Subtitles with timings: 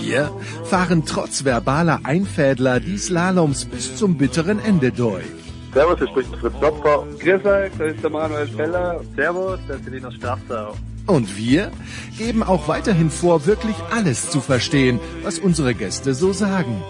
[0.00, 0.30] Wir
[0.64, 5.24] fahren trotz verbaler Einfädler die Slaloms bis zum bitteren Ende durch.
[5.72, 7.06] Servus, hier spricht Fritz Klopfer.
[7.18, 9.00] Grüß euch, das ist der Manuel Feller.
[9.14, 10.74] Servus, das ist Linus Strafsau.
[11.06, 11.70] Und wir
[12.18, 16.82] geben auch weiterhin vor, wirklich alles zu verstehen, was unsere Gäste so sagen.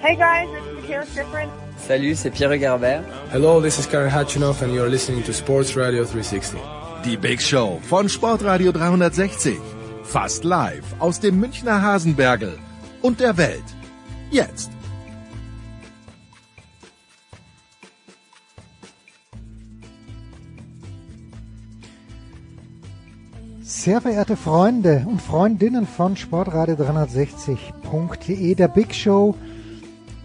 [0.00, 1.50] Hey guys, it's Kara Different.
[1.88, 3.04] Salut, c'est Pierre Garbert.
[3.30, 6.58] Hello, this is Karen Hatchinoff and you're listening to Sports Radio 360.
[7.04, 9.75] Die Big Show von Sportradio 360.
[10.06, 12.56] Fast live aus dem Münchner Hasenbergel
[13.02, 13.64] und der Welt.
[14.30, 14.70] Jetzt.
[23.60, 29.34] Sehr verehrte Freunde und Freundinnen von Sportradio360.de, der Big Show.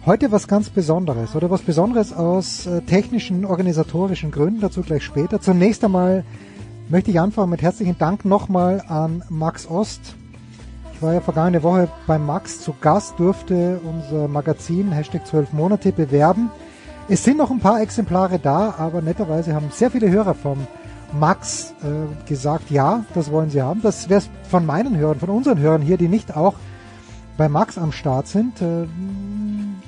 [0.06, 5.40] Heute was ganz Besonderes oder was Besonderes aus äh, technischen, organisatorischen Gründen, dazu gleich später.
[5.40, 6.22] Zunächst einmal
[6.88, 10.14] möchte ich anfangen mit herzlichen Dank nochmal an Max Ost.
[10.94, 15.92] Ich war ja vergangene Woche bei Max zu Gast, durfte unser Magazin Hashtag 12 Monate
[15.92, 16.50] bewerben.
[17.08, 20.66] Es sind noch ein paar Exemplare da, aber netterweise haben sehr viele Hörer vom
[21.12, 23.82] Max äh, gesagt, ja, das wollen sie haben.
[23.82, 26.54] Das wäre von meinen Hörern, von unseren Hörern hier, die nicht auch
[27.36, 28.62] bei Max am Start sind.
[28.62, 28.86] Äh,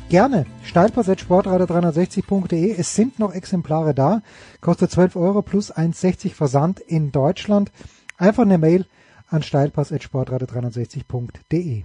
[0.08, 0.46] gerne.
[0.64, 2.74] Steilpass.sportradio360.de.
[2.78, 4.20] Es sind noch Exemplare da.
[4.60, 7.72] Kostet 12 Euro plus 1,60 Versand in Deutschland.
[8.18, 8.86] Einfach eine Mail
[9.28, 11.84] an steilpass.sportradio360.de.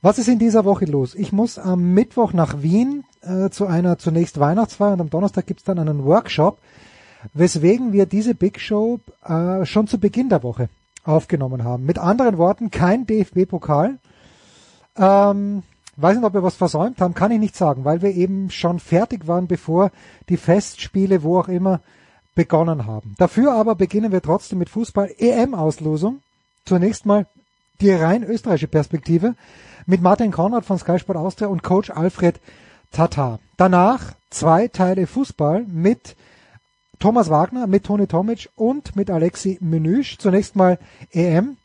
[0.00, 1.14] Was ist in dieser Woche los?
[1.14, 5.64] Ich muss am Mittwoch nach Wien äh, zu einer zunächst Weihnachtsfeier und am Donnerstag gibt's
[5.64, 6.58] dann einen Workshop
[7.34, 10.68] weswegen wir diese Big Show äh, schon zu Beginn der Woche
[11.04, 11.84] aufgenommen haben.
[11.84, 13.98] Mit anderen Worten, kein DFB-Pokal.
[14.96, 15.62] Ähm,
[16.00, 18.78] weiß nicht, ob wir was versäumt haben, kann ich nicht sagen, weil wir eben schon
[18.78, 19.90] fertig waren, bevor
[20.28, 21.80] die Festspiele, wo auch immer,
[22.34, 23.14] begonnen haben.
[23.18, 26.20] Dafür aber beginnen wir trotzdem mit Fußball-EM-Auslosung.
[26.64, 27.26] Zunächst mal
[27.80, 29.34] die rein österreichische Perspektive
[29.86, 32.40] mit Martin Konrad von Sky Sport Austria und Coach Alfred
[32.92, 33.40] Tatar.
[33.56, 36.14] Danach zwei Teile Fußball mit
[36.98, 40.18] Thomas Wagner, mit Toni Tomic und mit Alexi Menüsch.
[40.18, 40.78] Zunächst mal
[41.12, 41.56] EM.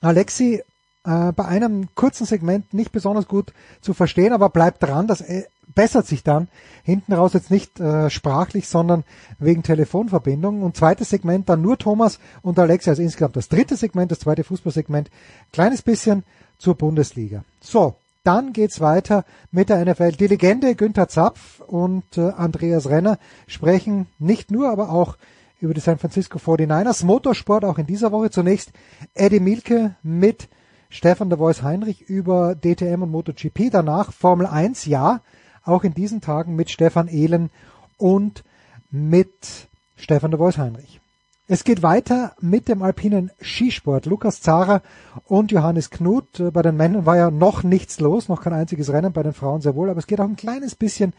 [0.00, 0.62] Alexi
[1.06, 5.44] äh, bei einem kurzen Segment nicht besonders gut zu verstehen, aber bleibt dran, das äh,
[5.74, 6.48] bessert sich dann
[6.82, 9.04] hinten raus jetzt nicht äh, sprachlich, sondern
[9.38, 10.62] wegen Telefonverbindung.
[10.62, 14.44] Und zweites Segment dann nur Thomas und Alexi, also insgesamt das dritte Segment, das zweite
[14.44, 15.10] Fußballsegment,
[15.52, 16.24] kleines bisschen
[16.58, 17.44] zur Bundesliga.
[17.60, 20.12] So, dann geht's weiter mit der NFL.
[20.12, 25.16] Die Legende Günther Zapf und äh, Andreas Renner sprechen nicht nur, aber auch
[25.60, 27.04] über die San Francisco 49ers.
[27.04, 28.30] Motorsport auch in dieser Woche.
[28.30, 28.72] Zunächst
[29.14, 30.48] Eddie Milke mit
[30.88, 33.70] Stefan de Voice Heinrich über DTM und MotoGP.
[33.70, 35.20] Danach Formel 1, ja,
[35.64, 37.50] auch in diesen Tagen mit Stefan Ehlen
[37.96, 38.44] und
[38.90, 41.00] mit Stefan de Voice Heinrich.
[41.48, 44.06] Es geht weiter mit dem alpinen Skisport.
[44.06, 44.82] Lukas Zara
[45.26, 46.42] und Johannes Knut.
[46.52, 49.60] Bei den Männern war ja noch nichts los, noch kein einziges Rennen, bei den Frauen
[49.60, 51.12] sehr wohl, aber es geht auch ein kleines bisschen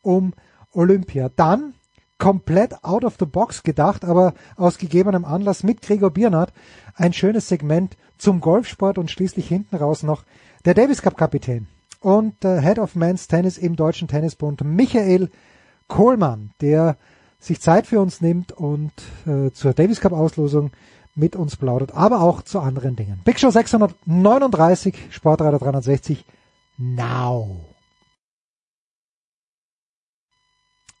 [0.00, 0.34] um
[0.72, 1.30] Olympia.
[1.34, 1.74] Dann
[2.18, 6.52] komplett out of the box gedacht, aber aus gegebenem Anlass mit Gregor Biernat
[6.94, 10.22] ein schönes Segment zum Golfsport und schließlich hinten raus noch
[10.64, 11.66] der Davis Cup Kapitän
[12.00, 15.28] und äh, Head of Men's Tennis im Deutschen Tennisbund Michael
[15.88, 16.96] Kohlmann, der
[17.40, 18.92] sich Zeit für uns nimmt und
[19.26, 20.70] äh, zur Davis Cup Auslosung
[21.16, 23.20] mit uns plaudert, aber auch zu anderen Dingen.
[23.24, 26.24] Big Show 639, Sportradar 360,
[26.78, 27.66] now.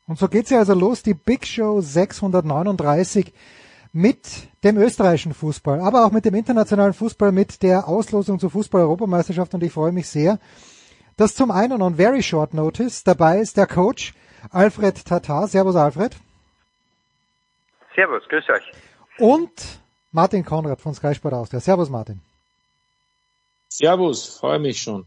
[0.08, 3.32] Und so geht's ja also los, die Big Show 639
[3.92, 9.52] mit dem österreichischen Fußball, aber auch mit dem internationalen Fußball, mit der Auslosung zur Fußball-Europameisterschaft
[9.54, 10.38] und ich freue mich sehr,
[11.16, 14.14] dass zum einen on very short notice dabei ist der Coach
[14.50, 15.46] Alfred Tatar.
[15.46, 16.16] Servus Alfred.
[17.94, 18.72] Servus, grüß euch.
[19.18, 19.80] Und
[20.10, 21.60] Martin Konrad von Sky Sport Austria.
[21.60, 22.20] Servus Martin.
[23.68, 25.06] Servus, freue mich schon.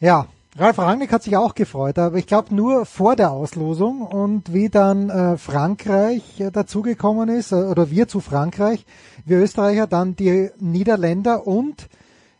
[0.00, 4.52] Ja, Ralf Rangnick hat sich auch gefreut, aber ich glaube nur vor der Auslosung und
[4.52, 8.84] wie dann äh, Frankreich äh, dazugekommen ist, äh, oder wir zu Frankreich,
[9.24, 11.88] wir Österreicher, dann die Niederländer und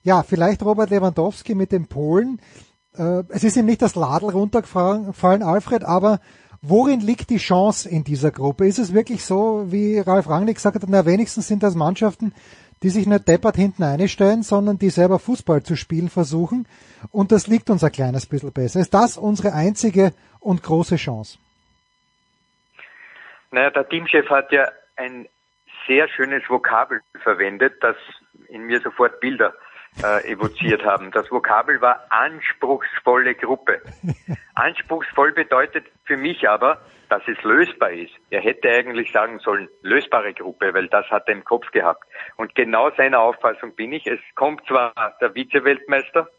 [0.03, 2.39] ja, vielleicht Robert Lewandowski mit den Polen.
[2.95, 6.21] Äh, es ist ihm nicht das Ladel runtergefallen, Alfred, aber
[6.61, 8.67] worin liegt die Chance in dieser Gruppe?
[8.67, 12.35] Ist es wirklich so, wie Ralf Rangnick gesagt hat, na wenigstens sind das Mannschaften,
[12.83, 16.67] die sich nicht deppert hinten einstellen, sondern die selber Fußball zu spielen versuchen.
[17.11, 18.81] Und das liegt uns ein kleines bisschen besser.
[18.81, 21.39] Ist das unsere einzige und große Chance?
[23.51, 25.29] Naja, der Teamchef hat ja ein
[25.87, 27.97] sehr schönes Vokabel verwendet, das
[28.49, 29.55] in mir sofort Bilder
[30.03, 31.11] äh, evoziert haben.
[31.11, 33.83] Das Vokabel war anspruchsvolle Gruppe.
[34.55, 36.81] Anspruchsvoll bedeutet für mich aber,
[37.13, 38.15] dass es lösbar ist.
[38.31, 42.05] Er hätte eigentlich sagen sollen, lösbare Gruppe, weil das hat er im Kopf gehabt.
[42.37, 44.07] Und genau seiner Auffassung bin ich.
[44.07, 46.31] Es kommt zwar der Vize-Weltmeister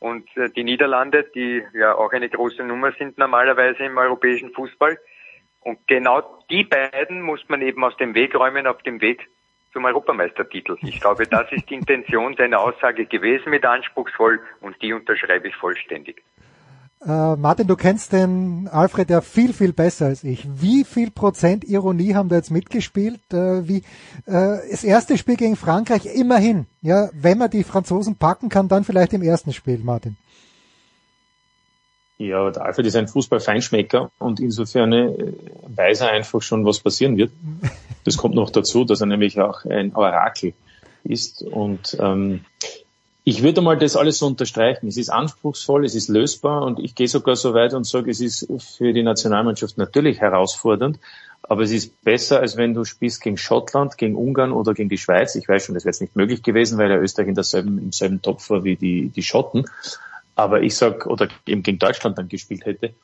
[0.00, 4.98] und äh, die Niederlande, die ja auch eine große Nummer sind normalerweise im europäischen Fußball.
[5.60, 9.28] Und genau die beiden muss man eben aus dem Weg räumen auf dem Weg
[9.72, 10.78] zum Europameistertitel.
[10.82, 15.54] Ich glaube, das ist die Intention seiner Aussage gewesen mit anspruchsvoll und die unterschreibe ich
[15.54, 16.24] vollständig.
[17.04, 20.46] Äh, Martin, du kennst den Alfred ja viel, viel besser als ich.
[20.60, 23.20] Wie viel Prozent Ironie haben da jetzt mitgespielt?
[23.32, 23.78] Äh, wie,
[24.26, 26.66] äh, das erste Spiel gegen Frankreich immerhin.
[26.82, 30.16] Ja, wenn man die Franzosen packen kann, dann vielleicht im ersten Spiel, Martin.
[32.18, 35.32] Ja, der Alfred ist ein Fußballfeinschmecker und insofern äh,
[35.68, 37.30] weiß er einfach schon, was passieren wird.
[38.04, 40.54] Das kommt noch dazu, dass er nämlich auch ein Orakel
[41.04, 41.42] ist.
[41.42, 42.40] Und ähm,
[43.28, 44.88] ich würde mal das alles so unterstreichen.
[44.88, 48.20] Es ist anspruchsvoll, es ist lösbar und ich gehe sogar so weit und sage, es
[48.22, 50.98] ist für die Nationalmannschaft natürlich herausfordernd,
[51.42, 54.96] aber es ist besser, als wenn du spielst gegen Schottland, gegen Ungarn oder gegen die
[54.96, 55.34] Schweiz.
[55.34, 57.92] Ich weiß schon, das wäre jetzt nicht möglich gewesen, weil ja Österreich in derselben, im
[57.92, 59.66] selben Topf war wie die, die Schotten.
[60.34, 62.94] Aber ich sag, oder eben gegen Deutschland dann gespielt hätte,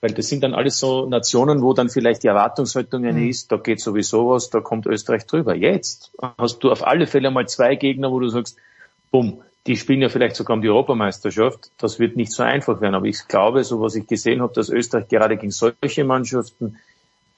[0.00, 3.30] weil das sind dann alles so Nationen, wo dann vielleicht die Erwartungshaltung eine mhm.
[3.30, 5.56] ist, da geht sowieso was, da kommt Österreich drüber.
[5.56, 8.56] Jetzt hast du auf alle Fälle mal zwei Gegner, wo du sagst,
[9.10, 11.70] bumm, die spielen ja vielleicht sogar um die Europameisterschaft.
[11.78, 12.94] Das wird nicht so einfach werden.
[12.94, 16.78] Aber ich glaube, so was ich gesehen habe, dass Österreich gerade gegen solche Mannschaften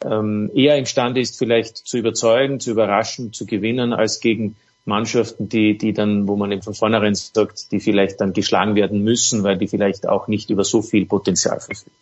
[0.03, 4.57] ähm, eher imstande ist, vielleicht zu überzeugen, zu überraschen, zu gewinnen, als gegen
[4.87, 9.03] Mannschaften, die, die dann, wo man eben von vornherein sagt, die vielleicht dann geschlagen werden
[9.03, 11.97] müssen, weil die vielleicht auch nicht über so viel Potenzial verfügen.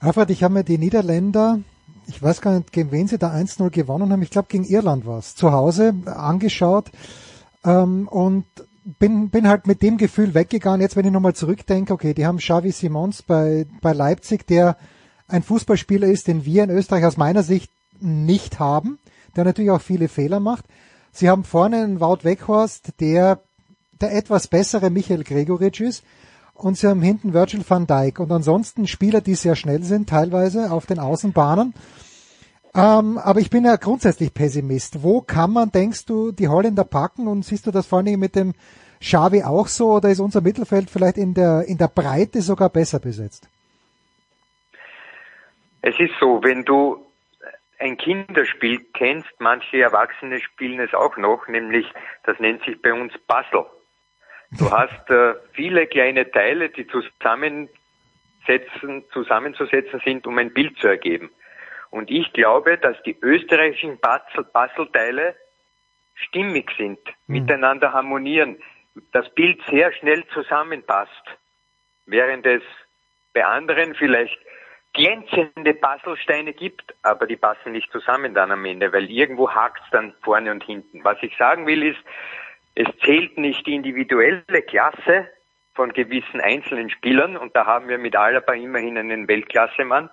[0.00, 1.60] Alfred, ich habe mir die Niederländer,
[2.06, 5.06] ich weiß gar nicht, gegen wen sie da 1-0 gewonnen haben, ich glaube gegen Irland
[5.06, 6.86] war es, zu Hause angeschaut
[7.64, 8.44] ähm, und
[8.98, 12.38] bin, bin halt mit dem Gefühl weggegangen, jetzt wenn ich nochmal zurückdenke, okay, die haben
[12.38, 14.76] Xavi Simons bei, bei Leipzig, der
[15.26, 17.70] ein Fußballspieler ist, den wir in Österreich aus meiner Sicht
[18.00, 18.98] nicht haben,
[19.36, 20.64] der natürlich auch viele Fehler macht.
[21.12, 23.40] Sie haben vorne einen Wout Weghorst, der
[24.00, 26.04] der etwas bessere Michael Gregoritsch ist.
[26.54, 28.18] Und sie haben hinten Virgil van Dijk.
[28.18, 31.74] Und ansonsten Spieler, die sehr schnell sind, teilweise auf den Außenbahnen.
[32.78, 35.02] Ähm, aber ich bin ja grundsätzlich Pessimist.
[35.02, 37.26] Wo kann man, denkst du, die Holländer packen?
[37.26, 38.54] Und siehst du das vor allem mit dem
[39.00, 39.94] Xavi auch so?
[39.94, 43.48] Oder ist unser Mittelfeld vielleicht in der, in der Breite sogar besser besetzt?
[45.82, 47.04] Es ist so, wenn du
[47.80, 51.86] ein Kinderspiel kennst, manche Erwachsene spielen es auch noch, nämlich
[52.24, 53.66] das nennt sich bei uns Puzzle.
[54.52, 61.30] Du hast äh, viele kleine Teile, die zusammensetzen, zusammenzusetzen sind, um ein Bild zu ergeben.
[61.90, 65.34] Und ich glaube, dass die österreichischen Puzzleteile
[66.14, 67.40] stimmig sind, mhm.
[67.40, 68.58] miteinander harmonieren,
[69.12, 71.12] das Bild sehr schnell zusammenpasst,
[72.06, 72.62] während es
[73.32, 74.38] bei anderen vielleicht
[74.92, 79.90] glänzende Puzzlesteine gibt, aber die passen nicht zusammen dann am Ende, weil irgendwo hakt es
[79.90, 81.04] dann vorne und hinten.
[81.04, 82.00] Was ich sagen will ist,
[82.74, 85.28] es zählt nicht die individuelle Klasse
[85.74, 90.10] von gewissen einzelnen Spielern und da haben wir mit Alaba immerhin einen Weltklassemann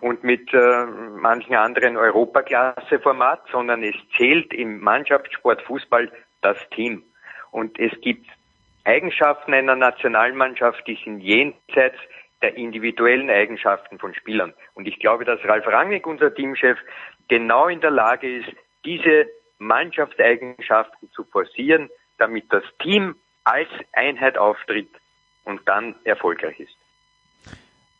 [0.00, 6.10] und mit äh, manchen anderen Europaklasseformat, sondern es zählt im Mannschaftssport Fußball
[6.42, 7.02] das Team.
[7.50, 8.26] Und es gibt
[8.84, 11.98] Eigenschaften einer Nationalmannschaft, die sind jenseits
[12.42, 14.52] der individuellen Eigenschaften von Spielern.
[14.74, 16.78] Und ich glaube, dass Ralf Rangnick, unser Teamchef,
[17.28, 18.48] genau in der Lage ist,
[18.84, 19.26] diese
[19.58, 24.90] Mannschaftseigenschaften zu forcieren, damit das Team als Einheit auftritt
[25.44, 26.76] und dann erfolgreich ist.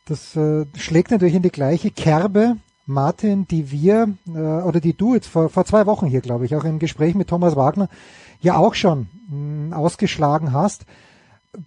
[0.07, 5.13] Das äh, schlägt natürlich in die gleiche Kerbe, Martin, die wir äh, oder die du
[5.13, 7.89] jetzt vor, vor zwei Wochen hier, glaube ich, auch im Gespräch mit Thomas Wagner
[8.39, 10.85] ja auch schon mh, ausgeschlagen hast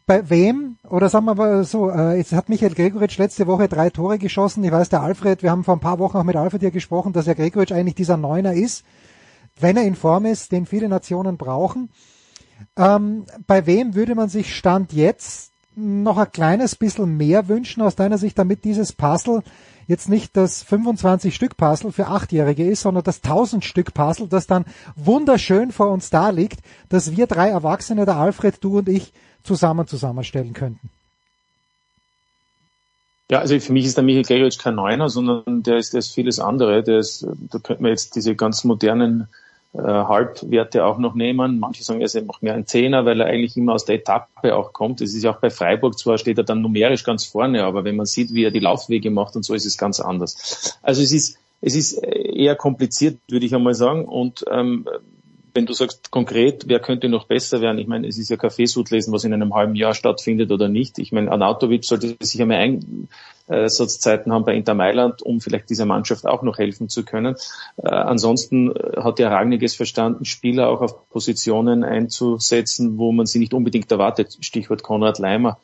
[0.06, 3.90] bei wem, oder sagen wir mal so, äh, jetzt hat Michael Gregoritsch letzte Woche drei
[3.90, 4.62] Tore geschossen.
[4.64, 7.12] Ich weiß, der Alfred, wir haben vor ein paar Wochen auch mit Alfred hier gesprochen,
[7.12, 8.85] dass ja Gregoritsch eigentlich dieser Neuner ist,
[9.59, 11.90] wenn er in Form ist, den viele Nationen brauchen.
[12.76, 17.96] Ähm, bei wem würde man sich Stand jetzt noch ein kleines bisschen mehr wünschen aus
[17.96, 19.42] deiner Sicht, damit dieses Puzzle
[19.86, 24.46] jetzt nicht das 25 Stück Puzzle für Achtjährige ist, sondern das 1000 Stück Puzzle, das
[24.46, 29.12] dann wunderschön vor uns da liegt, dass wir drei Erwachsene, der Alfred, du und ich,
[29.42, 30.90] zusammen zusammenstellen könnten?
[33.30, 36.12] Ja, also für mich ist der Michael Gregoritsch kein Neuner, sondern der ist, der ist
[36.12, 36.82] vieles andere.
[36.82, 39.28] Der ist, da könnte man jetzt diese ganz modernen
[39.72, 41.58] äh, Halbwerte auch noch nehmen.
[41.58, 44.72] Manche sagen, er macht mehr einen Zehner, weil er eigentlich immer aus der Etappe auch
[44.72, 45.00] kommt.
[45.00, 47.96] Es ist ja auch bei Freiburg zwar steht er dann numerisch ganz vorne, aber wenn
[47.96, 50.78] man sieht, wie er die Laufwege macht und so, ist es ganz anders.
[50.82, 54.06] Also es ist es ist eher kompliziert, würde ich einmal sagen.
[54.06, 54.88] Und ähm,
[55.54, 57.78] wenn du sagst konkret, wer könnte noch besser werden?
[57.78, 60.99] Ich meine, es ist ja Kaffeesud lesen, was in einem halben Jahr stattfindet oder nicht.
[60.99, 62.80] Ich meine, Anatovic sollte sich einmal
[63.49, 67.37] Einsatzzeiten haben bei Inter Mailand, um vielleicht dieser Mannschaft auch noch helfen zu können.
[67.76, 73.54] Äh, ansonsten hat ja Ragniges verstanden, Spieler auch auf Positionen einzusetzen, wo man sie nicht
[73.54, 74.38] unbedingt erwartet.
[74.40, 75.59] Stichwort Konrad Leimer.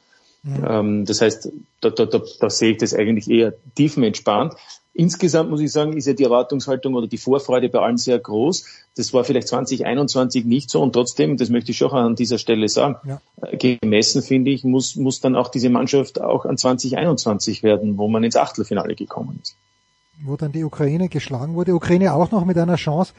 [0.45, 0.81] Ja.
[0.81, 1.51] Ähm, das heißt,
[1.81, 4.55] da, da, da, da sehe ich das eigentlich eher tiefenentspannt.
[4.99, 8.65] Insgesamt muss ich sagen, ist ja die Erwartungshaltung oder die Vorfreude bei allen sehr groß.
[8.97, 12.67] Das war vielleicht 2021 nicht so und trotzdem, das möchte ich schon an dieser Stelle
[12.71, 13.21] sagen, ja.
[13.43, 18.09] Äh, gemessen finde ich, muss, muss dann auch diese Mannschaft auch an 2021 werden, wo
[18.09, 19.57] man ins Achtelfinale gekommen ist.
[20.25, 21.75] Wo dann die Ukraine geschlagen wurde.
[21.75, 23.13] Ukraine auch noch mit einer Chance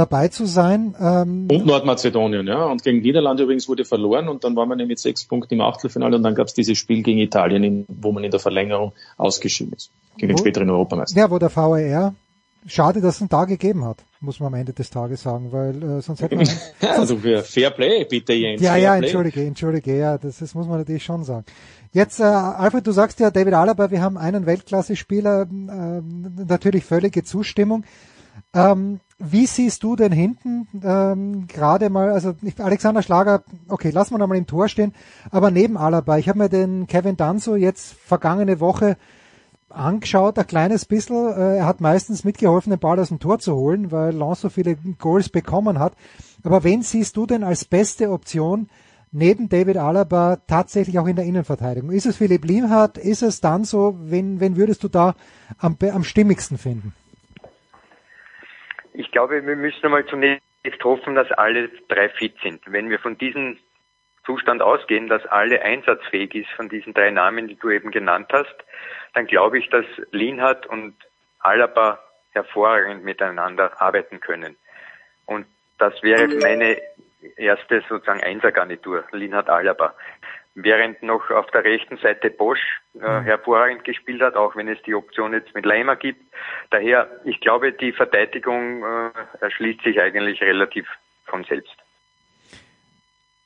[0.00, 0.94] dabei zu sein.
[0.98, 2.64] Ähm und Nordmazedonien, ja.
[2.64, 6.16] Und gegen Niederlande übrigens wurde verloren und dann war man mit sechs Punkten im Achtelfinale
[6.16, 9.90] und dann gab es dieses Spiel gegen Italien, wo man in der Verlängerung ausgeschieden ist.
[10.16, 11.18] Gegen wo, den späteren Europameister.
[11.18, 12.14] Ja, wo der VAR
[12.66, 15.82] Schade, dass es einen Tag gegeben hat, muss man am Ende des Tages sagen, weil
[15.82, 16.46] äh, sonst hätte man...
[16.80, 18.60] also für Fair Play, bitte Jens.
[18.60, 21.46] Ja, ja, entschuldige, entschuldige, ja, das, das muss man natürlich schon sagen.
[21.92, 26.02] Jetzt, äh, Alfred, du sagst ja, David Alaba, wir haben einen Weltklasse-Spieler, äh,
[26.46, 27.84] natürlich völlige Zustimmung.
[28.52, 34.18] Ähm, wie siehst du denn hinten ähm, gerade mal, also Alexander Schlager, okay, lassen wir
[34.18, 34.94] noch mal im Tor stehen,
[35.30, 38.96] aber neben Alaba, ich habe mir den Kevin Danzo jetzt vergangene Woche
[39.68, 41.32] angeschaut, ein kleines bisschen.
[41.32, 44.48] Äh, er hat meistens mitgeholfen, den Ball aus dem Tor zu holen, weil Lens so
[44.48, 45.92] viele Goals bekommen hat.
[46.42, 48.68] Aber wen siehst du denn als beste Option
[49.12, 51.90] neben David Alaba tatsächlich auch in der Innenverteidigung?
[51.90, 52.98] Ist es Philipp Lienhardt?
[52.98, 53.96] Ist es dann so?
[54.00, 55.14] Wen, wen würdest du da
[55.58, 56.94] am, am stimmigsten finden?
[59.00, 62.60] Ich glaube, wir müssen einmal zunächst hoffen, dass alle drei fit sind.
[62.66, 63.58] Wenn wir von diesem
[64.26, 68.54] Zustand ausgehen, dass alle einsatzfähig ist von diesen drei Namen, die du eben genannt hast,
[69.14, 70.94] dann glaube ich, dass Lienhardt und
[71.38, 71.98] Alaba
[72.32, 74.56] hervorragend miteinander arbeiten können.
[75.24, 75.46] Und
[75.78, 76.76] das wäre meine
[77.36, 79.94] erste sozusagen Einsergarnitur, Lienhardt Alaba
[80.54, 83.24] während noch auf der rechten Seite Bosch äh, mhm.
[83.24, 86.22] hervorragend gespielt hat, auch wenn es die Option jetzt mit Leimer gibt.
[86.70, 90.86] Daher, ich glaube, die Verteidigung äh, erschließt sich eigentlich relativ
[91.26, 91.76] von selbst.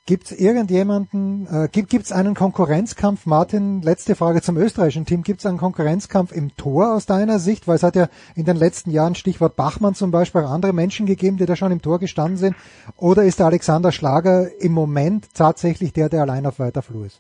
[0.07, 5.41] Gibt es irgendjemanden, äh, gibt es einen Konkurrenzkampf, Martin, letzte Frage zum österreichischen Team, gibt
[5.41, 7.67] es einen Konkurrenzkampf im Tor aus deiner Sicht?
[7.67, 11.07] Weil es hat ja in den letzten Jahren, Stichwort Bachmann zum Beispiel, auch andere Menschen
[11.07, 12.55] gegeben, die da schon im Tor gestanden sind.
[12.99, 17.19] Oder ist der Alexander Schlager im Moment tatsächlich der, der allein auf weiter Flur ist?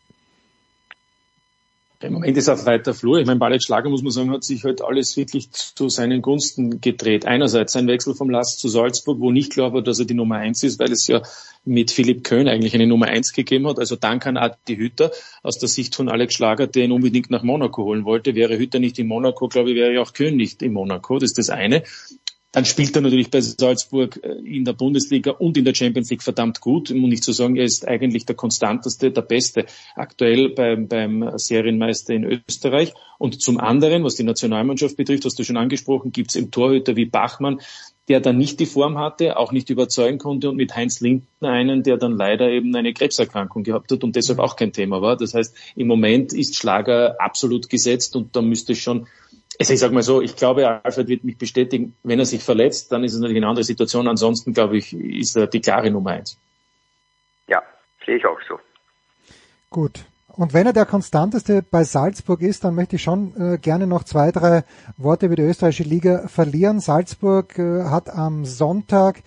[2.05, 3.19] Im Moment ist auf weiter Flur.
[3.19, 6.81] Ich meine, Ballet Schlager, muss man sagen, hat sich halt alles wirklich zu seinen Gunsten
[6.81, 7.27] gedreht.
[7.27, 10.37] Einerseits sein Wechsel vom Last zu Salzburg, wo nicht klar war, dass er die Nummer
[10.37, 11.23] eins ist, weil es ja
[11.65, 13.79] mit Philipp Köhn eigentlich eine Nummer eins gegeben hat.
[13.79, 15.11] Also dann kann Adi Hütter
[15.43, 18.35] aus der Sicht von Alex Schlager, der ihn unbedingt nach Monaco holen wollte.
[18.35, 21.19] Wäre Hütter nicht in Monaco, glaube ich, wäre ja auch Köhn nicht in Monaco.
[21.19, 21.83] Das ist das eine.
[22.55, 26.23] Dann spielt er natürlich bei Salzburg äh, in der Bundesliga und in der Champions League
[26.23, 26.89] verdammt gut.
[26.93, 32.15] Um nicht zu sagen, er ist eigentlich der konstanteste, der beste aktuell beim, beim Serienmeister
[32.15, 32.95] in Österreich.
[33.19, 36.95] Und zum anderen, was die Nationalmannschaft betrifft, hast du schon angesprochen, gibt es im Torhüter
[36.95, 37.61] wie Bachmann,
[38.07, 41.83] der dann nicht die Form hatte, auch nicht überzeugen konnte und mit Heinz Lindner einen,
[41.83, 45.17] der dann leider eben eine Krebserkrankung gehabt hat und deshalb auch kein Thema war.
[45.17, 49.09] Das heißt, im Moment ist Schlager absolut gesetzt und da müsste schon
[49.59, 52.91] also ich sage mal so, ich glaube, Alfred wird mich bestätigen, wenn er sich verletzt,
[52.91, 54.09] dann ist es natürlich eine andere Situation.
[54.09, 56.37] Ansonsten, glaube ich, ist er die klare Nummer eins.
[57.47, 57.63] Ja,
[58.05, 58.59] sehe ich auch so.
[59.71, 60.05] Gut.
[60.29, 64.03] Und wenn er der konstanteste bei Salzburg ist, dann möchte ich schon äh, gerne noch
[64.03, 64.65] zwei, drei
[64.97, 66.81] Worte über die österreichische Liga verlieren.
[66.81, 69.23] Salzburg äh, hat am Sonntag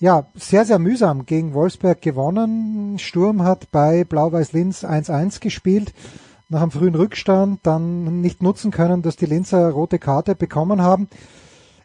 [0.00, 2.98] ja sehr, sehr mühsam gegen Wolfsberg gewonnen.
[2.98, 5.92] Sturm hat bei Blau-Weiß Linz 1-1 gespielt
[6.50, 11.08] nach einem frühen Rückstand dann nicht nutzen können, dass die Linzer rote Karte bekommen haben.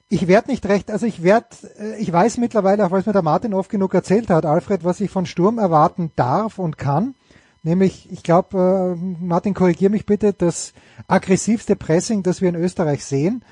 [0.10, 1.48] Ich werde nicht recht, also ich werde,
[1.80, 4.84] äh, ich weiß mittlerweile, auch weil es mir der Martin oft genug erzählt hat, Alfred,
[4.84, 7.16] was ich von Sturm erwarten darf und kann.
[7.64, 10.74] Nämlich, ich glaube, äh, Martin, korrigier mich bitte, das
[11.08, 13.44] aggressivste Pressing, das wir in Österreich sehen.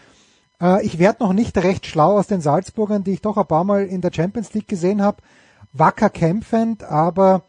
[0.62, 3.64] Äh, ich werde noch nicht recht schlau aus den Salzburgern, die ich doch ein paar
[3.64, 5.18] Mal in der Champions League gesehen habe.
[5.74, 7.44] Wacker kämpfend, aber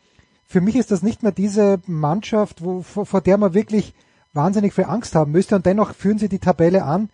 [0.46, 3.94] für mich ist das nicht mehr diese Mannschaft, wo, vor, vor der man wirklich
[4.32, 7.10] wahnsinnig viel Angst haben müsste und dennoch führen sie die Tabelle an.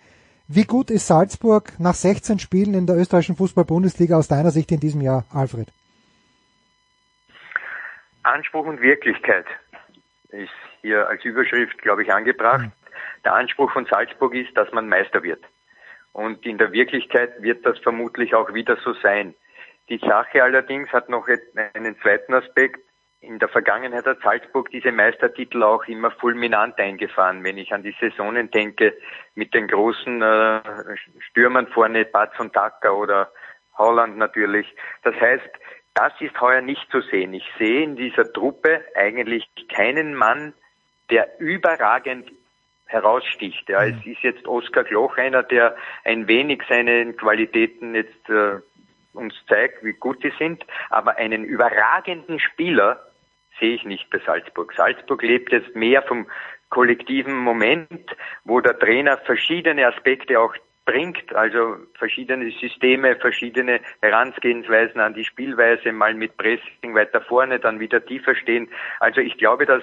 [0.48, 4.80] Wie gut ist Salzburg nach 16 Spielen in der österreichischen Fußball-Bundesliga aus deiner Sicht in
[4.80, 5.68] diesem Jahr, Alfred?
[8.22, 9.46] Anspruch und Wirklichkeit
[10.30, 10.50] ist
[10.82, 12.66] hier als Überschrift, glaube ich, angebracht.
[12.66, 12.72] Mhm.
[13.24, 15.42] Der Anspruch von Salzburg ist, dass man Meister wird.
[16.12, 19.34] Und in der Wirklichkeit wird das vermutlich auch wieder so sein.
[19.88, 21.28] Die Sache allerdings hat noch
[21.74, 22.80] einen zweiten Aspekt.
[23.22, 27.44] In der Vergangenheit hat Salzburg diese Meistertitel auch immer fulminant eingefahren.
[27.44, 28.94] Wenn ich an die Saisonen denke,
[29.34, 30.60] mit den großen äh,
[31.28, 33.30] Stürmern vorne, Batz und Dacker oder
[33.76, 34.66] Holland natürlich.
[35.02, 35.50] Das heißt,
[35.94, 37.34] das ist heuer nicht zu sehen.
[37.34, 40.54] Ich sehe in dieser Truppe eigentlich keinen Mann,
[41.10, 42.30] der überragend
[42.86, 43.68] heraussticht.
[43.68, 48.60] Ja, es ist jetzt Oskar Gloch einer, der ein wenig seine Qualitäten jetzt äh,
[49.12, 53.09] uns zeigt, wie gut sie sind, aber einen überragenden Spieler
[53.60, 54.72] sehe ich nicht bei Salzburg.
[54.76, 56.26] Salzburg lebt jetzt mehr vom
[56.70, 58.04] kollektiven Moment,
[58.44, 60.54] wo der Trainer verschiedene Aspekte auch
[60.86, 67.80] bringt, also verschiedene Systeme, verschiedene Herangehensweisen an die Spielweise, mal mit Pressing weiter vorne, dann
[67.80, 68.68] wieder tiefer stehen.
[68.98, 69.82] Also ich glaube, dass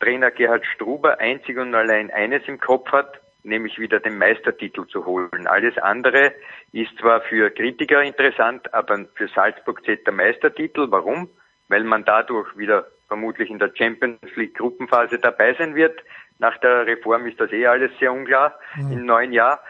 [0.00, 5.04] Trainer Gerhard Struber einzig und allein eines im Kopf hat, nämlich wieder den Meistertitel zu
[5.04, 5.46] holen.
[5.46, 6.32] Alles andere
[6.72, 10.86] ist zwar für Kritiker interessant, aber für Salzburg zählt der Meistertitel.
[10.90, 11.28] Warum?
[11.68, 16.00] Weil man dadurch wieder vermutlich in der Champions League Gruppenphase dabei sein wird.
[16.38, 18.92] Nach der Reform ist das eh alles sehr unklar mhm.
[18.92, 19.60] im neuen Jahr.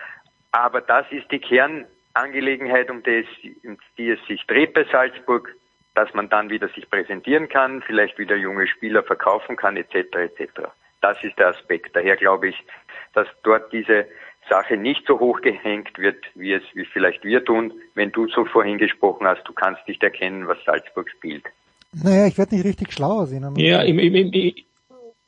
[0.53, 5.55] Aber das ist die Kernangelegenheit, um die, es, um die es sich dreht bei Salzburg,
[5.95, 10.15] dass man dann wieder sich präsentieren kann, vielleicht wieder junge Spieler verkaufen kann, etc.
[10.15, 10.69] etc.
[11.01, 11.95] Das ist der Aspekt.
[11.97, 12.65] Daher glaube ich,
[13.15, 14.07] dass dort diese
[14.49, 18.45] Sache nicht so hoch gehängt wird, wie es wie vielleicht wir tun, wenn du so
[18.45, 21.45] vorhin gesprochen hast, du kannst nicht erkennen, was Salzburg spielt.
[21.93, 23.57] Naja, ich werde nicht richtig schlauer sehen.
[23.57, 24.53] Ja, im, im, im,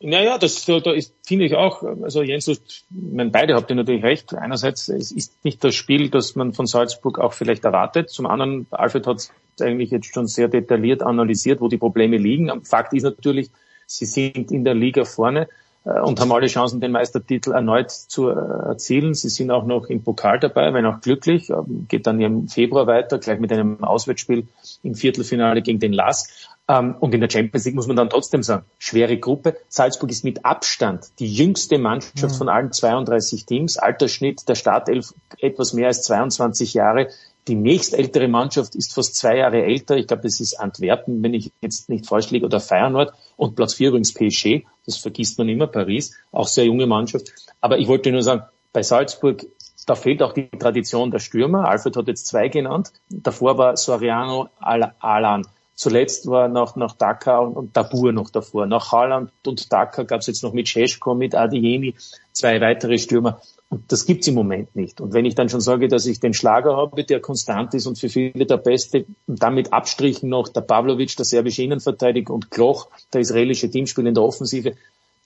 [0.03, 3.69] naja, das da, da ist, finde ich auch, also Jens, du, ich meine, beide habt
[3.69, 4.35] ihr natürlich recht.
[4.35, 8.09] Einerseits, es ist nicht das Spiel, das man von Salzburg auch vielleicht erwartet.
[8.09, 12.65] Zum anderen, Alfred hat es eigentlich jetzt schon sehr detailliert analysiert, wo die Probleme liegen.
[12.65, 13.51] Fakt ist natürlich,
[13.87, 15.49] sie sind in der Liga vorne
[15.85, 19.13] äh, und haben alle Chancen, den Meistertitel erneut zu äh, erzielen.
[19.13, 21.51] Sie sind auch noch im Pokal dabei, wenn auch glücklich.
[21.51, 24.47] Ähm, geht dann im Februar weiter, gleich mit einem Auswärtsspiel
[24.83, 26.49] im Viertelfinale gegen den Lass.
[26.71, 29.57] Ähm, und in der Champions League muss man dann trotzdem sagen, schwere Gruppe.
[29.69, 32.39] Salzburg ist mit Abstand die jüngste Mannschaft mhm.
[32.39, 33.77] von allen 32 Teams.
[33.77, 37.09] Altersschnitt der Startelf etwas mehr als 22 Jahre.
[37.49, 39.97] Die nächstältere Mannschaft ist fast zwei Jahre älter.
[39.97, 43.15] Ich glaube, das ist Antwerpen, wenn ich jetzt nicht falsch liege, oder Feyenoord.
[43.37, 44.65] Und Platz vier übrigens PSG.
[44.87, 45.67] Das vergisst man immer.
[45.67, 46.17] Paris.
[46.31, 47.33] Auch sehr junge Mannschaft.
[47.61, 49.45] Aber ich wollte nur sagen, bei Salzburg,
[49.87, 51.69] da fehlt auch die Tradition der Stürmer.
[51.69, 52.93] Alfred hat jetzt zwei genannt.
[53.09, 55.45] Davor war Soriano Alan.
[55.81, 58.67] Zuletzt war noch nach Dakar und, und Dabur noch davor.
[58.67, 61.95] Nach Haaland und Dakar gab es jetzt noch mit Cesko, mit Adiemi
[62.35, 63.41] zwei weitere Stürmer.
[63.71, 65.01] Und das gibt's im Moment nicht.
[65.01, 67.99] Und wenn ich dann schon sage, dass ich den Schlager habe, der konstant ist und
[67.99, 72.89] für viele der Beste, und damit Abstrichen noch der Pavlovic, der serbische Innenverteidiger und Kloch,
[73.15, 74.75] der israelische Teamspieler in der Offensive,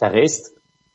[0.00, 0.52] der Rest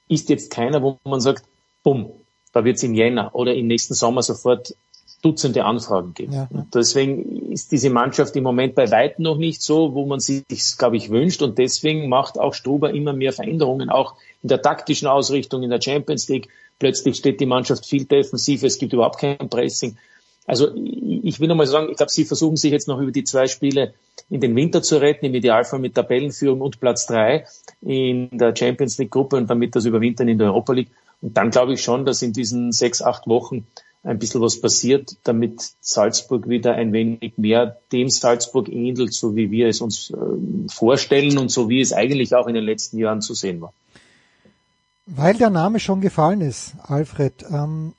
[0.08, 1.43] ist jetzt keiner, wo man sagt,
[1.84, 2.12] bumm,
[2.54, 4.74] da wird's im Jänner oder im nächsten Sommer sofort
[5.22, 6.34] Dutzende Anfragen gibt.
[6.34, 6.48] Ja.
[6.74, 10.43] Deswegen ist diese Mannschaft im Moment bei weitem noch nicht so, wo man sich,
[10.78, 11.41] glaube ich, wünscht.
[11.41, 15.82] Und deswegen macht auch Struber immer mehr Veränderungen, auch in der taktischen Ausrichtung in der
[15.82, 16.50] Champions League.
[16.80, 19.98] Plötzlich steht die Mannschaft viel defensiver, es gibt überhaupt kein Pressing.
[20.48, 23.45] Also ich will nochmal sagen, ich glaube, sie versuchen sich jetzt noch über die zwei
[23.45, 23.93] Spiele
[24.32, 27.45] in den Winter zu retten, im Idealfall mit Tabellenführung und Platz drei
[27.82, 30.89] in der Champions League Gruppe und damit das Überwintern in der Europa League.
[31.22, 33.67] Und dann glaube ich schon, dass in diesen sechs, acht Wochen
[34.04, 39.52] ein bisschen was passiert, damit Salzburg wieder ein wenig mehr dem Salzburg ähnelt, so wie
[39.52, 40.16] wir es uns äh,
[40.70, 43.74] vorstellen und so wie es eigentlich auch in den letzten Jahren zu sehen war.
[45.06, 47.94] Weil der Name schon gefallen ist, Alfred, ähm,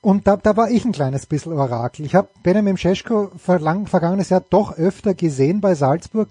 [0.00, 2.04] und da, da war ich ein kleines bisschen Orakel.
[2.04, 6.28] Ich habe Benjamin Scheschko vergangenes Jahr doch öfter gesehen bei Salzburg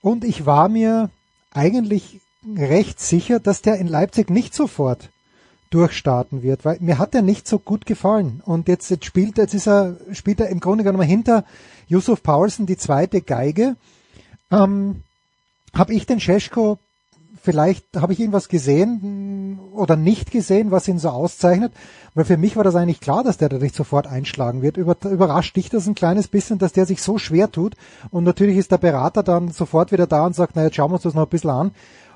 [0.00, 1.10] und ich war mir
[1.52, 2.20] eigentlich
[2.56, 5.08] recht sicher, dass der in Leipzig nicht sofort
[5.74, 8.42] durchstarten wird, weil mir hat er nicht so gut gefallen.
[8.44, 11.44] Und jetzt, jetzt spielt, jetzt ist er, spielt er im Grunde genommen hinter
[11.88, 13.76] Yusuf Paulsen die zweite Geige.
[14.50, 15.02] Ähm,
[15.74, 16.78] habe ich den Scheschko
[17.44, 21.74] vielleicht habe ich irgendwas gesehen oder nicht gesehen, was ihn so auszeichnet,
[22.14, 24.78] weil für mich war das eigentlich klar, dass der da nicht sofort einschlagen wird.
[24.78, 27.76] Über, überrascht dich das ein kleines bisschen, dass der sich so schwer tut
[28.10, 31.02] und natürlich ist der Berater dann sofort wieder da und sagt, naja, schauen wir uns
[31.02, 31.72] das noch ein bisschen an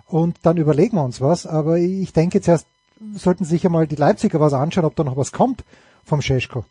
[0.07, 2.67] und dann überlegen wir uns was, aber ich denke jetzt erst
[3.15, 5.65] sollten sich ja mal die Leipziger was anschauen, ob da noch was kommt
[6.05, 6.65] vom Scheschko.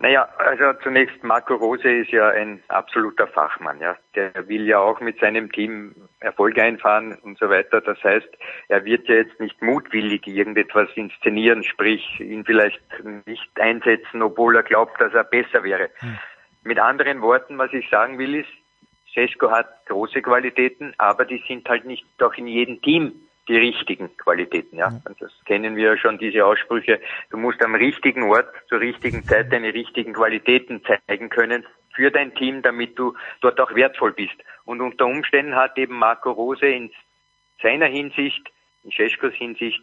[0.00, 3.96] Naja, also zunächst Marco Rose ist ja ein absoluter Fachmann, ja.
[4.14, 7.80] Der will ja auch mit seinem Team Erfolge einfahren und so weiter.
[7.80, 8.28] Das heißt,
[8.68, 12.80] er wird ja jetzt nicht mutwillig irgendetwas inszenieren, sprich ihn vielleicht
[13.26, 15.90] nicht einsetzen, obwohl er glaubt, dass er besser wäre.
[15.98, 16.18] Hm.
[16.62, 18.48] Mit anderen Worten, was ich sagen will, ist,
[19.14, 23.12] Sesko hat große Qualitäten, aber die sind halt nicht auch in jedem Team
[23.48, 24.76] die richtigen Qualitäten.
[24.76, 27.00] Ja, und das kennen wir ja schon diese Aussprüche.
[27.30, 32.34] Du musst am richtigen Ort zur richtigen Zeit deine richtigen Qualitäten zeigen können für dein
[32.34, 34.36] Team, damit du dort auch wertvoll bist.
[34.64, 36.90] Und unter Umständen hat eben Marco Rose in
[37.62, 38.42] seiner Hinsicht,
[38.84, 39.82] in Scheschkos Hinsicht,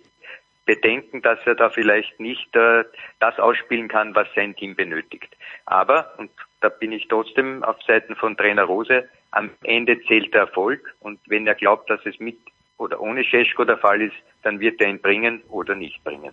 [0.65, 2.83] Bedenken, dass er da vielleicht nicht äh,
[3.19, 5.35] das ausspielen kann, was sein Team benötigt.
[5.65, 10.41] Aber, und da bin ich trotzdem auf Seiten von Trainer Rose, am Ende zählt der
[10.41, 12.37] Erfolg und wenn er glaubt, dass es mit
[12.77, 16.31] oder ohne Scheschko der Fall ist, dann wird er ihn bringen oder nicht bringen.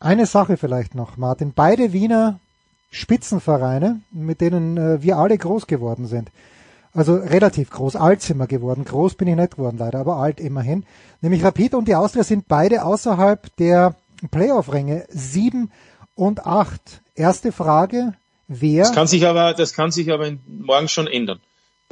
[0.00, 1.52] Eine Sache vielleicht noch, Martin.
[1.54, 2.40] Beide Wiener
[2.90, 6.30] Spitzenvereine, mit denen äh, wir alle groß geworden sind.
[6.92, 8.84] Also relativ groß, alt sind wir geworden.
[8.84, 10.84] Groß bin ich nicht geworden leider, aber alt immerhin.
[11.22, 13.94] Nämlich Rapid und die Austria sind beide außerhalb der
[14.30, 15.06] Playoff-Ränge.
[15.08, 15.70] Sieben
[16.14, 17.00] und acht.
[17.14, 18.12] Erste Frage,
[18.46, 18.82] wer...
[18.82, 21.40] Das kann sich aber, das kann sich aber morgen schon ändern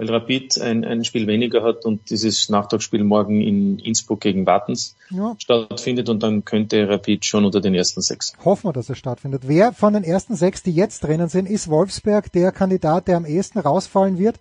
[0.01, 4.97] weil Rapid ein, ein Spiel weniger hat und dieses Nachtragsspiel morgen in Innsbruck gegen Wartens
[5.11, 5.37] ja.
[5.39, 8.33] stattfindet und dann könnte Rapid schon unter den ersten sechs.
[8.43, 9.43] Hoffen wir, dass es stattfindet.
[9.47, 13.27] Wer von den ersten sechs, die jetzt drinnen sind, ist Wolfsberg der Kandidat, der am
[13.27, 14.37] ehesten rausfallen wird?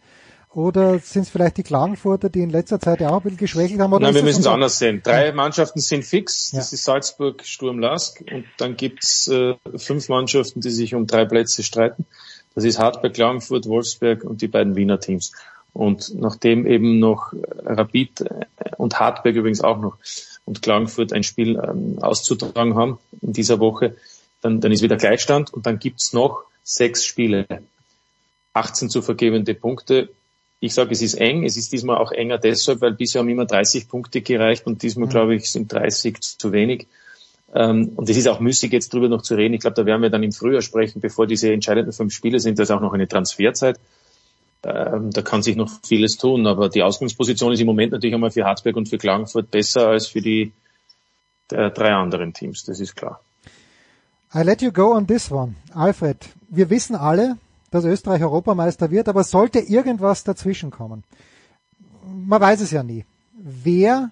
[0.51, 3.81] Oder sind es vielleicht die Klagenfurter, die in letzter Zeit ja auch ein bisschen geschwächelt
[3.81, 3.93] haben?
[3.93, 5.01] Oder Nein, wir müssen es anders sehen.
[5.03, 5.31] Drei.
[5.31, 6.51] Mannschaften sind fix.
[6.51, 6.75] Das ja.
[6.75, 8.23] ist Salzburg, Sturm, Lask.
[8.31, 12.05] Und dann gibt's äh, fünf Mannschaften, die sich um drei Plätze streiten.
[12.55, 15.31] Das ist Hartberg, Klagenfurt, Wolfsberg und die beiden Wiener Teams.
[15.73, 17.31] Und nachdem eben noch
[17.63, 18.25] Rapid
[18.77, 19.97] und Hartberg übrigens auch noch
[20.45, 23.95] und Klagenfurt ein Spiel ähm, auszutragen haben in dieser Woche,
[24.41, 27.45] dann, dann ist wieder Gleichstand und dann gibt's noch sechs Spiele.
[28.53, 30.09] 18 zu vergebende Punkte.
[30.59, 31.45] Ich sage, es ist eng.
[31.45, 35.05] Es ist diesmal auch enger deshalb, weil bisher haben immer 30 Punkte gereicht und diesmal,
[35.05, 35.11] mhm.
[35.11, 36.87] glaube ich, sind 30 zu wenig.
[37.53, 39.53] Ähm, und es ist auch müßig, jetzt drüber noch zu reden.
[39.53, 42.59] Ich glaube, da werden wir dann im Frühjahr sprechen, bevor diese entscheidenden fünf Spiele sind.
[42.59, 43.79] Das ist auch noch eine Transferzeit.
[44.63, 46.45] Ähm, da kann sich noch vieles tun.
[46.47, 50.07] Aber die Ausgangsposition ist im Moment natürlich einmal für Harzberg und für Klagenfurt besser als
[50.07, 50.51] für die
[51.49, 52.63] drei anderen Teams.
[52.63, 53.19] Das ist klar.
[54.33, 55.55] I let you go on this one.
[55.73, 56.17] Alfred,
[56.49, 57.37] wir wissen alle,
[57.71, 61.03] dass Österreich Europameister wird, aber sollte irgendwas dazwischen kommen?
[62.05, 63.05] Man weiß es ja nie.
[63.33, 64.11] Wer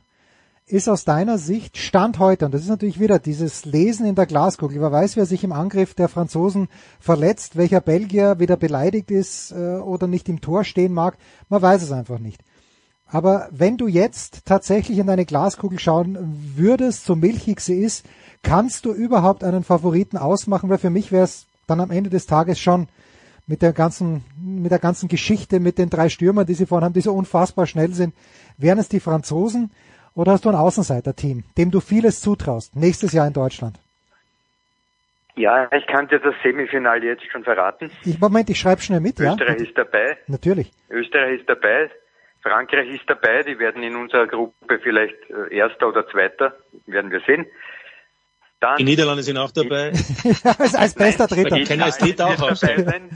[0.68, 4.26] ist aus deiner Sicht Stand heute, und das ist natürlich wieder dieses Lesen in der
[4.26, 6.68] Glaskugel, wer weiß, wer sich im Angriff der Franzosen
[7.00, 11.84] verletzt, welcher Belgier wieder beleidigt ist äh, oder nicht im Tor stehen mag, man weiß
[11.84, 12.44] es einfach nicht.
[13.06, 16.18] Aber wenn du jetzt tatsächlich in deine Glaskugel schauen
[16.58, 18.06] würdest, so milchig sie ist,
[18.44, 22.26] kannst du überhaupt einen Favoriten ausmachen, weil für mich wäre es dann am Ende des
[22.26, 22.88] Tages schon
[23.46, 26.94] mit der ganzen, mit der ganzen Geschichte, mit den drei Stürmern, die sie vorhin haben,
[26.94, 28.14] die so unfassbar schnell sind,
[28.58, 29.72] wären es die Franzosen,
[30.18, 33.78] oder hast du ein Außenseiter-Team, dem du vieles zutraust, nächstes Jahr in Deutschland?
[35.36, 37.92] Ja, ich kann dir das Semifinale jetzt schon verraten.
[38.04, 39.20] Ich, Moment, ich schreibe schnell mit.
[39.20, 39.66] Österreich ja?
[39.66, 40.18] ist dabei.
[40.26, 40.72] Natürlich.
[40.90, 41.92] Österreich ist dabei.
[42.42, 43.44] Frankreich ist dabei.
[43.44, 46.56] Die werden in unserer Gruppe vielleicht äh, Erster oder Zweiter.
[46.88, 47.46] Werden wir sehen.
[48.60, 49.92] Dann die Niederlande sind auch dabei.
[50.58, 51.64] als, als bester Dritter.
[51.64, 53.10] Können als Dritter auch dabei sein.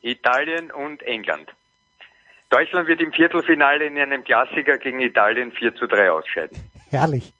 [0.00, 1.52] Italien und England.
[2.50, 6.56] Deutschland wird im Viertelfinale in einem Klassiker gegen Italien 4 zu 3 ausscheiden.
[6.90, 7.32] Herrlich.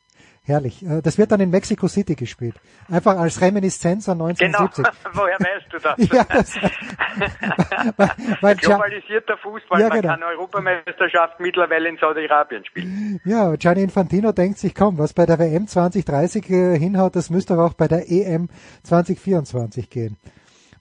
[0.47, 0.85] Herrlich.
[0.85, 2.55] Äh, das wird dann in Mexico City gespielt.
[2.89, 4.85] Einfach als Reminiszenz an 1970.
[4.85, 4.95] Genau.
[5.13, 5.97] Woher weißt du das?
[6.13, 6.57] ja, das
[7.97, 9.81] weil, weil Globalisierter Fußball.
[9.81, 10.09] Ja, genau.
[10.09, 13.21] Man kann Europameisterschaft mittlerweile in Saudi-Arabien spielen.
[13.25, 17.55] Ja, Gianni Infantino denkt sich, komm, was bei der WM 2030 äh, hinhaut, das müsste
[17.55, 18.49] aber auch bei der EM
[18.85, 20.17] 2024 gehen.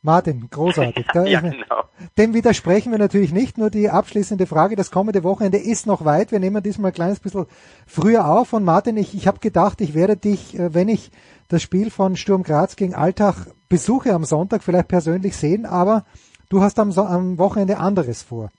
[0.05, 1.07] Martin, großartig.
[1.13, 1.83] Da, ja, genau.
[2.17, 3.57] Dem widersprechen wir natürlich nicht.
[3.57, 6.31] Nur die abschließende Frage, das kommende Wochenende ist noch weit.
[6.31, 7.45] Wir nehmen diesmal ein kleines bisschen
[7.87, 8.53] früher auf.
[8.53, 11.11] Und Martin, ich, ich habe gedacht, ich werde dich, äh, wenn ich
[11.47, 15.65] das Spiel von Sturm Graz gegen Alltag besuche am Sonntag, vielleicht persönlich sehen.
[15.65, 16.05] Aber
[16.49, 18.51] du hast am, am Wochenende anderes vor.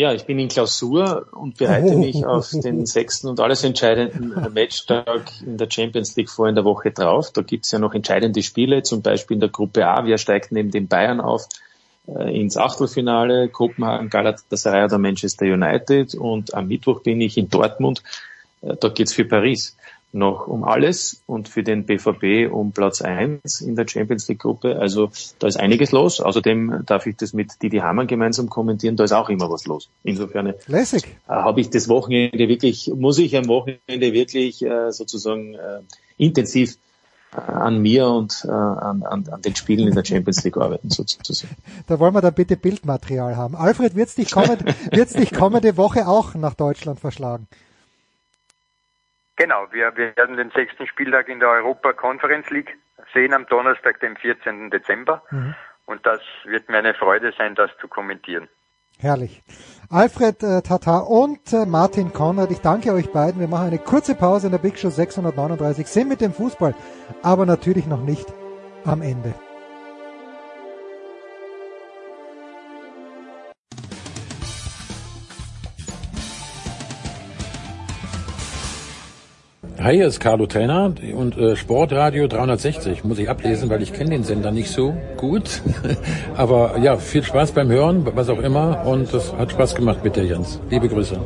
[0.00, 5.30] Ja, ich bin in Klausur und bereite mich auf den sechsten und alles entscheidenden Matchtag
[5.44, 7.30] in der Champions League vor in der Woche drauf.
[7.34, 10.06] Da gibt's ja noch entscheidende Spiele, zum Beispiel in der Gruppe A.
[10.06, 11.46] Wer steigt neben den Bayern auf
[12.06, 13.50] äh, ins Achtelfinale?
[13.50, 16.14] Kopenhagen, Galatasaray oder Manchester United.
[16.14, 18.02] Und am Mittwoch bin ich in Dortmund.
[18.62, 19.76] Äh, da geht's für Paris
[20.12, 24.78] noch um alles und für den BVB um Platz eins in der Champions League Gruppe.
[24.78, 26.20] Also da ist einiges los.
[26.20, 28.96] Außerdem darf ich das mit Didi Hamann gemeinsam kommentieren.
[28.96, 29.88] Da ist auch immer was los.
[30.02, 31.04] Insofern äh, Lässig.
[31.28, 35.80] Habe ich das Wochenende wirklich, muss ich am Wochenende wirklich äh, sozusagen äh,
[36.16, 36.76] intensiv
[37.32, 40.90] äh, an mir und äh, an, an, an den Spielen in der Champions League arbeiten
[40.90, 41.54] sozusagen.
[41.86, 43.54] Da wollen wir dann bitte Bildmaterial haben.
[43.54, 47.46] Alfred, wird's dich, kommend, wird's dich kommende Woche auch nach Deutschland verschlagen?
[49.40, 52.76] Genau, wir werden den sechsten Spieltag in der Europa Conference League
[53.14, 54.68] sehen am Donnerstag, dem 14.
[54.68, 55.22] Dezember.
[55.30, 55.54] Mhm.
[55.86, 58.50] Und das wird mir eine Freude sein, das zu kommentieren.
[58.98, 59.42] Herrlich.
[59.88, 63.40] Alfred äh, Tata und äh, Martin Konrad, ich danke euch beiden.
[63.40, 66.74] Wir machen eine kurze Pause in der Big Show 639, sind mit dem Fußball,
[67.22, 68.26] aber natürlich noch nicht
[68.84, 69.32] am Ende.
[79.82, 84.10] Hi, hier ist Carlo Trainer und äh, Sportradio 360 muss ich ablesen, weil ich kenne
[84.10, 85.62] den Sender nicht so gut.
[86.36, 88.84] Aber ja, viel Spaß beim Hören, was auch immer.
[88.84, 90.60] Und das hat Spaß gemacht mit dir, Jens.
[90.68, 91.18] Liebe Grüße.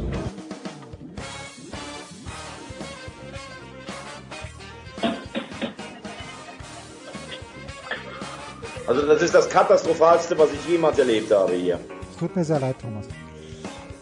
[8.86, 11.80] Also das ist das Katastrophalste, was ich jemals erlebt habe hier.
[12.08, 13.08] Es tut mir sehr leid, Thomas.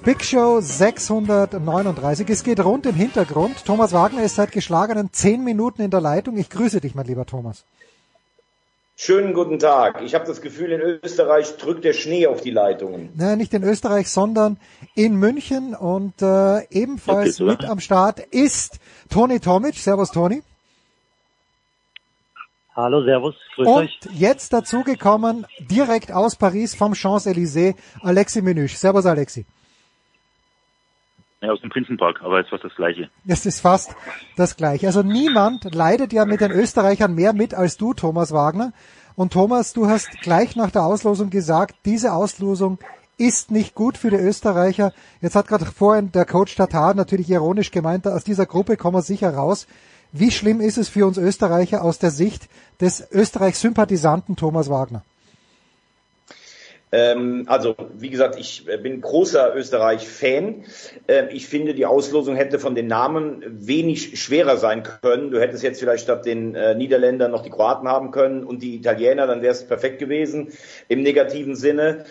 [0.04, 2.28] Big Show 639.
[2.28, 3.64] Es geht rund im Hintergrund.
[3.64, 6.36] Thomas Wagner ist seit geschlagenen 10 Minuten in der Leitung.
[6.38, 7.64] Ich grüße dich, mein lieber Thomas.
[8.96, 10.02] Schönen guten Tag.
[10.02, 13.10] Ich habe das Gefühl, in Österreich drückt der Schnee auf die Leitungen.
[13.14, 14.58] Nein, nicht in Österreich, sondern
[14.94, 15.74] in München.
[15.74, 19.76] Und äh, ebenfalls Okay, mit am Start ist Toni Tomic.
[19.76, 20.42] Servus, Toni.
[22.74, 23.98] Hallo, Servus, grüß Und euch.
[24.14, 28.74] jetzt dazugekommen, direkt aus Paris vom Champs-Élysées, Alexi Menüsch.
[28.76, 29.44] Servus, Alexi.
[31.42, 33.10] Ja, aus dem Prinzenpark, aber ist fast das Gleiche.
[33.24, 33.96] Das ist fast
[34.36, 34.86] das Gleiche.
[34.86, 38.72] Also niemand leidet ja mit den Österreichern mehr mit als du, Thomas Wagner.
[39.16, 42.78] Und Thomas, du hast gleich nach der Auslosung gesagt, diese Auslosung
[43.18, 44.92] ist nicht gut für die Österreicher.
[45.20, 49.02] Jetzt hat gerade vorhin der Coach Tatar natürlich ironisch gemeint, aus dieser Gruppe kommen wir
[49.02, 49.66] sicher raus.
[50.12, 52.48] Wie schlimm ist es für uns Österreicher aus der Sicht
[52.80, 55.02] des Österreich-Sympathisanten Thomas Wagner?
[56.94, 60.64] Ähm, also, wie gesagt, ich äh, bin großer Österreich-Fan.
[61.08, 65.30] Ähm, ich finde, die Auslosung hätte von den Namen wenig schwerer sein können.
[65.30, 68.76] Du hättest jetzt vielleicht statt den äh, Niederländern noch die Kroaten haben können und die
[68.76, 70.52] Italiener, dann wäre es perfekt gewesen
[70.88, 72.04] im negativen Sinne.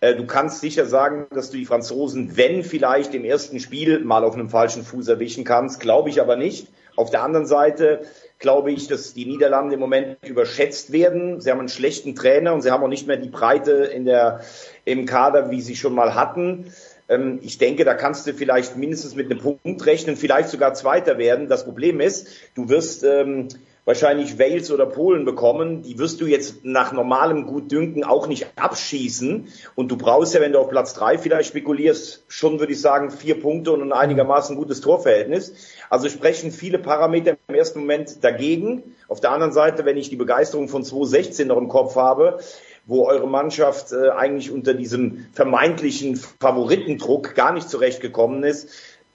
[0.00, 4.24] Äh, Du kannst sicher sagen, dass du die Franzosen, wenn vielleicht im ersten Spiel mal
[4.24, 6.68] auf einem falschen Fuß erwischen kannst, glaube ich aber nicht.
[6.96, 8.02] Auf der anderen Seite
[8.38, 11.40] glaube ich, dass die Niederlande im Moment überschätzt werden.
[11.40, 14.40] Sie haben einen schlechten Trainer und sie haben auch nicht mehr die Breite in der,
[14.84, 16.72] im Kader, wie sie schon mal hatten.
[17.08, 21.18] Ähm, Ich denke, da kannst du vielleicht mindestens mit einem Punkt rechnen, vielleicht sogar Zweiter
[21.18, 21.48] werden.
[21.48, 23.48] Das Problem ist, du wirst ähm,
[23.88, 25.80] wahrscheinlich Wales oder Polen bekommen.
[25.80, 29.48] Die wirst du jetzt nach normalem Gutdünken auch nicht abschießen.
[29.76, 33.10] Und du brauchst ja, wenn du auf Platz drei vielleicht spekulierst, schon würde ich sagen
[33.10, 35.54] vier Punkte und ein einigermaßen gutes Torverhältnis.
[35.88, 38.94] Also sprechen viele Parameter im ersten Moment dagegen.
[39.08, 42.40] Auf der anderen Seite, wenn ich die Begeisterung von 2016 noch im Kopf habe,
[42.84, 48.68] wo eure Mannschaft äh, eigentlich unter diesem vermeintlichen Favoritendruck gar nicht zurechtgekommen ist.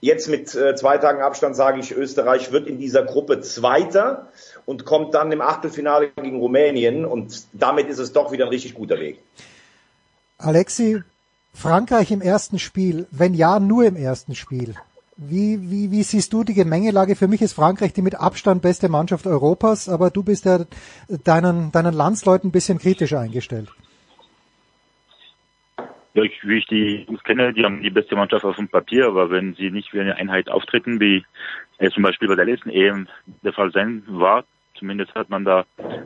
[0.04, 4.28] Jetzt mit äh, zwei Tagen Abstand sage ich, Österreich wird in dieser Gruppe Zweiter
[4.66, 8.74] und kommt dann im Achtelfinale gegen Rumänien und damit ist es doch wieder ein richtig
[8.74, 9.18] guter Weg.
[10.38, 11.02] Alexi,
[11.52, 14.74] Frankreich im ersten Spiel, wenn ja, nur im ersten Spiel.
[15.16, 17.14] Wie, wie, wie siehst du die Gemengelage?
[17.14, 20.64] Für mich ist Frankreich die mit Abstand beste Mannschaft Europas, aber du bist ja
[21.08, 23.70] deinen, deinen Landsleuten ein bisschen kritischer eingestellt.
[26.14, 29.06] Ja, ich, wie ich die Jungs kenne, die haben die beste Mannschaft auf dem Papier,
[29.06, 31.24] aber wenn sie nicht wie eine Einheit auftreten, wie
[31.78, 33.08] es zum Beispiel bei der letzten EM
[33.42, 34.44] der Fall sein war,
[34.74, 35.64] zumindest hat man da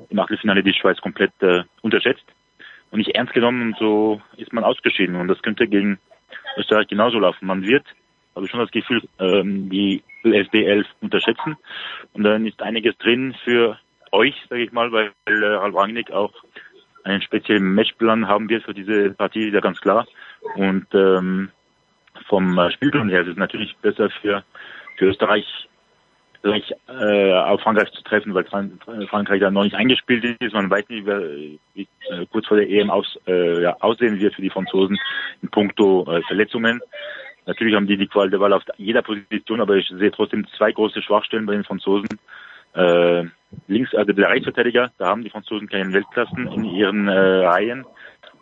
[0.09, 2.25] im Achtelfinale die Schweiz komplett äh, unterschätzt
[2.91, 5.99] und nicht ernst genommen und so ist man ausgeschieden und das könnte gegen
[6.57, 7.47] Österreich genauso laufen.
[7.47, 7.85] Man wird,
[8.35, 11.57] habe ich schon das Gefühl, ähm, die ÖFB 11 unterschätzen
[12.13, 13.79] und dann ist einiges drin für
[14.13, 16.33] euch, sage ich mal, weil äh, Ralf Rangnick auch
[17.05, 20.07] einen speziellen Matchplan haben wir für diese Partie, ja ganz klar.
[20.55, 21.51] Und ähm,
[22.29, 24.45] vom äh, Spielplan her ist es natürlich besser für,
[24.97, 25.68] für Österreich,
[26.49, 30.55] gleich äh, auf Frankreich zu treffen, weil Fran Frankreich da noch nicht eingespielt ist.
[30.55, 34.35] Man weiß nicht, wie, wie äh, kurz vor der EM aus, äh, ja, aussehen wird
[34.35, 34.99] für die Franzosen
[35.43, 36.81] in puncto äh, Verletzungen.
[37.47, 40.73] Natürlich haben die die Qual der Wahl auf jeder Position, aber ich sehe trotzdem zwei
[40.73, 42.09] große Schwachstellen bei den Franzosen.
[42.75, 43.25] Äh,
[43.67, 47.87] links, also der Rechtsverteidiger, da haben die Franzosen keine Weltklassen in ihren äh, Reihen.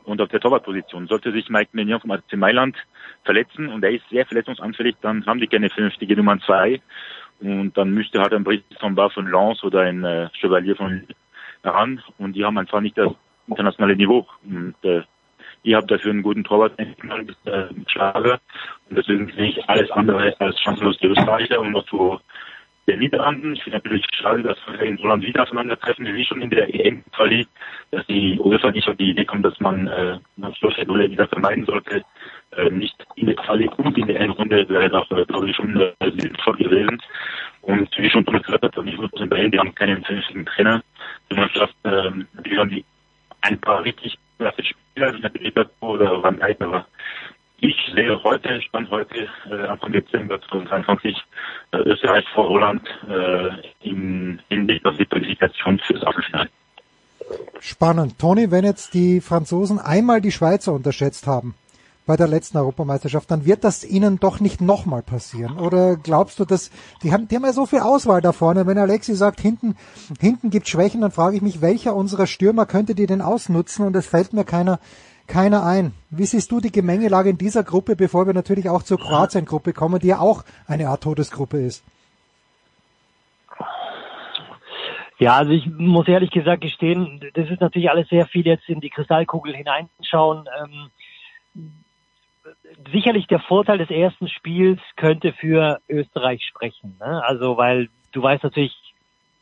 [0.04, 2.76] Und auf der Torwartposition sollte sich Mike Mignon vom AC Mailand
[3.24, 6.80] verletzen und er ist sehr verletzungsanfällig, dann haben die keine vernünftige Nummer zwei.
[7.40, 11.06] Und dann müsste halt ein Brice Bar von Lens oder ein äh, Chevalier von
[11.62, 13.12] heran und die haben einfach nicht das
[13.46, 14.26] internationale Niveau.
[14.44, 15.02] Und äh,
[15.62, 18.40] ihr habt dafür einen guten Torwart äh, Schlager
[18.88, 22.20] und deswegen sehe ich alles andere als chancenlos die Österreicher und noch zu
[22.86, 23.54] der Niederlanden.
[23.54, 27.46] Ich finde natürlich schade, dass wir in Holland wieder aufeinandertreffen, wie schon in der EM-Quali,
[27.90, 30.18] dass die UEFA nicht auf die Idee kommt, dass man äh,
[30.60, 32.02] solche Duelle wieder vermeiden sollte.
[32.52, 35.80] Äh, nicht in der Quali und in der Endrunde wäre das, äh, glaube ich, schon
[35.80, 36.98] äh, sinnvoll gewesen.
[37.62, 40.82] Und wie schon gesagt hat, nur sind bei die haben keinen vernünftigen Trainer.
[41.30, 42.84] Die Mannschaft, äh, natürlich haben die
[43.40, 46.86] ein paar richtig klasse Spieler, wie natürlich Liverpool oder Van Dijk, aber
[47.58, 51.16] ich sehe heute, stand heute, äh, Anfang Dezember 2023,
[51.72, 56.50] äh, Österreich vor Holland äh, im Hinblick auf die Qualifikation fürs Achtelfinale.
[57.60, 58.18] Spannend.
[58.18, 61.54] Toni, wenn jetzt die Franzosen einmal die Schweizer unterschätzt haben,
[62.06, 65.58] bei der letzten Europameisterschaft, dann wird das ihnen doch nicht nochmal passieren.
[65.58, 66.70] Oder glaubst du, dass
[67.02, 68.66] die haben, die haben ja so viel Auswahl da vorne.
[68.66, 69.74] Wenn Alexi sagt, hinten,
[70.20, 73.84] hinten gibt Schwächen, dann frage ich mich, welcher unserer Stürmer könnte die denn ausnutzen?
[73.84, 74.78] Und es fällt mir keiner,
[75.26, 75.92] keiner ein.
[76.10, 80.00] Wie siehst du die Gemengelage in dieser Gruppe, bevor wir natürlich auch zur Kroatien-Gruppe kommen,
[80.00, 81.84] die ja auch eine Art Todesgruppe ist?
[85.18, 88.80] Ja, also ich muss ehrlich gesagt gestehen, das ist natürlich alles sehr viel jetzt in
[88.80, 90.46] die Kristallkugel hineinschauen.
[90.60, 90.90] Ähm,
[92.92, 96.96] sicherlich der Vorteil des ersten Spiels könnte für Österreich sprechen.
[97.00, 97.22] Ne?
[97.24, 98.74] Also weil du weißt natürlich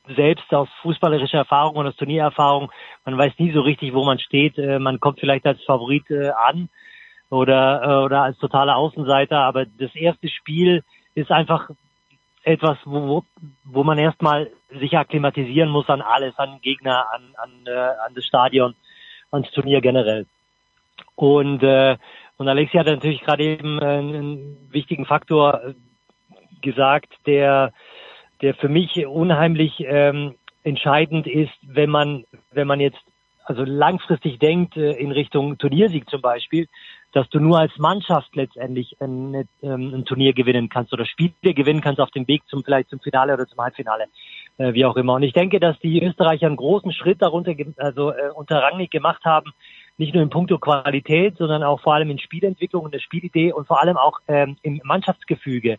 [0.07, 2.71] selbst aus fußballerischer Erfahrung und aus Turniererfahrung,
[3.05, 4.59] man weiß nie so richtig, wo man steht.
[4.59, 6.69] Äh, man kommt vielleicht als Favorit äh, an
[7.31, 10.83] oder, äh, oder als totaler Außenseiter, aber das erste Spiel
[11.14, 11.71] ist einfach
[12.43, 13.25] etwas, wo,
[13.64, 17.51] wo man erstmal sich akklimatisieren muss an alles, an Gegner, an, an,
[18.07, 18.75] an das Stadion,
[19.31, 20.27] ans Turnier generell.
[21.14, 21.97] Und, äh,
[22.37, 25.75] und Alexia hat natürlich gerade eben einen wichtigen Faktor
[26.61, 27.73] gesagt, der,
[28.42, 33.01] der für mich unheimlich ähm, entscheidend ist, wenn man, wenn man jetzt
[33.44, 36.66] also langfristig denkt äh, in Richtung Turniersieg zum Beispiel,
[37.12, 41.81] dass du nur als Mannschaft letztendlich ein, ähm, ein Turnier gewinnen kannst oder Spiele gewinnen
[41.81, 44.07] kannst auf dem Weg zum vielleicht zum Finale oder zum Halbfinale,
[44.59, 45.14] äh, wie auch immer.
[45.14, 49.25] Und ich denke, dass die Österreicher einen großen Schritt darunter, also äh, unter Rangnick gemacht
[49.25, 49.53] haben,
[49.97, 53.68] nicht nur in puncto Qualität, sondern auch vor allem in Spielentwicklung und der Spielidee und
[53.68, 55.79] vor allem auch ähm, im Mannschaftsgefüge.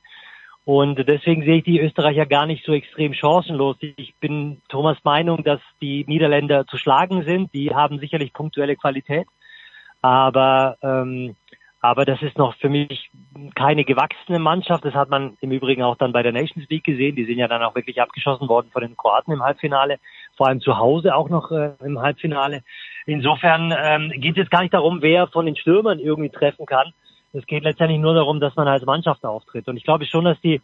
[0.66, 3.78] Und deswegen sehe ich die Österreicher gar nicht so extrem chancenlos.
[3.82, 7.54] Ich bin Thomas Meinung, dass die Niederländer zu schlagen sind.
[7.54, 9.28] Die haben sicherlich punktuelle Qualität.
[10.02, 11.36] Aber, ähm,
[11.82, 13.12] aber das ist noch für mich
[13.54, 14.84] keine gewachsene Mannschaft.
[14.86, 17.16] Das hat man im Übrigen auch dann bei der Nations League gesehen.
[17.16, 20.00] Die sind ja dann auch wirklich abgeschossen worden von den Kroaten im Halbfinale,
[20.36, 22.64] vor allem zu Hause auch noch äh, im Halbfinale.
[23.06, 26.92] Insofern ähm, geht es jetzt gar nicht darum, wer von den Stürmern irgendwie treffen kann.
[27.36, 29.68] Es geht letztendlich nur darum, dass man als Mannschaft auftritt.
[29.68, 30.62] Und ich glaube schon, dass die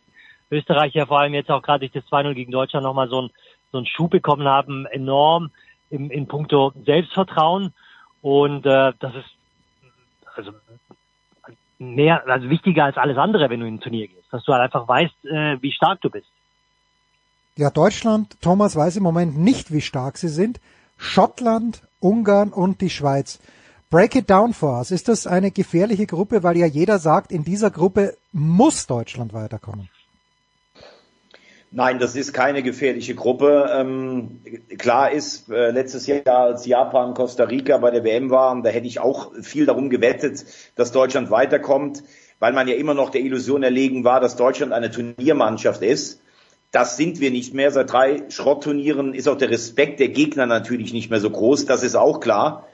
[0.49, 3.29] Österreicher vor allem jetzt auch gerade durch das 2-0 gegen Deutschland nochmal so, ein,
[3.71, 5.51] so einen Schub bekommen haben, enorm
[5.89, 7.73] im, in puncto Selbstvertrauen.
[8.21, 9.29] Und äh, das ist
[10.35, 10.51] also
[11.79, 14.61] mehr, also wichtiger als alles andere, wenn du in ein Turnier gehst, dass du halt
[14.61, 16.27] einfach weißt, äh, wie stark du bist.
[17.57, 20.61] Ja, Deutschland, Thomas weiß im Moment nicht, wie stark sie sind.
[20.97, 23.41] Schottland, Ungarn und die Schweiz.
[23.91, 24.89] Break it down for us.
[24.89, 29.89] Ist das eine gefährliche Gruppe, weil ja jeder sagt, in dieser Gruppe muss Deutschland weiterkommen?
[31.71, 33.69] Nein, das ist keine gefährliche Gruppe.
[33.73, 34.39] Ähm,
[34.77, 38.87] klar ist, äh, letztes Jahr, als Japan, Costa Rica bei der WM waren, da hätte
[38.87, 40.45] ich auch viel darum gewettet,
[40.77, 42.01] dass Deutschland weiterkommt,
[42.39, 46.21] weil man ja immer noch der Illusion erlegen war, dass Deutschland eine Turniermannschaft ist.
[46.71, 47.71] Das sind wir nicht mehr.
[47.71, 51.65] Seit drei Schrottturnieren ist auch der Respekt der Gegner natürlich nicht mehr so groß.
[51.65, 52.67] Das ist auch klar.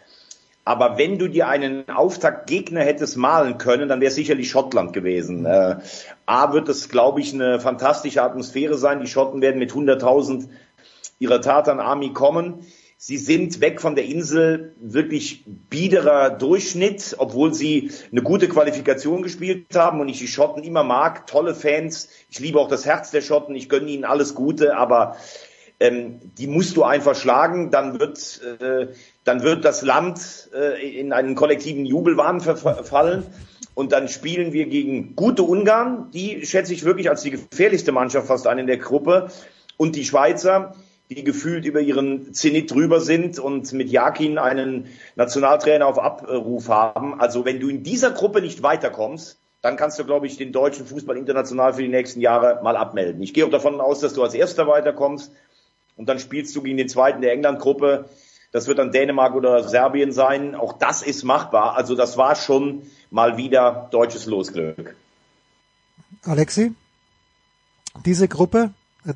[0.67, 5.45] Aber wenn du dir einen Auftaktgegner hättest malen können, dann wäre es sicherlich Schottland gewesen.
[5.45, 5.77] Äh,
[6.25, 8.99] A wird es, glaube ich, eine fantastische Atmosphäre sein.
[8.99, 10.49] Die Schotten werden mit 100.000
[11.19, 12.65] ihrer Tartan Army kommen.
[12.97, 19.73] Sie sind weg von der Insel wirklich biederer Durchschnitt, obwohl sie eine gute Qualifikation gespielt
[19.73, 21.27] haben und ich die Schotten immer mag.
[21.27, 22.09] Tolle Fans.
[22.29, 23.55] Ich liebe auch das Herz der Schotten.
[23.55, 25.15] Ich gönne ihnen alles Gute, aber
[25.79, 28.87] ähm, die musst du einfach schlagen, dann wird, äh,
[29.27, 33.25] dann wird das Land äh, in einen kollektiven Jubelwahn verfallen.
[33.73, 38.27] Und dann spielen wir gegen gute Ungarn, die schätze ich wirklich als die gefährlichste Mannschaft
[38.27, 39.29] fast ein in der Gruppe.
[39.75, 40.75] Und die Schweizer,
[41.09, 47.19] die gefühlt über ihren Zenit drüber sind und mit Jakin einen Nationaltrainer auf Abruf haben.
[47.19, 50.85] Also wenn du in dieser Gruppe nicht weiterkommst, dann kannst du, glaube ich, den deutschen
[50.85, 53.21] Fußball international für die nächsten Jahre mal abmelden.
[53.21, 55.33] Ich gehe auch davon aus, dass du als Erster weiterkommst
[55.97, 58.05] und dann spielst du gegen den zweiten der England-Gruppe.
[58.57, 60.55] Das wird dann Dänemark oder Serbien sein.
[60.55, 61.77] Auch das ist machbar.
[61.77, 64.95] Also das war schon mal wieder deutsches Losglück.
[66.25, 66.73] Alexi,
[68.03, 68.71] diese Gruppe,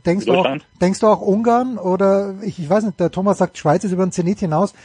[0.05, 3.57] denkst du, auch, denkst du auch Ungarn oder ich, ich weiß nicht, der Thomas sagt,
[3.57, 4.75] Schweiz ist über den Zenit hinaus.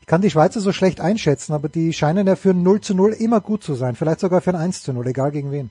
[0.00, 2.94] Ich kann die Schweizer so schlecht einschätzen, aber die scheinen ja für ein 0 zu
[2.94, 3.96] 0 immer gut zu sein.
[3.96, 5.68] Vielleicht sogar für ein 1 zu 0, egal gegen wen.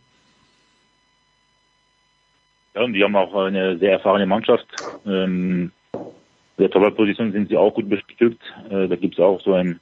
[2.76, 4.68] Ja, und die haben auch eine sehr erfahrene Mannschaft.
[5.04, 5.72] Ähm,
[6.58, 8.42] der Torwartposition sind sie auch gut bestückt.
[8.70, 9.80] Äh, da gibt es auch so ein,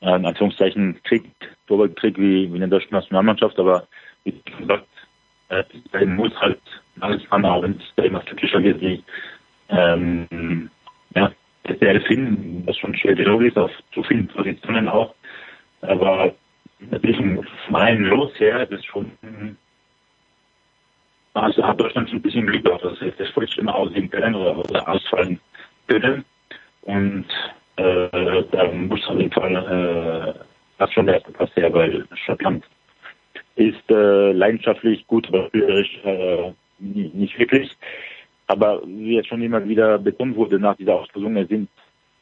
[0.00, 1.24] äh, in Anführungszeichen, Krieg,
[1.66, 3.86] Torwartkrieg wie, wie in der deutschen Nationalmannschaft, aber
[4.24, 4.86] wie gesagt,
[5.48, 6.60] äh, muss halt
[7.00, 9.02] alles kann, auch wenn es immer typischer wird wie
[9.68, 10.70] ähm,
[11.14, 11.32] ja,
[11.64, 15.14] SDL finden, was schon schwer genug ist, auf zu vielen Positionen auch.
[15.82, 16.34] Aber
[16.90, 17.20] natürlich
[17.68, 19.10] meinem Los her ist es schon
[21.34, 24.58] also hat Deutschland schon ein bisschen Glück dass sie das Switch immer aussehen können oder,
[24.58, 25.40] oder ausfallen
[25.86, 26.24] können.
[26.82, 27.26] Und
[27.76, 30.44] äh, da muss auf jeden Fall
[30.78, 32.64] äh, schon der erste Pass her, weil Schottland
[33.56, 37.70] ist äh, leidenschaftlich gut, aber spielerisch äh, nicht wirklich.
[38.46, 41.68] Aber wie es schon immer wieder betont wurde nach dieser Auslosung, es sind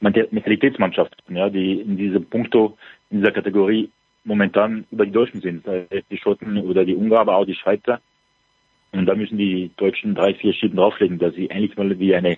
[0.00, 2.76] Mentalitätsmannschaften, ja, die in diesem Punkto,
[3.11, 3.90] in dieser Kategorie
[4.24, 5.64] momentan über die Deutschen sind.
[6.11, 8.00] Die Schotten oder die Ungarn, aber auch die Schweizer.
[8.92, 12.36] Und da müssen die Deutschen drei, vier Schieben drauflegen, dass sie eigentlich mal wie eine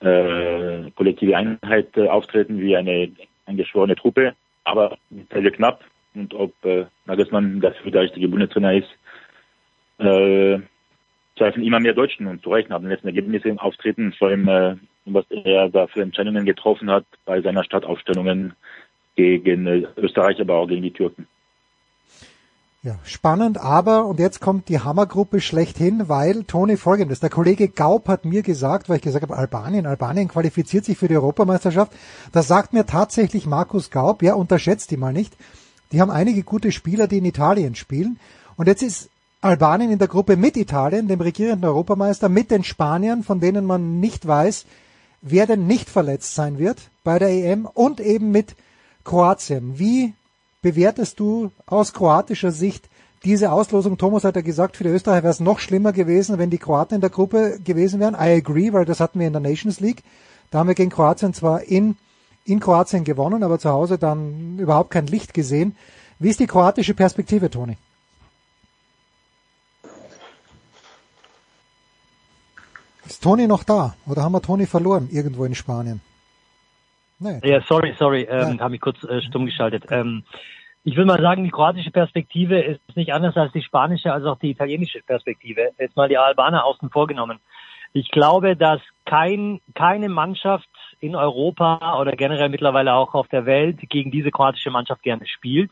[0.00, 3.10] äh, kollektive Einheit äh, auftreten, wie eine
[3.46, 4.34] eingeschworene Truppe.
[4.64, 4.98] Aber
[5.30, 5.84] Teile knapp.
[6.14, 8.90] Und ob äh, Nagelsmann dafür der richtige Bundestrainer ist,
[9.98, 10.58] äh,
[11.36, 14.76] zweifeln immer mehr Deutschen und zu Recht haben letzten Ergebnisse auftreten, vor allem äh,
[15.06, 18.54] was er da für Entscheidungen getroffen hat bei seiner Stadtaufstellungen
[19.16, 21.26] gegen äh, Österreich, aber auch gegen die Türken.
[22.82, 28.08] Ja, spannend, aber, und jetzt kommt die Hammergruppe schlechthin, weil, Toni, folgendes, der Kollege Gaub
[28.08, 31.92] hat mir gesagt, weil ich gesagt habe, Albanien, Albanien qualifiziert sich für die Europameisterschaft,
[32.32, 35.36] da sagt mir tatsächlich Markus Gaub, ja, unterschätzt die mal nicht,
[35.92, 38.18] die haben einige gute Spieler, die in Italien spielen,
[38.56, 39.10] und jetzt ist
[39.42, 44.00] Albanien in der Gruppe mit Italien, dem regierenden Europameister, mit den Spaniern, von denen man
[44.00, 44.64] nicht weiß,
[45.20, 48.56] wer denn nicht verletzt sein wird bei der EM, und eben mit
[49.04, 49.78] Kroatien.
[49.78, 50.14] Wie
[50.62, 52.88] bewertest du aus kroatischer Sicht
[53.24, 53.98] diese Auslosung?
[53.98, 56.96] Thomas hat ja gesagt, für die Österreicher wäre es noch schlimmer gewesen, wenn die Kroaten
[56.96, 58.14] in der Gruppe gewesen wären.
[58.14, 60.02] I agree, weil das hatten wir in der Nations League.
[60.50, 61.96] Da haben wir gegen Kroatien zwar in,
[62.44, 65.76] in Kroatien gewonnen, aber zu Hause dann überhaupt kein Licht gesehen.
[66.18, 67.76] Wie ist die kroatische Perspektive, Toni?
[73.06, 73.96] Ist Toni noch da?
[74.06, 76.00] Oder haben wir Toni verloren irgendwo in Spanien?
[77.20, 77.40] Nee.
[77.44, 78.60] Ja, sorry, sorry, ähm, ja.
[78.60, 79.84] habe mich kurz äh, stumm geschaltet.
[79.90, 80.24] Ähm,
[80.82, 84.38] ich will mal sagen, die kroatische Perspektive ist nicht anders als die spanische, als auch
[84.38, 85.70] die italienische Perspektive.
[85.78, 87.38] Jetzt mal die Albaner außen vorgenommen.
[87.92, 90.68] Ich glaube, dass kein, keine Mannschaft
[91.00, 95.70] in Europa oder generell mittlerweile auch auf der Welt gegen diese kroatische Mannschaft gerne spielt.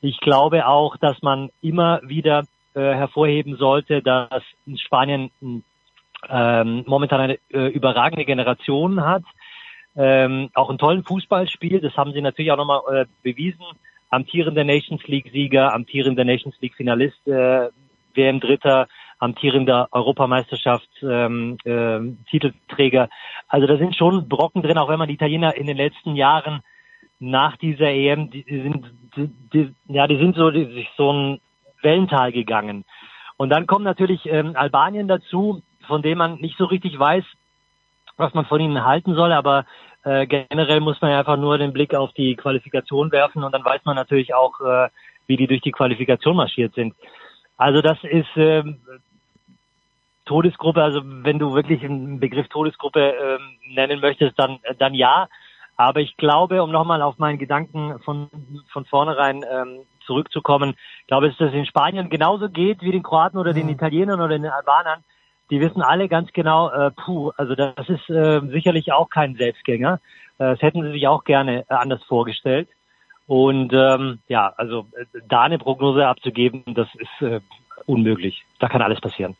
[0.00, 4.42] Ich glaube auch, dass man immer wieder äh, hervorheben sollte, dass
[4.76, 5.30] Spanien
[6.28, 9.24] ähm, momentan eine äh, überragende Generation hat
[9.96, 11.84] ähm, auch einen tollen Fußball spielt.
[11.84, 13.64] Das haben sie natürlich auch nochmal äh, bewiesen.
[14.10, 17.68] Amtierender Nations League-Sieger, amtierender Nations League-Finalist, äh,
[18.14, 18.88] WM-Dritter,
[19.18, 23.08] amtierender Europameisterschaft, ähm, äh, Titelträger.
[23.48, 26.62] Also da sind schon Brocken drin, auch wenn man die Italiener in den letzten Jahren
[27.20, 31.40] nach dieser EM, die, die sind, die, die, ja, die sind so die, so ein
[31.82, 32.84] Wellental gegangen.
[33.36, 37.24] Und dann kommt natürlich ähm, Albanien dazu, von dem man nicht so richtig weiß,
[38.20, 39.64] was man von ihnen halten soll, aber
[40.04, 43.64] äh, generell muss man ja einfach nur den Blick auf die Qualifikation werfen und dann
[43.64, 44.88] weiß man natürlich auch, äh,
[45.26, 46.94] wie die durch die Qualifikation marschiert sind.
[47.56, 48.62] Also das ist äh,
[50.24, 53.38] Todesgruppe, also wenn du wirklich einen Begriff Todesgruppe äh,
[53.74, 55.28] nennen möchtest, dann, dann ja.
[55.76, 58.28] Aber ich glaube, um nochmal auf meinen Gedanken von,
[58.70, 60.74] von vornherein ähm, zurückzukommen,
[61.06, 64.38] glaube ich, dass es in Spanien genauso geht wie den Kroaten oder den Italienern oder
[64.38, 65.02] den Albanern
[65.50, 70.00] die wissen alle ganz genau, äh, puh, also das ist äh, sicherlich auch kein Selbstgänger.
[70.38, 72.68] Äh, das hätten sie sich auch gerne äh, anders vorgestellt.
[73.26, 77.40] Und ähm, ja, also äh, da eine Prognose abzugeben, das ist äh,
[77.86, 78.44] unmöglich.
[78.58, 79.36] Da kann alles passieren.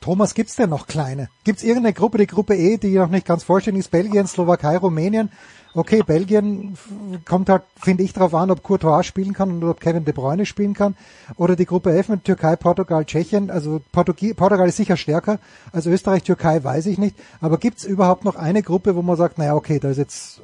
[0.00, 1.28] Thomas, gibt's denn noch kleine?
[1.44, 3.90] Gibt's irgendeine Gruppe, die Gruppe E, die noch nicht ganz vollständig ist?
[3.90, 5.30] Belgien, Slowakei, Rumänien.
[5.74, 6.78] Okay, Belgien
[7.24, 10.46] kommt halt, finde ich, darauf an, ob Courtois spielen kann und ob Kevin De Bruyne
[10.46, 10.96] spielen kann.
[11.36, 13.50] Oder die Gruppe F mit Türkei, Portugal, Tschechien.
[13.50, 15.40] Also Portugie, Portugal ist sicher stärker
[15.72, 17.16] als Österreich, Türkei weiß ich nicht.
[17.40, 20.40] Aber gibt's überhaupt noch eine Gruppe, wo man sagt, naja, okay, da ist jetzt,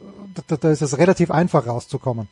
[0.49, 2.29] da, da ist es relativ einfach rauszukommen?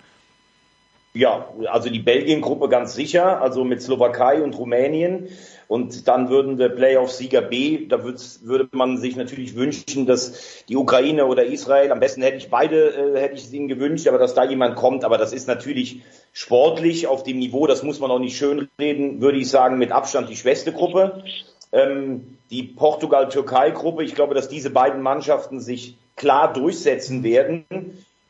[1.15, 5.29] Ja, also die Belgien-Gruppe ganz sicher, also mit Slowakei und Rumänien.
[5.69, 11.27] Und dann würden der Playoff-Sieger B, da würde man sich natürlich wünschen, dass die Ukraine
[11.27, 14.33] oder Israel, am besten hätte ich beide, äh, hätte ich es ihnen gewünscht, aber dass
[14.33, 15.05] da jemand kommt.
[15.05, 16.01] Aber das ist natürlich
[16.33, 20.31] sportlich auf dem Niveau, das muss man auch nicht schönreden, würde ich sagen, mit Abstand
[20.31, 21.25] die schwächste Gruppe.
[21.73, 27.65] Ähm, die Portugal-Türkei-Gruppe, ich glaube, dass diese beiden Mannschaften sich klar durchsetzen werden.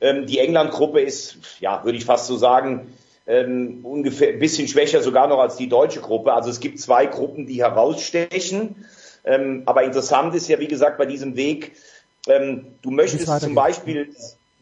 [0.02, 2.92] Ähm, die England-Gruppe ist, ja, würde ich fast so sagen,
[3.26, 6.32] ähm, ungefähr ein bisschen schwächer sogar noch als die deutsche Gruppe.
[6.32, 8.84] Also es gibt zwei Gruppen, die herausstechen.
[9.24, 11.72] Ähm, aber interessant ist ja, wie gesagt, bei diesem Weg,
[12.28, 14.14] ähm, du möchtest zum Beispiel,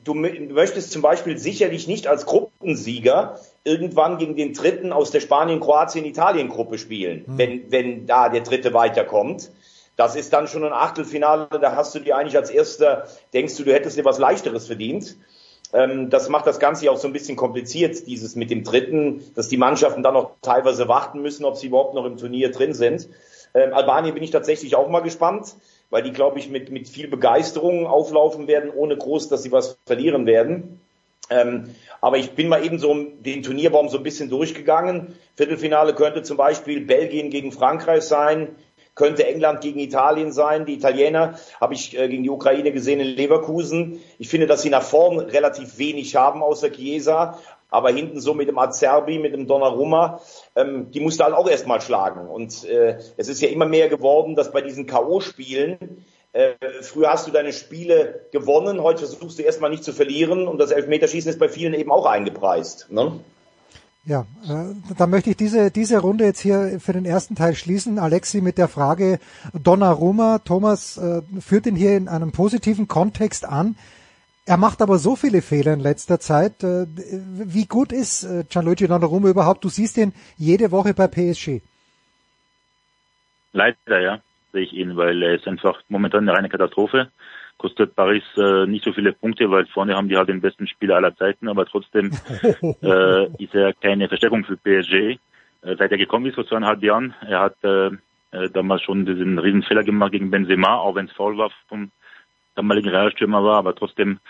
[0.05, 5.61] du möchtest zum Beispiel sicherlich nicht als Gruppensieger irgendwann gegen den Dritten aus der Spanien,
[5.61, 7.38] Kroatien, Italien Gruppe spielen, hm.
[7.38, 9.51] wenn, wenn da der Dritte weiterkommt.
[10.01, 13.64] Das ist dann schon ein Achtelfinale, da hast du dir eigentlich als Erster, denkst du,
[13.64, 15.18] du hättest dir was Leichteres verdient.
[15.74, 19.48] Ähm, das macht das Ganze auch so ein bisschen kompliziert, dieses mit dem Dritten, dass
[19.48, 23.11] die Mannschaften dann noch teilweise warten müssen, ob sie überhaupt noch im Turnier drin sind.
[23.53, 25.55] Ähm, Albanien bin ich tatsächlich auch mal gespannt,
[25.90, 29.76] weil die, glaube ich, mit, mit viel Begeisterung auflaufen werden, ohne groß, dass sie was
[29.84, 30.80] verlieren werden.
[31.28, 35.14] Ähm, aber ich bin mal eben so den Turnierbaum so ein bisschen durchgegangen.
[35.36, 38.57] Viertelfinale könnte zum Beispiel Belgien gegen Frankreich sein,
[39.01, 40.66] könnte England gegen Italien sein.
[40.66, 44.01] Die Italiener habe ich äh, gegen die Ukraine gesehen in Leverkusen.
[44.18, 47.38] Ich finde, dass sie nach vorn relativ wenig haben außer Chiesa.
[47.70, 50.20] Aber hinten so mit dem Acerbi, mit dem Donnarumma,
[50.55, 52.28] ähm, die musste halt auch erstmal schlagen.
[52.28, 55.78] Und äh, es ist ja immer mehr geworden, dass bei diesen K.O.-Spielen
[56.32, 60.59] äh, früher hast du deine Spiele gewonnen, heute versuchst du erstmal nicht zu verlieren und
[60.59, 62.86] das Elfmeterschießen ist bei vielen eben auch eingepreist.
[62.90, 63.18] Ne?
[64.05, 67.98] Ja, äh, da möchte ich diese, diese Runde jetzt hier für den ersten Teil schließen.
[67.98, 69.18] Alexi mit der Frage
[69.53, 70.38] Donnarumma.
[70.38, 73.76] Thomas äh, führt ihn hier in einem positiven Kontext an.
[74.46, 76.64] Er macht aber so viele Fehler in letzter Zeit.
[76.64, 79.64] Äh, wie gut ist äh, Gianluigi Donnarumma überhaupt?
[79.64, 81.61] Du siehst ihn jede Woche bei PSG.
[83.53, 84.20] Leider, ja
[84.53, 87.11] sehe ich ihn, weil er ist einfach momentan eine reine Katastrophe.
[87.61, 90.96] Kostet Paris äh, nicht so viele Punkte, weil vorne haben die halt den besten Spieler
[90.96, 92.11] aller Zeiten, aber trotzdem
[92.82, 94.94] äh, ist er keine Verstärkung für PSG.
[94.94, 95.18] Äh,
[95.76, 97.88] seit er gekommen ist vor zweieinhalb Jahren, er hat äh,
[98.32, 101.90] äh, damals schon diesen riesen Fehler gemacht gegen Benzema, auch wenn es faul war vom
[102.54, 104.20] damaligen Realstürmer war, aber trotzdem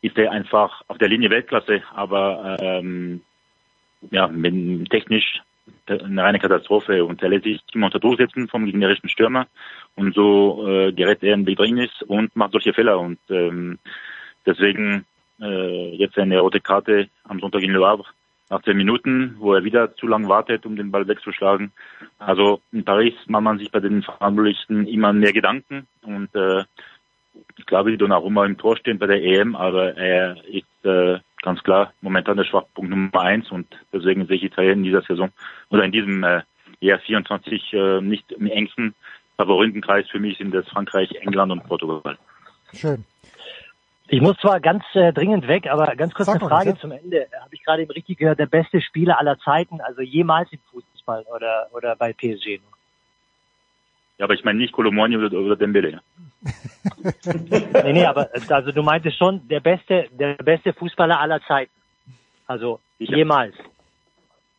[0.00, 3.22] ist er einfach auf der Linie Weltklasse, aber ähm,
[4.12, 5.40] ja, mit, technisch
[5.88, 9.48] eine reine Katastrophe und er lässt sich immer unter Druck setzen vom gegnerischen Stürmer
[9.96, 13.00] und so äh, gerät er in Bedrängnis und macht solche Fehler.
[13.00, 13.78] Und ähm,
[14.44, 15.04] deswegen
[15.40, 18.04] äh, jetzt eine rote Karte am Sonntag in Le Havre
[18.48, 21.72] nach zehn Minuten, wo er wieder zu lang wartet, um den Ball wegzuschlagen.
[22.18, 25.86] Also in Paris macht man sich bei den Verantwortlichen immer mehr Gedanken.
[26.02, 26.64] Und äh,
[27.56, 31.92] ich glaube, Donnarumma im Tor stehen bei der EM, aber er ist äh, ganz klar
[32.00, 33.50] momentan der Schwachpunkt Nummer eins.
[33.50, 35.30] Und deswegen sehe ich Italien in dieser Saison
[35.70, 36.42] oder in diesem äh,
[36.80, 38.94] Jahr 24 äh, nicht im engsten
[39.36, 42.18] Favoritenkreis für mich sind das Frankreich, England und Portugal.
[42.72, 43.04] Schön.
[44.08, 46.76] Ich muss zwar ganz äh, dringend weg, aber ganz kurz Sag eine Frage ja.
[46.76, 47.26] zum Ende.
[47.40, 51.24] Habe ich gerade eben richtig gehört, der beste Spieler aller Zeiten, also jemals im Fußball
[51.34, 52.60] oder oder bei PSG?
[54.18, 56.00] Ja, aber ich meine nicht Colomoni oder, oder Dembele.
[57.50, 61.72] nee, nee, aber äh, also du meintest schon der beste der beste Fußballer aller Zeiten.
[62.46, 63.16] Also Sicher.
[63.16, 63.54] jemals.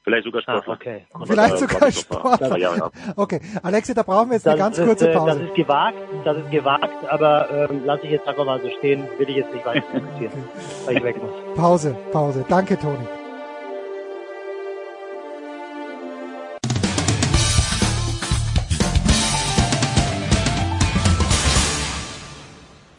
[0.08, 0.74] Vielleicht sogar Ah, Sportler.
[0.76, 1.02] okay.
[1.26, 2.58] Vielleicht sogar Sportler.
[2.58, 2.94] Jahren ab.
[3.18, 5.44] Okay, Alexi, da brauchen wir jetzt eine ganz ist, kurze äh, Das Pause.
[5.44, 9.30] ist gewagt, das ist gewagt, aber ähm, lasse ich jetzt einfach mal so stehen, will
[9.30, 10.44] ich jetzt nicht weiter diskutieren,
[10.86, 11.58] weil ich weg muss.
[11.58, 12.46] Pause, Pause.
[12.48, 13.06] Danke, Toni.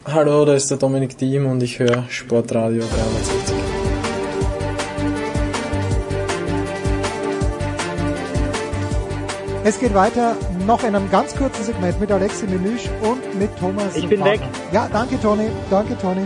[0.05, 3.58] Hallo, da ist der Dominik Diem und ich höre Sportradio 360.
[9.69, 13.95] Es geht weiter noch in einem ganz kurzen Segment mit Alexi Menüsch und mit Thomas
[13.95, 14.31] Ich bin Wagner.
[14.31, 14.41] weg.
[14.71, 16.25] Ja, danke Toni, danke Toni.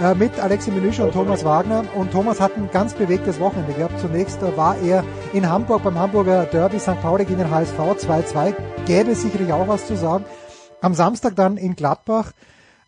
[0.00, 1.82] Äh, mit Alexi Menüsch und Thomas Wagner.
[1.96, 3.98] Und Thomas hat ein ganz bewegtes Wochenende gehabt.
[3.98, 7.02] Zunächst äh, war er in Hamburg beim Hamburger Derby St.
[7.02, 8.54] Pauli gegen den HSV 2-2.
[8.86, 10.24] Gäbe sicherlich auch was zu sagen.
[10.80, 12.30] Am Samstag dann in Gladbach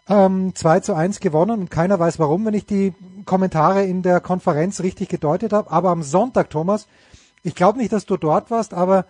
[0.08, 2.94] ähm, 2 zu 1 gewonnen und keiner weiß warum, wenn ich die
[3.24, 5.72] Kommentare in der Konferenz richtig gedeutet habe.
[5.72, 6.86] Aber am Sonntag, Thomas,
[7.42, 9.06] ich glaube nicht, dass du dort warst, aber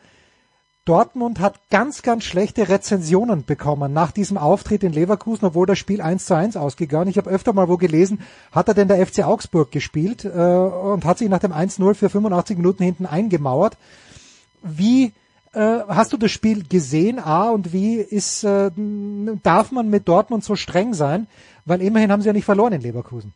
[0.88, 6.00] Dortmund hat ganz, ganz schlechte Rezensionen bekommen nach diesem Auftritt in Leverkusen, obwohl das Spiel
[6.00, 7.10] 1 zu 1 ausgegangen.
[7.10, 8.22] Ich habe öfter mal wo gelesen,
[8.52, 12.08] hat er denn der FC Augsburg gespielt äh, und hat sich nach dem 1-0 für
[12.08, 13.76] 85 Minuten hinten eingemauert.
[14.62, 15.12] Wie
[15.52, 18.70] äh, hast du das Spiel gesehen, A, und wie ist, äh,
[19.42, 21.26] darf man mit Dortmund so streng sein?
[21.66, 23.34] Weil immerhin haben sie ja nicht verloren in Leverkusen.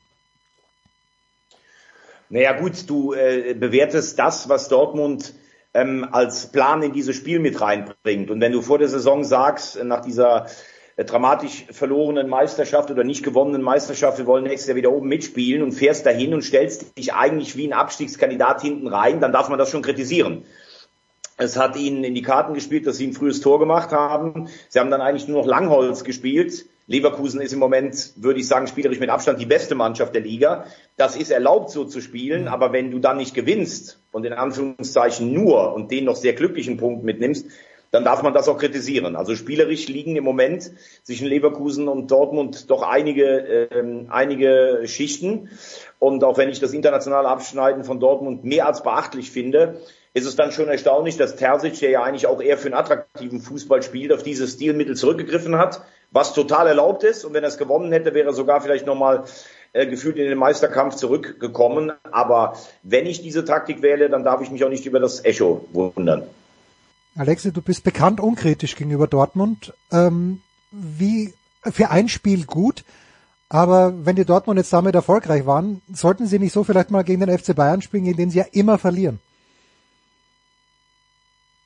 [2.30, 5.34] Naja gut, du äh, bewertest das, was Dortmund
[5.74, 8.30] ähm, als Plan in dieses Spiel mit reinbringt.
[8.30, 10.46] Und wenn du vor der Saison sagst, äh, nach dieser
[10.96, 15.62] äh, dramatisch verlorenen Meisterschaft oder nicht gewonnenen Meisterschaft, wir wollen nächstes Jahr wieder oben mitspielen
[15.62, 19.58] und fährst dahin und stellst dich eigentlich wie ein Abstiegskandidat hinten rein, dann darf man
[19.58, 20.44] das schon kritisieren.
[21.42, 24.48] Es hat ihnen in die Karten gespielt, dass sie ein frühes Tor gemacht haben.
[24.68, 26.66] Sie haben dann eigentlich nur noch Langholz gespielt.
[26.86, 30.66] Leverkusen ist im Moment, würde ich sagen, spielerisch mit Abstand die beste Mannschaft der Liga.
[30.96, 32.48] Das ist erlaubt, so zu spielen.
[32.48, 36.76] Aber wenn du dann nicht gewinnst und in Anführungszeichen nur und den noch sehr glücklichen
[36.76, 37.46] Punkt mitnimmst,
[37.92, 39.16] dann darf man das auch kritisieren.
[39.16, 40.70] Also spielerisch liegen im Moment
[41.02, 45.50] zwischen Leverkusen und Dortmund doch einige, ähm, einige Schichten.
[45.98, 49.82] Und auch wenn ich das internationale Abschneiden von Dortmund mehr als beachtlich finde,
[50.14, 53.40] ist es dann schon erstaunlich, dass Terzic, der ja eigentlich auch eher für einen attraktiven
[53.40, 57.26] Fußball spielt, auf dieses Stilmittel zurückgegriffen hat, was total erlaubt ist.
[57.26, 59.24] Und wenn er es gewonnen hätte, wäre er sogar vielleicht nochmal
[59.74, 61.92] äh, gefühlt in den Meisterkampf zurückgekommen.
[62.10, 65.66] Aber wenn ich diese Taktik wähle, dann darf ich mich auch nicht über das Echo
[65.72, 66.22] wundern.
[67.16, 69.74] Alexi, du bist bekannt unkritisch gegenüber Dortmund.
[69.90, 70.40] Ähm,
[70.70, 72.84] wie für ein Spiel gut,
[73.52, 77.20] Aber wenn die Dortmund jetzt damit erfolgreich waren, sollten sie nicht so vielleicht mal gegen
[77.20, 79.20] den FC Bayern spielen, gegen den sie ja immer verlieren?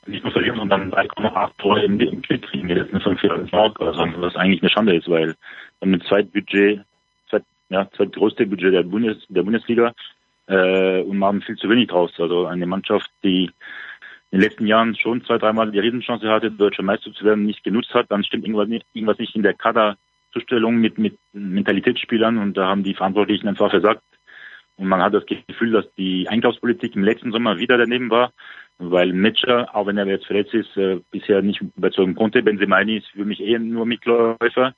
[0.05, 2.69] Nicht nur verlieren, sondern 3,8 Tore im, Spiel kriegen
[3.01, 5.37] fünf Jahre in Mark, also, was eigentlich eine Schande ist, weil
[5.79, 6.81] wir mit Zweitbudget,
[7.31, 9.93] zweit, ja, zweitgrößte Budget der, Bundes, der Bundesliga
[10.49, 12.11] äh, und machen viel zu wenig draus.
[12.19, 13.53] Also eine Mannschaft, die
[14.31, 17.63] in den letzten Jahren schon zwei, dreimal die Riesenchance hatte, deutscher Meister zu werden, nicht
[17.63, 22.57] genutzt hat, dann stimmt irgendwas nicht, irgendwas nicht in der Kaderzustellung mit, mit Mentalitätsspielern und
[22.57, 24.03] da haben die Verantwortlichen einfach versagt.
[24.77, 28.33] Und man hat das Gefühl, dass die Einkaufspolitik im letzten Sommer wieder daneben war,
[28.79, 32.43] weil Metscher, auch wenn er jetzt verletzt ist, äh, bisher nicht überzeugen konnte.
[32.43, 34.75] Benzemaini ist für mich eher nur Mitläufer.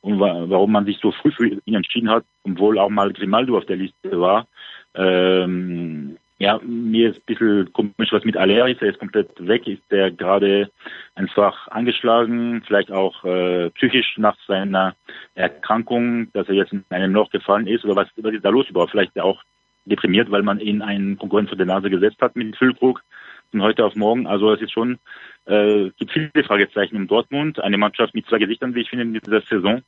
[0.00, 3.56] Und wa warum man sich so früh für ihn entschieden hat, obwohl auch mal Grimaldo
[3.56, 4.46] auf der Liste war,
[4.94, 8.82] ähm, ja, mir ist ein bisschen komisch, was mit Aller ist.
[8.82, 10.70] Er ist komplett weg, ist der gerade
[11.14, 14.96] einfach angeschlagen, vielleicht auch äh, psychisch nach seiner
[15.34, 18.68] Erkrankung, dass er jetzt in einem Loch gefallen ist oder was, was ist da los
[18.68, 18.90] überhaupt?
[18.90, 19.42] Vielleicht auch
[19.84, 23.02] deprimiert, weil man ihn einen Konkurrent vor der Nase gesetzt hat mit Füllkrug
[23.50, 24.26] von heute auf morgen.
[24.26, 24.98] Also es ist schon,
[25.46, 27.60] äh, gibt viele Fragezeichen in Dortmund.
[27.60, 29.82] Eine Mannschaft mit zwei Gesichtern, wie ich finde, in dieser Saison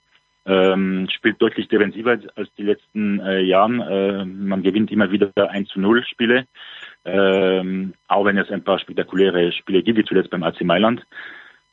[0.47, 3.81] ähm, spielt deutlich defensiver als die letzten äh, Jahren.
[3.81, 6.47] Äh, man gewinnt immer wieder 1 zu 0 Spiele,
[7.05, 11.05] ähm, auch wenn es ein paar spektakuläre Spiele gibt, wie zuletzt beim AC Mailand.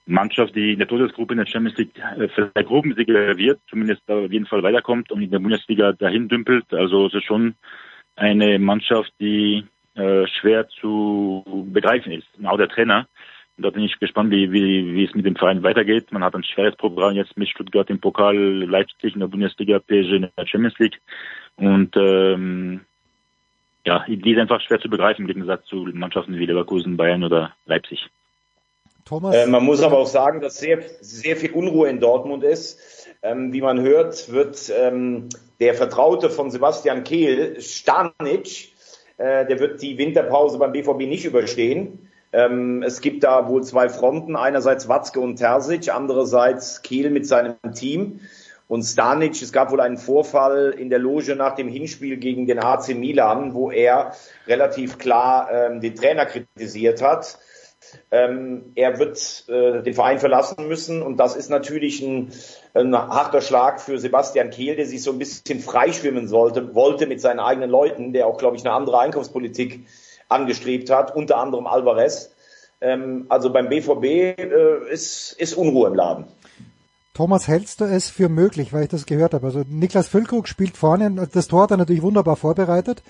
[0.06, 4.32] Mannschaft, die in der Todesgruppe in der Champions League äh, vielleicht Gruppensieger wird, zumindest auf
[4.32, 6.74] jeden Fall weiterkommt und in der Bundesliga dahin dümpelt.
[6.74, 7.56] Also es ist schon
[8.16, 9.64] eine Mannschaft, die
[9.96, 12.28] äh, schwer zu begreifen ist.
[12.38, 13.08] Und auch der Trainer,
[13.58, 16.12] da bin ich gespannt, wie, wie, wie es mit dem Verein weitergeht.
[16.12, 20.14] Man hat ein schweres Programm jetzt mit Stuttgart im Pokal, Leipzig in der Bundesliga, PSG
[20.14, 21.00] in der Champions League.
[21.58, 22.82] Und ähm,
[23.86, 27.54] ja, die ist einfach schwer zu begreifen im Gegensatz zu Mannschaften wie Leverkusen, Bayern oder
[27.66, 28.10] Leipzig.
[29.06, 29.36] Thomas?
[29.36, 33.08] Äh, man muss aber auch sagen, dass sehr, sehr viel Unruhe in Dortmund ist.
[33.22, 35.30] Ähm, wie man hört, wird ähm,
[35.60, 38.74] der Vertraute von Sebastian Kehl, Stanic,
[39.18, 42.10] äh, der wird die Winterpause beim BVB nicht überstehen.
[42.34, 47.56] Ähm, es gibt da wohl zwei Fronten, einerseits Watzke und Terzic, andererseits Kiel mit seinem
[47.74, 48.20] Team.
[48.68, 52.60] Und Stanic, es gab wohl einen Vorfall in der Loge nach dem Hinspiel gegen den
[52.60, 54.14] AC Milan, wo er
[54.48, 57.38] relativ klar ähm, den Trainer kritisiert hat.
[58.10, 62.32] Ähm, er wird äh, den Verein verlassen müssen und das ist natürlich ein,
[62.74, 67.22] ein, harter Schlag für Sebastian Kehl, der sich so ein bisschen freischwimmen sollte, wollte mit
[67.22, 69.86] seinen eigenen Leuten, der auch, glaube ich, eine andere Einkaufspolitik
[70.30, 72.32] angestrebt hat, unter anderem Alvarez.
[72.82, 76.26] Ähm, also beim BVB äh, ist, ist Unruhe im Laden.
[77.14, 79.46] Thomas, hältst du es für möglich, weil ich das gehört habe?
[79.46, 83.04] Also Niklas Füllkrug spielt vorne, das Tor hat er natürlich wunderbar vorbereitet,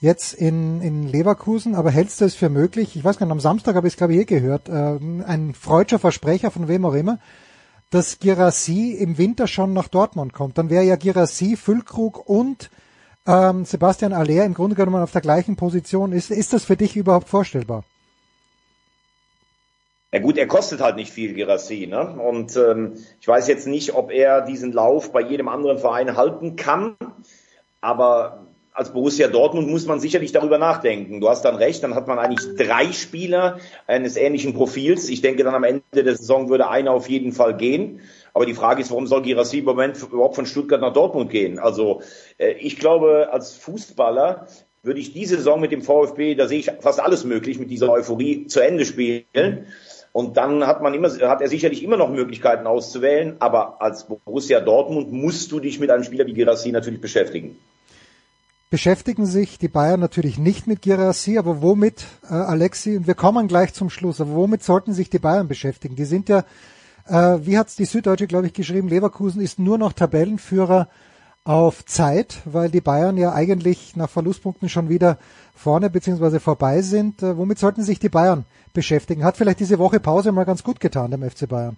[0.00, 3.40] jetzt in, in Leverkusen, aber hältst du es für möglich, ich weiß gar nicht, am
[3.40, 6.94] Samstag habe ich es glaube ich eh gehört, äh, ein freudscher Versprecher von wem auch
[6.94, 7.18] immer,
[7.90, 10.58] dass Girassi im Winter schon nach Dortmund kommt.
[10.58, 12.70] Dann wäre ja Girassi, Füllkrug und
[13.28, 16.30] ähm, Sebastian Aller im Grunde genommen auf der gleichen Position ist.
[16.30, 17.84] Ist das für dich überhaupt vorstellbar?
[20.10, 21.86] Ja gut, er kostet halt nicht viel, Girassi.
[21.86, 22.18] Ne?
[22.18, 26.56] Und ähm, ich weiß jetzt nicht, ob er diesen Lauf bei jedem anderen Verein halten
[26.56, 26.96] kann.
[27.82, 31.20] Aber als Borussia Dortmund muss man sicherlich darüber nachdenken.
[31.20, 35.10] Du hast dann recht, dann hat man eigentlich drei Spieler eines ähnlichen Profils.
[35.10, 38.00] Ich denke, dann am Ende der Saison würde einer auf jeden Fall gehen.
[38.38, 41.58] Aber die Frage ist, warum soll Girassi im Moment überhaupt von Stuttgart nach Dortmund gehen?
[41.58, 42.02] Also
[42.36, 44.46] äh, ich glaube, als Fußballer
[44.84, 47.90] würde ich diese Saison mit dem VfB, da sehe ich fast alles möglich, mit dieser
[47.90, 49.66] Euphorie zu Ende spielen.
[50.12, 53.34] Und dann hat man immer, hat er sicherlich immer noch Möglichkeiten auszuwählen.
[53.40, 57.58] Aber als Borussia Dortmund musst du dich mit einem Spieler wie Girassi natürlich beschäftigen.
[58.70, 63.48] Beschäftigen sich die Bayern natürlich nicht mit Girassi, aber womit, äh, Alexi, und wir kommen
[63.48, 65.96] gleich zum Schluss, aber womit sollten sich die Bayern beschäftigen?
[65.96, 66.44] Die sind ja
[67.08, 68.88] äh, wie hat's die Süddeutsche, glaube ich, geschrieben?
[68.88, 70.88] Leverkusen ist nur noch Tabellenführer
[71.44, 75.18] auf Zeit, weil die Bayern ja eigentlich nach Verlustpunkten schon wieder
[75.54, 76.38] vorne bzw.
[76.40, 77.22] vorbei sind.
[77.22, 78.44] Äh, womit sollten sich die Bayern
[78.74, 79.24] beschäftigen?
[79.24, 81.76] Hat vielleicht diese Woche Pause mal ganz gut getan, dem FC Bayern?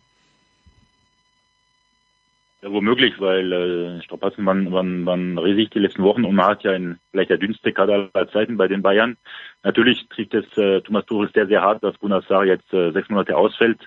[2.62, 6.62] Ja, womöglich, weil äh, Strapazen waren, waren, waren riesig die letzten Wochen und man hat
[6.62, 9.16] ja ein, vielleicht der dünnste Kader aller Zeiten bei den Bayern.
[9.62, 13.10] Natürlich trifft es äh, Thomas Tuchel sehr, sehr hart, dass Gunnar Sarr jetzt äh, sechs
[13.10, 13.78] Monate ausfällt.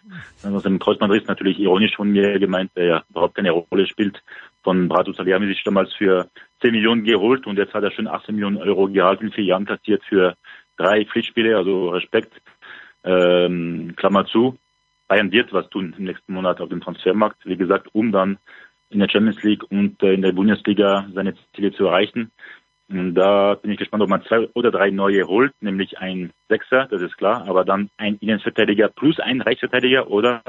[0.44, 4.22] Also im Kreuzbandriss natürlich ironisch von mir gemeint, der ja überhaupt keine Rolle spielt.
[4.62, 6.30] Von Brato Salihamidzic damals für
[6.62, 9.66] 10 Millionen geholt und jetzt hat er schon 18 Millionen Euro Gehalt in vier Jahren
[9.66, 10.36] kassiert für
[10.78, 12.34] drei Pflichtspiele, also Respekt.
[13.04, 14.58] Ähm, Klammer zu.
[15.08, 18.38] Bayern wird was tun im nächsten Monat auf dem Transfermarkt, wie gesagt, um dann
[18.90, 22.32] in der Champions League und äh, in der Bundesliga seine Ziele zu erreichen.
[23.00, 26.88] Und da bin ich gespannt, ob man zwei oder drei neue holt, nämlich ein Sechser,
[26.90, 30.42] das ist klar, aber dann ein Innenverteidiger plus ein Rechtsverteidiger oder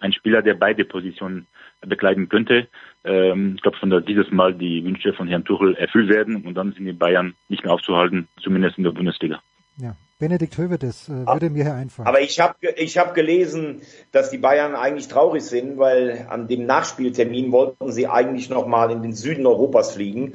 [0.00, 1.46] ein Spieler, der beide Positionen
[1.80, 2.68] bekleiden könnte.
[3.04, 6.54] Ähm, ich glaube, von der dieses Mal die Wünsche von Herrn Tuchel erfüllt werden und
[6.54, 9.40] dann sind die Bayern nicht mehr aufzuhalten, zumindest in der Bundesliga.
[9.76, 12.06] Ja, Benedikt Hövedes äh, würde mir hier einfallen.
[12.06, 13.82] Aber ich habe ich hab gelesen,
[14.12, 18.90] dass die Bayern eigentlich traurig sind, weil an dem Nachspieltermin wollten sie eigentlich noch mal
[18.90, 20.34] in den Süden Europas fliegen.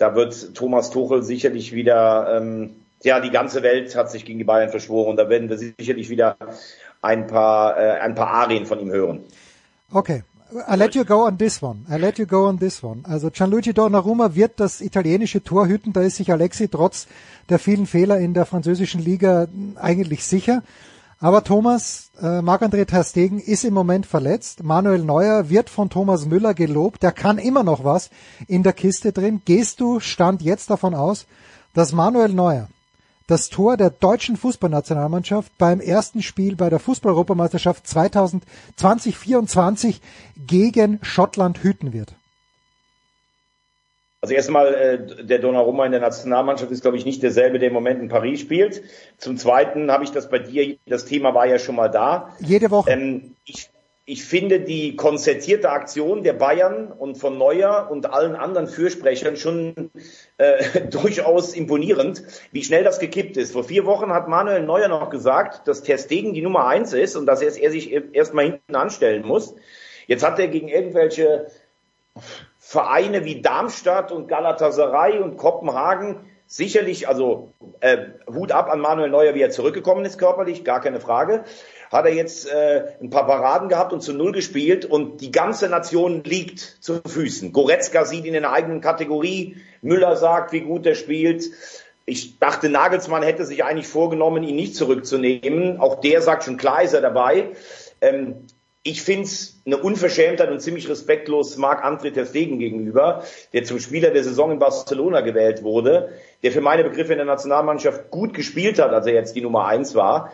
[0.00, 2.70] Da wird Thomas Tuchel sicherlich wieder, ähm,
[3.02, 5.18] ja, die ganze Welt hat sich gegen die Bayern verschworen.
[5.18, 6.38] Da werden wir sicherlich wieder
[7.02, 9.20] ein paar, äh, ein paar Arien von ihm hören.
[9.92, 10.22] Okay,
[10.66, 11.80] I let you go on this one.
[11.90, 13.02] I let you go on this one.
[13.04, 15.92] Also Gianluigi Donnarumma wird das italienische Tor hüten.
[15.92, 17.06] Da ist sich Alexi trotz
[17.50, 20.62] der vielen Fehler in der französischen Liga eigentlich sicher.
[21.22, 24.64] Aber Thomas, äh, Marc-André Ter Stegen ist im Moment verletzt.
[24.64, 27.02] Manuel Neuer wird von Thomas Müller gelobt.
[27.02, 28.08] Der kann immer noch was
[28.48, 29.42] in der Kiste drin.
[29.44, 31.26] Gehst du, stand jetzt davon aus,
[31.74, 32.68] dass Manuel Neuer
[33.26, 40.00] das Tor der deutschen Fußballnationalmannschaft beim ersten Spiel bei der Fußball-Europameisterschaft 2024
[40.46, 42.14] gegen Schottland hüten wird?
[44.22, 47.74] Also erstmal, äh, der Donnarumma in der Nationalmannschaft ist, glaube ich, nicht derselbe, der im
[47.74, 48.82] Moment in Paris spielt.
[49.16, 52.36] Zum Zweiten habe ich das bei dir, das Thema war ja schon mal da.
[52.38, 52.90] Jede Woche.
[52.90, 53.70] Ähm, ich,
[54.04, 59.90] ich finde die konzertierte Aktion der Bayern und von Neuer und allen anderen Fürsprechern schon
[60.36, 63.52] äh, durchaus imponierend, wie schnell das gekippt ist.
[63.52, 67.16] Vor vier Wochen hat Manuel Neuer noch gesagt, dass Ter Stegen die Nummer eins ist
[67.16, 69.54] und dass er, er sich erstmal hinten anstellen muss.
[70.06, 71.46] Jetzt hat er gegen irgendwelche
[72.70, 77.96] Vereine wie Darmstadt und Galatasaray und Kopenhagen sicherlich, also äh,
[78.32, 81.42] Hut ab an Manuel Neuer, wie er zurückgekommen ist körperlich, gar keine Frage.
[81.90, 85.68] Hat er jetzt äh, ein paar Paraden gehabt und zu Null gespielt und die ganze
[85.68, 87.52] Nation liegt zu Füßen.
[87.52, 91.50] Goretzka sieht ihn in der eigenen Kategorie, Müller sagt, wie gut er spielt.
[92.06, 95.80] Ich dachte, Nagelsmann hätte sich eigentlich vorgenommen, ihn nicht zurückzunehmen.
[95.80, 97.48] Auch der sagt schon, klar ist er dabei.
[98.00, 98.46] Ähm,
[98.82, 103.78] ich finde es eine Unverschämtheit und ziemlich respektlos Marc André Ter Stegen gegenüber, der zum
[103.78, 106.10] Spieler der Saison in Barcelona gewählt wurde,
[106.42, 109.66] der für meine Begriffe in der Nationalmannschaft gut gespielt hat, als er jetzt die Nummer
[109.66, 110.32] eins war.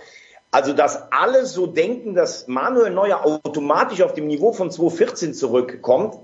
[0.52, 6.14] Also, dass alle so denken, dass Manuel Neuer automatisch auf dem Niveau von 2014 zurückkommt,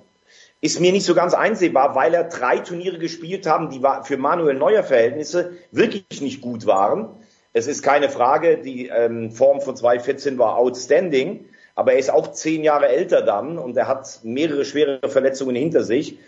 [0.60, 4.54] ist mir nicht so ganz einsehbar, weil er drei Turniere gespielt haben, die für Manuel
[4.54, 7.08] Neuer Verhältnisse wirklich nicht gut waren.
[7.52, 11.46] Es ist keine Frage, die ähm, Form von 2014 war outstanding.
[11.74, 15.82] Aber er ist auch zehn Jahre älter dann und er hat mehrere schwere Verletzungen hinter
[15.84, 16.18] sich,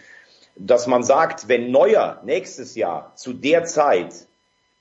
[0.57, 4.27] dass man sagt, wenn Neuer nächstes Jahr zu der Zeit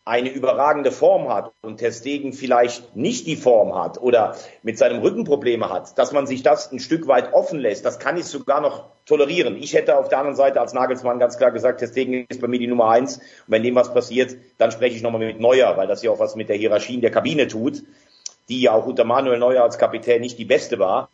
[0.06, 5.24] eine überragende Form hat und Testegen vielleicht nicht die Form hat oder mit seinem Rücken
[5.24, 8.60] Probleme hat, dass man sich das ein Stück weit offen lässt, das kann ich sogar
[8.60, 9.56] noch tolerieren.
[9.56, 12.60] Ich hätte auf der anderen Seite als Nagelsmann ganz klar gesagt, Testegen ist bei mir
[12.60, 13.18] die Nummer eins.
[13.18, 16.20] Und wenn dem was passiert, dann spreche ich nochmal mit Neuer, weil das ja auch
[16.20, 17.84] was mit der Hierarchie in der Kabine tut
[18.50, 21.10] die ja auch unter Manuel Neuer als Kapitän nicht die beste war.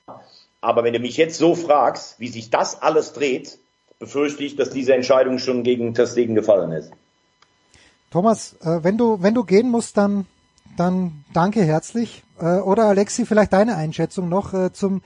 [0.61, 3.59] Aber wenn du mich jetzt so fragst, wie sich das alles dreht,
[3.99, 6.91] befürchte ich, dass diese Entscheidung schon gegen Testegen gefallen ist.
[8.11, 10.25] Thomas, äh, wenn du wenn du gehen musst, dann
[10.77, 12.23] dann danke herzlich.
[12.39, 15.01] Äh, oder Alexi, vielleicht deine Einschätzung noch äh, zum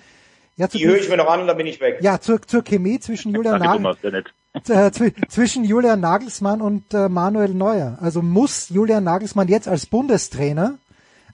[0.55, 1.97] ja, zu Die höre ich mir noch an und dann bin ich weg.
[2.01, 4.23] Ja, zur, zur Chemie zwischen Julian, Nagel,
[4.69, 4.91] äh,
[5.27, 7.97] zwischen Julian Nagelsmann und äh, Manuel Neuer.
[8.01, 10.77] Also muss Julian Nagelsmann jetzt als Bundestrainer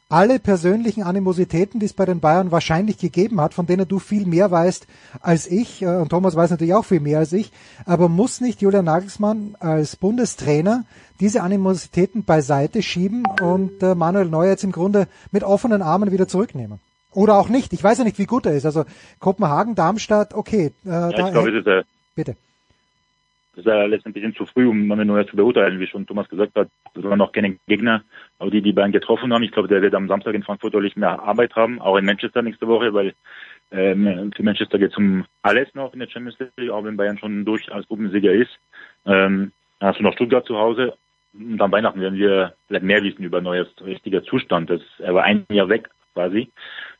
[0.09, 4.25] alle persönlichen Animositäten, die es bei den Bayern wahrscheinlich gegeben hat, von denen du viel
[4.25, 4.87] mehr weißt
[5.21, 7.51] als ich, äh, und Thomas weiß natürlich auch viel mehr als ich,
[7.85, 10.83] aber muss nicht Julian Nagelsmann als Bundestrainer
[11.19, 16.27] diese Animositäten beiseite schieben und äh, Manuel Neuer jetzt im Grunde mit offenen Armen wieder
[16.27, 16.79] zurücknehmen?
[17.13, 17.73] Oder auch nicht.
[17.73, 18.65] Ich weiß ja nicht, wie gut er ist.
[18.65, 18.85] Also
[19.19, 20.71] Kopenhagen, Darmstadt, okay.
[20.85, 21.83] Äh, ja, ich glaube, es ist, äh,
[22.15, 22.35] bitte.
[23.51, 26.05] Das ist ja letztendlich ein bisschen zu früh, um Manuel Neuer zu beurteilen, wie schon
[26.05, 26.69] Thomas gesagt hat.
[26.93, 28.03] Das waren noch keine Gegner,
[28.37, 29.43] aber die, die beiden getroffen haben.
[29.43, 32.41] Ich glaube, der wird am Samstag in Frankfurt deutlich mehr Arbeit haben, auch in Manchester
[32.41, 33.13] nächste Woche, weil
[33.71, 37.17] ähm, für Manchester geht es um alles noch in der Champions League, auch wenn Bayern
[37.17, 38.51] schon durch als Gruppensieger ist.
[39.05, 40.93] Ähm, dann hast du noch Stuttgart zu Hause.
[41.33, 44.69] Und am Weihnachten werden wir vielleicht mehr wissen über Neues richtiger Zustand.
[44.69, 46.51] Das, er war ein Jahr weg quasi.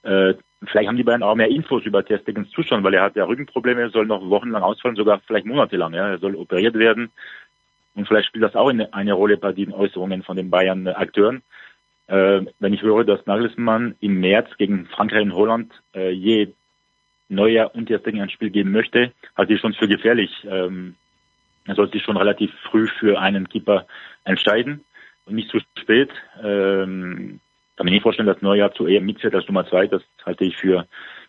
[0.03, 0.35] Äh,
[0.65, 3.25] vielleicht haben die beiden auch mehr Infos über Ter Stegens Zustand, weil er hat ja
[3.25, 5.93] Rückenprobleme, soll noch wochenlang ausfallen, sogar vielleicht monatelang.
[5.93, 6.09] Ja.
[6.09, 7.11] Er soll operiert werden.
[7.95, 11.41] Und vielleicht spielt das auch eine, eine Rolle bei den Äußerungen von den Bayern-Akteuren.
[12.07, 16.53] Äh, wenn ich höre, dass Nagelsmann im März gegen Frankreich und Holland äh, je
[17.29, 20.31] neuer und Ter ein Spiel geben möchte, halte ich schon für gefährlich.
[20.49, 20.95] Ähm,
[21.65, 23.85] er sollte sich schon relativ früh für einen Keeper
[24.23, 24.83] entscheiden
[25.25, 26.09] und nicht zu spät.
[26.43, 27.39] Ähm,
[27.79, 29.87] kann mir nicht vorstellen, dass Neujahr zu eher mitzählt als Nummer zwei.
[29.87, 30.85] Das halte ich für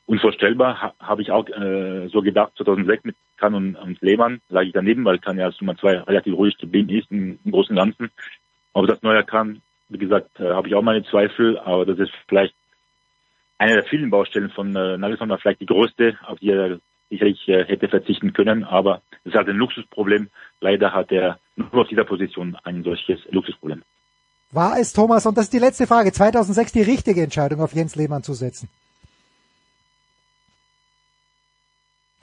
[0.07, 4.63] unvorstellbar, ha, habe ich auch äh, so gedacht, 2006 mit Kahn und, und Lehmann lag
[4.63, 7.71] ich daneben, weil Kahn ja als Nummer zwei relativ ruhig geblieben ist im, im Großen
[7.71, 8.11] und Ganzen.
[8.75, 12.11] Aber das neue Kahn, wie gesagt, äh, habe ich auch meine Zweifel, aber das ist
[12.27, 12.57] vielleicht
[13.59, 16.81] eine der vielen Baustellen von äh, Nagelsmann, vielleicht die größte, auf die er
[17.11, 20.31] sicherlich äh, hätte verzichten können, aber es ist halt ein Luxusproblem.
[20.61, 23.85] Leider hat er nur auf dieser Position ein solches Luxusproblem.
[24.53, 27.95] War es, Thomas, und das ist die letzte Frage, 2006 die richtige Entscheidung, auf Jens
[27.95, 28.69] Lehmann zu setzen?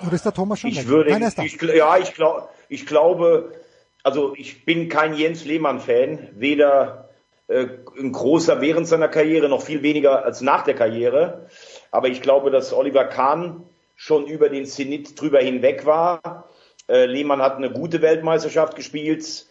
[0.06, 0.88] Oder ist der Thomas schon ich weg?
[0.88, 3.54] Würde, Nein, ich, ja, ich, glaub, ich glaube,
[4.04, 7.10] also ich bin kein Jens Lehmann-Fan, weder
[7.48, 7.68] äh,
[7.98, 11.48] ein großer während seiner Karriere, noch viel weniger als nach der Karriere.
[11.92, 13.64] Aber ich glaube, dass Oliver Kahn
[13.96, 16.50] schon über den Zenit drüber hinweg war.
[16.88, 19.48] Äh, Lehmann hat eine gute Weltmeisterschaft gespielt,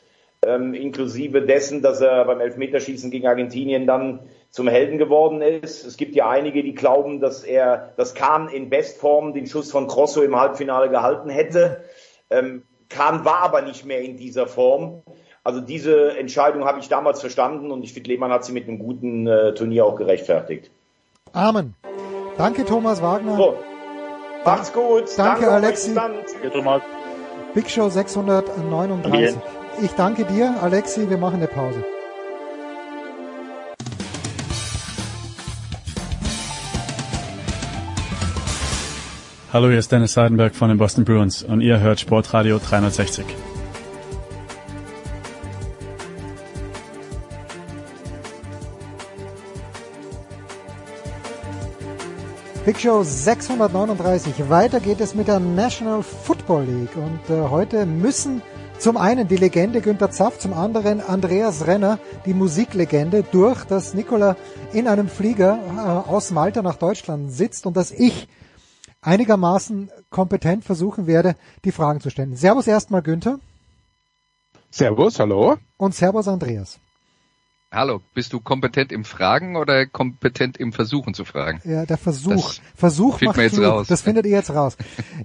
[0.47, 4.21] ähm, inklusive dessen, dass er beim Elfmeterschießen gegen Argentinien dann
[4.51, 5.85] zum Helden geworden ist.
[5.85, 9.87] Es gibt ja einige, die glauben, dass er, dass Kahn in Bestform den Schuss von
[9.87, 11.85] Grosso im Halbfinale gehalten hätte.
[12.31, 15.03] Ähm, Kahn war aber nicht mehr in dieser Form.
[15.43, 18.79] Also diese Entscheidung habe ich damals verstanden und ich finde, Lehmann hat sie mit einem
[18.79, 20.71] guten äh, Turnier auch gerechtfertigt.
[21.33, 21.75] Amen.
[22.39, 23.37] Danke, Thomas Wagner.
[23.37, 23.57] So.
[24.45, 25.05] Macht's gut.
[25.17, 25.95] Danke, Danke Alexi.
[25.95, 26.83] Ja, Thomas.
[27.55, 29.37] Big Show 639.
[29.83, 31.11] Ich danke dir, Alexi.
[31.11, 31.85] Wir machen eine Pause.
[39.53, 43.27] Hallo, hier ist Dennis Seidenberg von den Boston Bruins und ihr hört Sportradio 360.
[52.65, 54.49] Big Show 639.
[54.49, 56.97] Weiter geht es mit der National Football League.
[56.97, 58.43] Und äh, heute müssen
[58.79, 64.37] zum einen die Legende Günter Zapf, zum anderen Andreas Renner, die Musiklegende, durch, dass Nikola
[64.73, 68.29] in einem Flieger äh, aus Malta nach Deutschland sitzt und dass ich
[69.01, 72.37] einigermaßen kompetent versuchen werde, die Fragen zu stellen.
[72.37, 73.39] Servus erstmal Günther.
[74.71, 75.57] Servus, hallo.
[75.77, 76.79] Und Servus Andreas.
[77.73, 81.61] Hallo, bist du kompetent im Fragen oder kompetent im Versuchen zu fragen?
[81.65, 82.55] Ja, der Versuch.
[82.55, 83.67] Das Versuch macht jetzt klug.
[83.67, 83.87] raus.
[83.89, 84.77] Das findet ihr jetzt raus.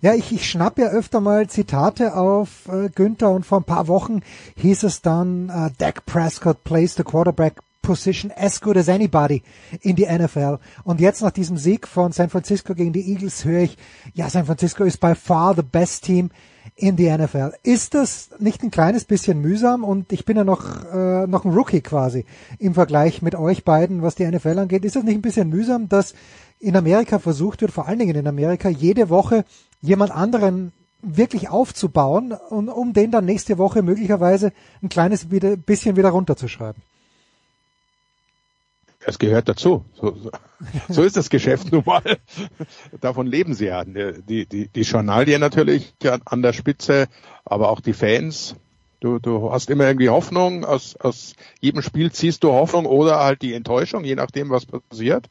[0.02, 3.88] Ja, ich, ich schnapp ja öfter mal Zitate auf äh, Günther und vor ein paar
[3.88, 4.22] Wochen
[4.56, 9.44] hieß es dann, äh, Dak Prescott plays the quarterback position as good as anybody
[9.82, 10.58] in die NFL.
[10.84, 13.78] Und jetzt nach diesem Sieg von San Francisco gegen die Eagles höre ich,
[14.14, 16.32] ja, San Francisco ist by far the best team
[16.82, 17.54] in die NFL.
[17.64, 19.84] Ist das nicht ein kleines bisschen mühsam?
[19.84, 22.26] Und ich bin ja noch, äh, noch ein Rookie quasi
[22.58, 24.84] im Vergleich mit euch beiden, was die NFL angeht.
[24.84, 26.16] Ist das nicht ein bisschen mühsam, dass
[26.60, 29.46] in Amerika versucht wird, vor allen Dingen in Amerika, jede Woche
[29.82, 30.72] jemand anderen
[31.02, 34.52] wirklich aufzubauen und um den dann nächste Woche möglicherweise
[34.82, 36.82] ein kleines bisschen wieder runterzuschreiben?
[39.06, 39.86] Es gehört dazu.
[39.94, 40.16] So,
[40.90, 42.18] so, ist das Geschäft nun mal.
[43.00, 43.84] Davon leben sie ja.
[43.84, 45.94] Die, die, die Journalie natürlich
[46.26, 47.08] an der Spitze,
[47.44, 48.56] aber auch die Fans.
[49.00, 50.64] Du, du hast immer irgendwie Hoffnung.
[50.64, 55.28] Aus, aus jedem Spiel ziehst du Hoffnung oder halt die Enttäuschung, je nachdem, was passiert.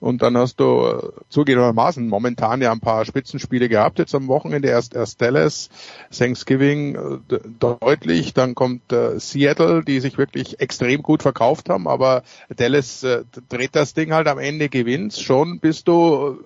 [0.00, 4.68] Und dann hast du äh, zugegebenermaßen momentan ja ein paar Spitzenspiele gehabt, jetzt am Wochenende
[4.68, 5.68] erst, erst Dallas,
[6.10, 6.94] Thanksgiving
[7.28, 13.02] äh, deutlich, dann kommt äh, Seattle, die sich wirklich extrem gut verkauft haben, aber Dallas
[13.02, 16.38] äh, dreht das Ding halt am Ende, gewinnt schon bist du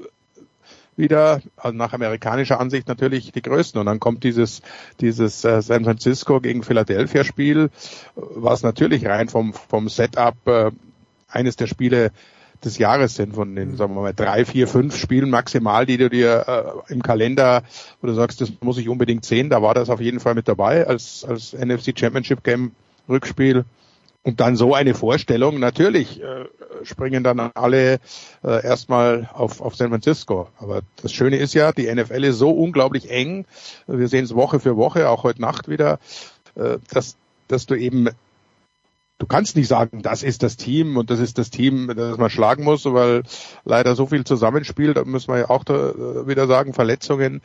[0.97, 3.81] wieder, also nach amerikanischer Ansicht natürlich die größten.
[3.81, 4.63] Und dann kommt dieses,
[5.01, 7.71] dieses äh, San Francisco gegen Philadelphia Spiel,
[8.15, 10.71] was natürlich rein vom, vom Setup äh,
[11.29, 12.13] eines der Spiele
[12.65, 16.11] des Jahres sind, von den, sagen wir mal, drei, vier, fünf Spielen maximal, die du
[16.11, 17.63] dir äh, im Kalender,
[18.01, 20.49] wo du sagst, das muss ich unbedingt sehen, da war das auf jeden Fall mit
[20.49, 22.73] dabei als, als NFC Championship Game
[23.09, 23.65] Rückspiel.
[24.23, 26.47] Und dann so eine Vorstellung, natürlich äh,
[26.83, 28.01] springen dann alle
[28.43, 30.49] äh, erstmal auf, auf San Francisco.
[30.59, 33.45] Aber das Schöne ist ja, die NFL ist so unglaublich eng,
[33.87, 35.99] wir sehen es Woche für Woche, auch heute Nacht wieder,
[36.55, 37.17] äh, dass,
[37.49, 38.09] dass du eben
[39.19, 42.31] du kannst nicht sagen, das ist das Team und das ist das Team, das man
[42.31, 43.23] schlagen muss, weil
[43.65, 47.41] leider so viel zusammenspielt, da müssen wir ja auch da wieder sagen, Verletzungen.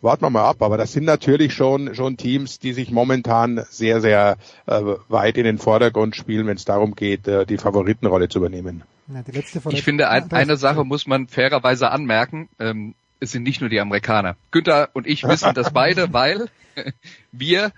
[0.00, 4.00] Warten wir mal ab, aber das sind natürlich schon schon Teams, die sich momentan sehr
[4.00, 4.36] sehr
[4.66, 8.84] äh, weit in den Vordergrund spielen, wenn es darum geht, äh, die Favoritenrolle zu übernehmen.
[9.12, 12.48] Ja, die letzte ich finde, ein, eine Sache muss man fairerweise anmerken.
[12.60, 14.36] Ähm, es sind nicht nur die Amerikaner.
[14.52, 16.48] Günther und ich wissen das beide, weil
[17.32, 17.72] wir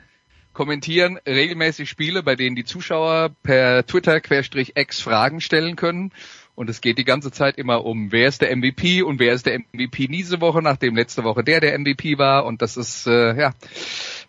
[0.61, 6.13] kommentieren regelmäßig Spiele, bei denen die Zuschauer per Twitter-X Fragen stellen können.
[6.55, 9.47] Und es geht die ganze Zeit immer um, wer ist der MVP und wer ist
[9.47, 12.45] der MVP diese Woche, nachdem letzte Woche der der MVP war.
[12.45, 13.55] Und das ist, äh, ja,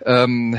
[0.05, 0.57] ähm,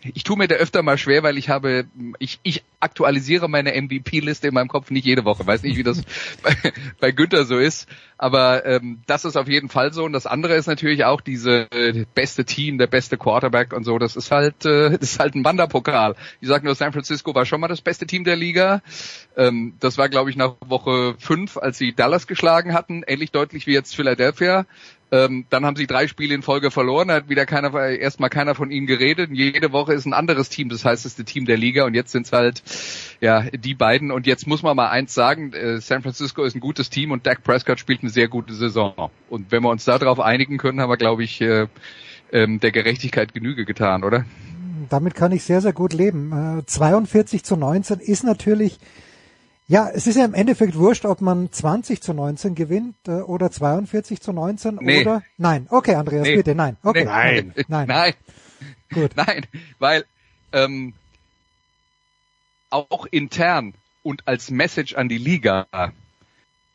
[0.00, 1.86] ich tue mir da öfter mal schwer, weil ich habe,
[2.18, 5.46] ich, ich aktualisiere meine MVP-Liste in meinem Kopf nicht jede Woche.
[5.46, 6.02] Weiß nicht, wie das
[6.42, 6.54] bei,
[7.00, 10.04] bei Günther so ist, aber ähm, das ist auf jeden Fall so.
[10.04, 13.98] Und das andere ist natürlich auch diese äh, beste Team, der beste Quarterback und so.
[13.98, 16.14] Das ist halt, äh, das ist halt ein Wanderpokal.
[16.40, 18.82] Ich sage nur, San Francisco war schon mal das beste Team der Liga.
[19.36, 23.66] Ähm, das war, glaube ich, nach Woche fünf, als sie Dallas geschlagen hatten, ähnlich deutlich
[23.66, 24.66] wie jetzt Philadelphia.
[25.12, 28.70] Ähm, dann haben sie drei Spiele in Folge verloren, hat wieder keiner, erstmal keiner von
[28.70, 29.30] ihnen geredet.
[29.30, 31.84] Und jede Woche ist ein anderes Team, das heißeste Team der Liga.
[31.84, 32.62] Und jetzt sind es halt
[33.20, 34.10] ja die beiden.
[34.10, 37.26] Und jetzt muss man mal eins sagen: äh, San Francisco ist ein gutes Team und
[37.26, 39.10] Dak Prescott spielt eine sehr gute Saison.
[39.28, 41.66] Und wenn wir uns darauf einigen können, haben wir, glaube ich, äh,
[42.30, 44.24] äh, der Gerechtigkeit Genüge getan, oder?
[44.88, 46.58] Damit kann ich sehr, sehr gut leben.
[46.58, 48.78] Äh, 42 zu 19 ist natürlich
[49.66, 53.50] ja, es ist ja im Endeffekt wurscht, ob man 20 zu 19 gewinnt äh, oder
[53.50, 55.00] 42 zu 19 nee.
[55.00, 55.66] oder nein.
[55.70, 56.36] Okay, Andreas, nee.
[56.36, 56.76] bitte, nein.
[56.82, 57.04] Okay.
[57.04, 57.10] Nee.
[57.10, 57.54] Nein.
[57.68, 57.88] Nein.
[57.88, 58.14] Nein.
[58.92, 59.12] Gut.
[59.16, 59.46] Nein,
[59.78, 60.04] weil
[60.52, 60.92] ähm,
[62.70, 65.66] auch intern und als Message an die Liga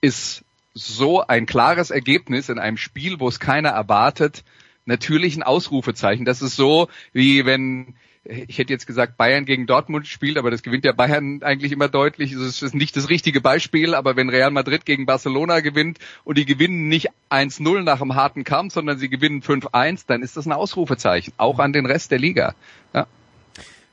[0.02, 4.44] ist so ein klares Ergebnis in einem Spiel, wo es keiner erwartet,
[4.86, 6.26] natürlich ein Ausrufezeichen.
[6.26, 7.96] Das ist so, wie wenn
[8.30, 11.90] ich hätte jetzt gesagt, Bayern gegen Dortmund spielt, aber das gewinnt ja Bayern eigentlich immer
[11.90, 12.32] deutlich.
[12.34, 16.46] Es ist nicht das richtige Beispiel, aber wenn Real Madrid gegen Barcelona gewinnt und die
[16.46, 20.52] gewinnen nicht 1-0 nach einem harten Kampf, sondern sie gewinnen 5-1, dann ist das ein
[20.52, 22.54] Ausrufezeichen, auch an den Rest der Liga.
[22.94, 23.08] Ja.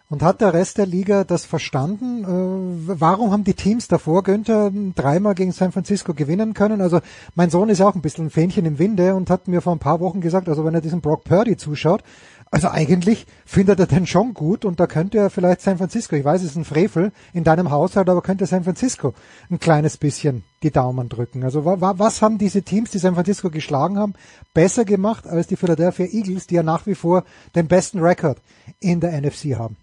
[0.08, 2.22] Und hat der Rest der Liga das verstanden?
[2.22, 6.80] Äh, warum haben die Teams davor, Günther, dreimal gegen San Francisco gewinnen können?
[6.80, 7.00] Also
[7.34, 9.72] mein Sohn ist ja auch ein bisschen ein Fähnchen im Winde und hat mir vor
[9.72, 12.04] ein paar Wochen gesagt, also wenn er diesen Brock Purdy zuschaut,
[12.50, 16.24] also eigentlich findet er den schon gut und da könnte er vielleicht San Francisco, ich
[16.24, 19.14] weiß, es ist ein Frevel in deinem Haushalt, aber könnte San Francisco
[19.50, 21.42] ein kleines bisschen die Daumen drücken.
[21.42, 24.14] Also was haben diese Teams, die San Francisco geschlagen haben,
[24.54, 27.24] besser gemacht als die Philadelphia Eagles, die ja nach wie vor
[27.54, 28.38] den besten Rekord
[28.80, 29.76] in der NFC haben?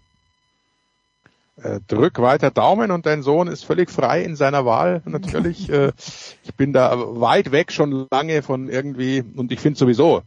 [1.56, 5.68] Äh, drück weiter Daumen und dein Sohn ist völlig frei in seiner Wahl natürlich.
[5.70, 5.92] äh,
[6.42, 10.22] ich bin da weit weg schon lange von irgendwie und ich finde sowieso,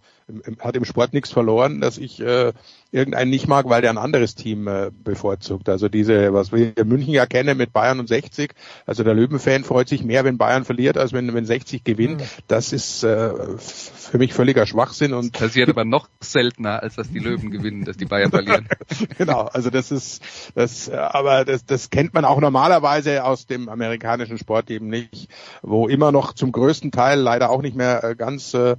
[0.60, 2.54] hat im Sport nichts verloren, dass ich äh,
[2.98, 5.70] irgendeinen nicht mag, weil der ein anderes Team äh, bevorzugt.
[5.70, 8.54] Also diese, was wir in München ja kennen mit Bayern und 60,
[8.86, 12.22] also der Löwenfan freut sich mehr, wenn Bayern verliert, als wenn, wenn 60 gewinnt.
[12.22, 12.26] Mhm.
[12.48, 15.14] Das ist äh, für mich völliger Schwachsinn.
[15.14, 18.68] Und das passiert aber noch seltener, als dass die Löwen gewinnen, dass die Bayern verlieren.
[19.18, 20.24] genau, also das ist
[20.56, 25.30] das, aber das, das kennt man auch normalerweise aus dem amerikanischen Sport eben nicht,
[25.62, 28.76] wo immer noch zum größten Teil leider auch nicht mehr äh, ganz äh,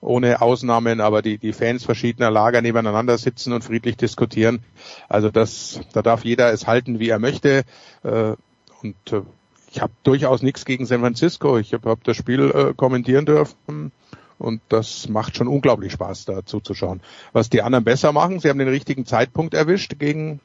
[0.00, 4.60] ohne Ausnahmen, aber die, die Fans verschiedener Lager nebeneinander sitzen und friedlich diskutieren.
[5.08, 7.64] Also das, da darf jeder es halten, wie er möchte.
[8.02, 8.34] Äh,
[8.82, 9.22] und äh,
[9.70, 11.58] ich habe durchaus nichts gegen San Francisco.
[11.58, 13.92] Ich habe hab das Spiel äh, kommentieren dürfen.
[14.38, 17.02] Und das macht schon unglaublich Spaß, da zuzuschauen.
[17.34, 20.40] Was die anderen besser machen, sie haben den richtigen Zeitpunkt erwischt gegen,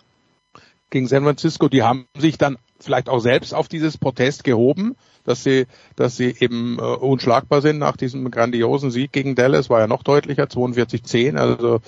[0.90, 1.70] gegen San Francisco.
[1.70, 5.66] Die haben sich dann vielleicht auch selbst auf dieses Protest gehoben dass sie,
[5.96, 10.04] dass sie eben äh, unschlagbar sind nach diesem grandiosen Sieg gegen Dallas, war ja noch
[10.04, 11.36] deutlicher, 42-10.
[11.36, 11.82] Also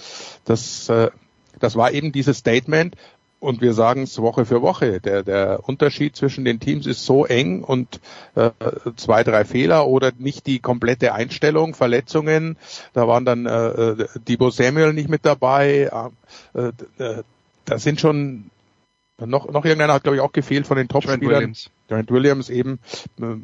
[0.44, 1.10] das, äh,
[1.60, 2.96] das war eben dieses Statement.
[3.40, 5.00] Und wir sagen es Woche für Woche.
[5.00, 8.02] Der, der Unterschied zwischen den Teams ist so eng und
[8.34, 8.50] äh,
[8.96, 12.58] zwei, drei Fehler oder nicht die komplette Einstellung, Verletzungen.
[12.94, 15.92] Da waren dann äh, äh Debo Samuel nicht mit dabei.
[16.56, 17.24] Äh, äh,
[17.66, 18.50] das sind schon
[19.26, 21.22] noch, noch irgendeiner hat, glaube ich, auch gefehlt von den Top-Spielern.
[21.22, 21.70] Williams.
[21.88, 22.80] Grant Williams eben
[23.20, 23.36] äh,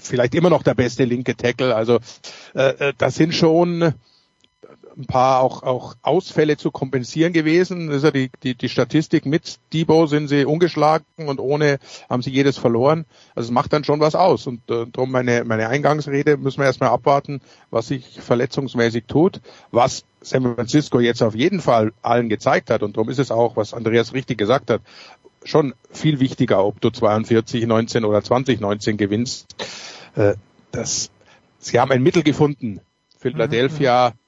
[0.00, 1.74] vielleicht immer noch der beste linke Tackle.
[1.74, 1.98] Also
[2.54, 3.94] äh, äh, das sind schon
[4.96, 7.88] ein paar auch, auch Ausfälle zu kompensieren gewesen.
[7.88, 11.78] Das ist ja die, die, die Statistik mit Debo sind sie ungeschlagen und ohne
[12.08, 13.04] haben sie jedes verloren.
[13.34, 14.46] Also es macht dann schon was aus.
[14.46, 17.40] Und äh, darum meine, meine Eingangsrede müssen wir erstmal abwarten,
[17.70, 19.40] was sich verletzungsmäßig tut.
[19.70, 22.82] Was San Francisco jetzt auf jeden Fall allen gezeigt hat.
[22.82, 24.80] Und darum ist es auch, was Andreas richtig gesagt hat,
[25.44, 29.46] schon viel wichtiger, ob du 42, 19 oder 20, 19 gewinnst.
[30.16, 30.34] Äh,
[30.72, 31.10] das,
[31.58, 32.80] sie haben ein Mittel gefunden.
[33.18, 34.25] Philadelphia mhm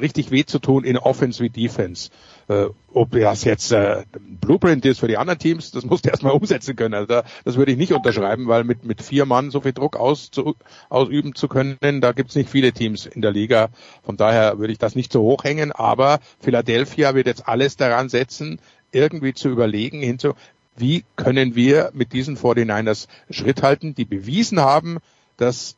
[0.00, 2.10] richtig weh zu tun in Offense wie Defense.
[2.48, 6.10] Äh, ob das jetzt äh, ein Blueprint ist für die anderen Teams, das musst du
[6.10, 6.94] erstmal umsetzen können.
[6.94, 9.96] Also da, das würde ich nicht unterschreiben, weil mit, mit vier Mann so viel Druck
[9.96, 10.56] aus, zu,
[10.88, 13.68] ausüben zu können, da gibt's nicht viele Teams in der Liga.
[14.02, 15.72] Von daher würde ich das nicht so hoch hängen.
[15.72, 18.60] Aber Philadelphia wird jetzt alles daran setzen,
[18.92, 20.34] irgendwie zu überlegen, hinzu,
[20.76, 24.98] wie können wir mit diesen 49ers Schritt halten, die bewiesen haben,
[25.36, 25.76] dass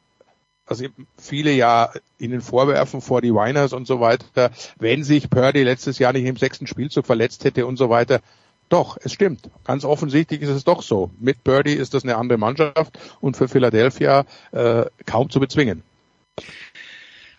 [0.66, 0.84] also
[1.16, 6.12] viele ja ihnen vorwerfen vor die Winers und so weiter, wenn sich Purdy letztes Jahr
[6.12, 8.20] nicht im sechsten Spielzug verletzt hätte und so weiter.
[8.68, 9.48] Doch, es stimmt.
[9.64, 11.10] Ganz offensichtlich ist es doch so.
[11.20, 15.82] Mit Purdy ist das eine andere Mannschaft und für Philadelphia äh, kaum zu bezwingen.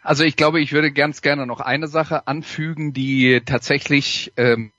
[0.08, 4.72] Also ich glaube, ich würde ganz gerne noch eine Sache anfügen, die tatsächlich ähm,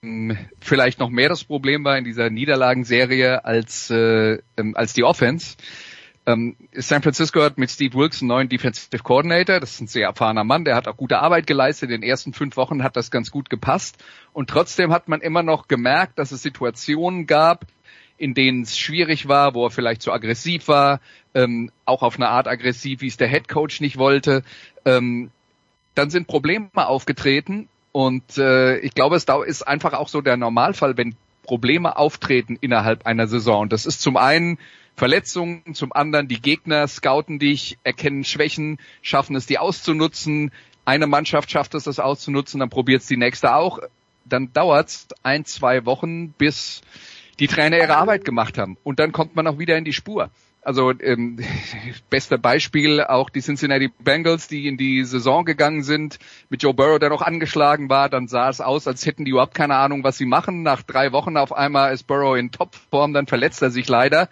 [0.58, 5.56] vielleicht noch mehr das Problem war in dieser Niederlagenserie als, äh, ähm, als die Offense.
[6.28, 9.60] Ähm, San Francisco hat mit Steve Wilkes einen neuen Defensive Coordinator.
[9.60, 10.66] Das ist ein sehr erfahrener Mann.
[10.66, 11.88] Der hat auch gute Arbeit geleistet.
[11.88, 13.96] In den ersten fünf Wochen hat das ganz gut gepasst.
[14.34, 17.64] Und trotzdem hat man immer noch gemerkt, dass es Situationen gab,
[18.18, 21.00] in denen es schwierig war, wo er vielleicht zu aggressiv war,
[21.34, 24.42] ähm, auch auf eine Art aggressiv, wie es der Head Coach nicht wollte.
[24.84, 25.30] Ähm,
[25.94, 30.98] dann sind Probleme aufgetreten und äh, ich glaube, es ist einfach auch so der Normalfall,
[30.98, 33.62] wenn Probleme auftreten innerhalb einer Saison.
[33.62, 34.58] Und das ist zum einen
[34.98, 40.50] Verletzungen, zum anderen die Gegner scouten dich, erkennen Schwächen, schaffen es, die auszunutzen.
[40.84, 43.78] Eine Mannschaft schafft es, das auszunutzen, dann probiert es die nächste auch.
[44.24, 46.82] Dann dauert es ein, zwei Wochen, bis
[47.38, 48.76] die Trainer ihre Arbeit gemacht haben.
[48.82, 50.30] Und dann kommt man auch wieder in die Spur.
[50.62, 51.38] Also ähm,
[52.10, 56.18] bester Beispiel auch die Cincinnati Bengals, die in die Saison gegangen sind,
[56.50, 58.08] mit Joe Burrow, der noch angeschlagen war.
[58.08, 60.62] Dann sah es aus, als hätten die überhaupt keine Ahnung, was sie machen.
[60.62, 64.28] Nach drei Wochen auf einmal ist Burrow in Topform, dann verletzt er sich leider.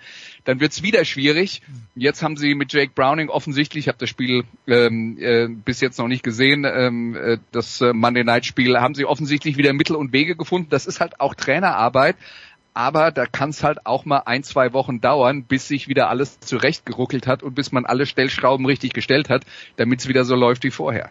[0.46, 1.60] Dann wird's wieder schwierig.
[1.94, 5.98] Jetzt haben sie mit Jake Browning offensichtlich, ich habe das Spiel ähm, äh, bis jetzt
[5.98, 9.96] noch nicht gesehen, ähm, äh, das äh, Monday Night Spiel, haben sie offensichtlich wieder Mittel
[9.96, 10.68] und Wege gefunden.
[10.70, 12.16] Das ist halt auch Trainerarbeit
[12.76, 16.40] aber da kann es halt auch mal ein, zwei Wochen dauern, bis sich wieder alles
[16.40, 19.44] zurechtgeruckelt hat und bis man alle Stellschrauben richtig gestellt hat,
[19.76, 21.08] damit es wieder so läuft wie vorher.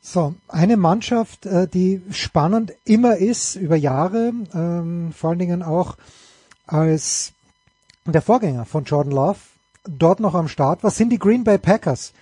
[0.00, 5.98] So, eine Mannschaft, äh, die spannend immer ist über Jahre, ähm, vor allen Dingen auch
[6.66, 7.34] als
[8.06, 9.38] der Vorgänger von Jordan Love
[9.84, 12.12] dort noch am Start war, sind die Green Bay Packers.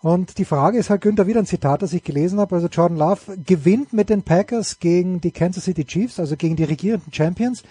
[0.00, 2.56] Und die Frage ist halt, Günther, wieder ein Zitat, das ich gelesen habe.
[2.56, 6.64] Also Jordan Love gewinnt mit den Packers gegen die Kansas City Chiefs, also gegen die
[6.64, 7.62] regierenden Champions.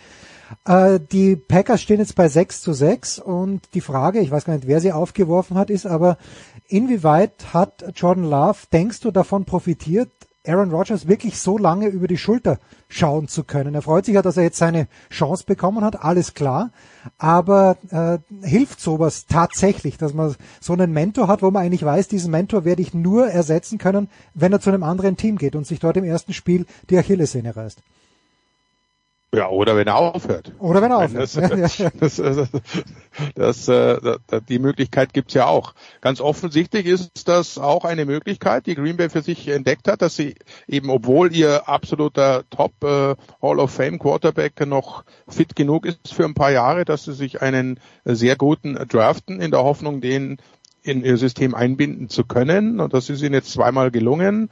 [0.66, 4.56] Äh, die Packers stehen jetzt bei 6 zu 6 und die Frage, ich weiß gar
[4.56, 6.18] nicht, wer sie aufgeworfen hat, ist aber,
[6.68, 10.10] inwieweit hat Jordan Love, denkst du, davon profitiert,
[10.46, 13.76] Aaron Rodgers wirklich so lange über die Schulter schauen zu können.
[13.76, 16.72] Er freut sich ja, dass er jetzt seine Chance bekommen hat, alles klar.
[17.18, 22.10] Aber äh, hilft sowas tatsächlich, dass man so einen Mentor hat, wo man eigentlich weiß,
[22.10, 25.66] diesen Mentor werde ich nur ersetzen können, wenn er zu einem anderen Team geht und
[25.66, 27.82] sich dort im ersten Spiel die Achillessehne reißt?
[29.34, 30.52] Ja, oder wenn er aufhört.
[30.60, 31.36] Oder wenn er aufhört.
[32.00, 32.50] Das, das, das,
[33.36, 34.18] das, äh,
[34.48, 35.74] die Möglichkeit gibt's ja auch.
[36.02, 40.16] Ganz offensichtlich ist das auch eine Möglichkeit, die Green Bay für sich entdeckt hat, dass
[40.16, 40.36] sie
[40.68, 46.26] eben, obwohl ihr absoluter Top äh, Hall of Fame Quarterback noch fit genug ist für
[46.26, 50.38] ein paar Jahre, dass sie sich einen sehr guten draften in der Hoffnung, den
[50.84, 52.80] in ihr System einbinden zu können.
[52.80, 54.50] Und das ist ihnen jetzt zweimal gelungen.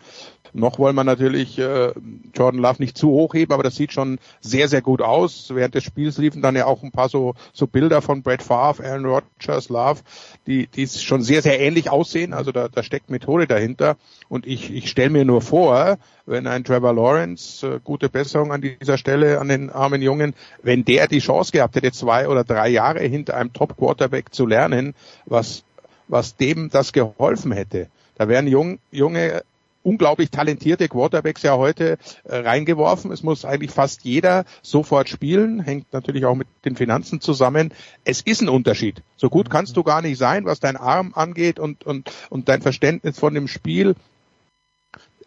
[0.53, 1.93] Noch wollen wir natürlich äh,
[2.33, 5.51] Jordan Love nicht zu hoch heben, aber das sieht schon sehr, sehr gut aus.
[5.53, 8.83] Während des Spiels liefen dann ja auch ein paar so, so Bilder von Brett Favre,
[8.83, 10.01] Aaron Rodgers, Love,
[10.47, 12.33] die, die schon sehr, sehr ähnlich aussehen.
[12.33, 13.95] Also da, da steckt Methode dahinter.
[14.27, 18.61] Und ich, ich stelle mir nur vor, wenn ein Trevor Lawrence, äh, gute Besserung an
[18.61, 20.33] dieser Stelle an den armen Jungen,
[20.63, 24.95] wenn der die Chance gehabt hätte, zwei oder drei Jahre hinter einem Top-Quarterback zu lernen,
[25.25, 25.63] was,
[26.07, 27.87] was dem das geholfen hätte.
[28.15, 29.43] Da wären jung, junge
[29.83, 33.11] unglaublich talentierte Quarterbacks ja heute äh, reingeworfen.
[33.11, 37.73] Es muss eigentlich fast jeder sofort spielen, hängt natürlich auch mit den Finanzen zusammen.
[38.03, 39.03] Es ist ein Unterschied.
[39.15, 39.51] So gut mhm.
[39.51, 43.33] kannst du gar nicht sein, was dein Arm angeht und, und, und dein Verständnis von
[43.33, 43.95] dem Spiel.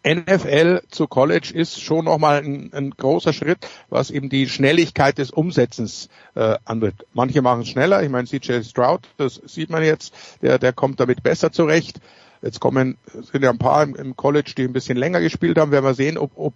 [0.07, 5.31] NFL zu College ist schon nochmal ein, ein großer Schritt, was eben die Schnelligkeit des
[5.31, 7.07] Umsetzens äh, anbetrifft.
[7.13, 8.03] Manche machen es schneller.
[8.03, 11.99] Ich meine, CJ Stroud, das sieht man jetzt, der, der kommt damit besser zurecht.
[12.41, 15.71] Jetzt kommen, sind ja ein paar im, College, die ein bisschen länger gespielt haben.
[15.71, 16.53] Werden wir sehen, ob, ob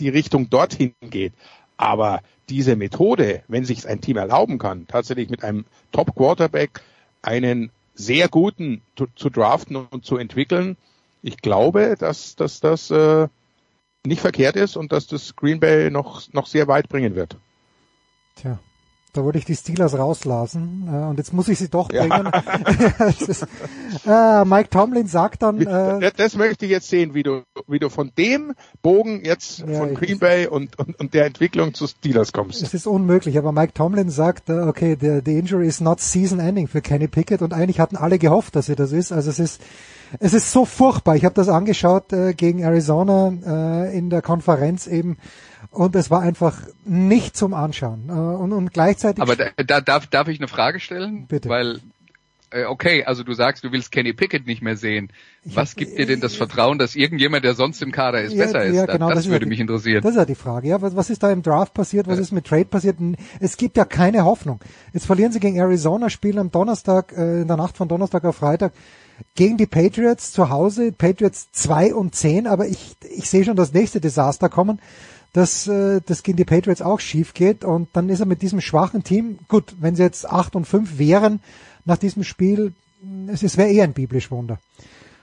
[0.00, 1.32] die Richtung dorthin geht.
[1.76, 6.80] Aber diese Methode, wenn sich ein Team erlauben kann, tatsächlich mit einem Top Quarterback
[7.22, 10.76] einen sehr guten zu, zu draften und zu entwickeln,
[11.22, 13.28] ich glaube, dass, dass das äh,
[14.06, 17.36] nicht verkehrt ist und dass das Green Bay noch, noch sehr weit bringen wird.
[18.36, 18.58] Tja,
[19.16, 22.30] da wollte ich die Steelers rauslassen äh, und jetzt muss ich sie doch bringen.
[22.98, 23.06] Ja.
[23.06, 23.46] ist,
[24.06, 25.60] äh, Mike Tomlin sagt dann.
[25.60, 29.78] Äh, das möchte ich jetzt sehen, wie du, wie du von dem Bogen jetzt ja,
[29.78, 32.62] von Green Bay und, und, und der Entwicklung zu Steelers kommst.
[32.62, 36.38] Es ist unmöglich, aber Mike Tomlin sagt, äh, okay, the, the injury is not season
[36.38, 39.12] ending für Kenny Pickett und eigentlich hatten alle gehofft, dass er das ist.
[39.12, 39.60] Also es ist
[40.20, 41.16] es ist so furchtbar.
[41.16, 45.18] Ich habe das angeschaut äh, gegen Arizona äh, in der Konferenz eben
[45.70, 48.08] und es war einfach nicht zum Anschauen.
[48.08, 49.22] Äh, und, und gleichzeitig.
[49.22, 51.26] Aber da, da darf, darf ich eine Frage stellen?
[51.26, 51.48] Bitte.
[51.48, 51.80] Weil
[52.50, 55.10] äh, okay, also du sagst, du willst Kenny Pickett nicht mehr sehen.
[55.44, 58.44] Was hab, gibt dir denn das Vertrauen, dass irgendjemand, der sonst im Kader ist, ja,
[58.44, 58.76] besser ist?
[58.76, 60.02] Ja, genau, das, das würde ja mich interessieren.
[60.02, 60.68] Das ist ja die Frage.
[60.68, 62.06] Ja, was, was ist da im Draft passiert?
[62.06, 62.96] Was ist mit Trade passiert?
[63.40, 64.60] Es gibt ja keine Hoffnung.
[64.92, 68.36] Jetzt verlieren sie gegen Arizona, spielen am Donnerstag, äh, in der Nacht von Donnerstag auf
[68.36, 68.72] Freitag
[69.34, 70.92] gegen die Patriots zu Hause.
[70.92, 74.80] Patriots 2 und 10, aber ich, ich sehe schon das nächste Desaster kommen
[75.32, 78.60] dass äh, das gegen die Patriots auch schief geht und dann ist er mit diesem
[78.60, 81.40] schwachen Team, gut, wenn sie jetzt 8 und 5 wären
[81.84, 82.72] nach diesem Spiel,
[83.28, 84.58] es, es wäre eher ein biblisch Wunder.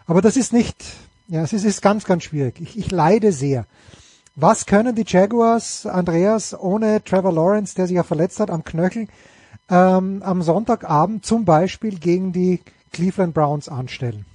[0.05, 0.75] Aber das ist nicht,
[1.27, 2.59] ja, es ist, ist ganz, ganz schwierig.
[2.59, 3.65] Ich, ich leide sehr.
[4.35, 9.07] Was können die Jaguars, Andreas, ohne Trevor Lawrence, der sich ja verletzt hat am Knöchel,
[9.69, 12.59] ähm, am Sonntagabend zum Beispiel gegen die
[12.91, 14.25] Cleveland Browns anstellen?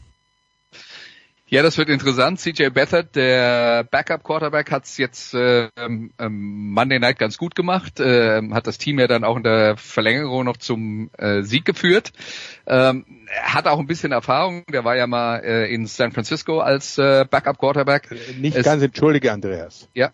[1.50, 2.38] Ja, das wird interessant.
[2.38, 8.42] CJ Beathard, der Backup-Quarterback, hat es jetzt äh, ähm, Monday Night ganz gut gemacht, äh,
[8.50, 12.12] hat das Team ja dann auch in der Verlängerung noch zum äh, Sieg geführt.
[12.66, 13.06] Ähm,
[13.42, 17.24] hat auch ein bisschen Erfahrung, der war ja mal äh, in San Francisco als äh,
[17.24, 18.14] Backup-Quarterback.
[18.38, 19.88] Nicht es, ganz entschuldige, Andreas.
[19.94, 20.10] Ja.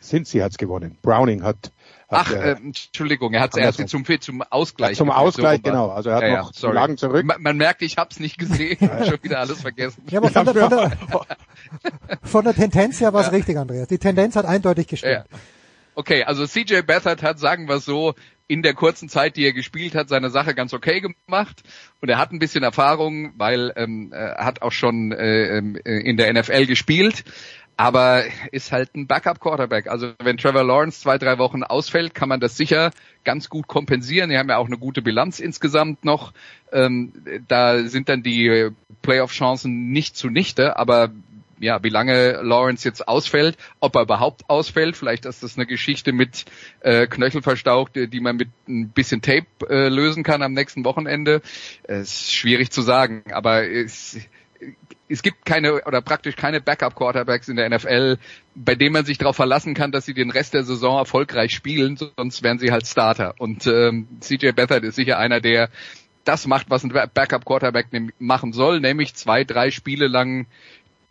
[0.00, 0.98] Cincy hat's gewonnen.
[1.00, 1.70] Browning hat
[2.12, 4.90] Ach, äh, Entschuldigung, er hat er zum, zum Ausgleich.
[4.90, 5.90] Ja, zum Ausgleich, so genau.
[5.90, 7.24] Also er hat ja, noch ja, Lagen zurück.
[7.24, 10.04] Man, man, merkt, ich hab's nicht gesehen, schon wieder alles vergessen.
[10.10, 13.88] Ja, aber von der, von der, von der Tendenz her war es richtig, Andreas.
[13.88, 15.24] Die Tendenz hat eindeutig gestimmt.
[15.94, 18.14] Okay, also CJ Beathard hat, sagen wir so,
[18.52, 21.62] in der kurzen Zeit, die er gespielt hat, seine Sache ganz okay gemacht.
[22.00, 26.16] Und er hat ein bisschen Erfahrung, weil ähm, er hat auch schon äh, ähm, in
[26.16, 27.24] der NFL gespielt
[27.82, 28.22] aber
[28.52, 29.88] ist halt ein Backup-Quarterback.
[29.88, 32.92] Also wenn Trevor Lawrence zwei, drei Wochen ausfällt, kann man das sicher
[33.24, 34.30] ganz gut kompensieren.
[34.30, 36.32] Die haben ja auch eine gute Bilanz insgesamt noch.
[36.70, 37.12] Ähm,
[37.48, 38.70] da sind dann die
[39.02, 41.10] Playoff-Chancen nicht zunichte, aber
[41.58, 46.12] ja, wie lange Lawrence jetzt ausfällt, ob er überhaupt ausfällt, vielleicht ist das eine Geschichte
[46.12, 46.44] mit
[46.80, 51.42] äh, Knöchelverstaucht, die man mit ein bisschen Tape äh, lösen kann am nächsten Wochenende.
[51.82, 54.18] Es ist schwierig zu sagen, aber es,
[55.08, 58.18] es gibt keine oder praktisch keine Backup-Quarterbacks in der NFL,
[58.54, 61.96] bei denen man sich darauf verlassen kann, dass sie den Rest der Saison erfolgreich spielen,
[61.96, 63.34] sonst wären sie halt Starter.
[63.38, 65.68] Und ähm, CJ Beathard ist sicher einer, der
[66.24, 70.46] das macht, was ein Backup-Quarterback machen soll, nämlich zwei, drei Spiele lang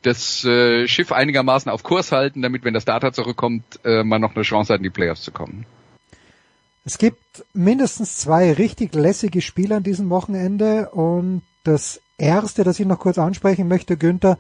[0.02, 4.36] das äh, Schiff einigermaßen auf Kurs halten, damit, wenn der Starter zurückkommt, äh, man noch
[4.36, 5.66] eine Chance hat, in die Playoffs zu kommen.
[6.84, 12.86] Es gibt mindestens zwei richtig lässige Spiele an diesem Wochenende und das erste, das ich
[12.86, 14.38] noch kurz ansprechen möchte, Günther.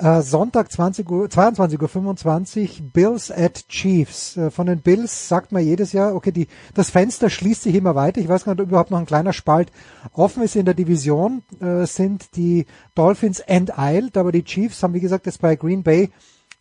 [0.00, 4.36] Äh, Sonntag 20 Uhr, 22.25 Uhr, Bills at Chiefs.
[4.36, 7.94] Äh, von den Bills sagt man jedes Jahr, okay, die, das Fenster schließt sich immer
[7.94, 8.20] weiter.
[8.20, 9.70] Ich weiß gar nicht, ob überhaupt noch ein kleiner Spalt
[10.14, 11.42] offen ist in der Division.
[11.60, 12.64] Äh, sind die
[12.94, 16.10] Dolphins enteilt, aber die Chiefs haben, wie gesagt, jetzt bei Green Bay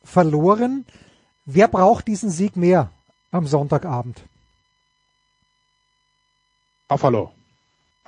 [0.03, 0.85] verloren.
[1.45, 2.91] Wer braucht diesen Sieg mehr
[3.31, 4.21] am Sonntagabend?
[6.89, 7.31] Buffalo.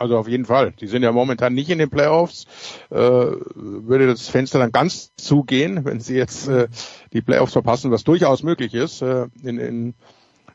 [0.02, 0.72] Also auf jeden Fall.
[0.72, 2.48] Die sind ja momentan nicht in den Playoffs.
[2.90, 6.70] Äh, würde das Fenster dann ganz zugehen, wenn sie jetzt äh,
[7.14, 9.04] die Playoffs verpassen, was durchaus möglich ist.
[9.04, 9.94] Äh, in, in,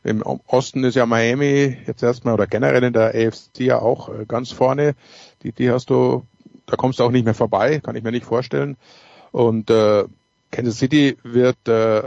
[0.03, 4.25] Im Osten ist ja Miami jetzt erstmal oder generell in der AFC ja auch äh,
[4.27, 4.95] ganz vorne.
[5.43, 6.23] Die, die hast du,
[6.65, 8.75] da kommst du auch nicht mehr vorbei, kann ich mir nicht vorstellen.
[9.31, 10.03] Und äh,
[10.51, 12.03] Kansas City wird äh,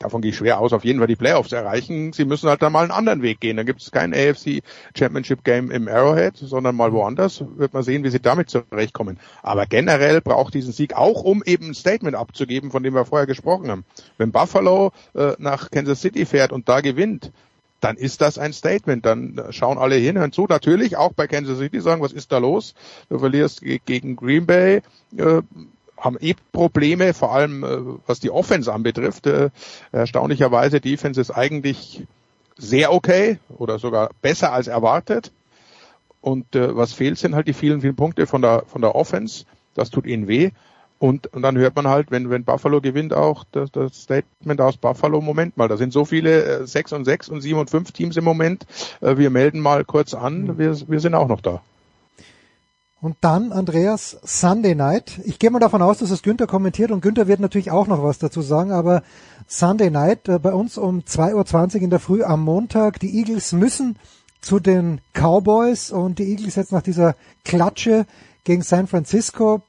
[0.00, 2.12] davon gehe ich schwer aus, auf jeden Fall die Playoffs erreichen.
[2.12, 3.56] Sie müssen halt dann mal einen anderen Weg gehen.
[3.56, 4.62] Dann gibt es kein AFC
[4.98, 7.44] Championship Game im Arrowhead, sondern mal woanders.
[7.56, 9.20] Wird man sehen, wie sie damit zurechtkommen.
[9.42, 13.26] Aber generell braucht diesen Sieg auch, um eben ein Statement abzugeben, von dem wir vorher
[13.26, 13.84] gesprochen haben.
[14.16, 17.30] Wenn Buffalo äh, nach Kansas City fährt und da gewinnt,
[17.80, 19.04] dann ist das ein Statement.
[19.04, 20.46] Dann schauen alle hin, hören zu.
[20.48, 22.74] Natürlich auch bei Kansas City sagen, was ist da los?
[23.10, 24.80] Du verlierst gegen Green Bay.
[25.16, 25.42] Äh,
[26.00, 29.26] haben eh Probleme, vor allem äh, was die Offense anbetrifft.
[29.26, 29.50] Äh,
[29.92, 32.06] erstaunlicherweise, Defense ist eigentlich
[32.56, 35.32] sehr okay oder sogar besser als erwartet.
[36.20, 39.44] Und äh, was fehlt, sind halt die vielen, vielen Punkte von der von der Offense.
[39.74, 40.50] Das tut ihnen weh.
[41.00, 44.76] Und, und dann hört man halt, wenn, wenn Buffalo gewinnt, auch das, das Statement aus
[44.76, 47.90] Buffalo, Moment mal, da sind so viele äh, 6 und 6 und 7 und 5
[47.92, 48.66] Teams im Moment.
[49.00, 50.58] Äh, wir melden mal kurz an, mhm.
[50.58, 51.62] wir, wir sind auch noch da.
[53.00, 55.20] Und dann, Andreas, Sunday Night.
[55.24, 58.02] Ich gehe mal davon aus, dass es Günther kommentiert und Günther wird natürlich auch noch
[58.02, 59.02] was dazu sagen, aber
[59.46, 63.00] Sunday Night äh, bei uns um 2.20 Uhr in der Früh am Montag.
[63.00, 63.96] Die Eagles müssen
[64.42, 68.04] zu den Cowboys und die Eagles jetzt nach dieser Klatsche
[68.44, 69.62] gegen San Francisco.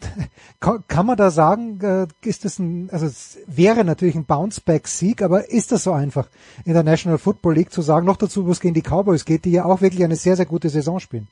[0.60, 5.48] Kann man da sagen, äh, ist das ein, also es wäre natürlich ein Bounceback-Sieg, aber
[5.48, 6.28] ist das so einfach
[6.64, 9.44] in der National Football League zu sagen, noch dazu, wo es gegen die Cowboys geht,
[9.44, 11.28] die ja auch wirklich eine sehr, sehr gute Saison spielen?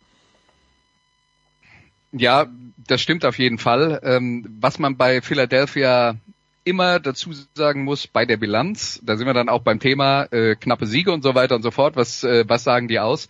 [2.12, 2.46] Ja,
[2.76, 4.00] das stimmt auf jeden Fall.
[4.02, 6.16] Ähm, was man bei Philadelphia
[6.64, 10.56] immer dazu sagen muss, bei der Bilanz, da sind wir dann auch beim Thema äh,
[10.56, 13.28] knappe Siege und so weiter und so fort, was, äh, was sagen die aus?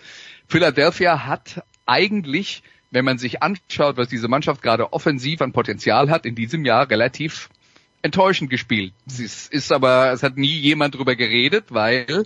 [0.49, 6.27] Philadelphia hat eigentlich, wenn man sich anschaut, was diese Mannschaft gerade offensiv an Potenzial hat,
[6.27, 7.49] in diesem Jahr relativ
[8.03, 8.95] enttäuschend gespielt.
[9.07, 12.25] Es ist, aber, es hat nie jemand drüber geredet, weil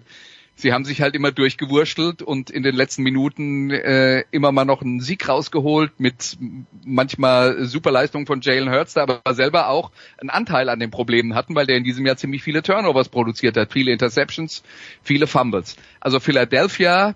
[0.54, 4.82] sie haben sich halt immer durchgewurschtelt und in den letzten Minuten äh, immer mal noch
[4.82, 6.36] einen Sieg rausgeholt mit
[6.84, 11.54] manchmal Superleistungen von Jalen Hurts, der aber selber auch einen Anteil an den Problemen hatten,
[11.54, 14.62] weil der in diesem Jahr ziemlich viele Turnovers produziert hat, viele Interceptions,
[15.02, 15.76] viele Fumbles.
[16.00, 17.14] Also Philadelphia,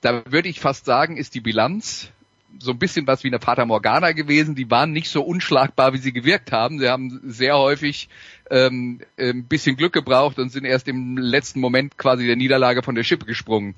[0.00, 2.12] da würde ich fast sagen, ist die Bilanz
[2.58, 4.54] so ein bisschen was wie eine Fata Morgana gewesen.
[4.54, 6.78] Die waren nicht so unschlagbar, wie sie gewirkt haben.
[6.78, 8.08] Sie haben sehr häufig
[8.50, 12.94] ähm, ein bisschen Glück gebraucht und sind erst im letzten Moment quasi der Niederlage von
[12.94, 13.74] der Schippe gesprungen.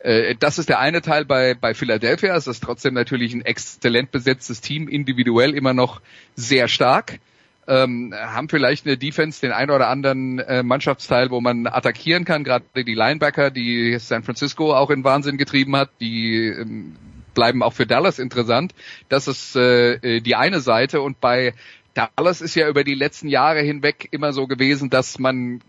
[0.00, 2.36] Äh, das ist der eine Teil bei, bei Philadelphia.
[2.36, 6.00] Es ist trotzdem natürlich ein exzellent besetztes Team, individuell immer noch
[6.34, 7.20] sehr stark.
[7.68, 12.44] Ähm, haben vielleicht eine Defense den ein oder anderen äh, Mannschaftsteil, wo man attackieren kann,
[12.44, 16.94] gerade die Linebacker, die San Francisco auch in Wahnsinn getrieben hat, die ähm,
[17.36, 18.74] bleiben auch für Dallas interessant.
[19.08, 21.00] Das ist äh, äh, die eine Seite.
[21.00, 21.54] Und bei
[21.94, 25.60] Dallas ist ja über die letzten Jahre hinweg immer so gewesen, dass man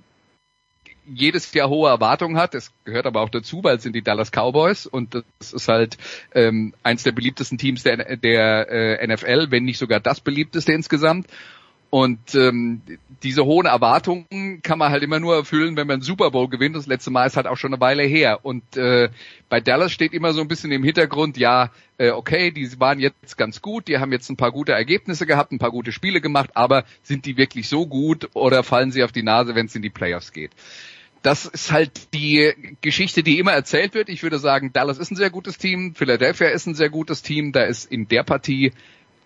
[1.06, 2.56] jedes Jahr hohe Erwartungen hat.
[2.56, 5.98] Es gehört aber auch dazu, weil es sind die Dallas Cowboys und das ist halt
[6.34, 11.28] ähm, eins der beliebtesten Teams der, der äh, NFL, wenn nicht sogar das beliebteste insgesamt.
[11.90, 12.82] Und ähm,
[13.24, 16.76] diese hohen Erwartungen kann man halt immer nur erfüllen, wenn man Super Bowl gewinnt.
[16.76, 18.44] Das letzte Mal ist halt auch schon eine Weile her.
[18.44, 19.10] Und äh,
[19.48, 23.38] bei Dallas steht immer so ein bisschen im Hintergrund, ja, äh, okay, die waren jetzt
[23.38, 26.52] ganz gut, die haben jetzt ein paar gute Ergebnisse gehabt, ein paar gute Spiele gemacht,
[26.56, 29.82] aber sind die wirklich so gut oder fallen sie auf die Nase, wenn es in
[29.82, 30.52] die Playoffs geht?
[31.24, 34.08] das ist halt die Geschichte, die immer erzählt wird.
[34.08, 37.52] Ich würde sagen, Dallas ist ein sehr gutes Team, Philadelphia ist ein sehr gutes Team.
[37.52, 38.72] Da ist in der Partie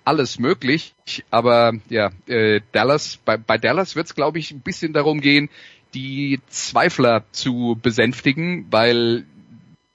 [0.05, 0.93] alles möglich.
[1.29, 5.49] Aber ja, äh, Dallas, bei, bei Dallas wird es, glaube ich, ein bisschen darum gehen,
[5.93, 9.25] die Zweifler zu besänftigen, weil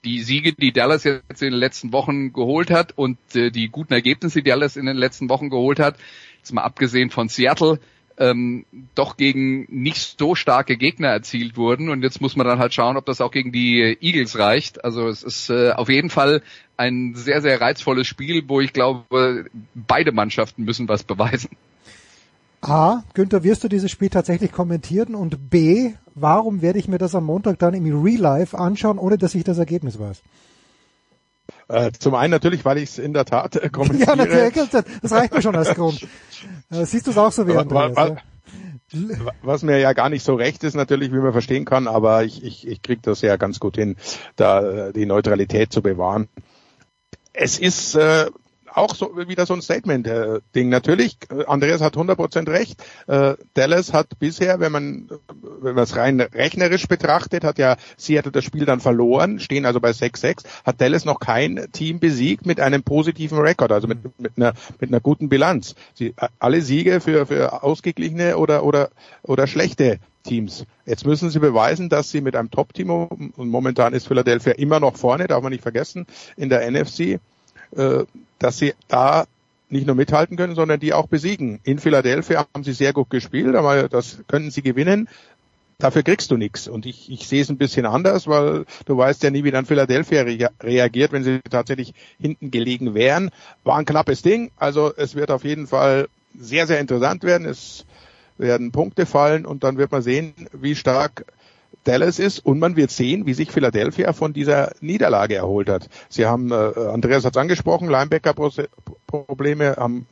[0.05, 3.93] die Siege, die Dallas jetzt in den letzten Wochen geholt hat und äh, die guten
[3.93, 5.97] Ergebnisse, die Dallas in den letzten Wochen geholt hat,
[6.37, 7.79] jetzt mal abgesehen von Seattle,
[8.17, 8.65] ähm,
[8.95, 11.89] doch gegen nicht so starke Gegner erzielt wurden.
[11.89, 14.83] Und jetzt muss man dann halt schauen, ob das auch gegen die Eagles reicht.
[14.83, 16.41] Also es ist äh, auf jeden Fall
[16.77, 21.49] ein sehr, sehr reizvolles Spiel, wo ich glaube, beide Mannschaften müssen was beweisen.
[22.61, 25.13] A, Günther, wirst du dieses Spiel tatsächlich kommentieren?
[25.13, 29.17] Und B, warum werde ich mir das am Montag dann im Real Life anschauen, ohne
[29.17, 30.21] dass ich das Ergebnis weiß?
[31.69, 34.09] Äh, zum einen natürlich, weil ich es in der Tat äh, kommentiere.
[34.09, 34.69] ja, natürlich,
[35.01, 36.07] das reicht mir schon als Grund.
[36.69, 37.95] Äh, siehst du es auch so wie Andreas?
[37.95, 38.17] Was, ja?
[39.41, 42.43] was mir ja gar nicht so recht ist natürlich, wie man verstehen kann, aber ich,
[42.43, 43.95] ich, ich kriege das ja ganz gut hin,
[44.35, 46.27] da äh, die Neutralität zu bewahren.
[47.33, 48.27] Es ist äh,
[48.77, 50.69] auch so wieder so ein Statement-Ding.
[50.69, 52.83] Natürlich, äh, Andreas hat 100% recht.
[53.07, 55.09] Äh, Dallas hat bisher, wenn man
[55.61, 59.79] wenn man es rein rechnerisch betrachtet, hat ja Seattle das Spiel dann verloren, stehen also
[59.79, 64.33] bei 6-6, hat Dallas noch kein Team besiegt mit einem positiven Rekord, also mit, mit,
[64.37, 65.75] einer, mit einer guten Bilanz.
[65.93, 68.89] Sie, alle Siege für, für ausgeglichene oder, oder,
[69.23, 70.65] oder schlechte Teams.
[70.85, 74.95] Jetzt müssen sie beweisen, dass sie mit einem Top-Team, und momentan ist Philadelphia immer noch
[74.95, 76.05] vorne, darf man nicht vergessen,
[76.35, 77.19] in der NFC,
[77.75, 78.05] äh,
[78.39, 79.25] dass sie da
[79.69, 81.59] nicht nur mithalten können, sondern die auch besiegen.
[81.63, 85.09] In Philadelphia haben sie sehr gut gespielt, aber das können sie gewinnen.
[85.79, 86.67] Dafür kriegst du nichts.
[86.67, 89.65] Und ich, ich sehe es ein bisschen anders, weil du weißt ja nie, wie dann
[89.65, 93.29] Philadelphia re reagiert, wenn sie tatsächlich hinten gelegen wären.
[93.63, 94.51] War ein knappes Ding.
[94.57, 96.07] Also es wird auf jeden Fall
[96.39, 97.45] sehr, sehr interessant werden.
[97.45, 97.85] Es
[98.37, 101.25] werden Punkte fallen und dann wird man sehen, wie stark
[101.83, 105.89] Dallas ist und man wird sehen, wie sich Philadelphia von dieser Niederlage erholt hat.
[106.09, 110.05] Sie haben, äh, Andreas hat es angesprochen, Linebacker-Probleme haben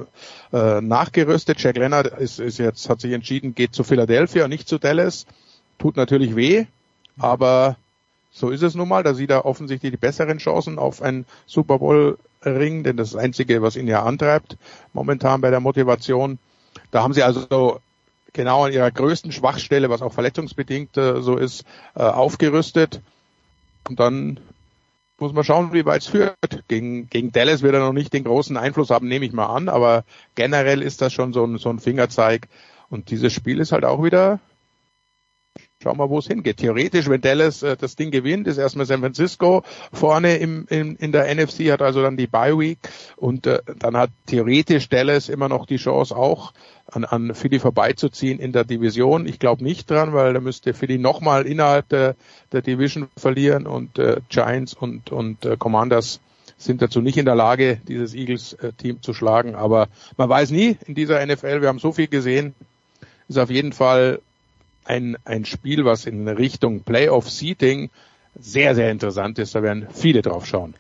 [0.54, 1.60] äh, nachgerüstet.
[1.60, 5.26] Jack Leonard ist, ist jetzt, hat sich entschieden, geht zu Philadelphia und nicht zu Dallas.
[5.78, 6.66] Tut natürlich weh,
[7.18, 7.76] aber
[8.32, 9.04] so ist es nun mal.
[9.04, 13.16] Da sieht er offensichtlich die besseren Chancen auf einen Super Bowl Ring, denn das, ist
[13.16, 14.58] das Einzige, was ihn ja antreibt,
[14.94, 16.38] momentan bei der Motivation.
[16.92, 17.80] Da haben sie also
[18.36, 21.64] genau an ihrer größten Schwachstelle, was auch verletzungsbedingt äh, so ist,
[21.96, 23.02] äh, aufgerüstet.
[23.90, 24.40] Und dann
[25.18, 26.36] muss man schauen, wie weit es führt.
[26.68, 29.70] Gegen, gegen Dallas wird er noch nicht den großen Einfluss haben, nehme ich mal an,
[29.70, 30.04] aber
[30.36, 32.48] generell ist das schon so ein, so ein Fingerzeig.
[32.90, 34.40] Und dieses Spiel ist halt auch wieder
[35.84, 36.58] Schauen wir, wo es hingeht.
[36.58, 41.12] Theoretisch, wenn Dallas äh, das Ding gewinnt, ist erstmal San Francisco vorne im, im, in
[41.12, 42.80] der NFC, hat also dann die Bye Week
[43.18, 46.54] und äh, dann hat theoretisch Dallas immer noch die Chance auch
[46.88, 49.28] an, an Philly vorbeizuziehen in der Division.
[49.28, 52.16] Ich glaube nicht dran, weil da müsste Philly nochmal innerhalb der,
[52.54, 56.22] der Division verlieren und äh, Giants und, und äh, Commanders
[56.58, 59.56] sind dazu nicht in der Lage, dieses Eagles-Team zu schlagen.
[59.56, 62.56] Aber man weiß nie in dieser NFL, wir haben so viel gesehen,
[63.28, 64.22] ist auf jeden Fall
[64.86, 67.90] ein, ein Spiel, was in Richtung Playoff-Seating
[68.36, 69.56] sehr, sehr interessant ist.
[69.56, 70.76] Da werden viele drauf schauen.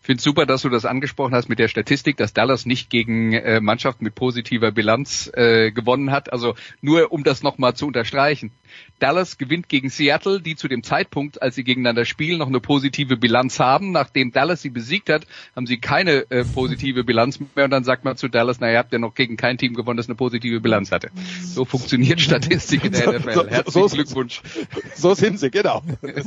[0.00, 3.60] finde super, dass du das angesprochen hast mit der Statistik, dass Dallas nicht gegen äh,
[3.60, 6.32] Mannschaften mit positiver Bilanz äh, gewonnen hat.
[6.32, 8.52] Also nur um das nochmal zu unterstreichen.
[8.98, 13.16] Dallas gewinnt gegen Seattle, die zu dem Zeitpunkt, als sie gegeneinander spielen, noch eine positive
[13.16, 13.92] Bilanz haben.
[13.92, 17.66] Nachdem Dallas sie besiegt hat, haben sie keine äh, positive Bilanz mehr.
[17.66, 20.06] Und dann sagt man zu Dallas, naja, habt ihr noch gegen kein Team gewonnen, das
[20.06, 21.10] eine positive Bilanz hatte.
[21.42, 23.48] So funktioniert Statistik in der NFL.
[23.50, 24.42] Herzlichen so, Glückwunsch.
[24.94, 25.82] So sind sie, genau.
[26.00, 26.24] Das,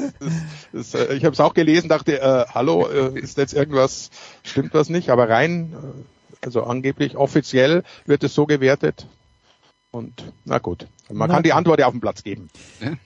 [0.72, 4.12] das, das, ich habe es auch gelesen, dachte, äh, hallo, äh, ist jetzt irgendwas,
[4.44, 5.10] stimmt was nicht?
[5.10, 9.08] Aber rein, äh, also angeblich offiziell wird es so gewertet.
[9.92, 11.53] Und na gut, man Na kann die.
[11.53, 12.49] Antwort ja auf den Platz geben.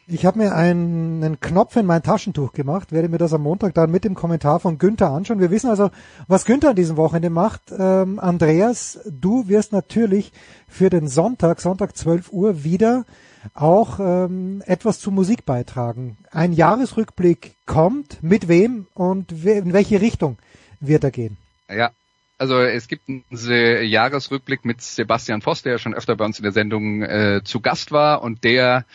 [0.08, 3.74] Ich habe mir einen, einen Knopf in mein Taschentuch gemacht, werde mir das am Montag
[3.74, 5.40] dann mit dem Kommentar von Günther anschauen.
[5.40, 5.90] Wir wissen also,
[6.28, 7.62] was Günther an diesem Wochenende macht.
[7.78, 10.32] Ähm, Andreas, du wirst natürlich
[10.68, 13.06] für den Sonntag, Sonntag 12 Uhr wieder
[13.54, 16.18] auch ähm, etwas zur Musik beitragen.
[16.32, 20.38] Ein Jahresrückblick kommt, mit wem und in welche Richtung
[20.80, 21.38] wird er gehen?
[21.70, 21.92] Ja,
[22.38, 26.44] also es gibt einen Jahresrückblick mit Sebastian Voss, der ja schon öfter bei uns in
[26.44, 28.86] der Sendung äh, zu Gast war und der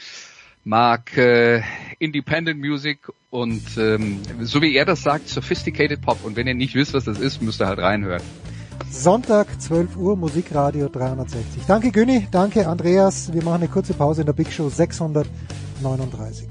[0.65, 1.63] mag äh,
[1.99, 2.99] Independent Music
[3.31, 6.25] und ähm, so wie er das sagt, Sophisticated Pop.
[6.25, 8.23] Und wenn ihr nicht wisst, was das ist, müsst ihr halt reinhören.
[8.91, 11.65] Sonntag 12 Uhr Musikradio 360.
[11.67, 13.33] Danke Günni, danke Andreas.
[13.33, 16.49] Wir machen eine kurze Pause in der Big Show 639.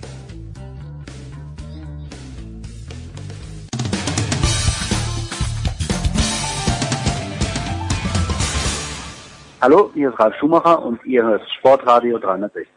[9.60, 12.68] Hallo, hier ist Ralf Schumacher und ihr hört Sportradio 360.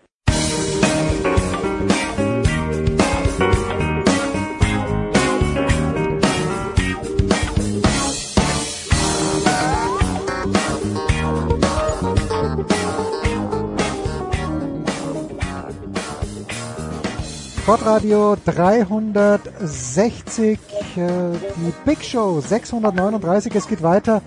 [17.58, 20.58] Sportradio 360,
[20.96, 23.54] äh, die Big Show 639.
[23.54, 24.22] Es geht weiter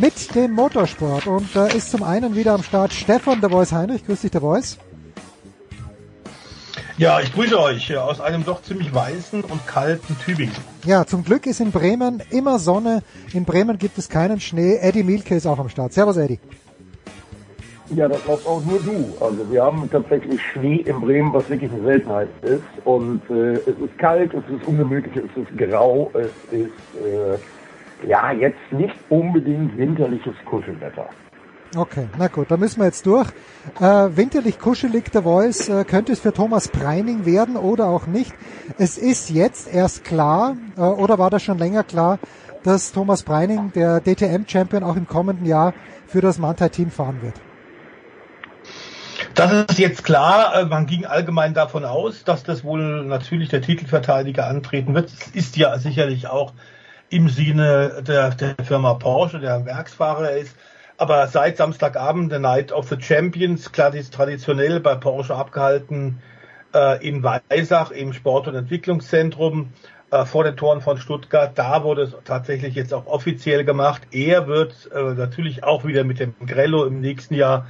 [0.00, 4.04] mit dem Motorsport und da ist zum einen wieder am Start Stefan der Voice Heinrich.
[4.04, 4.78] Grüß dich, der Voice.
[6.98, 10.54] Ja, ich grüße euch aus einem doch ziemlich weißen und kalten Tübingen.
[10.84, 13.02] Ja, zum Glück ist in Bremen immer Sonne.
[13.34, 14.78] In Bremen gibt es keinen Schnee.
[14.80, 15.92] Eddie Mielke ist auch am Start.
[15.92, 16.38] Servus, Eddie.
[17.94, 19.14] Ja, das glaubst auch nur du.
[19.20, 22.64] Also wir haben tatsächlich Schnee in Bremen, was wirklich eine Seltenheit ist.
[22.84, 26.70] Und äh, es ist kalt, es ist ungemütlich, es ist grau, es ist
[27.04, 27.38] äh,
[28.06, 31.08] ja jetzt nicht unbedingt winterliches Kuschelwetter.
[31.74, 33.28] Okay, na gut, da müssen wir jetzt durch.
[33.80, 38.32] Äh, winterlich kuschelig der Voice, äh, könnte es für Thomas Preining werden oder auch nicht.
[38.78, 42.18] Es ist jetzt erst klar, äh, oder war das schon länger klar,
[42.62, 45.74] dass Thomas Preining, der DTM-Champion, auch im kommenden Jahr
[46.06, 47.34] für das Mantai-Team fahren wird.
[49.34, 50.54] Das ist jetzt klar.
[50.54, 55.10] äh, Man ging allgemein davon aus, dass das wohl natürlich der Titelverteidiger antreten wird.
[55.10, 56.52] Es ist ja sicherlich auch
[57.08, 60.56] im Sinne der, der Firma Porsche, der Werksfahrer ist.
[60.98, 66.22] Aber seit Samstagabend, der Night of the Champions, klar, die ist traditionell bei Porsche abgehalten
[66.74, 69.72] äh, in Weisach im Sport- und Entwicklungszentrum
[70.10, 71.52] äh, vor den Toren von Stuttgart.
[71.56, 74.02] Da wurde es tatsächlich jetzt auch offiziell gemacht.
[74.10, 77.66] Er wird äh, natürlich auch wieder mit dem Grello im nächsten Jahr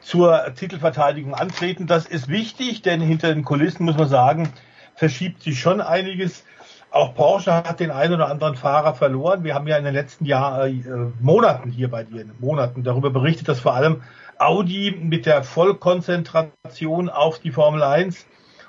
[0.00, 1.86] zur Titelverteidigung antreten.
[1.86, 4.52] Das ist wichtig, denn hinter den Kulissen muss man sagen,
[4.94, 6.44] verschiebt sich schon einiges.
[6.90, 9.44] Auch Porsche hat den einen oder anderen Fahrer verloren.
[9.44, 10.72] Wir haben ja in den letzten Jahr, äh,
[11.20, 14.02] Monaten hier bei dir, Monaten darüber berichtet, dass vor allem
[14.38, 18.26] Audi mit der Vollkonzentration auf die Formel 1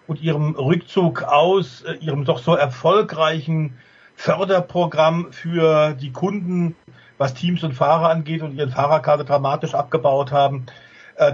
[0.08, 3.78] und ihrem Rückzug aus äh, ihrem doch so erfolgreichen
[4.16, 6.76] Förderprogramm für die Kunden,
[7.18, 10.66] was Teams und Fahrer angeht und ihren Fahrerkarte dramatisch abgebaut haben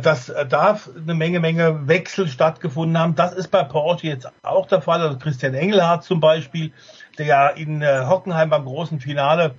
[0.01, 3.15] dass äh, da eine Menge, Menge Wechsel stattgefunden haben.
[3.15, 5.01] Das ist bei Porsche jetzt auch der Fall.
[5.01, 6.71] Also Christian Engelhardt zum Beispiel,
[7.17, 9.55] der ja in äh, Hockenheim beim großen Finale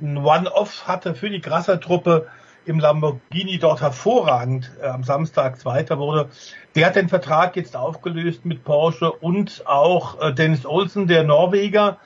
[0.00, 2.26] ein One-Off hatte für die Grasser-Truppe
[2.68, 6.28] im Lamborghini dort hervorragend äh, am Samstag Zweiter wurde.
[6.74, 11.98] Der hat den Vertrag jetzt aufgelöst mit Porsche und auch äh, Dennis Olsen, der Norweger,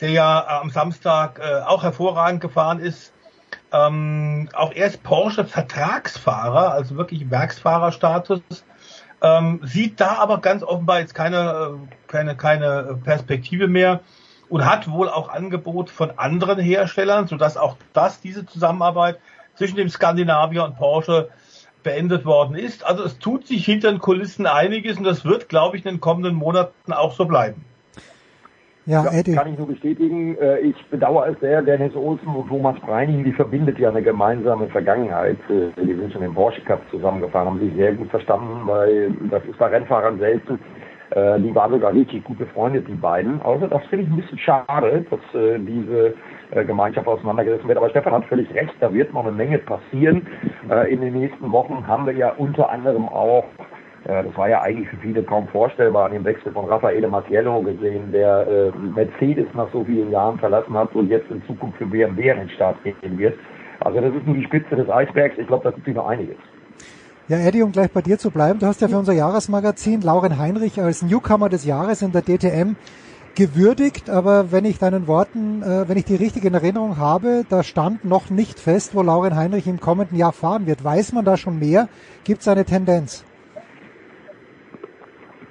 [0.00, 3.12] der ja äh, am Samstag äh, auch hervorragend gefahren ist.
[3.72, 8.40] Ähm, auch er ist Porsche-Vertragsfahrer, also wirklich Werksfahrerstatus.
[9.22, 14.00] Ähm, sieht da aber ganz offenbar jetzt keine, keine, keine Perspektive mehr
[14.48, 19.18] und hat wohl auch Angebot von anderen Herstellern, sodass auch das, diese Zusammenarbeit
[19.56, 21.30] zwischen dem Skandinavier und Porsche
[21.82, 22.84] beendet worden ist.
[22.84, 26.00] Also es tut sich hinter den Kulissen einiges und das wird, glaube ich, in den
[26.00, 27.64] kommenden Monaten auch so bleiben.
[28.86, 29.34] Ja, Eddie.
[29.34, 30.36] Kann ich nur bestätigen.
[30.38, 34.68] Äh, Ich bedauere es sehr, Dennis Olsen und Thomas Breining, die verbindet ja eine gemeinsame
[34.68, 35.38] Vergangenheit.
[35.50, 39.44] Äh, Die sind schon im Porsche Cup zusammengefahren, haben sich sehr gut verstanden, weil das
[39.44, 40.60] ist bei Rennfahrern selten.
[41.10, 43.42] Äh, die waren sogar richtig gut befreundet, die beiden.
[43.42, 46.14] Also das finde ich ein bisschen schade, dass diese
[46.64, 47.78] Gemeinschaft auseinandergerissen wird.
[47.78, 50.26] Aber Stefan hat völlig recht, da wird noch eine Menge passieren.
[50.88, 53.44] In den nächsten Wochen haben wir ja unter anderem auch
[54.06, 58.12] das war ja eigentlich für viele kaum vorstellbar an dem Wechsel von Raffaele Marciello gesehen,
[58.12, 62.30] der äh, Mercedes nach so vielen Jahren verlassen hat und jetzt in Zukunft für BMW
[62.30, 63.34] an den Start gehen wird.
[63.80, 65.36] Also das ist nur die Spitze des Eisbergs.
[65.38, 66.36] Ich glaube, da gibt es noch einiges.
[67.28, 70.38] Ja, Eddie, um gleich bei dir zu bleiben, du hast ja für unser Jahresmagazin Lauren
[70.38, 72.76] Heinrich als Newcomer des Jahres in der DTM
[73.34, 77.64] gewürdigt, aber wenn ich deinen Worten, äh, wenn ich die richtige in Erinnerung habe, da
[77.64, 80.84] stand noch nicht fest, wo Lauren Heinrich im kommenden Jahr fahren wird.
[80.84, 81.88] Weiß man da schon mehr?
[82.22, 83.25] Gibt es eine Tendenz?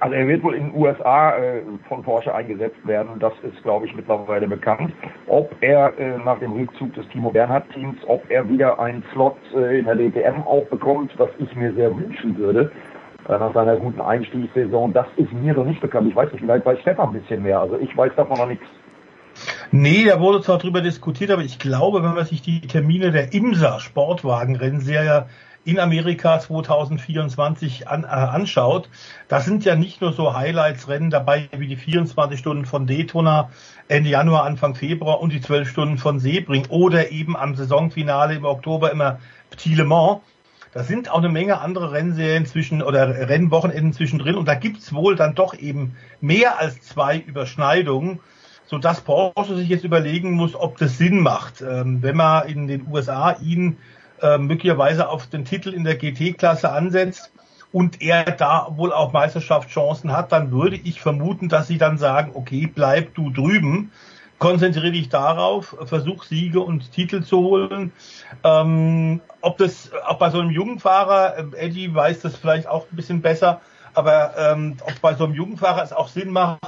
[0.00, 3.18] Also er wird wohl in den USA äh, von Porsche eingesetzt werden.
[3.18, 4.92] Das ist, glaube ich, mittlerweile bekannt.
[5.26, 9.78] Ob er äh, nach dem Rückzug des Timo Bernhard-Teams, ob er wieder einen Slot äh,
[9.78, 12.70] in der DTM auch bekommt, was ich mir sehr wünschen würde,
[13.28, 16.08] äh, nach seiner guten Einstiegssaison, das ist mir noch nicht bekannt.
[16.08, 17.60] Ich weiß nicht, vielleicht weiß Stefan ein bisschen mehr.
[17.60, 18.66] Also ich weiß davon noch nichts.
[19.70, 23.32] Nee, da wurde zwar drüber diskutiert, aber ich glaube, wenn man sich die Termine der
[23.32, 25.26] IMSA Sportwagenrennserie
[25.66, 28.88] in Amerika 2024 an, äh, anschaut,
[29.26, 33.50] da sind ja nicht nur so Highlights-Rennen dabei wie die 24 Stunden von Daytona
[33.88, 38.44] Ende Januar, Anfang Februar und die 12 Stunden von Sebring oder eben am Saisonfinale im
[38.44, 39.18] Oktober immer
[39.50, 40.20] Petit Le Mans.
[40.72, 45.16] Da sind auch eine Menge andere Rennserien zwischen oder Rennwochenenden zwischendrin und da gibt's wohl
[45.16, 48.20] dann doch eben mehr als zwei Überschneidungen,
[48.66, 52.68] so dass Porsche sich jetzt überlegen muss, ob das Sinn macht, ähm, wenn man in
[52.68, 53.78] den USA ihn
[54.22, 57.32] äh, möglicherweise auf den Titel in der GT-Klasse ansetzt
[57.72, 62.32] und er da wohl auch Meisterschaftschancen hat, dann würde ich vermuten, dass sie dann sagen,
[62.34, 63.92] okay, bleib du drüben,
[64.38, 67.92] konzentriere dich darauf, versuch Siege und Titel zu holen.
[68.44, 72.86] Ähm, ob das, auch bei so einem jungen Fahrer, äh, Eddie weiß das vielleicht auch
[72.90, 73.60] ein bisschen besser,
[73.94, 76.60] aber ähm, ob bei so einem jungen Fahrer es auch Sinn macht,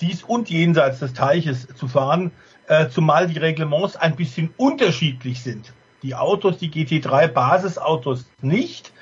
[0.00, 2.32] dies und jenseits des Teiches zu fahren,
[2.68, 5.72] äh, zumal die Reglements ein bisschen unterschiedlich sind.
[6.02, 8.92] Die Autos, die GT3 Basisautos nicht.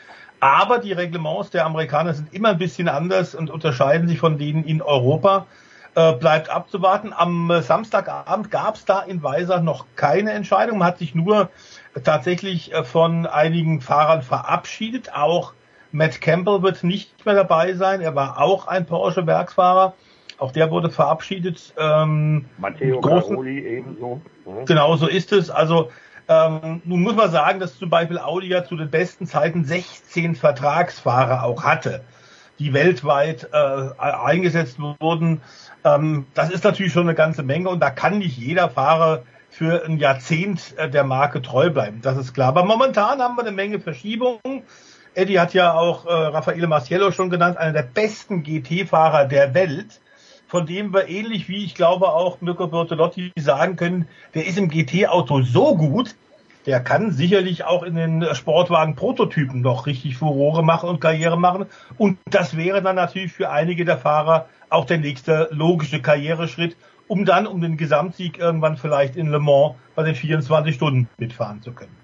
[0.41, 4.65] Aber die Reglements der Amerikaner sind immer ein bisschen anders und unterscheiden sich von denen
[4.65, 5.47] in Europa.
[5.95, 7.13] Äh, bleibt abzuwarten.
[7.13, 10.79] Am äh, Samstagabend gab es da in Weiser noch keine Entscheidung.
[10.79, 11.51] Man hat sich nur
[12.05, 15.13] tatsächlich äh, von einigen Fahrern verabschiedet.
[15.15, 15.55] Auch
[15.91, 18.01] Matt Campbell wird nicht mehr dabei sein.
[18.01, 19.95] Er war auch ein Porsche-Werksfahrer.
[20.39, 21.75] Auch der wurde verabschiedet.
[21.77, 24.21] Ähm, Matteo Caroli ebenso.
[24.45, 24.67] Mhm.
[24.67, 25.51] Genau so ist es.
[25.51, 25.91] Also
[26.29, 30.35] ähm, nun muss man sagen, dass zum Beispiel Audi ja zu den besten Zeiten 16
[30.35, 32.03] Vertragsfahrer auch hatte,
[32.59, 35.41] die weltweit äh, eingesetzt wurden.
[35.85, 39.85] Ähm, das ist natürlich schon eine ganze Menge und da kann nicht jeder Fahrer für
[39.85, 42.01] ein Jahrzehnt äh, der Marke treu bleiben.
[42.03, 42.49] Das ist klar.
[42.49, 44.63] Aber momentan haben wir eine Menge Verschiebungen.
[45.15, 50.01] Eddie hat ja auch äh, Raffaele Marciello schon genannt, einer der besten GT-Fahrer der Welt
[50.49, 54.69] von dem wir ähnlich wie ich glaube auch Mirko Bertolotti sagen können, der ist im
[54.69, 56.17] GT-Auto so gut,
[56.67, 61.67] der kann sicherlich auch in den Sportwagen-Prototypen noch richtig Furore machen und Karriere machen.
[61.97, 66.77] Und das wäre dann natürlich für einige der Fahrer auch der nächste logische Karriereschritt,
[67.07, 71.63] um dann um den Gesamtsieg irgendwann vielleicht in Le Mans bei den 24 Stunden mitfahren
[71.63, 71.97] zu können.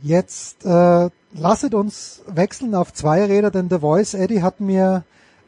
[0.00, 5.04] Jetzt äh, lasset uns wechseln auf zwei Räder, denn The Voice Eddie hat mir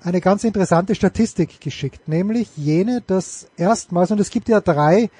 [0.06, 5.10] eine ganz interessante Statistik geschickt, nämlich jene, dass erstmals, und es gibt ja drei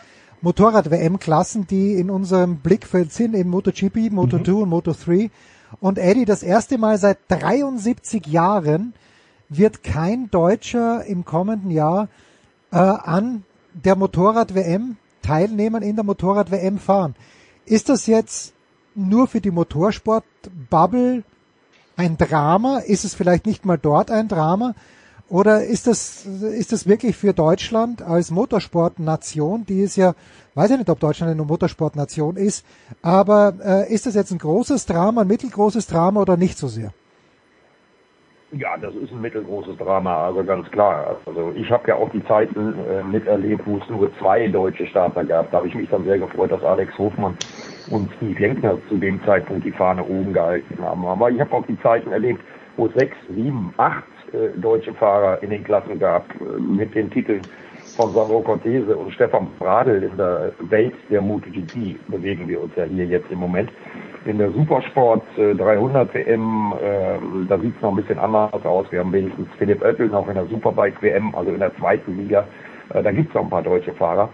[0.42, 4.62] Motorrad-WM-Klassen, die in unserem Blickfeld sind, eben MotoGP, Moto2 mhm.
[4.62, 5.30] und Moto3.
[5.80, 8.94] Und Eddie, das erste Mal seit 73 Jahren
[9.48, 12.08] wird kein Deutscher im kommenden Jahr
[12.70, 13.42] äh, an
[13.74, 17.16] der Motorrad-WM teilnehmen, in der Motorrad-WM fahren.
[17.64, 18.54] Ist das jetzt
[18.94, 21.24] nur für die Motorsport-Bubble
[21.96, 22.78] ein Drama?
[22.78, 24.74] Ist es vielleicht nicht mal dort ein Drama?
[25.28, 30.14] Oder ist das, ist das wirklich für Deutschland als Motorsportnation, die ist ja,
[30.54, 32.64] weiß ich nicht, ob Deutschland eine Motorsportnation ist,
[33.02, 36.92] aber äh, ist das jetzt ein großes Drama, ein mittelgroßes Drama oder nicht so sehr?
[38.52, 41.16] Ja, das ist ein mittelgroßes Drama, also ganz klar.
[41.26, 45.24] Also ich habe ja auch die Zeiten äh, miterlebt, wo es nur zwei deutsche Starter
[45.24, 45.50] gab.
[45.50, 47.36] Da habe ich mich dann sehr gefreut, dass Alex Hofmann
[47.90, 51.04] und Steve Lenkner zu dem Zeitpunkt die Fahne oben gehalten haben.
[51.06, 52.40] Aber ich habe auch die Zeiten erlebt,
[52.76, 57.10] wo es sechs, sieben, acht äh, deutsche Fahrer in den Klassen gab, äh, mit den
[57.10, 57.42] Titeln
[57.96, 62.84] von Sandro Cortese und Stefan Bradl in der Welt der MotoGP bewegen wir uns ja
[62.84, 63.70] hier jetzt im Moment.
[64.26, 68.86] In der Supersport äh, 300 WM, äh, da sieht es noch ein bisschen anders aus.
[68.90, 72.46] Wir haben wenigstens Philipp Oettel noch in der Superbike WM, also in der zweiten Liga.
[72.92, 74.28] Äh, da gibt es noch ein paar deutsche Fahrer.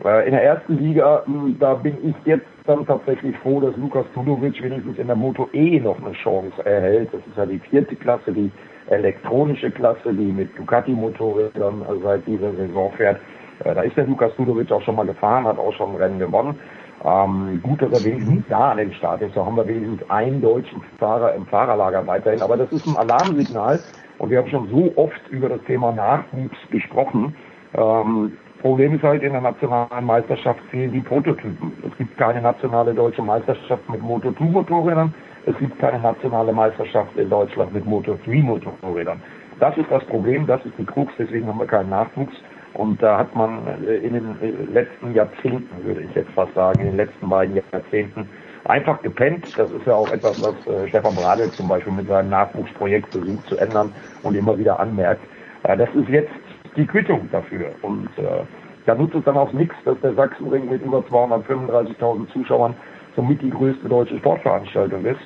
[0.00, 4.62] In der ersten Liga, mh, da bin ich jetzt dann tatsächlich froh, dass Lukas Tudovic
[4.62, 7.08] wenigstens in der Moto E noch eine Chance erhält.
[7.12, 8.50] Das ist ja die vierte Klasse, die
[8.88, 13.20] elektronische Klasse, die mit Ducati-Motorrädern seit dieser Saison fährt.
[13.64, 16.18] Äh, da ist der Lukas Tudovic auch schon mal gefahren, hat auch schon ein Rennen
[16.18, 16.58] gewonnen.
[17.04, 19.36] Ähm, gut, dass er wenigstens da an den Start ist.
[19.36, 22.42] Da haben wir wenigstens einen deutschen Fahrer im Fahrerlager weiterhin.
[22.42, 23.80] Aber das ist ein Alarmsignal.
[24.18, 27.34] Und wir haben schon so oft über das Thema Nachwuchs gesprochen.
[27.74, 31.72] Ähm, Problem ist halt, in der nationalen Meisterschaft fehlen die Prototypen.
[31.88, 35.12] Es gibt keine nationale deutsche Meisterschaft mit Moto2-Motorrädern.
[35.46, 39.20] Es gibt keine nationale Meisterschaft in Deutschland mit Moto3-Motorrädern.
[39.60, 42.34] Das ist das Problem, das ist die Krux, deswegen haben wir keinen Nachwuchs.
[42.74, 46.80] Und da hat man äh, in den äh, letzten Jahrzehnten, würde ich jetzt fast sagen,
[46.80, 48.28] in den letzten beiden Jahrzehnten
[48.64, 49.46] einfach gepennt.
[49.56, 53.46] Das ist ja auch etwas, was äh, Stefan Bradl zum Beispiel mit seinem Nachwuchsprojekt versucht
[53.46, 53.92] zu ändern
[54.22, 55.22] und immer wieder anmerkt.
[55.62, 56.30] Das ist jetzt
[56.76, 57.70] die Quittung dafür.
[57.82, 58.44] Und äh,
[58.86, 62.74] da nutzt es dann auch nichts, dass der Sachsenring mit über 235.000 Zuschauern
[63.16, 65.20] somit die größte deutsche Sportveranstaltung ist,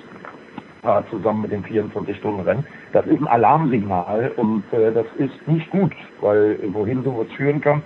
[0.83, 2.65] äh, zusammen mit dem 24-Stunden-Rennen.
[2.93, 7.83] Das ist ein Alarmsignal und äh, das ist nicht gut, weil wohin sowas führen kann,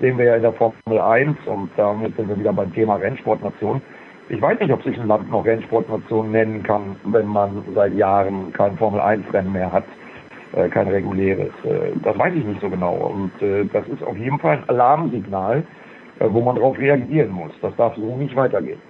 [0.00, 3.80] sehen wir ja in der Formel 1 und damit sind wir wieder beim Thema Rennsportnation.
[4.28, 8.52] Ich weiß nicht, ob sich ein Land noch Rennsportnation nennen kann, wenn man seit Jahren
[8.52, 9.84] kein Formel 1 Rennen mehr hat,
[10.56, 11.52] äh, kein reguläres.
[11.64, 12.94] Äh, das weiß ich nicht so genau.
[12.94, 15.64] Und äh, das ist auf jeden Fall ein Alarmsignal,
[16.18, 17.52] äh, wo man darauf reagieren muss.
[17.60, 18.80] Das darf so nicht weitergehen.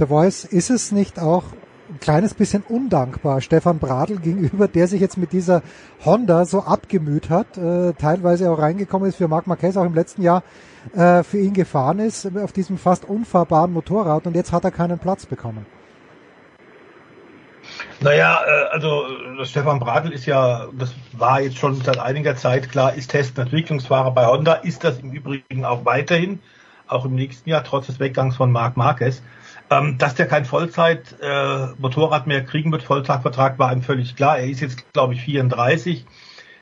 [0.00, 1.44] Der Voice, ist es nicht auch
[1.90, 5.62] ein kleines bisschen undankbar Stefan Bradl gegenüber, der sich jetzt mit dieser
[6.04, 7.58] Honda so abgemüht hat,
[7.98, 10.44] teilweise auch reingekommen ist für Marc Marquez, auch im letzten Jahr
[10.94, 15.26] für ihn gefahren ist, auf diesem fast unfahrbaren Motorrad und jetzt hat er keinen Platz
[15.26, 15.66] bekommen.
[18.02, 19.04] Naja, äh, also
[19.38, 23.38] äh, Stefan Bradl ist ja, das war jetzt schon seit einiger Zeit klar, ist Test-
[23.38, 26.40] Entwicklungsfahrer bei Honda, ist das im Übrigen auch weiterhin,
[26.86, 29.22] auch im nächsten Jahr, trotz des Weggangs von Marc Marquez.
[29.68, 34.38] Ähm, dass der kein Vollzeit-Motorrad äh, mehr kriegen wird, Vollzeitvertrag war ihm völlig klar.
[34.38, 36.06] Er ist jetzt, glaube ich, 34,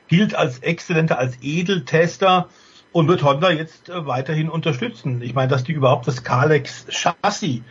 [0.09, 2.49] gilt als exzellenter, als Edeltester
[2.91, 5.21] und wird Honda jetzt weiterhin unterstützen.
[5.21, 7.61] Ich meine, dass die überhaupt das Kalex Chassis,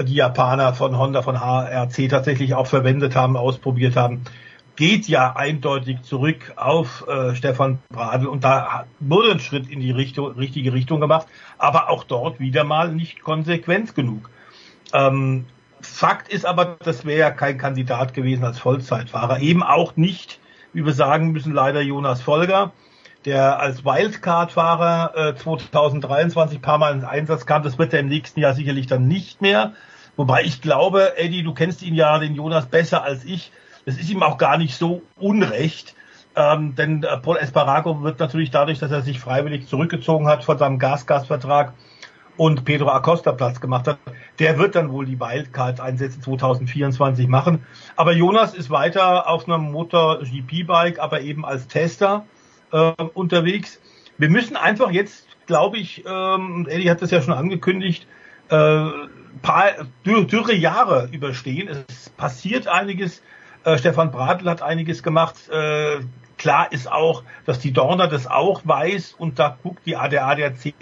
[0.00, 4.22] die Japaner von Honda, von HRC tatsächlich auch verwendet haben, ausprobiert haben,
[4.76, 9.92] geht ja eindeutig zurück auf äh, Stefan Bradl und da wurde ein Schritt in die
[9.92, 14.30] Richtung, richtige Richtung gemacht, aber auch dort wieder mal nicht konsequent genug.
[14.92, 15.44] Ähm,
[15.80, 19.40] Fakt ist aber, das wäre ja kein Kandidat gewesen als Vollzeitfahrer.
[19.40, 20.40] Eben auch nicht,
[20.72, 22.72] wie wir sagen müssen, leider Jonas Folger,
[23.24, 27.62] der als Wildcard-Fahrer äh, 2023 paar Mal ins Einsatz kam.
[27.62, 29.72] Das wird er im nächsten Jahr sicherlich dann nicht mehr.
[30.16, 33.50] Wobei ich glaube, Eddie, du kennst ihn ja, den Jonas, besser als ich.
[33.86, 35.94] Das ist ihm auch gar nicht so unrecht.
[36.36, 40.58] Ähm, denn äh, Paul Esparago wird natürlich dadurch, dass er sich freiwillig zurückgezogen hat von
[40.58, 41.74] seinem Gasgasvertrag,
[42.36, 43.98] und Pedro Acosta Platz gemacht hat.
[44.38, 47.64] Der wird dann wohl die Wildcard-Einsätze 2024 machen.
[47.96, 52.26] Aber Jonas ist weiter auf einem Motor-GP-Bike, aber eben als Tester
[52.74, 53.80] äh, unterwegs.
[54.18, 58.06] Wir müssen einfach jetzt, glaube ich, ähm, Eddie hat das ja schon angekündigt,
[58.48, 58.88] äh,
[59.42, 59.70] paar
[60.04, 61.68] dürre Jahre überstehen.
[61.68, 63.22] Es passiert einiges.
[63.64, 65.48] Äh, Stefan Bradl hat einiges gemacht.
[65.48, 66.00] Äh,
[66.36, 70.74] klar ist auch, dass die Dorner das auch weiß und da guckt die der ADAC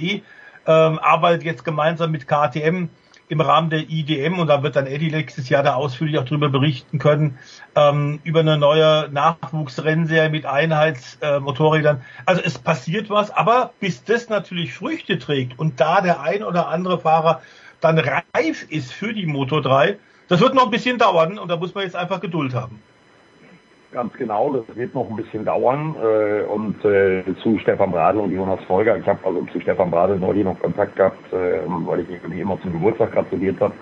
[0.64, 2.88] ähm, arbeitet jetzt gemeinsam mit KTM
[3.32, 6.50] im Rahmen der IDM und da wird dann Eddie nächstes Jahr da ausführlich auch darüber
[6.50, 7.38] berichten können,
[7.74, 11.96] ähm, über eine neue Nachwuchsrennserie mit Einheitsmotorrädern.
[11.96, 16.42] Äh, also es passiert was, aber bis das natürlich Früchte trägt und da der ein
[16.42, 17.40] oder andere Fahrer
[17.80, 19.96] dann reif ist für die Moto 3,
[20.28, 22.82] das wird noch ein bisschen dauern und da muss man jetzt einfach Geduld haben.
[23.92, 25.94] Ganz genau, das wird noch ein bisschen dauern.
[26.02, 30.18] Äh, und äh, zu Stefan Bradl und Jonas Folger, ich habe also zu Stefan Bradl
[30.18, 33.74] neulich noch Kontakt gehabt, äh, weil ich ihm immer zum Geburtstag gratuliert habe.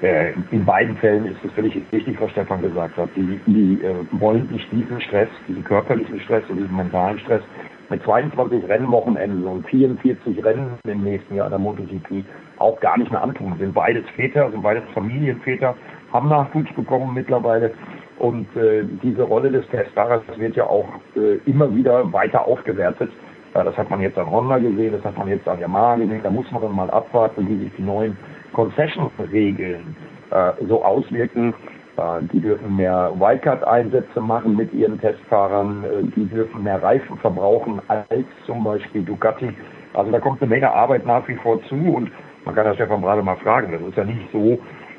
[0.00, 3.10] Äh, in beiden Fällen ist es völlig richtig, was Stefan gesagt hat.
[3.14, 7.42] Die, die äh, wollen nicht diesen Stress, diesen körperlichen Stress und diesen mentalen Stress
[7.90, 12.24] mit 22 Rennwochenenden und 44 Rennen im nächsten Jahr der MotoGP
[12.56, 13.54] auch gar nicht mehr antun.
[13.58, 15.74] Sind beides Väter, sind beides Familienväter,
[16.10, 17.72] haben Nachwuchs bekommen mittlerweile
[18.18, 23.10] und äh, diese Rolle des Testfahrers wird ja auch äh, immer wieder weiter aufgewertet.
[23.54, 26.20] Ja, das hat man jetzt an Honda gesehen, das hat man jetzt an Yamaha gesehen.
[26.22, 28.16] Da muss man dann mal abwarten, wie sich die neuen
[28.52, 29.96] Concession-Regeln
[30.30, 31.54] äh, so auswirken.
[31.96, 35.84] Äh, die dürfen mehr Wildcard-Einsätze machen mit ihren Testfahrern.
[35.84, 39.50] Äh, die dürfen mehr Reifen verbrauchen als zum Beispiel Ducati.
[39.94, 42.10] Also da kommt eine Menge Arbeit nach wie vor zu und
[42.44, 43.72] man kann ja Stefan gerade mal fragen.
[43.72, 44.58] Das ist ja nicht so,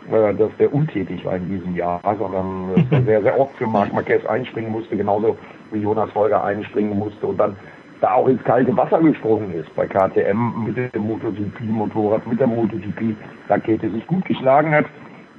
[0.10, 4.26] dass der untätig war in diesem Jahr, sondern er sehr, sehr oft für Marc Marquez
[4.26, 5.38] einspringen musste, genauso
[5.72, 7.28] wie Jonas Folger einspringen musste.
[7.28, 7.56] Und dann
[8.02, 13.90] da auch ins kalte Wasser gesprungen ist bei KTM mit dem MotoGP-Motorrad, mit der MotoGP-Rakete
[13.90, 14.86] sich gut geschlagen hat.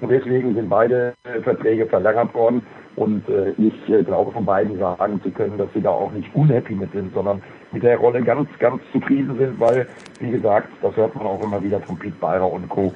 [0.00, 2.62] Und deswegen sind beide äh, Verträge verlängert worden.
[2.96, 6.34] Und äh, ich äh, glaube, von beiden sagen zu können, dass sie da auch nicht
[6.34, 7.42] unhappy mit sind, sondern
[7.72, 9.86] mit der Rolle ganz, ganz zufrieden sind, weil,
[10.20, 12.92] wie gesagt, das hört man auch immer wieder von Pete Beirer und Co.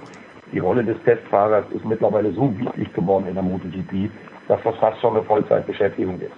[0.55, 4.09] Die Rolle des Testfahrers ist mittlerweile so wichtig geworden in der MotoGP,
[4.47, 6.31] dass das fast schon eine Vollzeitbeschäftigung ist.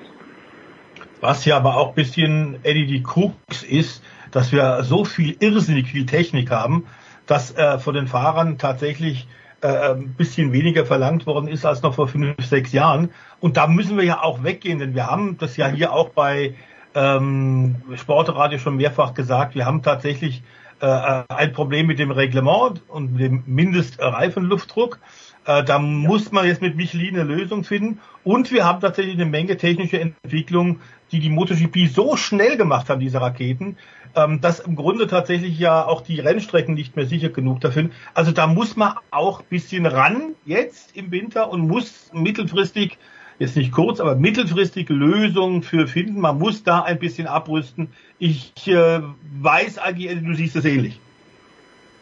[1.20, 6.06] Was ja aber auch bisschen, Eddie, die Krux ist, dass wir so viel irrsinnig viel
[6.06, 6.86] Technik haben,
[7.26, 9.28] dass äh, von den Fahrern tatsächlich
[9.60, 13.10] äh, ein bisschen weniger verlangt worden ist als noch vor fünf, sechs Jahren.
[13.40, 16.54] Und da müssen wir ja auch weggehen, denn wir haben das ja hier auch bei
[16.94, 20.42] ähm, Sportradio schon mehrfach gesagt, wir haben tatsächlich
[20.84, 24.98] ein Problem mit dem Reglement und dem Mindestreifenluftdruck.
[25.46, 28.00] Äh, da muss man jetzt mit Michelin eine Lösung finden.
[28.24, 30.80] Und wir haben tatsächlich eine Menge technische Entwicklung,
[31.12, 33.76] die die MotoGP so schnell gemacht haben, diese Raketen,
[34.16, 37.94] ähm, dass im Grunde tatsächlich ja auch die Rennstrecken nicht mehr sicher genug dafür sind.
[38.12, 42.98] Also da muss man auch bisschen ran jetzt im Winter und muss mittelfristig,
[43.38, 46.20] jetzt nicht kurz, aber mittelfristig Lösungen für finden.
[46.20, 47.88] Man muss da ein bisschen abrüsten.
[48.18, 49.00] Ich äh,
[49.40, 51.00] weiß, Agi, du siehst es ähnlich.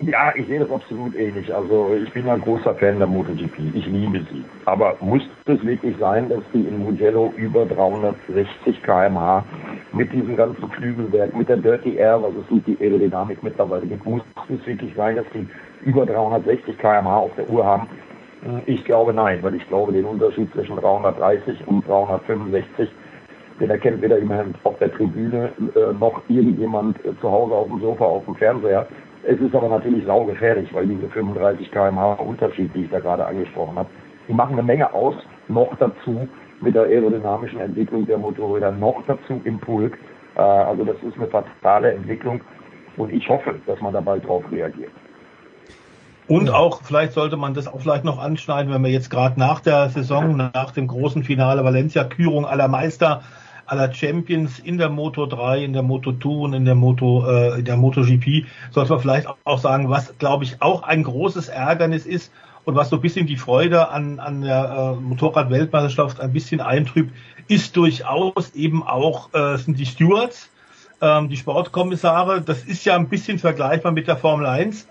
[0.00, 1.54] Ja, ich sehe das absolut ähnlich.
[1.54, 3.74] Also ich bin ein großer Fan der MotoGP.
[3.74, 4.44] Ich liebe sie.
[4.64, 9.44] Aber muss es wirklich sein, dass die in Mugello über 360 km/h
[9.92, 14.04] mit diesem ganzen Flügelwerk, mit der Dirty Air, was es mit die Aerodynamik mittlerweile gibt,
[14.04, 15.46] muss es wirklich sein, dass die
[15.84, 17.86] über 360 km/h auf der Uhr haben?
[18.66, 22.90] Ich glaube nein, weil ich glaube, den Unterschied zwischen 330 und 365
[23.60, 27.80] den erkennt weder immerhin auf der Tribüne äh, noch irgendjemand äh, zu Hause auf dem
[27.80, 28.86] Sofa, auf dem Fernseher.
[29.22, 33.76] Es ist aber natürlich saugefährlich, weil diese 35 km/h Unterschied, die ich da gerade angesprochen
[33.76, 33.88] habe,
[34.28, 35.14] die machen eine Menge aus.
[35.48, 36.28] Noch dazu
[36.60, 39.98] mit der aerodynamischen Entwicklung der Motorräder, noch dazu im Pulk.
[40.36, 42.40] Äh, also das ist eine fatale Entwicklung
[42.96, 44.90] und ich hoffe, dass man da bald drauf reagiert.
[46.26, 49.60] Und auch, vielleicht sollte man das auch vielleicht noch anschneiden, wenn wir jetzt gerade nach
[49.60, 53.22] der Saison, nach dem großen Finale Valencia, Kürung aller Meister,
[53.66, 57.58] aller Champions in der Moto 3, in der Moto 2 und in der Moto, äh,
[57.58, 62.06] in der MotoGP, sollte man vielleicht auch sagen, was glaube ich auch ein großes Ärgernis
[62.06, 62.32] ist
[62.64, 67.14] und was so ein bisschen die Freude an, an der äh, Motorrad-Weltmeisterschaft ein bisschen eintrübt,
[67.48, 70.48] ist durchaus eben auch, äh, sind die Stewards,
[71.02, 72.40] ähm, die Sportkommissare.
[72.40, 74.88] Das ist ja ein bisschen vergleichbar mit der Formel 1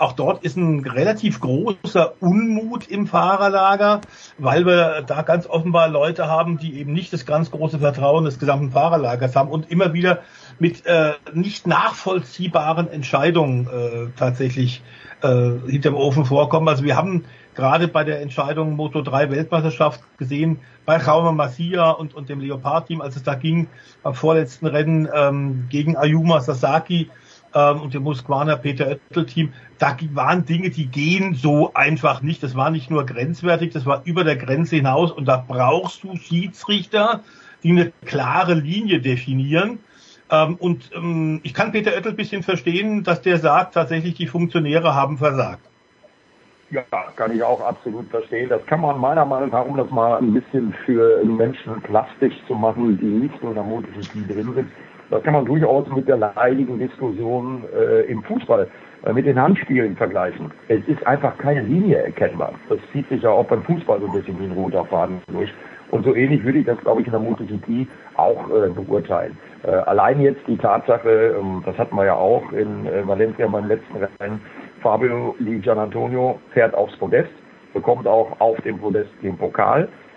[0.00, 4.00] auch dort ist ein relativ großer Unmut im Fahrerlager,
[4.38, 8.38] weil wir da ganz offenbar Leute haben, die eben nicht das ganz große Vertrauen des
[8.38, 10.20] gesamten Fahrerlagers haben und immer wieder
[10.58, 14.82] mit äh, nicht nachvollziehbaren Entscheidungen äh, tatsächlich
[15.22, 16.68] äh, hinterm Ofen vorkommen.
[16.68, 17.24] Also wir haben
[17.54, 23.02] gerade bei der Entscheidung Moto 3 Weltmeisterschaft gesehen, bei Jaume Masia und, und dem Leopard-Team,
[23.02, 23.68] als es da ging,
[24.02, 27.10] beim vorletzten Rennen ähm, gegen Ayuma Sasaki,
[27.54, 32.42] ähm, und dem Moskwaner Peter Oettel Team, da waren Dinge, die gehen so einfach nicht.
[32.42, 36.16] Das war nicht nur grenzwertig, das war über der Grenze hinaus und da brauchst du
[36.16, 37.20] Schiedsrichter,
[37.62, 39.78] die eine klare Linie definieren.
[40.30, 44.26] Ähm, und ähm, ich kann Peter Oettel ein bisschen verstehen, dass der sagt, tatsächlich die
[44.26, 45.62] Funktionäre haben versagt.
[46.70, 46.82] Ja,
[47.16, 48.48] kann ich auch absolut verstehen.
[48.50, 52.54] Das kann man meiner Meinung nach, um das mal ein bisschen für Menschen plastisch zu
[52.54, 54.68] machen, die nicht nur in der MotoGP drin sind,
[55.10, 58.68] das kann man durchaus mit der leidigen Diskussion äh, im Fußball,
[59.12, 60.50] mit den Handspielen vergleichen.
[60.68, 62.52] Es ist einfach keine Linie erkennbar.
[62.68, 65.50] Das zieht sich ja auch beim Fußball so ein bisschen wie ein roter Faden durch.
[65.90, 69.36] Und so ähnlich würde ich das, glaube ich, in der MotoGP auch äh, beurteilen.
[69.64, 73.66] Äh, allein jetzt die Tatsache, ähm, das hatten wir ja auch in äh, Valencia beim
[73.66, 74.40] letzten Rennen,
[74.82, 77.30] Fabio Di Gianantonio fährt aufs Podest,
[77.74, 80.09] bekommt auch auf dem Podest den Pokal äh,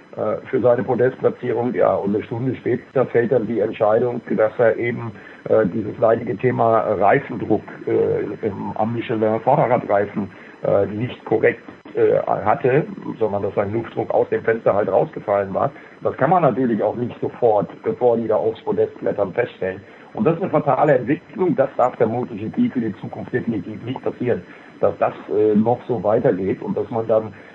[0.50, 1.74] für seine Podestplatzierung.
[1.74, 5.12] Ja, und eine Stunde später fällt dann die Entscheidung, dass er eben
[5.50, 10.30] äh, dieses leidige Thema Reifendruck äh, im, am Michelin Vorderradreifen
[10.64, 11.64] äh, nicht korrekt
[11.96, 12.86] äh, hatte,
[13.20, 15.72] sondern dass sein Luftdruck aus dem Fenster halt rausgefallen war.
[16.02, 19.82] Das kann man natürlich auch nicht sofort, bevor die da aufs Podest klettern, feststellen.
[20.14, 21.56] Und das ist eine fatale Entwicklung.
[21.56, 24.44] Das darf der MotoGP für die Zukunft definitiv nicht passieren,
[24.80, 27.53] dass das äh, noch so weitergeht und dass man dann äh,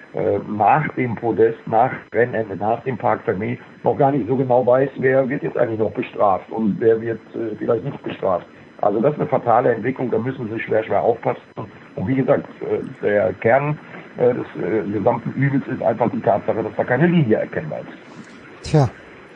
[0.48, 4.90] nach dem Podest, nach Rennende, nach dem Park Fermé noch gar nicht so genau weiß,
[4.98, 8.46] wer wird jetzt eigentlich noch bestraft und wer wird äh, vielleicht nicht bestraft.
[8.80, 11.42] Also das ist eine fatale Entwicklung, da müssen Sie schwer, schwer aufpassen.
[11.96, 13.78] Und wie gesagt, äh, der Kern
[14.16, 18.70] äh, des äh, gesamten Übels ist einfach die Tatsache, dass da keine Linie erkennbar ist.
[18.70, 18.88] Tja,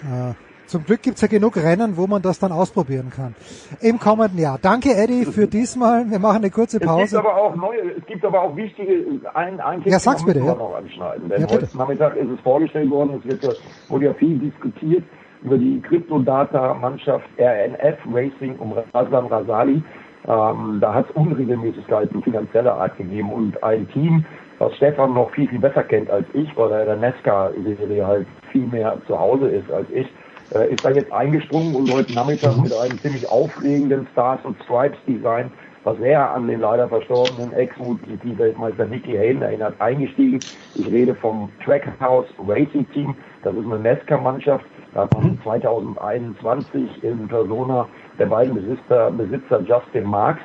[0.03, 3.35] äh, zum Glück gibt's ja genug Rennen, wo man das dann ausprobieren kann.
[3.81, 4.59] Im kommenden Jahr.
[4.61, 6.11] Danke, Eddie, für diesmal.
[6.11, 7.05] Wir machen eine kurze Pause.
[7.05, 10.41] Es gibt aber auch neue, es gibt aber auch wichtige, ein, ein ja, sag's bitte,
[10.41, 10.55] ja.
[10.55, 11.29] noch anschneiden.
[11.29, 15.05] Denn ja, heute Nachmittag ist es vorgestellt worden, es wird, wurde ja viel diskutiert.
[15.43, 19.83] über die Cryptodata-Mannschaft RNF Racing um Razan Rasali.
[20.27, 24.25] Ähm, da hat es Unregelmäßigkeiten finanzieller Art gegeben und ein Team,
[24.59, 28.27] was Stefan noch viel, viel besser kennt als ich, weil er in der Nesca-Serie halt
[28.53, 30.07] viel mehr zu Hause ist als ich,
[30.55, 34.99] äh, ist da jetzt eingesprungen und heute Nachmittag mit einem ziemlich aufregenden Stars und Stripes
[35.07, 35.51] Design,
[35.85, 40.41] was sehr an den leider verstorbenen Ex-MotoGP-Weltmeister Nicky Hayden erinnert, eingestiegen.
[40.75, 43.15] Ich rede vom Trackhouse Racing Team.
[43.43, 44.65] Das ist eine Nesca-Mannschaft.
[44.95, 47.89] Da hat man 2021 in Persona
[48.19, 50.43] der beiden Besitzer, Besitzer Justin Marks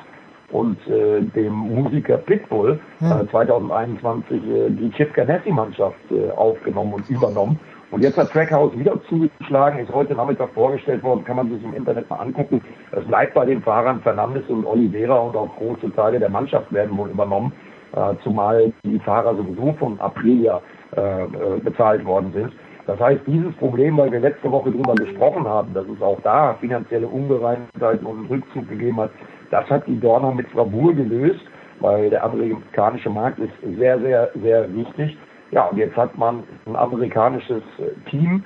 [0.50, 7.60] und äh, dem Musiker Pitbull äh, 2021 äh, die Chip Ganassi-Mannschaft äh, aufgenommen und übernommen.
[7.90, 11.74] Und jetzt hat Trackhouse wieder zugeschlagen, ist heute Nachmittag vorgestellt worden, kann man sich im
[11.74, 12.60] Internet mal angucken.
[12.92, 16.96] Es bleibt bei den Fahrern Fernandes und Oliveira und auch große Teile der Mannschaft werden
[16.98, 17.52] wohl übernommen,
[17.96, 20.60] äh, zumal die Fahrer sowieso von Aprilia
[20.96, 22.52] äh, äh, bezahlt worden sind.
[22.86, 26.54] Das heißt, dieses Problem, weil wir letzte Woche darüber gesprochen haben, dass es auch da
[26.60, 29.10] finanzielle Ungereimtheiten und einen Rückzug gegeben hat,
[29.50, 31.40] das hat die Dorner mit Bravour gelöst,
[31.80, 35.16] weil der amerikanische Markt ist sehr, sehr, sehr wichtig.
[35.50, 37.62] Ja, und jetzt hat man ein amerikanisches
[38.10, 38.44] Team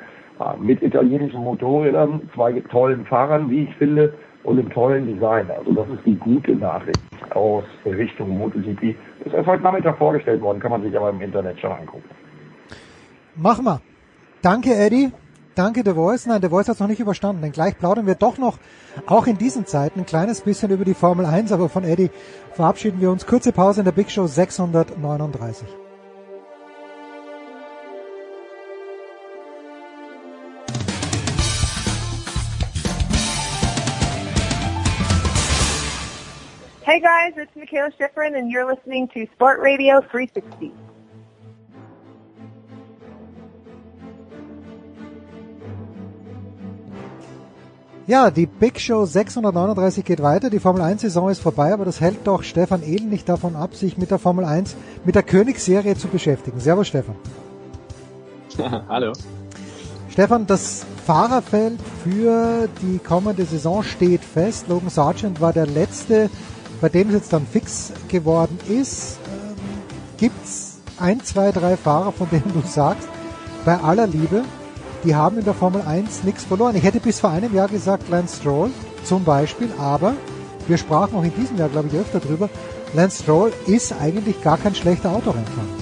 [0.61, 4.15] mit italienischen Motorrädern, zwei tollen Fahrern, wie ich finde,
[4.45, 5.49] und einem tollen Design.
[5.51, 7.01] Also das ist die gute Nachricht
[7.31, 8.97] aus Richtung MotoGP.
[9.25, 12.09] Ist heute Nachmittag vorgestellt worden, kann man sich aber im Internet schon angucken.
[13.37, 13.81] Machen wir.
[14.43, 15.13] Danke, Eddie.
[15.55, 16.27] Danke, The Voice.
[16.27, 18.59] Nein, The Voice hat es noch nicht überstanden, denn gleich plaudern wir doch noch,
[19.07, 22.11] auch in diesen Zeiten, ein kleines bisschen über die Formel 1, aber von Eddie
[22.53, 23.27] verabschieden wir uns.
[23.27, 25.69] Kurze Pause in der Big Show 639.
[36.93, 40.71] Hey guys, it's Michaela Schifrin and you're listening to Sport Radio 360.
[48.07, 50.51] Ja, die Big Show 639 geht weiter.
[50.51, 53.75] Die Formel 1 Saison ist vorbei, aber das hält doch Stefan Ehlen nicht davon ab,
[53.75, 56.61] sich mit der Formel 1, mit der Königsserie zu beschäftigen.
[56.61, 57.17] Servus Stefan.
[58.91, 59.15] Hallo.
[60.11, 64.69] Stefan, das Fahrerfeld für die kommende Saison steht fest.
[64.69, 66.29] Logan Sargent war der letzte,
[66.83, 69.19] bei dem es jetzt dann fix geworden ist.
[69.27, 69.57] Ähm,
[70.19, 73.09] gibt's ein, zwei, drei Fahrer, von denen du sagst,
[73.65, 74.43] bei aller Liebe,
[75.05, 76.75] die haben in der Formel 1 nichts verloren.
[76.77, 78.71] Ich hätte bis vor einem Jahr gesagt Lance Stroll
[79.05, 80.15] zum Beispiel, aber
[80.67, 82.51] wir sprachen auch in diesem Jahr, glaube ich, öfter drüber.
[82.95, 85.82] Lance Stroll ist eigentlich gar kein schlechter Autorennfahrer.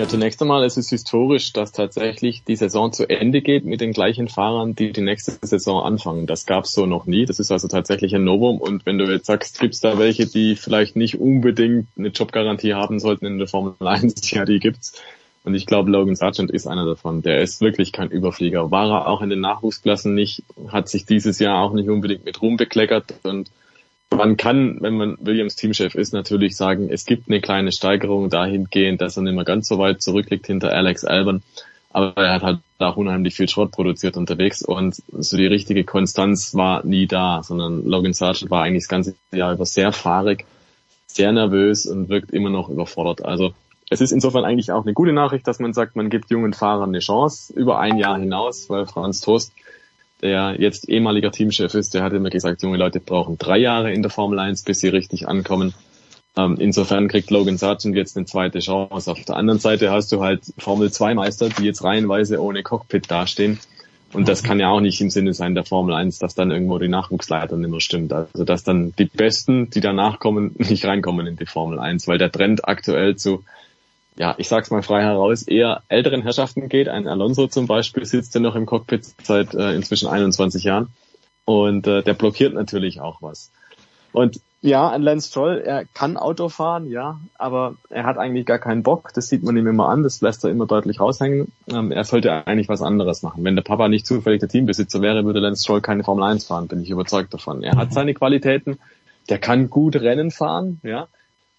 [0.00, 3.92] Ja, zunächst einmal ist es historisch, dass tatsächlich die Saison zu Ende geht mit den
[3.92, 6.26] gleichen Fahrern, die die nächste Saison anfangen.
[6.26, 7.26] Das gab es so noch nie.
[7.26, 8.62] Das ist also tatsächlich ein Novum.
[8.62, 12.72] Und wenn du jetzt sagst, gibt es da welche, die vielleicht nicht unbedingt eine Jobgarantie
[12.72, 14.14] haben sollten in der Formel 1?
[14.30, 14.94] Ja, die gibt's.
[15.44, 17.20] Und ich glaube, Logan Sargent ist einer davon.
[17.20, 18.70] Der ist wirklich kein Überflieger.
[18.70, 22.40] War er auch in den Nachwuchsklassen nicht, hat sich dieses Jahr auch nicht unbedingt mit
[22.40, 23.16] Ruhm bekleckert.
[23.22, 23.50] Und
[24.14, 29.00] man kann, wenn man Williams Teamchef ist, natürlich sagen, es gibt eine kleine Steigerung dahingehend,
[29.00, 31.42] dass er nicht mehr ganz so weit zurückliegt hinter Alex Albon.
[31.92, 36.54] Aber er hat halt auch unheimlich viel Schrott produziert unterwegs und so die richtige Konstanz
[36.54, 40.44] war nie da, sondern Logan Sargent war eigentlich das ganze Jahr über sehr fahrig,
[41.08, 43.24] sehr nervös und wirkt immer noch überfordert.
[43.24, 43.54] Also
[43.90, 46.90] es ist insofern eigentlich auch eine gute Nachricht, dass man sagt, man gibt jungen Fahrern
[46.90, 49.52] eine Chance über ein Jahr hinaus, weil Franz Tost,
[50.22, 54.02] der jetzt ehemaliger Teamchef ist, der hat immer gesagt, junge Leute brauchen drei Jahre in
[54.02, 55.74] der Formel 1, bis sie richtig ankommen.
[56.36, 59.10] Ähm, insofern kriegt Logan Sargent jetzt eine zweite Chance.
[59.10, 63.10] Auf der anderen Seite hast du halt Formel 2 Meister, die jetzt reihenweise ohne Cockpit
[63.10, 63.58] dastehen.
[64.12, 66.78] Und das kann ja auch nicht im Sinne sein der Formel 1, dass dann irgendwo
[66.78, 68.12] die Nachwuchsleiter nicht mehr stimmt.
[68.12, 72.18] Also dass dann die Besten, die danach kommen, nicht reinkommen in die Formel 1, weil
[72.18, 73.44] der Trend aktuell zu
[74.16, 76.88] ja, ich sag's mal frei heraus, eher älteren Herrschaften geht.
[76.88, 80.88] Ein Alonso zum Beispiel sitzt ja noch im Cockpit seit äh, inzwischen 21 Jahren
[81.44, 83.50] und äh, der blockiert natürlich auch was.
[84.12, 88.58] Und ja, ein Lance Stroll, er kann Auto fahren, ja, aber er hat eigentlich gar
[88.58, 89.10] keinen Bock.
[89.14, 91.50] Das sieht man ihm immer an, das lässt er immer deutlich raushängen.
[91.72, 93.42] Ähm, er sollte eigentlich was anderes machen.
[93.42, 96.68] Wenn der Papa nicht zufällig der Teambesitzer wäre, würde Lance Stroll keine Formel 1 fahren,
[96.68, 97.62] bin ich überzeugt davon.
[97.62, 98.78] Er hat seine Qualitäten,
[99.30, 101.08] der kann gut Rennen fahren, ja,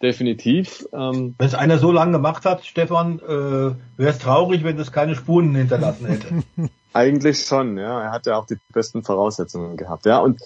[0.02, 0.88] definitiv.
[0.94, 4.92] Ähm, wenn es einer so lange gemacht hat, Stefan, äh, wäre es traurig, wenn es
[4.92, 6.28] keine Spuren hinterlassen hätte.
[6.94, 8.02] Eigentlich schon, ja.
[8.02, 10.20] Er hat ja auch die besten Voraussetzungen gehabt, ja.
[10.20, 10.42] Und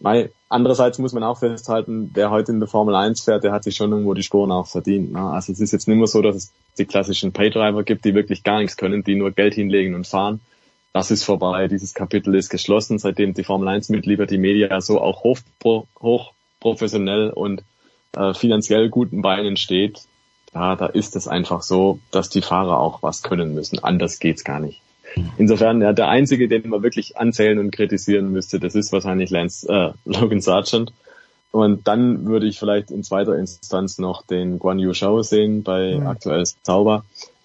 [0.00, 3.64] mei, andererseits muss man auch festhalten, wer heute in der Formel 1 fährt, der hat
[3.64, 5.12] sich schon irgendwo die Spuren auch verdient.
[5.12, 5.20] Ne?
[5.20, 8.44] Also es ist jetzt nicht mehr so, dass es die klassischen Paydriver gibt, die wirklich
[8.44, 10.40] gar nichts können, die nur Geld hinlegen und fahren.
[10.92, 11.68] Das ist vorbei.
[11.68, 15.38] Dieses Kapitel ist geschlossen, seitdem die Formel 1 mit Liberty Media so auch hoch,
[16.00, 17.62] hoch professionell und
[18.18, 20.00] äh, finanziell guten Beinen steht,
[20.54, 23.78] ja, da ist es einfach so, dass die Fahrer auch was können müssen.
[23.78, 24.80] Anders geht's gar nicht.
[25.38, 29.68] insofern, ja, der einzige, den man wirklich anzählen und kritisieren müsste, das ist wahrscheinlich Lance,
[29.68, 30.92] äh, Logan Sargent.
[31.50, 35.96] Und dann würde ich vielleicht in zweiter Instanz noch den Guan Yu Shao sehen bei
[35.96, 36.06] mhm.
[36.06, 37.04] aktuell Zauber.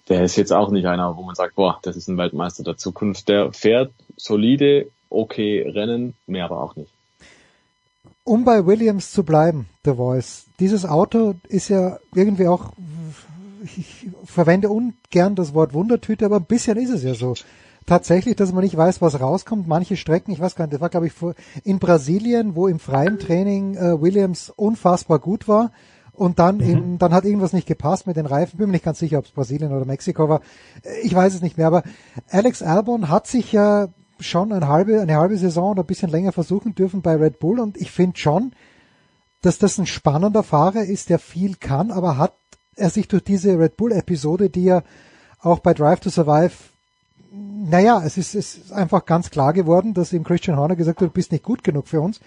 [0.10, 2.78] Der ist jetzt auch nicht einer, wo man sagt, boah, das ist ein Weltmeister der
[2.78, 3.30] Zukunft.
[3.30, 6.93] Der fährt solide, okay Rennen, mehr aber auch nicht.
[8.24, 10.46] Um bei Williams zu bleiben, The Voice.
[10.60, 12.72] Dieses Auto ist ja irgendwie auch,
[13.64, 17.34] ich verwende ungern das Wort Wundertüte, aber ein bisschen ist es ja so
[17.86, 19.68] tatsächlich, dass man nicht weiß, was rauskommt.
[19.68, 21.14] Manche Strecken, ich weiß gar nicht, das war glaube ich
[21.64, 25.72] in Brasilien, wo im freien Training äh, Williams unfassbar gut war
[26.14, 26.70] und dann mhm.
[26.70, 28.58] eben, dann hat irgendwas nicht gepasst mit den Reifen.
[28.58, 30.42] Bin mir nicht ganz sicher, ob es Brasilien oder Mexiko war.
[30.84, 31.84] Äh, ich weiß es nicht mehr, aber
[32.30, 33.90] Alex Albon hat sich ja
[34.24, 37.60] schon eine halbe, eine halbe Saison oder ein bisschen länger versuchen dürfen bei Red Bull
[37.60, 38.54] und ich finde schon,
[39.42, 42.34] dass das ein spannender Fahrer ist, der viel kann, aber hat
[42.76, 44.84] er sich durch diese Red Bull Episode, die er
[45.42, 46.54] auch bei Drive to Survive
[47.34, 51.08] naja, es ist, es ist einfach ganz klar geworden, dass ihm Christian Horner gesagt hat,
[51.08, 52.20] du bist nicht gut genug für uns.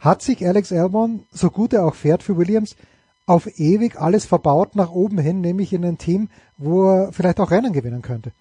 [0.00, 2.76] Hat sich Alex Albon, so gut er auch fährt für Williams,
[3.26, 7.50] auf ewig alles verbaut nach oben hin, nämlich in ein Team, wo er vielleicht auch
[7.50, 8.32] Rennen gewinnen könnte?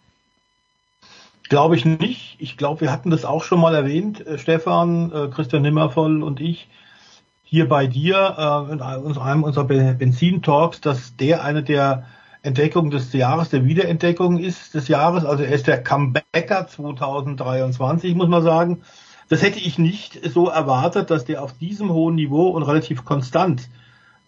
[1.50, 2.36] Glaube ich nicht.
[2.40, 6.40] Ich glaube, wir hatten das auch schon mal erwähnt, äh, Stefan, äh, Christian Nimmervoll und
[6.40, 6.70] ich,
[7.44, 8.36] hier bei dir
[8.70, 12.06] äh, in einem unserer Benzin-Talks, dass der eine der
[12.42, 15.24] Entdeckung des Jahres, der Wiederentdeckung ist des Jahres.
[15.24, 18.82] Also er ist der Comebacker 2023, muss man sagen.
[19.30, 23.70] Das hätte ich nicht so erwartet, dass der auf diesem hohen Niveau und relativ konstant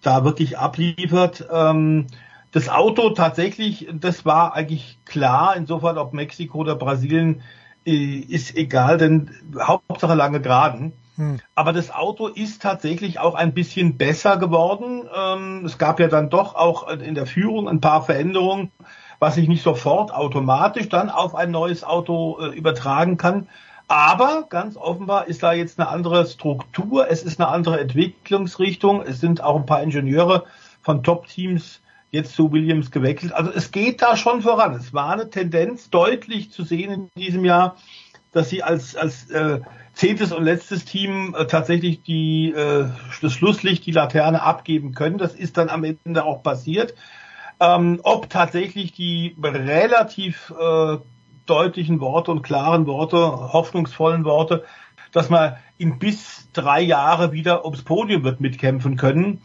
[0.02, 1.46] da wirklich abliefert.
[1.52, 2.08] Ähm,
[2.56, 7.42] das Auto tatsächlich, das war eigentlich klar, insofern ob Mexiko oder Brasilien,
[7.86, 9.30] äh, ist egal, denn
[9.60, 10.94] Hauptsache lange Geraden.
[11.18, 11.42] Hm.
[11.54, 15.04] Aber das Auto ist tatsächlich auch ein bisschen besser geworden.
[15.14, 18.72] Ähm, es gab ja dann doch auch in der Führung ein paar Veränderungen,
[19.20, 23.50] was sich nicht sofort automatisch dann auf ein neues Auto äh, übertragen kann.
[23.90, 29.20] Aber ganz offenbar ist da jetzt eine andere Struktur, es ist eine andere Entwicklungsrichtung, es
[29.20, 30.46] sind auch ein paar Ingenieure
[30.82, 33.34] von Top-Teams jetzt zu Williams gewechselt.
[33.34, 34.74] Also es geht da schon voran.
[34.76, 37.78] Es war eine Tendenz deutlich zu sehen in diesem Jahr,
[38.32, 39.62] dass sie als, als äh,
[39.94, 42.88] zehntes und letztes Team äh, tatsächlich die, äh,
[43.22, 45.18] das Schlusslicht, die Laterne abgeben können.
[45.18, 46.94] Das ist dann am Ende auch passiert.
[47.60, 50.98] Ähm, ob tatsächlich die relativ äh,
[51.46, 54.66] deutlichen Worte und klaren Worte, hoffnungsvollen Worte,
[55.12, 59.42] dass man in bis drei Jahre wieder ums Podium wird mitkämpfen können.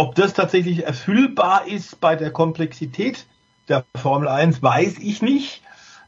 [0.00, 3.26] Ob das tatsächlich erfüllbar ist bei der Komplexität
[3.68, 5.60] der Formel 1, weiß ich nicht.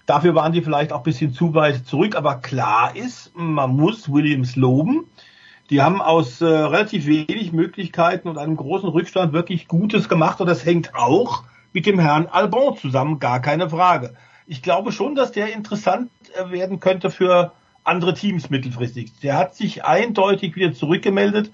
[0.07, 4.11] Dafür waren die vielleicht auch ein bisschen zu weit zurück, aber klar ist, man muss
[4.11, 5.05] Williams loben.
[5.69, 10.47] Die haben aus äh, relativ wenig Möglichkeiten und einem großen Rückstand wirklich Gutes gemacht und
[10.47, 11.45] das hängt auch
[11.75, 14.15] mit dem Herrn Albon zusammen, gar keine Frage.
[14.47, 17.53] Ich glaube schon, dass der interessant äh, werden könnte für
[17.85, 19.21] andere Teams mittelfristig.
[19.21, 21.51] Der hat sich eindeutig wieder zurückgemeldet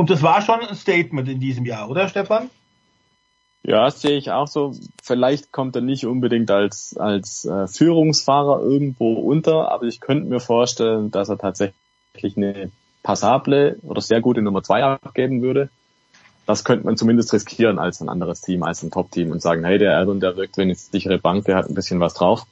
[0.00, 2.48] und das war schon ein Statement in diesem Jahr, oder Stefan?
[3.62, 4.74] Ja, sehe ich auch so.
[5.02, 10.40] Vielleicht kommt er nicht unbedingt als, als äh, Führungsfahrer irgendwo unter, aber ich könnte mir
[10.40, 12.72] vorstellen, dass er tatsächlich eine
[13.02, 15.68] passable oder sehr gute Nummer zwei abgeben würde.
[16.46, 19.76] Das könnte man zumindest riskieren als ein anderes Team, als ein Top-Team und sagen, hey,
[19.76, 22.46] der Albon, der wirkt eine sichere Bank, der hat ein bisschen was drauf.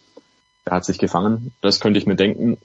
[0.67, 1.55] Der hat sich gefangen.
[1.63, 2.59] Das könnte ich mir denken.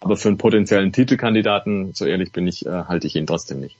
[0.00, 3.76] Aber für einen potenziellen Titelkandidaten, so ehrlich bin ich, äh, halte ich ihn trotzdem nicht.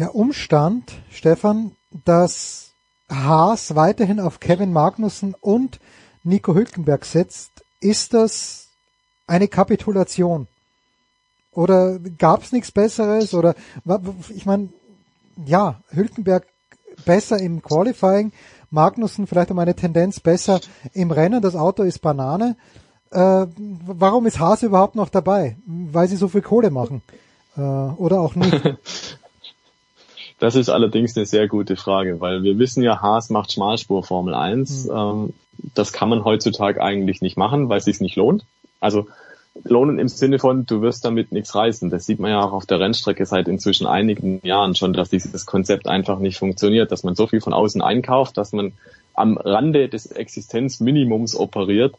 [0.00, 1.72] Der Umstand, Stefan,
[2.06, 2.70] dass
[3.10, 5.78] Haas weiterhin auf Kevin Magnussen und
[6.24, 7.50] Nico Hülkenberg setzt,
[7.80, 8.68] ist das
[9.26, 10.48] eine Kapitulation?
[11.52, 13.34] Oder gab es nichts Besseres?
[13.34, 13.54] Oder
[14.34, 14.70] ich meine,
[15.44, 16.46] ja, Hülkenberg
[17.04, 18.32] besser im Qualifying,
[18.70, 20.62] Magnussen vielleicht um eine Tendenz besser
[20.94, 21.42] im Rennen.
[21.42, 22.56] Das Auto ist Banane.
[23.10, 23.46] Äh,
[23.86, 25.58] warum ist Haas überhaupt noch dabei?
[25.66, 27.02] Weil sie so viel Kohle machen.
[27.54, 28.62] Äh, oder auch nicht.
[30.40, 34.34] Das ist allerdings eine sehr gute Frage, weil wir wissen ja, Haas macht Schmalspur Formel
[34.34, 34.86] 1.
[34.86, 34.90] Mhm.
[34.90, 35.32] Ähm,
[35.74, 38.44] das kann man heutzutage eigentlich nicht machen, weil es sich nicht lohnt.
[38.80, 39.06] Also
[39.64, 41.90] lohnen im Sinne von, du wirst damit nichts reißen.
[41.90, 45.44] Das sieht man ja auch auf der Rennstrecke seit inzwischen einigen Jahren schon, dass dieses
[45.44, 48.72] Konzept einfach nicht funktioniert, dass man so viel von außen einkauft, dass man
[49.12, 51.94] am Rande des Existenzminimums operiert.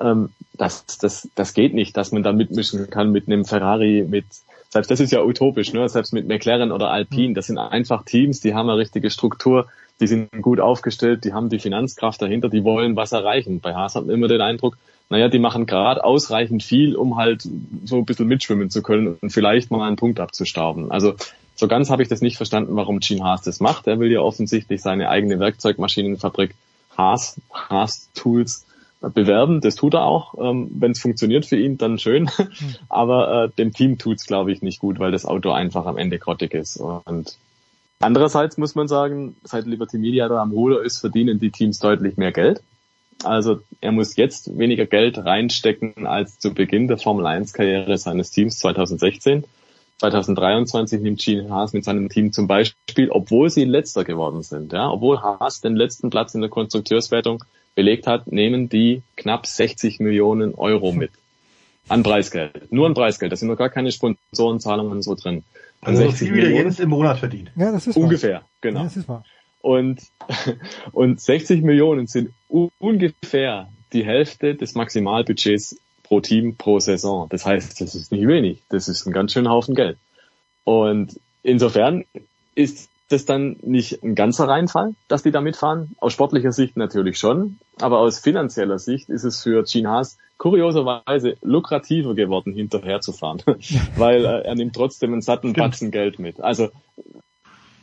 [0.00, 4.26] Ähm, das, das, das geht nicht, dass man da mitmischen kann mit einem Ferrari, mit
[4.74, 5.88] selbst das ist ja utopisch, ne?
[5.88, 7.34] selbst mit McLaren oder Alpine, mhm.
[7.34, 9.68] das sind einfach Teams, die haben eine richtige Struktur,
[10.00, 13.60] die sind gut aufgestellt, die haben die Finanzkraft dahinter, die wollen was erreichen.
[13.60, 14.76] Bei Haas hat man immer den Eindruck,
[15.10, 17.48] naja, die machen gerade ausreichend viel, um halt
[17.84, 20.90] so ein bisschen mitschwimmen zu können und vielleicht mal einen Punkt abzustauben.
[20.90, 21.14] Also
[21.54, 23.86] so ganz habe ich das nicht verstanden, warum Gene Haas das macht.
[23.86, 26.56] Er will ja offensichtlich seine eigene Werkzeugmaschinenfabrik
[26.98, 28.66] Haas, Haas Tools
[29.10, 29.60] bewerben.
[29.60, 30.34] Das tut er auch.
[30.38, 32.30] Ähm, Wenn es funktioniert für ihn, dann schön.
[32.88, 36.18] Aber äh, dem Team tut's, glaube ich, nicht gut, weil das Auto einfach am Ende
[36.18, 36.76] grottig ist.
[36.76, 37.36] Und
[38.00, 42.16] andererseits muss man sagen, seit Liberty Media da am Ruder ist, verdienen die Teams deutlich
[42.16, 42.62] mehr Geld.
[43.22, 48.30] Also er muss jetzt weniger Geld reinstecken als zu Beginn der Formel 1 Karriere seines
[48.30, 49.44] Teams 2016.
[49.98, 54.90] 2023 nimmt Gene Haas mit seinem Team zum Beispiel, obwohl sie letzter geworden sind, ja,
[54.90, 57.44] obwohl Haas den letzten Platz in der Konstrukteurswertung
[57.74, 61.10] belegt hat, nehmen die knapp 60 Millionen Euro mit.
[61.88, 62.72] An Preisgeld.
[62.72, 63.32] Nur an Preisgeld.
[63.32, 65.44] Da sind noch gar keine Sponsorenzahlungen so drin.
[65.82, 67.50] An also 60 viel wieder Jens im Monat verdient.
[67.56, 68.48] Ja, das ist Ungefähr, wahr.
[68.62, 68.78] genau.
[68.80, 69.24] Ja, das ist wahr.
[69.60, 70.00] Und,
[70.92, 72.30] und 60 Millionen sind
[72.78, 77.28] ungefähr die Hälfte des Maximalbudgets pro Team pro Saison.
[77.28, 78.62] Das heißt, das ist nicht wenig.
[78.70, 79.98] Das ist ein ganz schöner Haufen Geld.
[80.64, 82.04] Und insofern
[82.54, 85.94] ist das dann nicht ein ganzer Reinfall, dass die da mitfahren?
[85.98, 91.36] Aus sportlicher Sicht natürlich schon, aber aus finanzieller Sicht ist es für Gene Haas kurioserweise
[91.42, 93.42] lukrativer geworden, hinterher zu fahren,
[93.96, 96.40] weil äh, er nimmt trotzdem einen satten Batzen Geld mit.
[96.40, 96.70] Also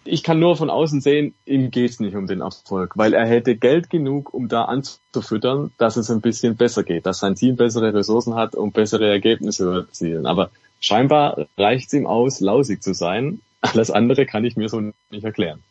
[0.03, 3.56] ich kann nur von außen sehen, ihm geht's nicht um den Erfolg, weil er hätte
[3.56, 7.93] Geld genug, um da anzufüttern, dass es ein bisschen besser geht, dass sein Team bessere
[7.93, 10.26] Ressourcen hat, um bessere Ergebnisse zu erzielen.
[10.26, 10.49] Aber
[10.80, 13.41] scheinbar reicht's ihm aus, lausig zu sein.
[13.61, 15.63] Alles andere kann ich mir so nicht erklären.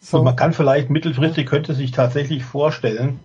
[0.00, 0.18] So.
[0.18, 3.20] Und man kann vielleicht mittelfristig könnte sich tatsächlich vorstellen,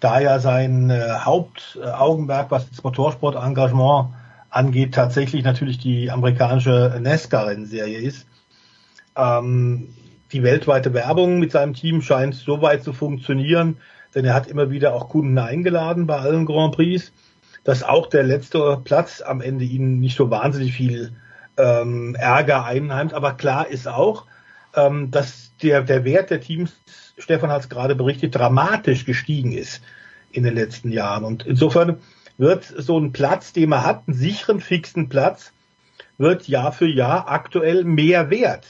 [0.00, 4.08] da ja sein äh, Hauptaugenmerk, was das Motorsportengagement
[4.50, 8.26] angeht, tatsächlich natürlich die amerikanische NASCAR-Rennserie ist,
[9.16, 9.94] ähm,
[10.32, 13.76] die weltweite Werbung mit seinem Team scheint so weit zu funktionieren,
[14.14, 17.12] denn er hat immer wieder auch Kunden eingeladen bei allen Grand Prix,
[17.64, 21.12] dass auch der letzte Platz am Ende ihnen nicht so wahnsinnig viel
[21.62, 23.14] ähm, Ärger einheimt.
[23.14, 24.26] Aber klar ist auch,
[24.74, 26.72] ähm, dass der, der Wert der Teams,
[27.16, 29.82] Stefan hat es gerade berichtet, dramatisch gestiegen ist
[30.32, 31.24] in den letzten Jahren.
[31.24, 31.98] Und insofern
[32.36, 35.52] wird so ein Platz, den man hat, einen sicheren, fixen Platz,
[36.18, 38.66] wird Jahr für Jahr aktuell mehr wert.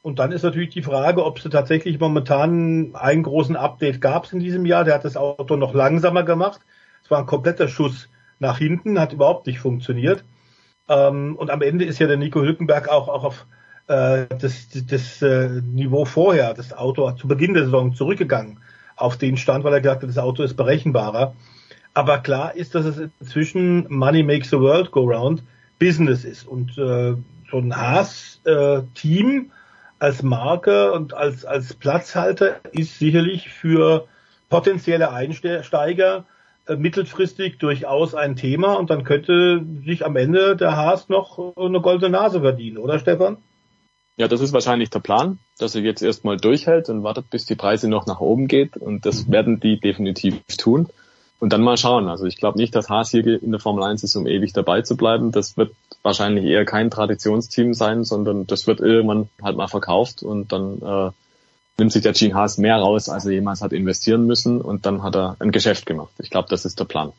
[0.00, 4.40] Und dann ist natürlich die Frage, ob es tatsächlich momentan einen großen Update gab in
[4.40, 4.84] diesem Jahr.
[4.84, 6.60] Der hat das Auto noch langsamer gemacht.
[7.04, 8.08] Es war ein kompletter Schuss
[8.40, 10.24] nach hinten, hat überhaupt nicht funktioniert.
[10.92, 13.46] Ähm, und am Ende ist ja der Nico Hülkenberg auch, auch auf
[13.88, 18.60] äh, das, das äh, Niveau vorher, das Auto zu Beginn der Saison zurückgegangen
[18.96, 21.34] auf den Stand, weil er gesagt hat, das Auto ist berechenbarer.
[21.94, 25.42] Aber klar ist, dass es inzwischen Money makes the world go round
[25.78, 26.46] Business ist.
[26.46, 27.14] Und äh,
[27.50, 29.50] so ein Haas-Team äh,
[29.98, 34.06] als Marke und als, als Platzhalter ist sicherlich für
[34.48, 36.24] potenzielle Einsteiger
[36.68, 42.10] mittelfristig durchaus ein Thema und dann könnte sich am Ende der Haas noch eine goldene
[42.10, 43.38] Nase verdienen, oder Stefan?
[44.16, 47.54] Ja, das ist wahrscheinlich der Plan, dass er jetzt erstmal durchhält und wartet, bis die
[47.54, 50.88] Preise noch nach oben geht und das werden die definitiv tun
[51.40, 52.08] und dann mal schauen.
[52.08, 54.82] Also ich glaube nicht, dass Haas hier in der Formel 1 ist, um ewig dabei
[54.82, 55.32] zu bleiben.
[55.32, 60.52] Das wird wahrscheinlich eher kein Traditionsteam sein, sondern das wird irgendwann halt mal verkauft und
[60.52, 61.10] dann äh,
[61.78, 65.02] nimmt sich der Gene Haas mehr raus, als er jemals hat investieren müssen und dann
[65.02, 66.12] hat er ein Geschäft gemacht.
[66.18, 67.12] Ich glaube, das ist der Plan.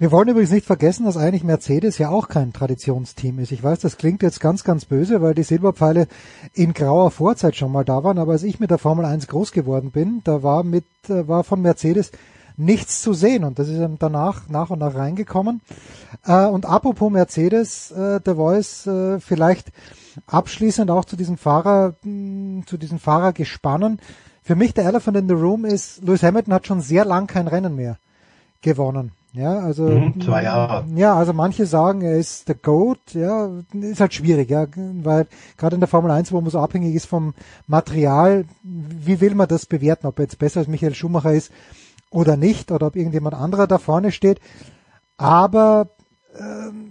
[0.00, 3.52] Wir wollen übrigens nicht vergessen, dass eigentlich Mercedes ja auch kein Traditionsteam ist.
[3.52, 6.08] Ich weiß, das klingt jetzt ganz, ganz böse, weil die Silberpfeile
[6.54, 9.52] in grauer Vorzeit schon mal da waren, aber als ich mit der Formel 1 groß
[9.52, 12.12] geworden bin, da war mit, äh, war von Mercedes
[12.56, 15.60] nichts zu sehen und das ist danach nach und nach reingekommen.
[16.24, 18.88] Äh, und apropos Mercedes, äh, The Voice,
[19.20, 19.70] vielleicht
[20.26, 24.00] abschließend auch zu diesem Fahrer, hm, zu diesen Fahrergespannen.
[24.42, 27.46] Für mich der Elephant in the Room ist, Lewis Hamilton hat schon sehr lang kein
[27.46, 27.98] Rennen mehr
[28.62, 29.12] gewonnen.
[29.32, 30.84] Ja, also mhm, zwei Jahre.
[30.96, 35.74] Ja, also manche sagen, er ist der Goat, ja, ist halt schwierig, ja, weil gerade
[35.76, 37.34] in der Formel 1, wo man so abhängig ist vom
[37.68, 41.52] Material, wie will man das bewerten, ob er jetzt besser als Michael Schumacher ist
[42.10, 44.40] oder nicht oder ob irgendjemand anderer da vorne steht.
[45.16, 45.90] Aber
[46.36, 46.90] ähm,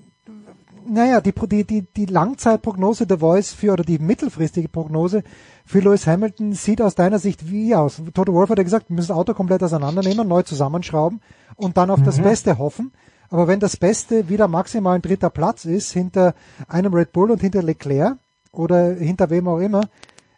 [0.90, 5.24] naja, die, die, die, die Langzeitprognose der Voice für oder die mittelfristige Prognose
[5.66, 8.02] für Lewis Hamilton sieht aus deiner Sicht wie aus?
[8.14, 11.22] Toto Wolf hat ja gesagt, wir müssen das Auto komplett auseinandernehmen, neu zusammenschrauben
[11.56, 12.06] und dann auf mhm.
[12.06, 12.91] das Beste hoffen.
[13.30, 16.34] Aber wenn das Beste wieder maximal ein dritter Platz ist, hinter
[16.68, 18.18] einem Red Bull und hinter Leclerc
[18.52, 19.82] oder hinter wem auch immer,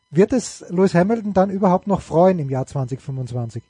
[0.09, 3.63] wird es Lewis Hamilton dann überhaupt noch freuen im Jahr 2025?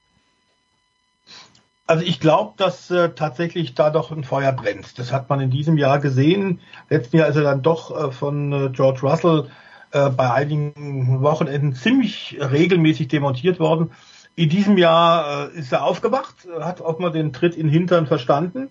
[1.87, 4.97] Also ich glaube, dass äh, tatsächlich da doch ein Feuer brennt.
[4.97, 6.61] Das hat man in diesem Jahr gesehen.
[6.89, 9.49] Letzten Jahr ist er dann doch äh, von äh, George Russell
[9.91, 13.91] äh, bei einigen Wochenenden ziemlich regelmäßig demontiert worden.
[14.35, 18.69] In diesem Jahr äh, ist er aufgewacht, hat offenbar den Tritt in den Hintern verstanden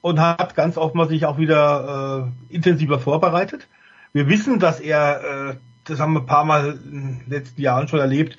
[0.00, 3.68] und hat ganz offenbar sich auch wieder äh, intensiver vorbereitet.
[4.12, 7.88] Wir wissen, dass er, äh, das haben wir ein paar Mal in den letzten Jahren
[7.88, 8.36] schon erlebt,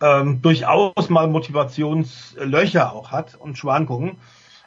[0.00, 4.18] ähm, durchaus mal Motivationslöcher auch hat und Schwankungen.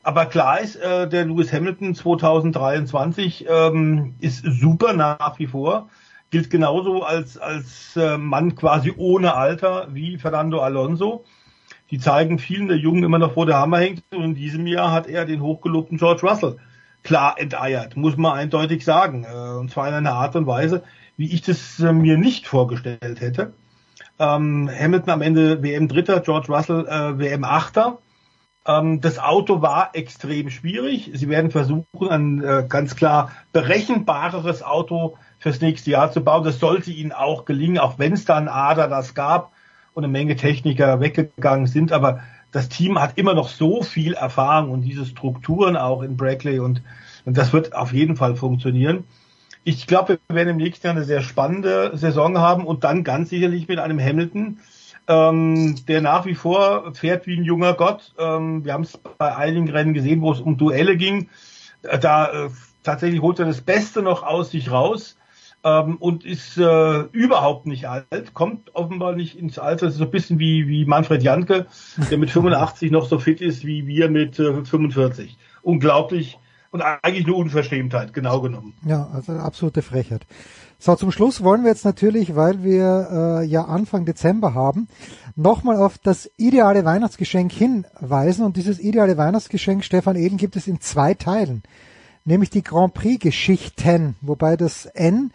[0.04, 5.90] Aber klar ist, äh, der Lewis Hamilton 2023 ähm, ist super nach wie vor.
[6.32, 11.26] Gilt genauso als, als äh, Mann quasi ohne Alter wie Fernando Alonso.
[11.92, 14.04] Die zeigen vielen der Jungen immer noch, wo der Hammer hängt.
[14.12, 16.58] Und in diesem Jahr hat er den hochgelobten George Russell
[17.04, 19.26] klar enteiert, muss man eindeutig sagen.
[19.26, 20.84] Äh, und zwar in einer Art und Weise,
[21.18, 23.54] wie ich das äh, mir nicht vorgestellt hätte.
[24.20, 28.00] Ähm, Hamilton am Ende WM Dritter, George Russell äh, WM Achter.
[28.68, 31.12] Ähm, das Auto war extrem schwierig.
[31.14, 36.44] Sie werden versuchen, ein äh, ganz klar berechenbareres Auto fürs nächste Jahr zu bauen.
[36.44, 39.54] Das sollte ihnen auch gelingen, auch wenn es dann Ader das gab
[39.94, 41.94] und eine Menge Techniker weggegangen sind.
[41.94, 42.22] Aber
[42.52, 46.82] das Team hat immer noch so viel Erfahrung und diese Strukturen auch in Brackley und,
[47.24, 49.06] und das wird auf jeden Fall funktionieren
[49.70, 53.30] ich glaube, wir werden im nächsten Jahr eine sehr spannende Saison haben und dann ganz
[53.30, 54.58] sicherlich mit einem Hamilton,
[55.08, 58.14] ähm, der nach wie vor fährt wie ein junger Gott.
[58.18, 61.30] Ähm, wir haben es bei einigen Rennen gesehen, wo es um Duelle ging.
[61.84, 62.50] Äh, da äh,
[62.84, 65.18] tatsächlich holt er das Beste noch aus sich raus
[65.64, 69.86] ähm, und ist äh, überhaupt nicht alt, kommt offenbar nicht ins Alter.
[69.86, 71.68] Das ist so ein bisschen wie, wie Manfred Janke,
[72.10, 75.38] der mit 85 noch so fit ist wie wir mit äh, 45.
[75.62, 76.40] Unglaublich
[76.72, 78.76] und eigentlich eine Unverschämtheit, genau genommen.
[78.86, 80.26] Ja, also eine absolute Frechheit.
[80.78, 84.88] So, zum Schluss wollen wir jetzt natürlich, weil wir äh, ja Anfang Dezember haben,
[85.36, 88.46] nochmal auf das ideale Weihnachtsgeschenk hinweisen.
[88.46, 91.64] Und dieses ideale Weihnachtsgeschenk, Stefan Eden, gibt es in zwei Teilen.
[92.24, 95.32] Nämlich die Grand Prix-Geschichten, wobei das N,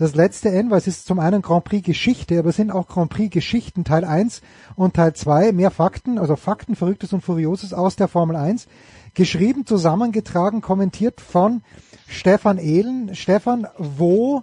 [0.00, 2.88] das letzte N, weil es ist zum einen Grand Prix Geschichte, aber es sind auch
[2.88, 4.40] Grand Prix Geschichten Teil 1
[4.74, 8.66] und Teil 2, mehr Fakten, also Fakten, Verrücktes und Furioses aus der Formel 1
[9.14, 11.62] geschrieben, zusammengetragen, kommentiert von
[12.08, 13.14] Stefan Ehlen.
[13.14, 14.42] Stefan, wo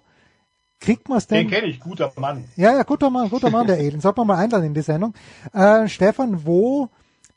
[0.79, 1.47] kriegt man es denn?
[1.47, 2.45] Den kenne ich, guter Mann.
[2.55, 4.01] Ja, ja, guter Mann, guter Mann, der Ehlen.
[4.01, 5.13] Sollte man mal einladen in die Sendung.
[5.53, 6.89] Äh, Stefan, wo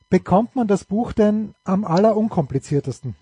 [0.08, 3.14] bekommt man das Buch denn am allerunkompliziertesten?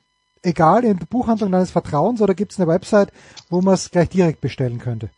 [0.43, 3.13] Egal, in der Buchhandlung deines Vertrauens oder gibt es eine Website,
[3.51, 5.11] wo man es gleich direkt bestellen könnte?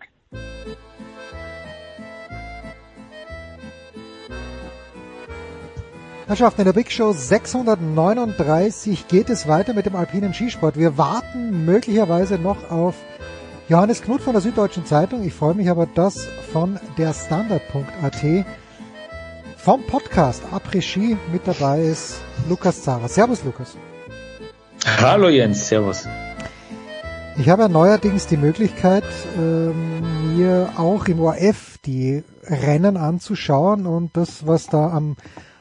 [6.26, 10.78] Herrschaften, in der Big Show 639 geht es weiter mit dem alpinen Skisport.
[10.78, 12.96] Wir warten möglicherweise noch auf
[13.68, 15.26] Johannes Knut von der Süddeutschen Zeitung.
[15.26, 18.46] Ich freue mich aber, dass von der Standard.at
[19.58, 23.10] vom Podcast Après Ski mit dabei ist Lukas Zara.
[23.10, 23.76] Servus, Lukas.
[24.86, 26.08] Hallo Jens, Servus.
[27.38, 29.04] Ich habe ja neuerdings die Möglichkeit,
[29.38, 35.16] ähm, mir auch im ORF die Rennen anzuschauen und das, was da am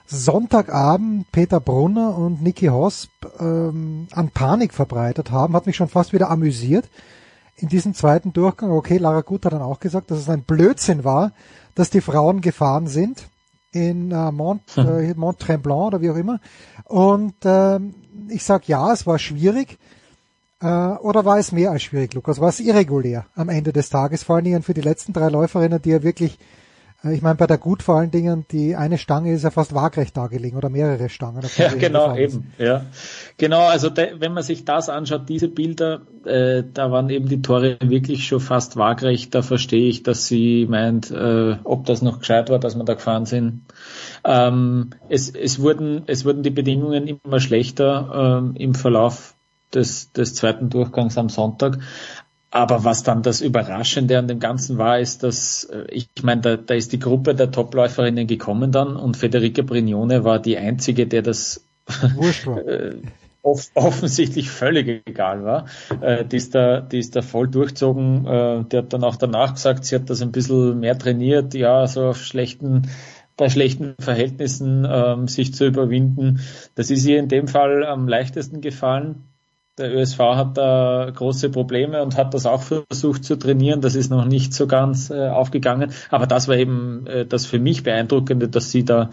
[0.07, 6.13] Sonntagabend Peter Brunner und Niki Hosp ähm, an Panik verbreitet haben, hat mich schon fast
[6.13, 6.89] wieder amüsiert.
[7.57, 11.05] In diesem zweiten Durchgang, okay, Lara Gut hat dann auch gesagt, dass es ein Blödsinn
[11.05, 11.33] war,
[11.75, 13.29] dass die Frauen gefahren sind
[13.73, 16.41] in äh, Mont, äh, Mont Tremblant oder wie auch immer.
[16.85, 17.95] Und ähm,
[18.31, 19.79] ich sag ja, es war schwierig.
[20.61, 22.41] Äh, oder war es mehr als schwierig, Lukas?
[22.41, 24.25] War es irregulär am Ende des Tages?
[24.25, 26.39] Vor allen Dingen für die letzten drei Läuferinnen, die ja wirklich,
[27.05, 30.17] ich meine bei der Gut vor allen Dingen, die eine Stange ist ja fast waagrecht
[30.17, 31.43] dargelegen oder mehrere Stangen.
[31.57, 32.53] Ja, genau, eben.
[32.59, 32.87] Ja,
[33.37, 33.69] genau.
[33.69, 37.79] Also de, wenn man sich das anschaut, diese Bilder, äh, da waren eben die Tore
[37.81, 39.33] wirklich schon fast waagrecht.
[39.33, 42.95] Da verstehe ich, dass sie meint, äh, ob das noch gescheit war, dass wir da
[42.95, 43.63] gefahren sind.
[44.25, 49.35] Ähm, es, es, wurden, es wurden die Bedingungen immer schlechter ähm, im Verlauf
[49.75, 51.79] des, des zweiten Durchgangs am Sonntag.
[52.51, 56.57] Aber was dann das Überraschende an dem Ganzen war, ist, dass äh, ich meine, da,
[56.57, 61.23] da ist die Gruppe der Topläuferinnen gekommen dann und Federica Brignone war die einzige, der
[61.23, 61.65] das
[62.07, 62.95] äh,
[63.43, 65.67] off offensichtlich völlig egal war.
[66.01, 68.27] Äh, die, ist da, die ist da voll durchzogen.
[68.27, 71.87] Äh, die hat dann auch danach gesagt, sie hat das ein bisschen mehr trainiert, ja,
[71.87, 72.89] so auf schlechten
[73.37, 76.41] bei schlechten Verhältnissen ähm, sich zu überwinden.
[76.75, 79.28] Das ist ihr in dem Fall am leichtesten gefallen.
[79.79, 83.81] Der ÖSV hat da große Probleme und hat das auch versucht zu trainieren.
[83.81, 85.93] Das ist noch nicht so ganz äh, aufgegangen.
[86.11, 89.11] Aber das war eben äh, das für mich beeindruckende, dass sie da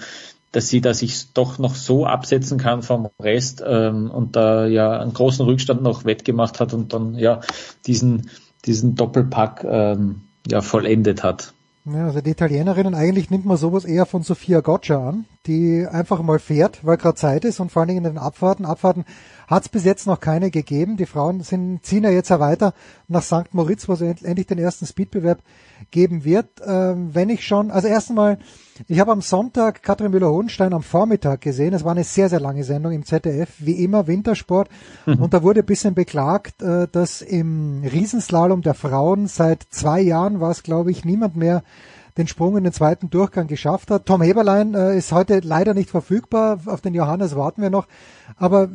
[0.51, 5.01] dass sie da sich doch noch so absetzen kann vom Rest ähm, und da ja
[5.01, 7.41] einen großen Rückstand noch wettgemacht hat und dann ja
[7.85, 8.29] diesen
[8.65, 11.53] diesen Doppelpack ähm, ja vollendet hat.
[11.85, 16.21] Ja, also die Italienerinnen, eigentlich nimmt man sowas eher von Sofia Goccia an, die einfach
[16.23, 18.65] mal fährt, weil gerade Zeit ist und vor allen Dingen in den Abfahrten.
[18.65, 19.05] Abfahrten
[19.47, 20.97] hat es bis jetzt noch keine gegeben.
[20.97, 22.73] Die Frauen sind, ziehen ja jetzt ja weiter
[23.07, 23.53] nach St.
[23.53, 25.39] Moritz, wo es endlich den ersten Speedbewerb
[25.91, 26.47] geben wird.
[26.65, 28.39] Ähm, wenn ich schon, also erst einmal,
[28.87, 31.73] ich habe am Sonntag Katrin Müller-Hohenstein am Vormittag gesehen.
[31.73, 34.69] Es war eine sehr, sehr lange Sendung im ZDF, wie immer Wintersport.
[35.05, 35.21] Mhm.
[35.21, 40.39] Und da wurde ein bisschen beklagt, äh, dass im Riesenslalom der Frauen seit zwei Jahren
[40.39, 41.63] war es, glaube ich, niemand mehr
[42.17, 44.05] den Sprung in den zweiten Durchgang geschafft hat.
[44.05, 46.59] Tom Heberlein äh, ist heute leider nicht verfügbar.
[46.65, 47.87] Auf den Johannes warten wir noch.
[48.37, 48.69] Aber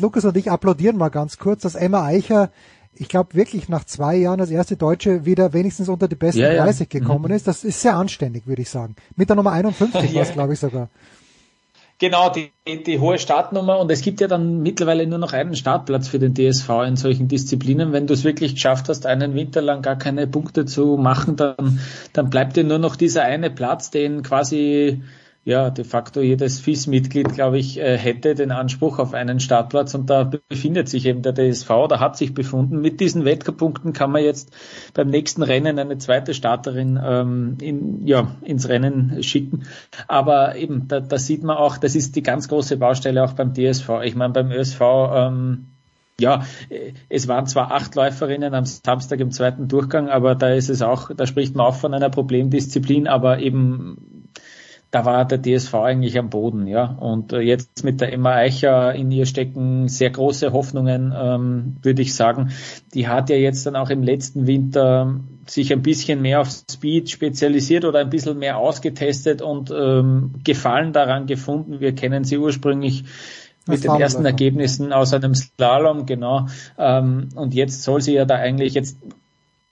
[0.00, 2.50] Lukas und ich applaudieren mal ganz kurz, dass Emma Eicher
[2.92, 6.64] ich glaube wirklich nach zwei Jahren als erste Deutsche wieder wenigstens unter die besten ja,
[6.64, 7.00] 30 ja.
[7.00, 7.36] gekommen mhm.
[7.36, 7.46] ist.
[7.46, 8.96] Das ist sehr anständig, würde ich sagen.
[9.16, 10.90] Mit der Nummer 51 war es, glaube ich, sogar.
[12.00, 16.08] Genau, die, die hohe Startnummer und es gibt ja dann mittlerweile nur noch einen Startplatz
[16.08, 17.92] für den DSV in solchen Disziplinen.
[17.92, 21.78] Wenn du es wirklich geschafft hast, einen Winter lang gar keine Punkte zu machen, dann,
[22.14, 25.02] dann bleibt dir nur noch dieser eine Platz, den quasi
[25.50, 30.08] ja, de facto jedes FIS-Mitglied, glaube ich, äh, hätte den Anspruch auf einen Startplatz und
[30.08, 32.80] da befindet sich eben der DSV oder hat sich befunden.
[32.80, 34.52] Mit diesen Wettkampfpunkten kann man jetzt
[34.94, 39.64] beim nächsten Rennen eine zweite Starterin ähm, in, ja, ins Rennen schicken.
[40.06, 43.52] Aber eben, da, da sieht man auch, das ist die ganz große Baustelle auch beim
[43.52, 43.88] DSV.
[44.04, 44.80] Ich meine, beim ÖSV
[45.12, 45.66] ähm,
[46.20, 46.44] ja,
[47.08, 51.10] es waren zwar acht Läuferinnen am Samstag im zweiten Durchgang, aber da ist es auch,
[51.14, 54.09] da spricht man auch von einer Problemdisziplin, aber eben
[54.90, 56.84] da war der DSV eigentlich am Boden, ja.
[56.84, 62.02] Und äh, jetzt mit der Emma Eicher in ihr stecken sehr große Hoffnungen, ähm, würde
[62.02, 62.50] ich sagen.
[62.94, 67.10] Die hat ja jetzt dann auch im letzten Winter sich ein bisschen mehr auf Speed
[67.10, 71.80] spezialisiert oder ein bisschen mehr ausgetestet und ähm, Gefallen daran gefunden.
[71.80, 73.04] Wir kennen sie ursprünglich
[73.66, 76.46] mit den ersten Ergebnissen aus einem Slalom, genau.
[76.78, 78.98] Ähm, und jetzt soll sie ja da eigentlich, jetzt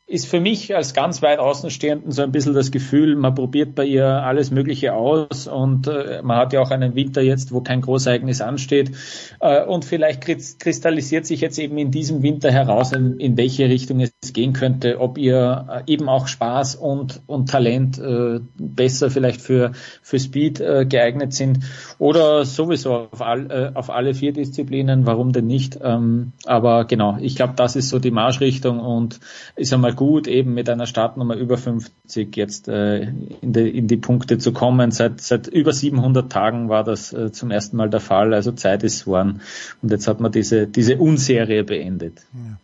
[0.08, 3.84] ist für mich als ganz weit Außenstehenden so ein bisschen das Gefühl, man probiert bei
[3.84, 7.82] ihr alles Mögliche aus und äh, man hat ja auch einen Winter jetzt, wo kein
[7.82, 8.92] Großereignis ansteht
[9.40, 14.00] äh, und vielleicht kristallisiert sich jetzt eben in diesem Winter heraus, in, in welche Richtung
[14.00, 19.42] es gehen könnte, ob ihr äh, eben auch Spaß und, und Talent äh, besser vielleicht
[19.42, 21.58] für, für Speed äh, geeignet sind
[21.98, 25.78] oder sowieso auf, all, äh, auf alle vier Disziplinen, warum denn nicht?
[25.82, 29.20] Ähm, aber genau, ich glaube, das ist so die Marschrichtung und
[29.54, 33.08] ist einmal gut, eben mit einer Startnummer über 50 jetzt äh,
[33.42, 34.92] in, die, in die Punkte zu kommen.
[34.92, 38.32] Seit, seit über 700 Tagen war das äh, zum ersten Mal der Fall.
[38.32, 39.40] Also Zeit ist worden.
[39.82, 42.22] Und jetzt hat man diese, diese Unserie beendet.
[42.32, 42.58] Ja.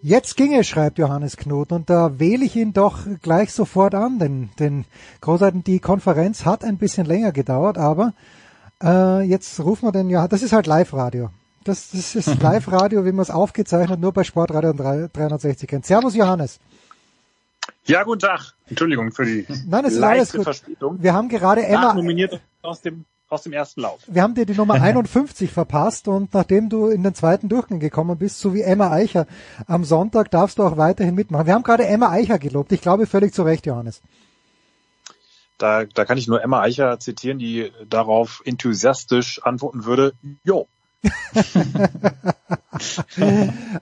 [0.00, 4.48] Jetzt ginge, schreibt Johannes Knot, und da wähle ich ihn doch gleich sofort an, denn,
[4.58, 4.84] denn
[5.20, 8.14] großartig, die Konferenz hat ein bisschen länger gedauert, aber
[8.82, 11.30] äh, jetzt rufen wir den, ja, das ist halt Live-Radio.
[11.68, 15.84] Das, das ist Live-Radio, wie man es aufgezeichnet, nur bei Sportradio 360 kennt.
[15.84, 16.60] Servus Johannes.
[17.84, 18.54] Ja, guten Tag.
[18.70, 20.44] Entschuldigung für die Nein, es ist alles gut.
[20.44, 21.02] Verspätung.
[21.02, 24.00] Wir haben gerade Emma nominiert aus dem aus dem ersten Lauf.
[24.06, 28.16] Wir haben dir die Nummer 51 verpasst und nachdem du in den zweiten Durchgang gekommen
[28.16, 29.26] bist, so wie Emma Eicher
[29.66, 31.46] am Sonntag, darfst du auch weiterhin mitmachen.
[31.46, 32.72] Wir haben gerade Emma Eicher gelobt.
[32.72, 34.00] Ich glaube völlig zu Recht, Johannes.
[35.58, 40.14] Da, da kann ich nur Emma Eicher zitieren, die darauf enthusiastisch antworten würde,
[40.44, 40.66] jo,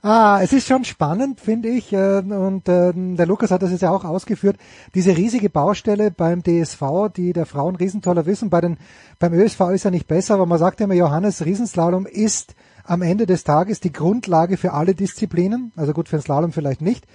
[0.02, 3.80] ah, es ist schon spannend, finde ich, äh, und äh, der Lukas hat das jetzt
[3.82, 4.58] ja auch ausgeführt,
[4.94, 6.82] diese riesige Baustelle beim DSV,
[7.16, 8.76] die der Frauen Riesentoller wissen, bei den,
[9.18, 13.02] beim ÖSV ist ja nicht besser, aber man sagt ja immer, Johannes, Riesenslalom ist am
[13.02, 17.06] Ende des Tages die Grundlage für alle Disziplinen, also gut, für den Slalom vielleicht nicht.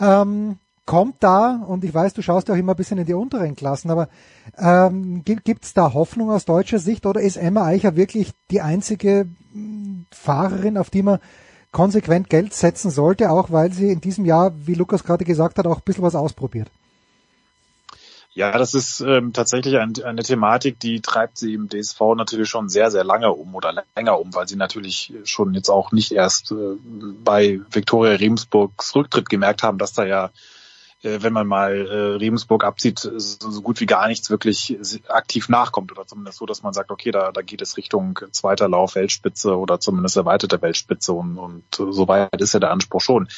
[0.00, 3.14] Ähm, kommt da, und ich weiß, du schaust ja auch immer ein bisschen in die
[3.14, 4.08] unteren Klassen, aber
[4.58, 9.28] ähm, gibt es da Hoffnung aus deutscher Sicht oder ist Emma Eicher wirklich die einzige
[9.52, 11.20] mm, Fahrerin, auf die man
[11.70, 15.66] konsequent Geld setzen sollte, auch weil sie in diesem Jahr, wie Lukas gerade gesagt hat,
[15.66, 16.70] auch ein bisschen was ausprobiert?
[18.34, 22.70] Ja, das ist ähm, tatsächlich ein, eine Thematik, die treibt sie im DSV natürlich schon
[22.70, 26.50] sehr, sehr lange um oder länger um, weil sie natürlich schon jetzt auch nicht erst
[26.50, 26.76] äh,
[27.22, 30.30] bei Viktoria Remsburgs Rücktritt gemerkt haben, dass da ja,
[31.02, 35.90] wenn man mal äh, Remsburg abzieht, so, so gut wie gar nichts wirklich aktiv nachkommt
[35.90, 39.56] oder zumindest so, dass man sagt, okay, da, da geht es Richtung zweiter Lauf Weltspitze
[39.56, 43.28] oder zumindest erweiterte Weltspitze und, und so weit ist ja der Anspruch schon.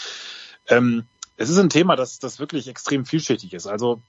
[0.69, 1.05] Ähm,
[1.36, 3.66] es ist ein Thema, das, das wirklich extrem vielschichtig ist.
[3.66, 4.01] Also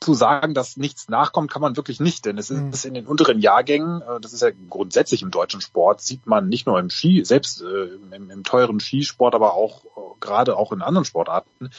[0.00, 3.40] zu sagen, dass nichts nachkommt, kann man wirklich nicht, denn es ist in den unteren
[3.40, 7.24] Jahrgängen, äh, das ist ja grundsätzlich im deutschen Sport, sieht man nicht nur im Ski,
[7.24, 9.88] selbst äh, im, im teuren Skisport, aber auch äh,
[10.20, 11.70] gerade auch in anderen Sportarten,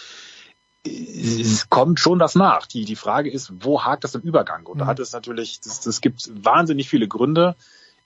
[0.86, 2.66] es kommt schon das nach.
[2.66, 4.66] Die, die Frage ist, wo hakt das im Übergang?
[4.66, 7.56] Und da hat es natürlich, es gibt wahnsinnig viele Gründe.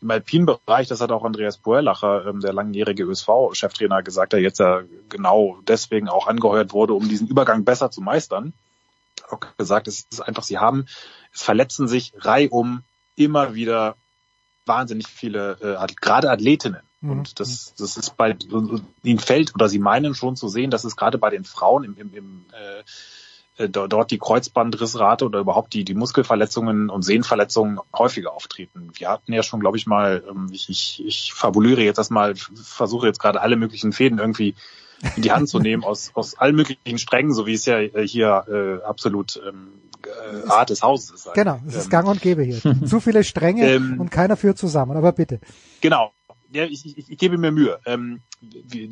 [0.02, 4.60] Im alpinen Bereich, das hat auch Andreas Puerlacher, ähm, der langjährige ÖSV-Cheftrainer, gesagt, der jetzt
[4.60, 8.54] ja genau deswegen auch angeheuert wurde, um diesen Übergang besser zu meistern
[9.34, 10.86] auch gesagt, es ist einfach, sie haben,
[11.34, 12.84] es verletzen sich reihum
[13.16, 13.96] immer wieder
[14.66, 16.82] wahnsinnig viele, äh, gerade Athletinnen.
[17.04, 17.12] Mhm.
[17.12, 18.36] Und das, das ist bei
[19.04, 21.98] ihnen fällt oder sie meinen schon zu sehen, dass es gerade bei den Frauen im,
[21.98, 22.46] im, im
[23.58, 28.90] äh, äh dort die Kreuzbandrissrate oder überhaupt die, die Muskelverletzungen und Sehnenverletzungen häufiger auftreten.
[28.94, 33.08] Wir hatten ja schon, glaube ich, mal, ähm, ich, ich, ich fabuliere jetzt erstmal, versuche
[33.08, 34.56] jetzt gerade alle möglichen Fäden irgendwie
[35.16, 38.08] in die Hand zu nehmen aus, aus allen möglichen Strängen, so wie es ja äh,
[38.08, 39.74] hier äh, absolut ähm,
[40.06, 41.34] äh, Art des Hauses ist.
[41.34, 42.62] Genau, es ist ähm, gang und gäbe hier.
[42.86, 45.40] Zu viele Stränge ähm, und keiner führt zusammen, aber bitte.
[45.82, 46.12] Genau.
[46.54, 47.80] Ja, ich, ich, ich gebe mir Mühe.
[47.86, 48.22] Ähm,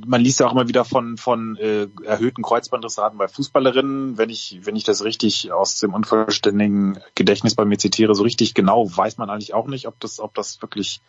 [0.07, 4.17] man liest ja auch immer wieder von, von äh, erhöhten Kreuzbandrissraten bei Fußballerinnen.
[4.17, 8.55] Wenn ich, wenn ich das richtig aus dem unvollständigen Gedächtnis bei mir zitiere, so richtig
[8.55, 11.01] genau weiß man eigentlich auch nicht, ob das, ob das wirklich,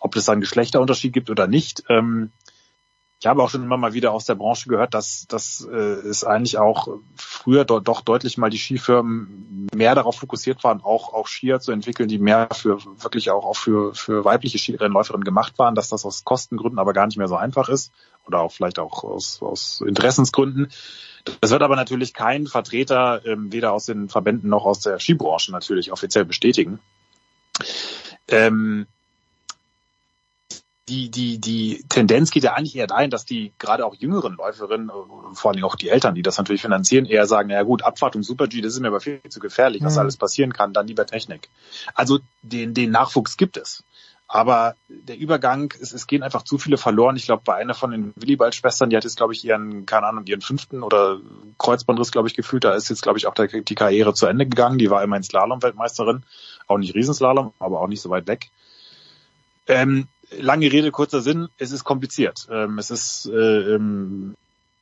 [0.00, 1.84] ob es da einen Geschlechterunterschied gibt oder nicht.
[1.88, 2.32] Ähm,
[3.22, 6.24] ich habe auch schon immer mal wieder aus der Branche gehört, dass, dass äh, es
[6.24, 11.28] eigentlich auch früher do, doch deutlich mal die Skifirmen mehr darauf fokussiert waren, auch, auch
[11.28, 15.76] Skier zu entwickeln, die mehr für wirklich auch, auch für, für weibliche Skirennläuferinnen gemacht waren,
[15.76, 17.92] dass das aus Kostengründen aber gar nicht mehr so einfach ist
[18.26, 20.72] oder auch vielleicht auch aus, aus Interessensgründen.
[21.40, 25.52] Das wird aber natürlich kein Vertreter ähm, weder aus den Verbänden noch aus der Skibranche
[25.52, 26.80] natürlich offiziell bestätigen.
[28.26, 28.88] Ähm,
[30.92, 34.90] die, die, die Tendenz geht ja eigentlich eher dahin, dass die gerade auch jüngeren Läuferinnen,
[34.90, 38.14] äh, vor allem auch die Eltern, die das natürlich finanzieren, eher sagen, ja gut, Abfahrt
[38.14, 40.00] und Super-G, das ist mir aber viel zu gefährlich, was mhm.
[40.00, 41.48] alles passieren kann, dann lieber Technik.
[41.94, 43.84] Also den, den Nachwuchs gibt es.
[44.28, 47.16] Aber der Übergang, es, es gehen einfach zu viele verloren.
[47.16, 50.24] Ich glaube, bei einer von den Willibald-Schwestern, die hat jetzt, glaube ich, ihren, keine Ahnung,
[50.26, 51.20] ihren fünften oder
[51.58, 52.64] Kreuzbandriss, glaube ich, gefühlt.
[52.64, 54.78] Da ist jetzt, glaube ich, auch der, die Karriere zu Ende gegangen.
[54.78, 56.22] Die war immerhin Slalom-Weltmeisterin.
[56.66, 58.50] Auch nicht Riesenslalom, aber auch nicht so weit weg.
[59.66, 62.46] Ähm, lange Rede, kurzer Sinn, es ist kompliziert.
[62.50, 64.34] Ähm, es ist äh, ähm,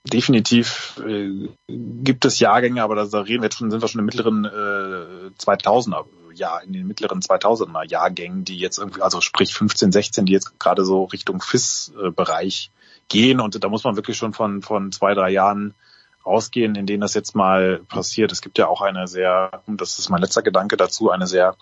[0.04, 4.06] definitiv äh, gibt es Jahrgänge, aber da reden wir jetzt schon, sind wir schon im
[4.06, 6.04] mittleren äh, 2000er
[6.34, 10.58] ja in den mittleren 2000er Jahrgängen, die jetzt irgendwie, also sprich 15, 16, die jetzt
[10.60, 12.70] gerade so Richtung FIS-Bereich
[13.08, 15.74] gehen und da muss man wirklich schon von von zwei, drei Jahren
[16.22, 18.32] ausgehen, in denen das jetzt mal passiert.
[18.32, 21.56] Es gibt ja auch eine sehr, und das ist mein letzter Gedanke dazu, eine sehr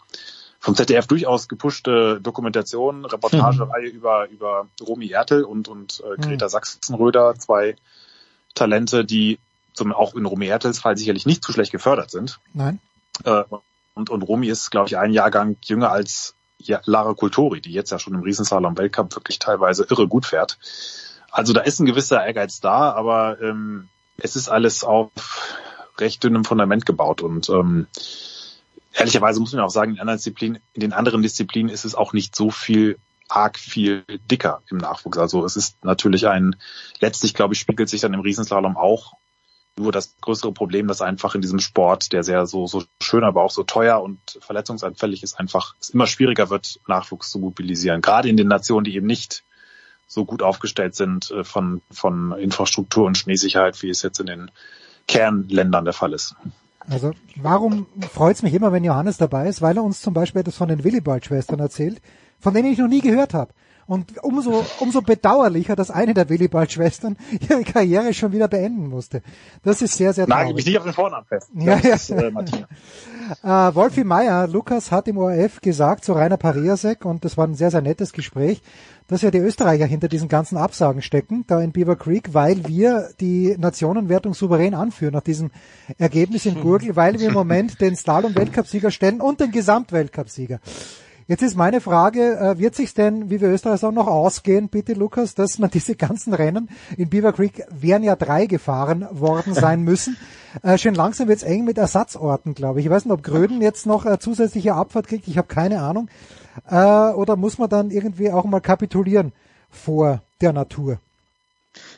[0.58, 3.96] vom ZDF durchaus gepushte Dokumentation, Reportagereihe mhm.
[3.96, 6.50] über, über Romy Ertel und, und äh, Greta mhm.
[6.50, 7.76] Sachsenröder, zwei
[8.54, 9.38] Talente, die
[9.72, 12.40] zum, auch in Romy Ertels Fall sicherlich nicht zu schlecht gefördert sind.
[12.52, 12.80] Nein.
[13.24, 13.44] Äh,
[13.94, 17.90] und, und Romy ist, glaube ich, ein Jahrgang jünger als ja, Lara Kultori, die jetzt
[17.90, 20.58] ja schon im Riesenslalom Weltcup wirklich teilweise irre gut fährt.
[21.30, 25.10] Also da ist ein gewisser Ehrgeiz da, aber ähm, es ist alles auf
[25.98, 27.86] recht dünnem Fundament gebaut und ähm,
[28.98, 32.12] ehrlicherweise muss man auch sagen, in anderen Disziplinen, in den anderen Disziplinen ist es auch
[32.12, 32.98] nicht so viel
[33.28, 35.18] arg viel dicker im Nachwuchs.
[35.18, 36.56] Also es ist natürlich ein,
[37.00, 39.14] letztlich glaube ich, spiegelt sich dann im Riesenslalom auch
[39.76, 43.42] nur das größere Problem, dass einfach in diesem Sport, der sehr so, so schön, aber
[43.42, 48.02] auch so teuer und verletzungsanfällig ist, einfach es immer schwieriger wird, Nachwuchs zu mobilisieren.
[48.02, 49.44] Gerade in den Nationen, die eben nicht
[50.08, 54.50] so gut aufgestellt sind äh, von, von Infrastruktur und Schneesicherheit, wie es jetzt in den
[55.06, 56.34] Kernländern der Fall ist.
[56.90, 59.62] Also warum freut's mich immer, wenn Johannes dabei ist?
[59.62, 62.00] Weil er uns zum Beispiel etwas von den Willibald-Schwestern erzählt,
[62.40, 63.52] von denen ich noch nie gehört habe.
[63.86, 67.16] Und umso, umso bedauerlicher, dass eine der Willibald-Schwestern
[67.48, 69.22] ihre Karriere schon wieder beenden musste.
[69.62, 70.42] Das ist sehr, sehr traurig.
[70.42, 71.50] Nagel mich nicht auf den Vornamen fest.
[71.54, 71.94] Ja, ja.
[71.94, 72.68] Ist, äh, Martina.
[73.42, 77.54] Äh, Wolfi Meier, Lukas hat im ORF gesagt zu Rainer Pariasek, und das war ein
[77.54, 78.62] sehr, sehr nettes Gespräch,
[79.06, 83.10] dass ja die Österreicher hinter diesen ganzen Absagen stecken, da in Beaver Creek, weil wir
[83.20, 85.50] die Nationenwertung souverän anführen nach diesem
[85.96, 90.60] Ergebnis in Gurgel, weil wir im Moment den Slalom-Weltcupsieger stellen und den Gesamtweltcupsieger.
[91.28, 94.94] Jetzt ist meine Frage, äh, wird sich denn, wie wir Österreicher sagen, noch ausgehen, bitte
[94.94, 99.82] Lukas, dass man diese ganzen Rennen in Beaver Creek wären ja drei gefahren worden sein
[99.82, 100.16] müssen.
[100.62, 102.86] Äh, schön langsam wird's eng mit Ersatzorten, glaube ich.
[102.86, 106.08] Ich weiß nicht, ob Gröden jetzt noch äh, zusätzliche Abfahrt kriegt, ich habe keine Ahnung.
[106.66, 109.32] Äh, oder muss man dann irgendwie auch mal kapitulieren
[109.68, 110.98] vor der Natur?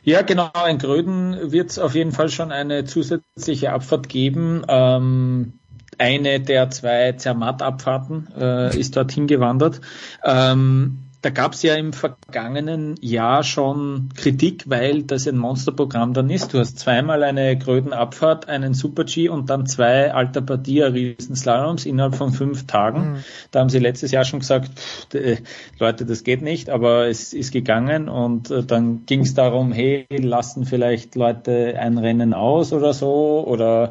[0.02, 0.50] Ja, genau.
[0.68, 4.64] In Gröden wird es auf jeden Fall schon eine zusätzliche Abfahrt geben.
[4.68, 5.59] Ähm,
[6.00, 9.80] eine der zwei Zermatt-Abfahrten äh, ist dorthin gewandert.
[10.24, 16.30] Ähm, da gab es ja im vergangenen Jahr schon Kritik, weil das ein Monsterprogramm dann
[16.30, 16.54] ist.
[16.54, 22.32] Du hast zweimal eine Grödenabfahrt, einen Super-G und dann zwei Alta Partia Riesenslaloms innerhalb von
[22.32, 23.12] fünf Tagen.
[23.12, 23.24] Mhm.
[23.50, 25.36] Da haben sie letztes Jahr schon gesagt, pff, äh,
[25.78, 30.06] Leute, das geht nicht, aber es ist gegangen und äh, dann ging es darum, hey,
[30.10, 33.90] lassen vielleicht Leute ein Rennen aus oder so oder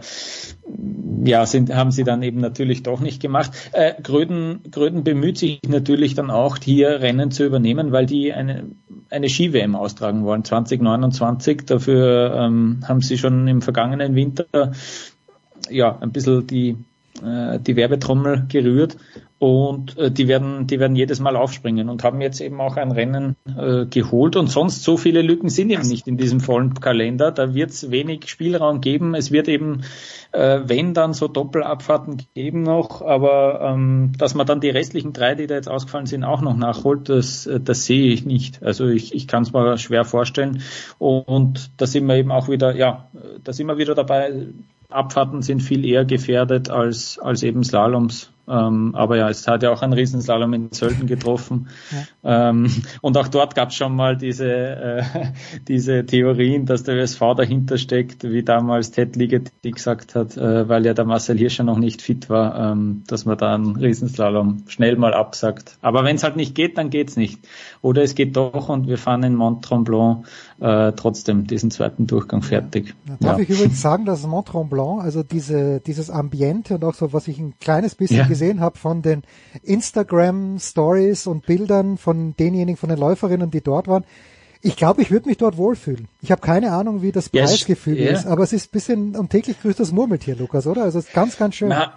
[1.26, 3.52] ja, sind, haben sie dann eben natürlich doch nicht gemacht.
[3.72, 8.66] Äh, Gröden, Gröden bemüht sich natürlich dann auch hier Rennen zu übernehmen, weil die eine,
[9.10, 11.66] eine Ski-WM austragen wollen, 2029.
[11.66, 14.72] Dafür ähm, haben sie schon im vergangenen Winter
[15.70, 16.78] ja ein bisschen die,
[17.24, 18.98] äh, die Werbetrommel gerührt
[19.40, 22.92] und äh, die werden, die werden jedes Mal aufspringen und haben jetzt eben auch ein
[22.92, 27.32] Rennen äh, geholt und sonst so viele Lücken sind eben nicht in diesem vollen Kalender.
[27.32, 29.16] Da wird es wenig Spielraum geben.
[29.16, 29.84] Es wird eben,
[30.34, 35.36] äh, wenn dann so Doppelabfahrten geben noch, aber ähm, dass man dann die restlichen drei,
[35.36, 38.62] die da jetzt ausgefallen sind, auch noch nachholt, das, äh, das sehe ich nicht.
[38.62, 40.64] Also ich, ich kann es mir schwer vorstellen
[40.98, 43.08] und da sind wir eben auch wieder, ja,
[43.42, 44.48] da sind wir wieder dabei.
[44.90, 48.32] Abfahrten sind viel eher gefährdet als, als eben Slaloms.
[48.50, 51.70] Ähm, aber ja, es hat ja auch einen Riesenslalom in Sölden getroffen.
[52.24, 52.50] Ja.
[52.50, 52.72] Ähm,
[53.02, 55.04] und auch dort gab es schon mal diese, äh,
[55.68, 60.84] diese Theorien, dass der USV dahinter steckt, wie damals Ted Ligeti gesagt hat, äh, weil
[60.88, 64.96] ja der Marcel Hirscher noch nicht fit war, ähm, dass man da einen Riesenslalom schnell
[64.96, 65.78] mal absagt.
[65.82, 67.48] Aber wenn es halt nicht geht, dann geht's nicht.
[67.84, 70.26] Oder es geht doch und wir fahren in Mont Tremblant
[70.62, 72.96] äh, trotzdem diesen zweiten Durchgang fertig.
[73.08, 73.18] Ja.
[73.20, 73.44] Darf ja.
[73.44, 77.40] ich übrigens sagen, dass Mont Tremblant, also diese, dieses Ambiente und auch so, was ich
[77.40, 79.24] ein kleines bisschen ja gesehen habe von den
[79.64, 84.04] Instagram Stories und Bildern von denjenigen, von den Läuferinnen, die dort waren.
[84.62, 86.10] Ich glaube, ich würde mich dort wohlfühlen.
[86.22, 88.20] Ich habe keine Ahnung, wie das Preisgefühl yes, yeah.
[88.20, 90.84] ist, aber es ist ein bisschen und täglich grüßt das Murmeltier, Lukas, oder?
[90.84, 91.70] Also es ist ganz, ganz schön.
[91.70, 91.94] Na,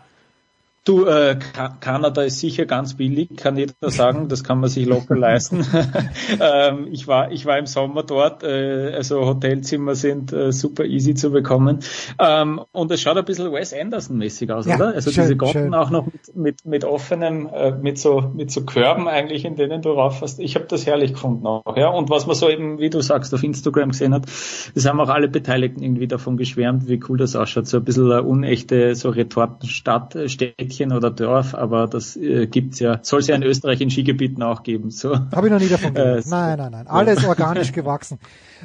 [0.85, 1.39] Du, äh,
[1.79, 5.65] Kanada ist sicher ganz billig, kann jeder sagen, das kann man sich locker leisten.
[6.41, 11.15] ähm, ich war, ich war im Sommer dort, äh, also Hotelzimmer sind äh, super easy
[11.15, 11.79] zu bekommen.
[12.19, 14.89] Ähm, und es schaut ein bisschen Wes Anderson-mäßig aus, ja, oder?
[14.89, 18.65] Also schön, diese Gotten auch noch mit, mit, mit offenem, äh, mit so, mit so
[18.65, 20.41] Körben eigentlich, in denen du rauffährst.
[20.41, 21.91] Ich habe das herrlich gefunden auch, ja.
[21.91, 24.27] Und was man so eben, wie du sagst, auf Instagram gesehen hat,
[24.75, 27.69] das haben auch alle Beteiligten irgendwie davon geschwärmt, wie cool das ausschaut.
[27.69, 30.29] So ein bisschen eine unechte, so Retortenstadt, äh,
[30.73, 34.43] Städtchen oder Dorf, aber das äh, gibt's ja, soll es ja in Österreich in Skigebieten
[34.43, 34.91] auch geben.
[34.91, 35.15] So.
[35.15, 36.27] Habe ich noch nie davon gehört.
[36.27, 36.87] Äh, nein, nein, nein.
[36.89, 38.19] Alles organisch gewachsen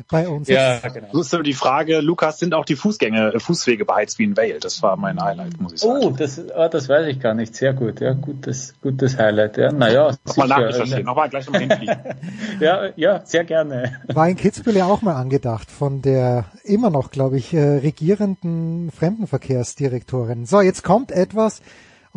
[0.10, 0.48] bei uns.
[0.48, 1.08] Ja, genau.
[1.12, 4.60] So ist die Frage, Lukas, sind auch die Fußgänge, äh, Fußwege beheizt wie in Vale?
[4.60, 6.00] Das war mein Highlight, muss ich sagen.
[6.04, 7.56] Oh, das, oh, das weiß ich gar nicht.
[7.56, 9.58] Sehr gut, ja, gutes, gutes Highlight.
[9.58, 11.98] Ja, naja, nochmal nachrecherchieren, nochmal gleich nochmal hinfliegen.
[12.60, 13.94] ja, ja, sehr gerne.
[14.08, 18.92] War in Kitzbühel ja auch mal angedacht von der immer noch, glaube ich, äh, regierenden
[18.92, 20.46] Fremdenverkehrsdirektorin.
[20.46, 21.62] So, jetzt kommt etwas,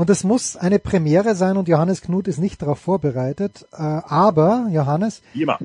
[0.01, 3.67] und es muss eine Premiere sein und Johannes Knut ist nicht darauf vorbereitet.
[3.71, 5.59] Äh, aber, Johannes, Immer.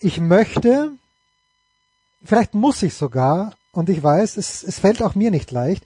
[0.00, 0.90] ich möchte,
[2.24, 5.84] vielleicht muss ich sogar, und ich weiß, es, es fällt auch mir nicht leicht,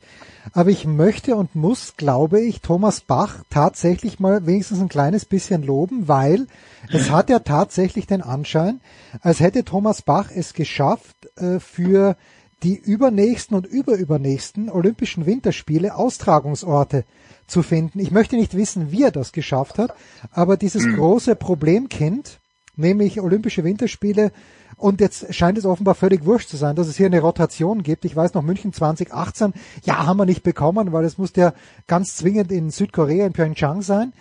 [0.54, 5.62] aber ich möchte und muss, glaube ich, Thomas Bach tatsächlich mal wenigstens ein kleines bisschen
[5.62, 6.46] loben, weil
[6.88, 8.80] es hat ja tatsächlich den Anschein,
[9.20, 12.16] als hätte Thomas Bach es geschafft, äh, für
[12.62, 17.04] die übernächsten und überübernächsten Olympischen Winterspiele Austragungsorte
[17.46, 17.98] zu finden.
[17.98, 19.94] Ich möchte nicht wissen, wie er das geschafft hat,
[20.32, 20.96] aber dieses mhm.
[20.96, 22.38] große Problemkind,
[22.76, 24.32] nämlich Olympische Winterspiele,
[24.80, 28.06] und jetzt scheint es offenbar völlig wurscht zu sein, dass es hier eine Rotation gibt.
[28.06, 29.52] Ich weiß noch, München 2018,
[29.84, 31.52] ja, haben wir nicht bekommen, weil es musste ja
[31.86, 34.14] ganz zwingend in Südkorea, in Pyeongchang sein.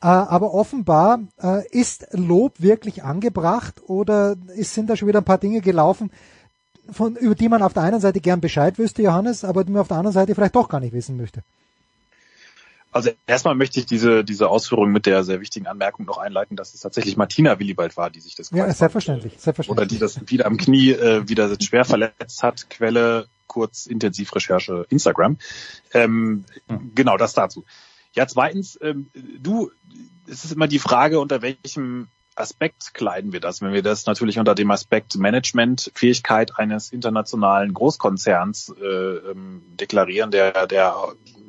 [0.00, 5.36] Äh, aber offenbar äh, ist Lob wirklich angebracht oder sind da schon wieder ein paar
[5.36, 6.10] Dinge gelaufen,
[6.90, 9.82] von, über die man auf der einen Seite gern Bescheid wüsste, Johannes, aber die man
[9.82, 11.42] auf der anderen Seite vielleicht doch gar nicht wissen möchte.
[12.92, 16.72] Also erstmal möchte ich diese, diese Ausführung mit der sehr wichtigen Anmerkung noch einleiten, dass
[16.72, 19.70] es tatsächlich Martina Willibald war, die sich das Ja, selbstverständlich, selbstverständlich.
[19.70, 22.70] Oder die das wieder am Knie äh, wieder schwer verletzt hat.
[22.70, 25.36] Quelle, kurz Intensivrecherche, Instagram.
[25.92, 26.44] Ähm.
[26.94, 27.64] Genau, das dazu.
[28.14, 29.70] Ja, zweitens, ähm, du,
[30.26, 33.62] es ist immer die Frage, unter welchem Aspekt kleiden wir das?
[33.62, 40.66] Wenn wir das natürlich unter dem Aspekt Managementfähigkeit eines internationalen Großkonzerns äh, ähm, deklarieren, der,
[40.66, 40.94] der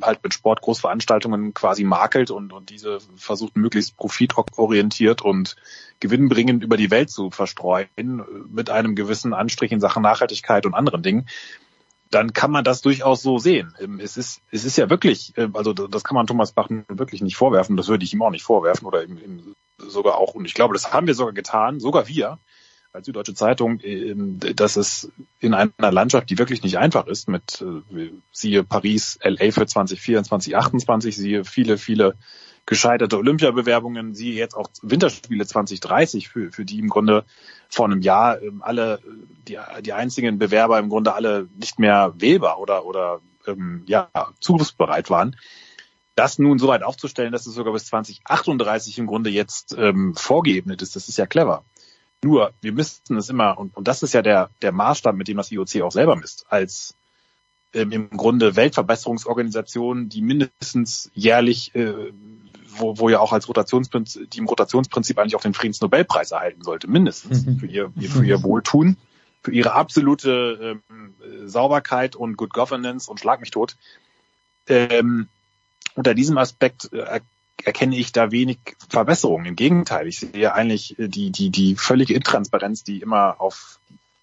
[0.02, 5.56] halt mit Sportgroßveranstaltungen quasi makelt und, und diese versucht möglichst profitorientiert und
[6.00, 11.04] gewinnbringend über die Welt zu verstreuen mit einem gewissen Anstrich in Sachen Nachhaltigkeit und anderen
[11.04, 11.28] Dingen
[12.10, 13.76] dann kann man das durchaus so sehen.
[13.80, 17.22] Ähm, es ist, es ist ja wirklich, äh, also das kann man Thomas Bach wirklich
[17.22, 20.54] nicht vorwerfen, das würde ich ihm auch nicht vorwerfen oder ihm, sogar auch, und ich
[20.54, 22.40] glaube, das haben wir sogar getan, sogar wir,
[22.94, 27.62] als Süddeutsche Zeitung, ähm, dass es in einer Landschaft, die wirklich nicht einfach ist, mit
[27.62, 32.16] äh, siehe Paris, LA für 2024, 2028, siehe viele, viele
[32.66, 37.24] gescheiterte Olympiabewerbungen, siehe jetzt auch Winterspiele 2030, für, für die im Grunde
[37.70, 39.00] vor einem Jahr ähm, alle,
[39.48, 44.10] die, die einzigen Bewerber im Grunde alle nicht mehr wählbar oder, oder ähm, ja,
[44.42, 45.38] zugriffsbereit waren.
[46.18, 50.82] Das nun so weit aufzustellen, dass es sogar bis 2038 im Grunde jetzt ähm, vorgeebnet
[50.82, 51.64] ist, das ist ja clever.
[52.24, 55.38] Nur, wir müssten es immer, und, und das ist ja der, der Maßstab, mit dem
[55.38, 56.96] das IOC auch selber misst, als
[57.72, 61.94] ähm, im Grunde Weltverbesserungsorganisation, die mindestens jährlich, äh,
[62.70, 66.90] wo, wo ja auch als Rotationsprinzip, die im Rotationsprinzip eigentlich auch den Friedensnobelpreis erhalten sollte,
[66.90, 67.60] mindestens mhm.
[67.60, 68.98] für ihr, für ihr Wohltun,
[69.44, 71.14] für ihre absolute ähm,
[71.46, 73.78] Sauberkeit und Good Governance und Schlag mich tot.
[74.66, 75.28] Ähm,
[75.98, 77.20] unter diesem Aspekt äh,
[77.64, 79.48] erkenne ich da wenig Verbesserungen.
[79.48, 83.80] Im Gegenteil, ich sehe eigentlich äh, die, die, die völlige Intransparenz, die immer auf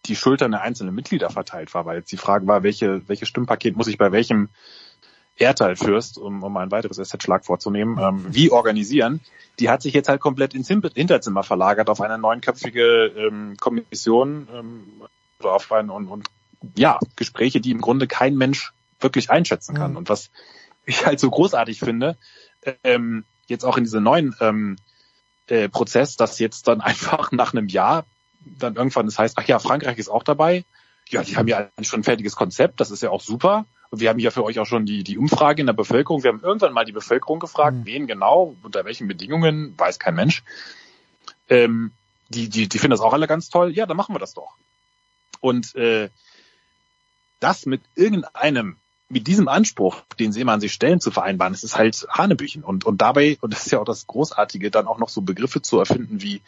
[0.06, 3.76] die Schultern der einzelnen Mitglieder verteilt war, weil jetzt die Frage war, welche, welche Stimmpaket
[3.76, 4.50] muss ich bei welchem
[5.36, 9.20] Erdteilfürst, um, um ein weiteres Asset-Schlag vorzunehmen, ähm, wie organisieren,
[9.58, 14.84] die hat sich jetzt halt komplett ins Hinterzimmer verlagert auf eine neunköpfige ähm, Kommission ähm,
[15.40, 16.28] oder auf ein, und, und
[16.76, 19.92] ja, Gespräche, die im Grunde kein Mensch wirklich einschätzen kann.
[19.92, 19.96] Mhm.
[19.96, 20.30] Und was
[20.86, 22.16] ich halt so großartig finde,
[22.82, 24.76] ähm, jetzt auch in diesem neuen ähm,
[25.48, 28.04] äh, Prozess, dass jetzt dann einfach nach einem Jahr
[28.58, 30.64] dann irgendwann das heißt, ach ja, Frankreich ist auch dabei.
[31.08, 33.66] Ja, die haben ja eigentlich schon ein fertiges Konzept, das ist ja auch super.
[33.90, 36.22] Und wir haben ja für euch auch schon die, die Umfrage in der Bevölkerung.
[36.22, 37.86] Wir haben irgendwann mal die Bevölkerung gefragt, mhm.
[37.86, 40.42] wen genau, unter welchen Bedingungen, weiß kein Mensch.
[41.48, 41.92] Ähm,
[42.28, 43.72] die, die, die finden das auch alle ganz toll.
[43.72, 44.56] Ja, dann machen wir das doch.
[45.40, 46.08] Und äh,
[47.38, 48.78] das mit irgendeinem
[49.08, 52.64] mit diesem Anspruch, den sie immer an sich stellen, zu vereinbaren, das ist halt Hanebüchen.
[52.64, 55.62] Und, und dabei, und das ist ja auch das Großartige, dann auch noch so Begriffe
[55.62, 56.40] zu erfinden wie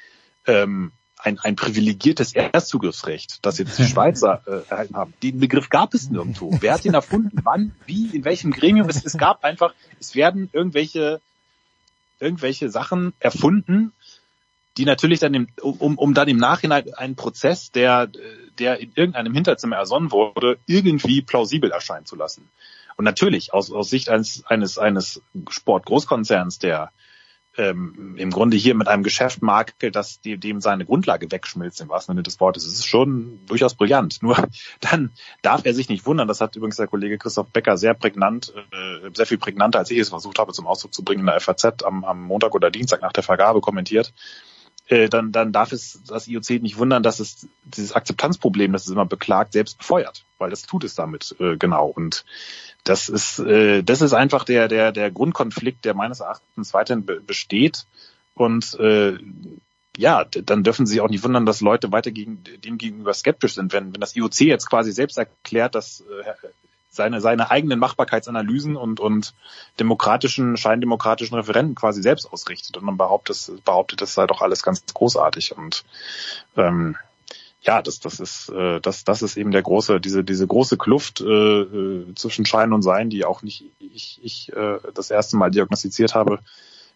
[0.46, 5.14] ähm, ein, ein privilegiertes Erstzugriffsrecht, das jetzt die Schweizer äh, erhalten haben.
[5.22, 6.56] Den Begriff gab es nirgendwo.
[6.60, 7.40] Wer hat den erfunden?
[7.42, 7.74] Wann?
[7.86, 8.16] Wie?
[8.16, 8.88] In welchem Gremium?
[8.88, 11.20] Es, es gab einfach, es werden irgendwelche,
[12.20, 13.92] irgendwelche Sachen erfunden,
[14.76, 18.10] die natürlich dann im, um, um dann im Nachhinein einen Prozess, der,
[18.58, 22.48] der in irgendeinem Hinterzimmer ersonnen wurde, irgendwie plausibel erscheinen zu lassen.
[22.96, 26.90] Und natürlich aus, aus Sicht eines, eines, eines Sportgroßkonzerns, der
[27.58, 31.88] ähm, im Grunde hier mit einem Geschäft makelt, das die, dem seine Grundlage wegschmilzt, im
[31.88, 32.66] wahrsten Sinne des Wortes.
[32.66, 34.18] Es ist schon durchaus brillant.
[34.22, 34.36] Nur
[34.80, 35.10] dann
[35.42, 39.10] darf er sich nicht wundern, das hat übrigens der Kollege Christoph Becker sehr prägnant, äh,
[39.14, 41.82] sehr viel prägnanter, als ich es versucht habe zum Ausdruck zu bringen, in der FAZ
[41.84, 44.12] am, am Montag oder Dienstag nach der Vergabe kommentiert
[44.88, 48.92] äh, dann, dann darf es das IOC nicht wundern, dass es dieses Akzeptanzproblem, das es
[48.92, 51.86] immer beklagt, selbst befeuert, weil das tut es damit äh, genau.
[51.86, 52.24] Und
[52.84, 57.20] das ist, äh, das ist einfach der, der, der Grundkonflikt, der meines Erachtens weiterhin be
[57.20, 57.86] besteht.
[58.34, 59.18] Und äh,
[59.96, 63.72] ja, dann dürfen Sie auch nicht wundern, dass Leute weiter gegen, dem gegenüber skeptisch sind.
[63.72, 66.32] Wenn, wenn das IOC jetzt quasi selbst erklärt, dass äh,
[66.96, 69.34] seine, seine eigenen Machbarkeitsanalysen und, und
[69.78, 72.76] demokratischen, scheindemokratischen Referenten quasi selbst ausrichtet.
[72.76, 75.56] Und man behauptet, behauptet, das sei doch alles ganz großartig.
[75.56, 75.84] Und
[76.56, 76.96] ähm,
[77.60, 81.20] ja, das, das ist, äh, das, das ist eben der große, diese, diese große Kluft
[81.20, 85.50] äh, äh, zwischen Schein und Sein, die auch nicht ich, ich äh, das erste Mal
[85.50, 86.40] diagnostiziert habe,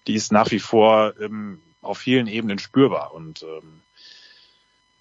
[0.06, 3.12] die ist nach wie vor ähm, auf vielen Ebenen spürbar.
[3.14, 3.80] Und ähm,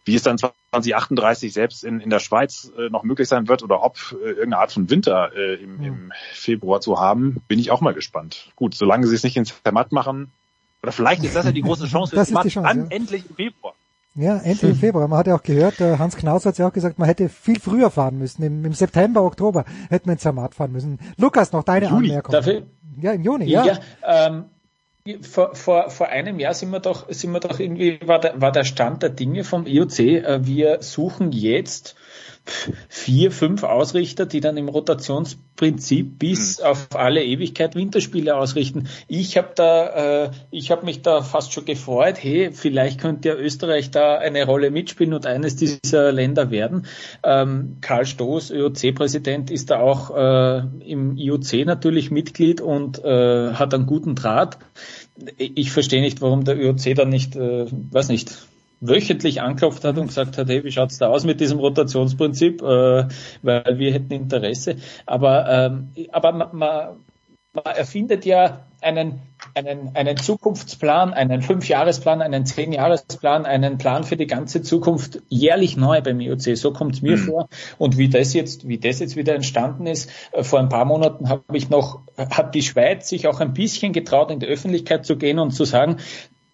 [0.09, 3.83] wie es dann 2038 selbst in, in der Schweiz äh, noch möglich sein wird oder
[3.83, 7.79] ob äh, irgendeine Art von Winter äh, im, im Februar zu haben, bin ich auch
[7.79, 8.51] mal gespannt.
[8.55, 10.31] Gut, solange sie es nicht ins Zermatt machen,
[10.81, 12.95] oder vielleicht ist das ja die große Chance das ist die Chance, an, ja.
[12.95, 13.73] endlich im Februar.
[14.15, 15.07] Ja, endlich im Februar.
[15.07, 17.59] Man hat ja auch gehört, äh, Hans Knaus hat ja auch gesagt, man hätte viel
[17.59, 18.41] früher fahren müssen.
[18.41, 20.99] Im, im September, Oktober hätte man in Zermatt fahren müssen.
[21.17, 22.09] Lukas, noch deine Juni.
[22.09, 22.65] Anmerkung.
[23.01, 23.65] Ja, im Juni, ja.
[23.65, 24.45] ja ähm,
[25.17, 28.51] vor, vor, vor einem Jahr sind wir doch, sind wir doch irgendwie, war der, war
[28.51, 31.95] der Stand der Dinge vom IOC, äh, wir suchen jetzt
[32.87, 36.65] vier, fünf Ausrichter, die dann im Rotationsprinzip bis mhm.
[36.65, 38.87] auf alle Ewigkeit Winterspiele ausrichten.
[39.07, 42.17] Ich habe da, äh, ich habe mich da fast schon gefreut.
[42.21, 46.87] Hey, vielleicht könnte ja Österreich da eine Rolle mitspielen und eines dieser Länder werden.
[47.23, 53.73] Ähm, Karl Stoß, IOC-Präsident, ist da auch äh, im IOC natürlich Mitglied und äh, hat
[53.73, 54.57] einen guten Draht.
[55.37, 58.47] Ich verstehe nicht, warum der IOC dann nicht, äh, weiß nicht,
[58.81, 63.07] wöchentlich anklopft hat und gesagt hat, hey, wie schaut's da aus mit diesem Rotationsprinzip, äh,
[63.41, 64.77] weil wir hätten Interesse.
[65.05, 66.95] Aber, ähm, aber man, man,
[67.53, 69.21] man erfindet ja einen,
[69.53, 76.01] einen, einen Zukunftsplan, einen Fünfjahresplan, einen Zehnjahresplan, einen Plan für die ganze Zukunft jährlich neu
[76.01, 76.57] beim IOC.
[76.57, 77.21] So kommt es mir mhm.
[77.21, 77.49] vor.
[77.77, 81.29] Und wie das jetzt, wie das jetzt wieder entstanden ist, äh, vor ein paar Monaten
[81.29, 85.17] habe ich noch, hat die Schweiz sich auch ein bisschen getraut, in die Öffentlichkeit zu
[85.17, 85.97] gehen und zu sagen,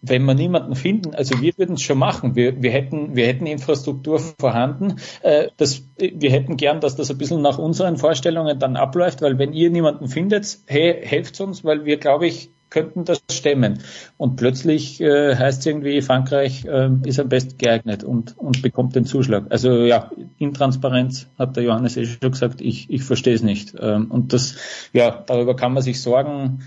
[0.07, 2.35] wenn wir niemanden finden, also wir würden es schon machen.
[2.35, 4.97] Wir, wir, hätten, wir hätten Infrastruktur vorhanden.
[5.21, 9.39] Äh, das, wir hätten gern, dass das ein bisschen nach unseren Vorstellungen dann abläuft, weil
[9.39, 13.79] wenn ihr niemanden findet, hey, helft uns, weil wir, glaube ich, könnten das stemmen.
[14.17, 18.97] Und plötzlich äh, heißt es irgendwie, Frankreich äh, ist am besten geeignet und, und bekommt
[18.97, 19.45] den Zuschlag.
[19.49, 23.75] Also ja, Intransparenz hat der Johannes eh schon gesagt, ich, ich verstehe es nicht.
[23.79, 24.57] Ähm, und das,
[24.91, 26.65] ja, darüber kann man sich sorgen.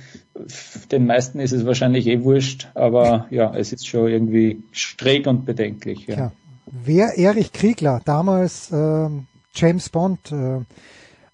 [0.90, 5.44] Den meisten ist es wahrscheinlich eh wurscht, aber ja, es ist schon irgendwie schräg und
[5.44, 6.06] bedenklich.
[6.06, 6.16] Ja.
[6.16, 6.32] ja.
[6.64, 9.08] Wer Erich Kriegler, damals äh,
[9.54, 10.60] James Bond, äh,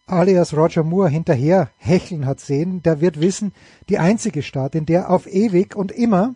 [0.06, 3.52] alias Roger Moore hinterher hecheln hat sehen, der wird wissen,
[3.88, 6.34] die einzige Stadt, in der auf ewig und immer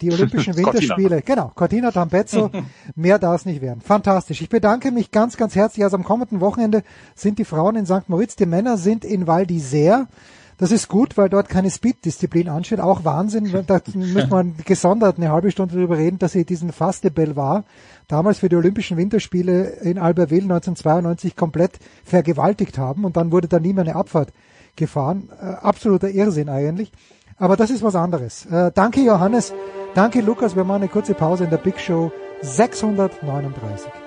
[0.00, 2.50] die Olympischen Winterspiele, genau, Cortina d'Ampezzo,
[2.94, 3.80] mehr darf es nicht werden.
[3.80, 4.42] Fantastisch.
[4.42, 5.84] Ich bedanke mich ganz, ganz herzlich.
[5.84, 6.82] Also am kommenden Wochenende
[7.14, 8.08] sind die Frauen in St.
[8.08, 10.06] Moritz, die Männer sind in Val d'Isère.
[10.58, 12.80] Das ist gut, weil dort keine Speed-Disziplin ansteht.
[12.80, 13.50] Auch Wahnsinn.
[13.66, 17.64] Da müssen wir gesondert eine halbe Stunde darüber reden, dass sie diesen Fastebel war
[18.08, 23.58] damals für die Olympischen Winterspiele in Albertville 1992 komplett vergewaltigt haben und dann wurde da
[23.58, 24.32] nie mehr eine Abfahrt
[24.76, 25.28] gefahren.
[25.40, 26.92] Äh, absoluter Irrsinn eigentlich.
[27.38, 28.46] Aber das ist was anderes.
[28.46, 29.52] Äh, danke Johannes,
[29.94, 30.56] danke Lukas.
[30.56, 32.12] Wir machen eine kurze Pause in der Big Show
[32.42, 34.05] 639.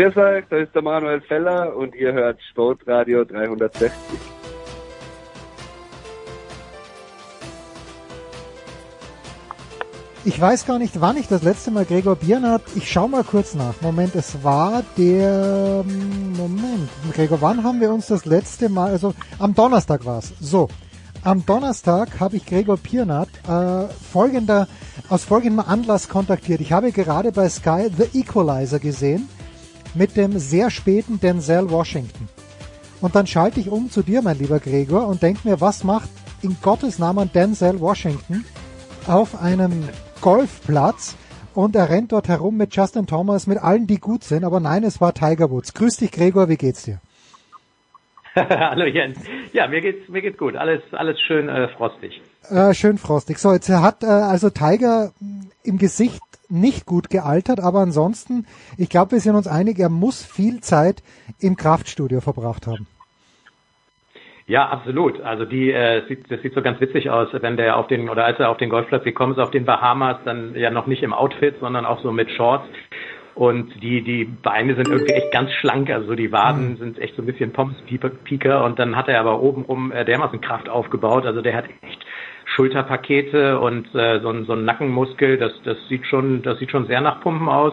[0.00, 3.90] Grüß euch, da ist der Manuel Feller und ihr hört Sportradio 360.
[10.24, 13.54] Ich weiß gar nicht, wann ich das letzte Mal Gregor Biernat, ich schau mal kurz
[13.54, 13.78] nach.
[13.82, 19.54] Moment, es war der, Moment, Gregor, wann haben wir uns das letzte Mal, also am
[19.54, 20.32] Donnerstag war's.
[20.40, 20.68] So,
[21.24, 24.66] am Donnerstag habe ich Gregor Piernat äh, folgender,
[25.10, 26.62] aus folgendem Anlass kontaktiert.
[26.62, 29.28] Ich habe gerade bei Sky The Equalizer gesehen
[29.94, 32.28] mit dem sehr späten Denzel Washington.
[33.00, 36.10] Und dann schalte ich um zu dir, mein lieber Gregor, und denke mir, was macht
[36.42, 38.44] in Gottes Namen Denzel Washington
[39.06, 39.88] auf einem
[40.20, 41.16] Golfplatz
[41.54, 44.84] und er rennt dort herum mit Justin Thomas, mit allen, die gut sind, aber nein,
[44.84, 45.74] es war Tiger Woods.
[45.74, 47.00] Grüß dich, Gregor, wie geht's dir?
[48.36, 49.18] Hallo Jens.
[49.52, 50.54] Ja, mir geht's mir geht's gut.
[50.54, 52.22] Alles alles schön äh, frostig.
[52.48, 53.38] Äh, schön frostig.
[53.38, 55.12] So, jetzt hat äh, also Tiger
[55.64, 56.20] im Gesicht
[56.50, 58.46] nicht gut gealtert, aber ansonsten,
[58.76, 61.02] ich glaube, wir sind uns einig, er muss viel Zeit
[61.40, 62.86] im Kraftstudio verbracht haben.
[64.50, 65.20] Ja, absolut.
[65.20, 68.24] Also die, äh, sieht, das sieht so ganz witzig aus, wenn der auf den oder
[68.24, 71.12] als er auf den Golfplatz gekommen ist auf den Bahamas, dann ja noch nicht im
[71.12, 72.66] Outfit, sondern auch so mit Shorts.
[73.36, 76.76] Und die, die Beine sind irgendwie echt ganz schlank, also die Waden mhm.
[76.78, 80.68] sind echt so ein bisschen Pommes-Pieker und dann hat er aber obenrum äh, dermaßen Kraft
[80.68, 82.04] aufgebaut, also der hat echt
[82.54, 86.86] Schulterpakete und äh, so, ein, so ein Nackenmuskel, das, das sieht schon, das sieht schon
[86.86, 87.72] sehr nach Pumpen aus.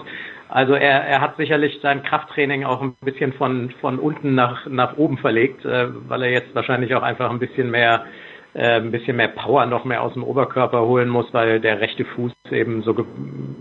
[0.49, 4.97] Also er, er hat sicherlich sein Krafttraining auch ein bisschen von, von unten nach, nach
[4.97, 8.05] oben verlegt, äh, weil er jetzt wahrscheinlich auch einfach ein bisschen mehr
[8.53, 12.05] äh, ein bisschen mehr Power noch mehr aus dem Oberkörper holen muss, weil der rechte
[12.05, 13.05] Fuß eben so ge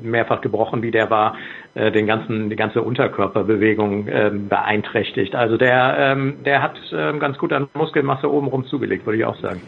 [0.03, 1.37] mehrfach gebrochen wie der war,
[1.75, 5.35] äh, den ganzen, die ganze Unterkörperbewegung äh, beeinträchtigt.
[5.35, 9.39] Also der, ähm, der hat äh, ganz gut an Muskelmasse obenrum zugelegt, würde ich auch
[9.41, 9.61] sagen.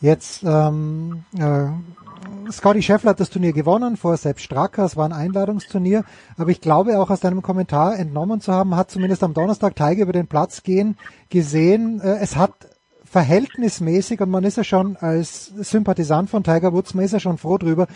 [0.00, 5.12] Jetzt ähm, äh, Scotty Scheffler hat das Turnier gewonnen vor Sepp Stracker, es war ein
[5.12, 6.04] Einladungsturnier,
[6.36, 10.02] aber ich glaube auch aus deinem Kommentar entnommen zu haben, hat zumindest am Donnerstag Teige
[10.02, 10.98] über den Platz gehen
[11.30, 12.52] gesehen, äh, es hat
[13.04, 17.38] verhältnismäßig, und man ist ja schon als Sympathisant von Tiger Woods, man ist ja schon
[17.38, 17.86] froh drüber,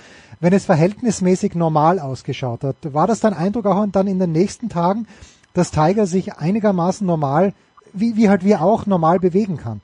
[0.41, 2.77] wenn es verhältnismäßig normal ausgeschaut hat.
[2.95, 5.07] War das dein Eindruck auch dann in den nächsten Tagen,
[5.53, 7.53] dass Tiger sich einigermaßen normal,
[7.93, 9.83] wie, wie halt wir auch, normal bewegen kann?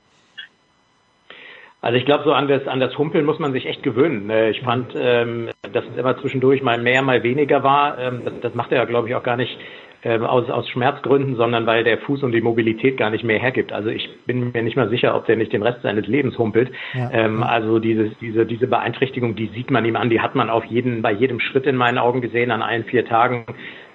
[1.81, 4.29] Also ich glaube, so an das, an das Humpeln muss man sich echt gewöhnen.
[4.29, 7.97] Äh, ich fand, ähm, dass es immer zwischendurch mal mehr, mal weniger war.
[7.99, 9.57] Ähm, das, das macht er ja, glaube ich, auch gar nicht
[10.03, 13.73] äh, aus, aus Schmerzgründen, sondern weil der Fuß und die Mobilität gar nicht mehr hergibt.
[13.73, 16.71] Also ich bin mir nicht mal sicher, ob der nicht den Rest seines Lebens humpelt.
[16.93, 17.09] Ja.
[17.11, 20.65] Ähm, also diese, diese, diese Beeinträchtigung, die sieht man ihm an, die hat man auf
[20.65, 23.45] jeden, bei jedem Schritt in meinen Augen gesehen, an allen vier Tagen.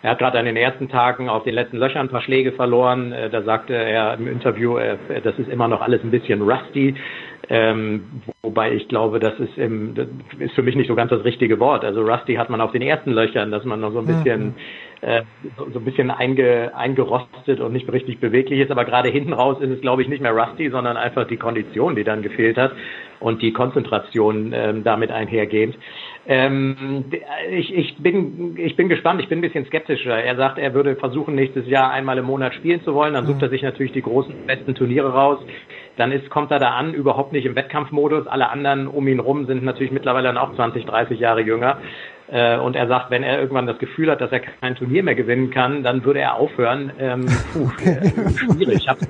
[0.03, 3.13] Er hat gerade an den ersten Tagen auf den letzten Löchern ein paar Schläge verloren.
[3.13, 6.95] Äh, da sagte er im Interview, äh, das ist immer noch alles ein bisschen rusty.
[7.49, 8.05] Ähm,
[8.43, 10.07] wobei ich glaube, das ist, im, das
[10.39, 11.85] ist für mich nicht so ganz das richtige Wort.
[11.85, 14.55] Also Rusty hat man auf den ersten Löchern, dass man noch so ein bisschen
[15.03, 15.23] äh,
[15.57, 18.71] so, so ein bisschen einge, eingerostet und nicht richtig beweglich ist.
[18.71, 21.97] Aber gerade hinten raus ist es, glaube ich, nicht mehr rusty, sondern einfach die Kondition,
[21.97, 22.73] die dann gefehlt hat
[23.19, 25.77] und die Konzentration ähm, damit einhergehend.
[26.27, 27.07] Ähm,
[27.51, 30.23] ich, ich, bin, ich bin gespannt, ich bin ein bisschen skeptischer.
[30.23, 33.15] Er sagt, er würde versuchen, nächstes Jahr einmal im Monat spielen zu wollen.
[33.15, 35.41] Dann sucht er sich natürlich die großen, besten Turniere raus.
[35.97, 38.27] Dann ist, kommt er da an, überhaupt nicht im Wettkampfmodus.
[38.27, 41.79] Alle anderen um ihn rum sind natürlich mittlerweile dann auch 20, 30 Jahre jünger.
[42.33, 45.15] Äh, und er sagt, wenn er irgendwann das Gefühl hat, dass er kein Turnier mehr
[45.15, 46.91] gewinnen kann, dann würde er aufhören.
[46.99, 47.69] Ähm, puh,
[48.55, 48.77] schwierig.
[48.79, 49.01] Ich habe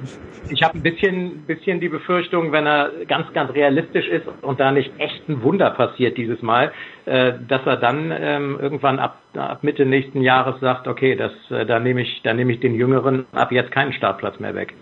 [0.49, 4.73] ich hab ein bisschen, bisschen die Befürchtung, wenn er ganz, ganz realistisch ist und da
[4.73, 6.73] nicht echt ein Wunder passiert dieses Mal,
[7.07, 11.65] äh, dass er dann ähm, irgendwann ab, ab Mitte nächsten Jahres sagt, okay, das, äh,
[11.65, 14.75] da nehme ich, da nehme ich den Jüngeren ab jetzt keinen Startplatz mehr weg.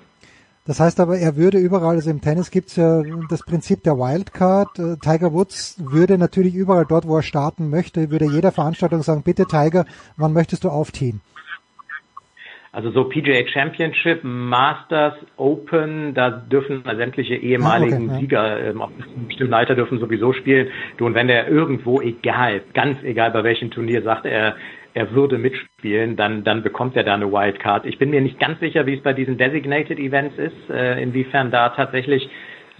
[0.70, 4.78] Das heißt aber, er würde überall, also im Tennis gibt's ja das Prinzip der Wildcard.
[4.78, 9.24] Äh, Tiger Woods würde natürlich überall dort, wo er starten möchte, würde jeder Veranstaltung sagen,
[9.24, 9.84] bitte Tiger,
[10.16, 11.22] wann möchtest du aufziehen?
[12.70, 18.90] Also so PGA Championship, Masters, Open, da dürfen sämtliche ehemaligen ah, okay, Sieger ähm, auf
[18.90, 20.68] einem bestimmten Alter dürfen sowieso spielen.
[20.98, 24.54] Du, und wenn der irgendwo, egal, ganz egal bei welchem Turnier, sagt er,
[24.94, 27.86] er würde mitspielen, dann, dann bekommt er da eine Wildcard.
[27.86, 31.50] Ich bin mir nicht ganz sicher, wie es bei diesen Designated Events ist, äh, inwiefern
[31.50, 32.28] da tatsächlich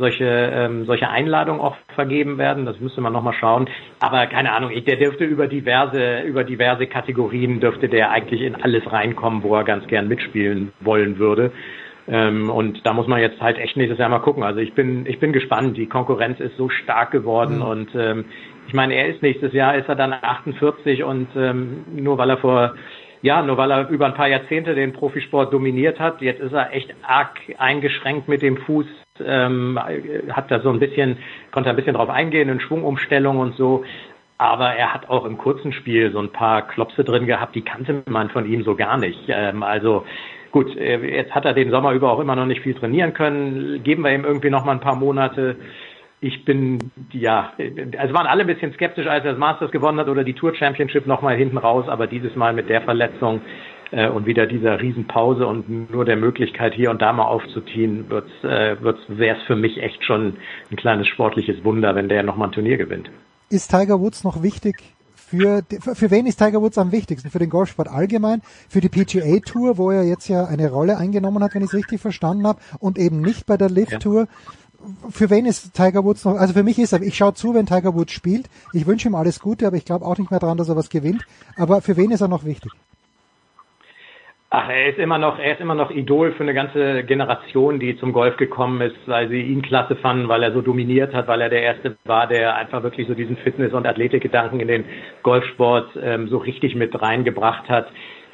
[0.01, 2.67] solche, ähm, solche Einladungen auch vergeben werden.
[2.67, 3.69] Das müsste man nochmal schauen.
[4.01, 8.91] Aber keine Ahnung, der dürfte über diverse, über diverse Kategorien dürfte der eigentlich in alles
[8.91, 11.53] reinkommen, wo er ganz gern mitspielen wollen würde.
[12.09, 14.43] Ähm, und da muss man jetzt halt echt nächstes Jahr mal gucken.
[14.43, 15.77] Also ich bin, ich bin gespannt.
[15.77, 17.63] Die Konkurrenz ist so stark geworden mhm.
[17.63, 18.25] und ähm,
[18.71, 22.39] ich meine, er ist nächstes Jahr, ist er dann 48 und ähm, nur weil er
[22.39, 22.75] vor,
[23.21, 26.73] ja, nur weil er über ein paar Jahrzehnte den Profisport dominiert hat, jetzt ist er
[26.73, 28.87] echt arg eingeschränkt mit dem Fuß,
[29.27, 29.77] ähm,
[30.31, 31.19] hat da so ein bisschen,
[31.51, 33.83] konnte ein bisschen drauf eingehen, in Schwungumstellung und so.
[34.39, 38.05] Aber er hat auch im kurzen Spiel so ein paar Klopse drin gehabt, die kannte
[38.09, 39.19] man von ihm so gar nicht.
[39.27, 40.05] Ähm, also
[40.53, 43.83] gut, äh, jetzt hat er den Sommer über auch immer noch nicht viel trainieren können.
[43.83, 45.57] Geben wir ihm irgendwie noch mal ein paar Monate
[46.21, 46.79] ich bin,
[47.13, 47.53] ja,
[47.99, 50.55] also waren alle ein bisschen skeptisch, als er das Masters gewonnen hat oder die Tour
[50.55, 53.41] Championship nochmal hinten raus, aber dieses Mal mit der Verletzung
[53.91, 58.33] äh, und wieder dieser Riesenpause und nur der Möglichkeit hier und da mal aufzuziehen, wird's,
[58.45, 60.37] äh, wird's, wäre es für mich echt schon
[60.71, 63.11] ein kleines sportliches Wunder, wenn der nochmal ein Turnier gewinnt.
[63.49, 64.77] Ist Tiger Woods noch wichtig
[65.31, 65.63] für,
[65.95, 67.31] für wen ist Tiger Woods am wichtigsten?
[67.31, 71.43] Für den Golfsport allgemein, für die PGA Tour, wo er jetzt ja eine Rolle eingenommen
[71.45, 74.23] hat, wenn ich es richtig verstanden habe, und eben nicht bei der Lift Tour.
[74.23, 74.29] Ja
[75.11, 77.67] für wen ist Tiger Woods noch, also für mich ist er, ich schaue zu, wenn
[77.67, 78.49] Tiger Woods spielt.
[78.73, 80.91] Ich wünsche ihm alles Gute, aber ich glaube auch nicht mehr daran, dass er was
[80.91, 81.25] gewinnt.
[81.57, 82.73] Aber für wen ist er noch wichtig?
[84.53, 87.97] Ach, er ist immer noch, er ist immer noch Idol für eine ganze Generation, die
[87.99, 91.41] zum Golf gekommen ist, weil sie ihn klasse fanden, weil er so dominiert hat, weil
[91.41, 94.85] er der Erste war, der einfach wirklich so diesen Fitness- und Athletikgedanken in den
[95.23, 97.87] Golfsport ähm, so richtig mit reingebracht hat.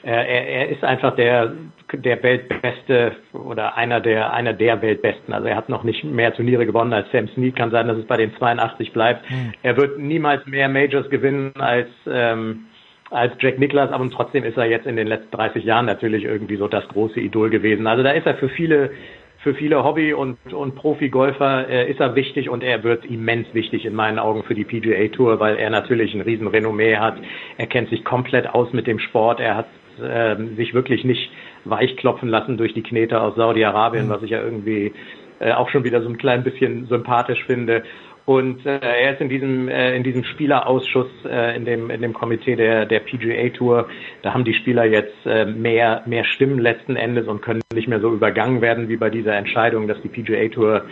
[0.06, 1.52] Er, er ist einfach der,
[1.92, 5.34] der Weltbeste oder einer der, einer der Weltbesten.
[5.34, 7.56] Also er hat noch nicht mehr Turniere gewonnen als Sam Snead.
[7.56, 9.28] Kann sein, dass es bei den 82 bleibt.
[9.28, 9.52] Mhm.
[9.64, 12.66] Er wird niemals mehr Majors gewinnen als, ähm,
[13.10, 16.56] als Jack Nicklaus, aber trotzdem ist er jetzt in den letzten 30 Jahren natürlich irgendwie
[16.56, 17.88] so das große Idol gewesen.
[17.88, 18.90] Also da ist er für viele
[19.38, 23.84] für viele Hobby- und, und Profi-Golfer äh, ist er wichtig und er wird immens wichtig
[23.84, 27.16] in meinen Augen für die PGA Tour, weil er natürlich ein riesen Renommee hat.
[27.56, 29.38] Er kennt sich komplett aus mit dem Sport.
[29.38, 29.66] Er hat
[30.00, 31.30] äh, sich wirklich nicht
[31.64, 34.10] weichklopfen lassen durch die Knete aus Saudi-Arabien, mhm.
[34.10, 34.92] was ich ja irgendwie
[35.38, 37.82] äh, auch schon wieder so ein klein bisschen sympathisch finde.
[38.26, 42.12] Und äh, er ist in diesem äh, in diesem Spielerausschuss äh, in dem in dem
[42.12, 43.88] Komitee der der PGA Tour.
[44.22, 48.00] Da haben die Spieler jetzt äh, mehr mehr Stimmen letzten Endes und können nicht mehr
[48.00, 50.86] so übergangen werden wie bei dieser Entscheidung, dass die PGA Tour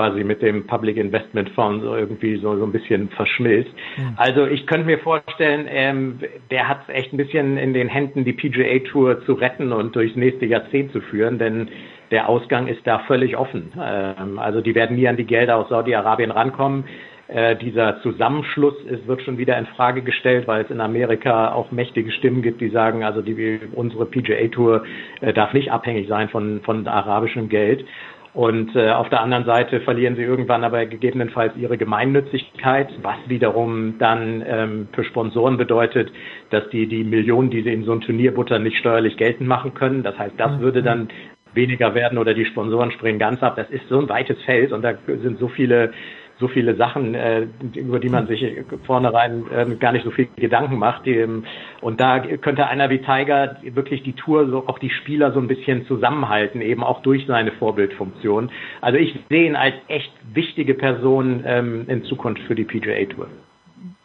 [0.00, 3.70] quasi mit dem Public Investment Fonds so irgendwie so, so ein bisschen verschmilzt.
[3.98, 4.14] Mhm.
[4.16, 6.20] Also ich könnte mir vorstellen, ähm,
[6.50, 10.16] der hat echt ein bisschen in den Händen, die PGA Tour zu retten und durchs
[10.16, 11.68] nächste Jahrzehnt zu führen, denn
[12.10, 13.72] der Ausgang ist da völlig offen.
[13.78, 16.84] Ähm, also die werden nie an die Gelder aus Saudi-Arabien rankommen.
[17.28, 21.72] Äh, dieser Zusammenschluss ist, wird schon wieder in Frage gestellt, weil es in Amerika auch
[21.72, 24.82] mächtige Stimmen gibt, die sagen, also die, unsere PGA Tour
[25.20, 27.84] äh, darf nicht abhängig sein von, von arabischem Geld.
[28.32, 33.98] Und äh, auf der anderen Seite verlieren sie irgendwann aber gegebenenfalls ihre Gemeinnützigkeit, was wiederum
[33.98, 36.12] dann ähm, für Sponsoren bedeutet,
[36.50, 39.74] dass die die Millionen, die sie in so ein Turnier buttern, nicht steuerlich geltend machen
[39.74, 40.04] können.
[40.04, 41.08] Das heißt, das würde dann
[41.54, 43.56] weniger werden oder die Sponsoren springen ganz ab.
[43.56, 45.92] Das ist so ein weites Feld und da sind so viele
[46.40, 48.44] so viele Sachen, äh, über die man sich
[48.86, 51.06] vornherein äh, gar nicht so viel Gedanken macht.
[51.06, 51.44] Ähm,
[51.80, 55.48] und da könnte einer wie Tiger wirklich die Tour, so auch die Spieler so ein
[55.48, 58.50] bisschen zusammenhalten, eben auch durch seine Vorbildfunktion.
[58.80, 63.28] Also ich sehe ihn als echt wichtige Person ähm, in Zukunft für die PGA Tour.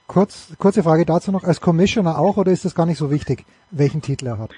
[0.08, 3.46] Kurz, kurze Frage dazu noch, als Commissioner auch oder ist das gar nicht so wichtig,
[3.72, 4.52] welchen Titel er hat?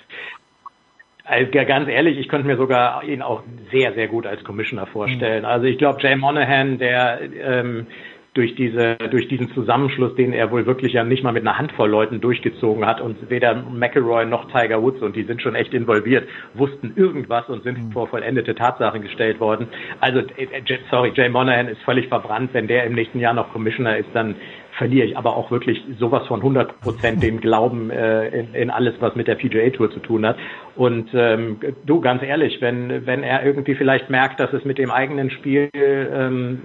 [1.27, 5.43] Also ganz ehrlich, ich könnte mir sogar ihn auch sehr, sehr gut als Commissioner vorstellen.
[5.43, 7.87] Also ich glaube, Jay Monahan, der ähm,
[8.33, 11.89] durch diese durch diesen Zusammenschluss, den er wohl wirklich ja nicht mal mit einer Handvoll
[11.89, 16.29] Leuten durchgezogen hat und weder McElroy noch Tiger Woods und die sind schon echt involviert,
[16.53, 19.67] wussten irgendwas und sind vor vollendete Tatsachen gestellt worden.
[19.99, 22.51] Also äh, sorry, Jay Monahan ist völlig verbrannt.
[22.53, 24.35] Wenn der im nächsten Jahr noch Commissioner ist, dann
[24.77, 28.95] verliere ich aber auch wirklich sowas von 100 Prozent den Glauben äh, in, in alles,
[28.99, 30.37] was mit der PGA Tour zu tun hat.
[30.75, 34.91] Und ähm, du, ganz ehrlich, wenn wenn er irgendwie vielleicht merkt, dass es mit dem
[34.91, 36.61] eigenen Spiel ähm,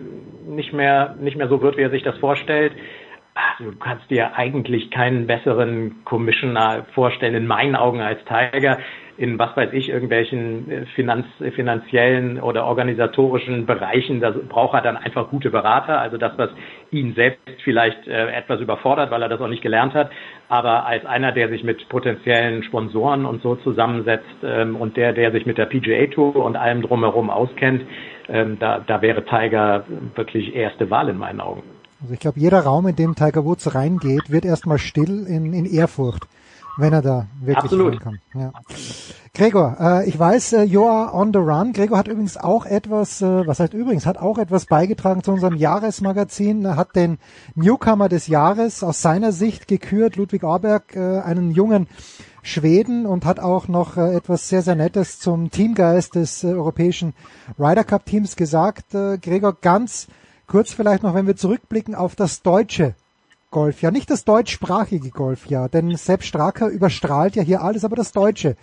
[0.46, 2.72] nicht mehr nicht mehr so wird, wie er sich das vorstellt,
[3.34, 8.78] also du kannst dir eigentlich keinen besseren Commissioner vorstellen, in meinen Augen als Tiger
[9.16, 14.96] in was weiß ich, irgendwelchen äh, Finanz, finanziellen oder organisatorischen Bereichen, da braucht er dann
[14.96, 16.50] einfach gute Berater, also das, was
[16.90, 20.10] ihn selbst vielleicht äh, etwas überfordert, weil er das auch nicht gelernt hat,
[20.48, 25.32] aber als einer, der sich mit potenziellen Sponsoren und so zusammensetzt ähm, und der, der
[25.32, 27.82] sich mit der PGA Tour und allem drumherum auskennt,
[28.28, 29.84] ähm, da, da wäre Tiger
[30.14, 31.62] wirklich erste Wahl in meinen Augen.
[32.00, 35.66] Also ich glaube, jeder Raum, in dem Tiger Woods reingeht, wird erstmal still in, in
[35.66, 36.26] Ehrfurcht
[36.76, 38.00] wenn er da wirklich Absolut.
[38.00, 38.18] kann.
[38.34, 38.52] Ja.
[39.34, 41.72] Gregor, äh, ich weiß, äh, you are on the run.
[41.72, 45.56] Gregor hat übrigens auch etwas, äh, was heißt übrigens, hat auch etwas beigetragen zu unserem
[45.56, 47.18] Jahresmagazin, er hat den
[47.54, 51.88] Newcomer des Jahres aus seiner Sicht gekürt, Ludwig Auerberg, äh, einen jungen
[52.42, 57.14] Schweden und hat auch noch äh, etwas sehr, sehr Nettes zum Teamgeist des äh, europäischen
[57.58, 58.94] Ryder Cup Teams gesagt.
[58.94, 60.08] Äh, Gregor, ganz
[60.48, 62.94] kurz vielleicht noch, wenn wir zurückblicken auf das deutsche
[63.52, 68.56] Golfjahr, nicht das deutschsprachige Golfjahr, denn Sepp Stracker überstrahlt ja hier alles, aber das deutsche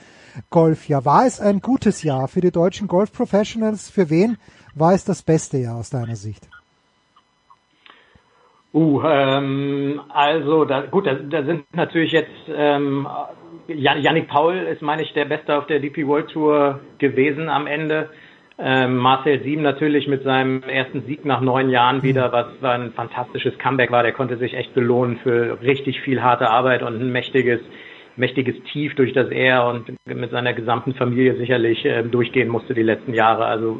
[0.49, 1.05] Golfjahr.
[1.05, 3.89] War es ein gutes Jahr für die deutschen Golf-Professionals?
[3.89, 4.37] Für wen
[4.75, 6.49] war es das beste Jahr aus deiner Sicht?
[8.73, 13.07] Uh, ähm, also da, gut, da, da sind natürlich jetzt ähm,
[13.67, 18.09] Yannick Paul ist, meine ich, der Beste auf der DP World Tour gewesen am Ende.
[18.61, 22.03] Ähm, Marcel Sieben natürlich mit seinem ersten Sieg nach neun Jahren mhm.
[22.03, 24.03] wieder, was ein fantastisches Comeback war.
[24.03, 27.61] Der konnte sich echt belohnen für richtig viel harte Arbeit und ein mächtiges,
[28.17, 32.83] mächtiges Tief, durch das er und mit seiner gesamten Familie sicherlich äh, durchgehen musste die
[32.83, 33.45] letzten Jahre.
[33.45, 33.79] Also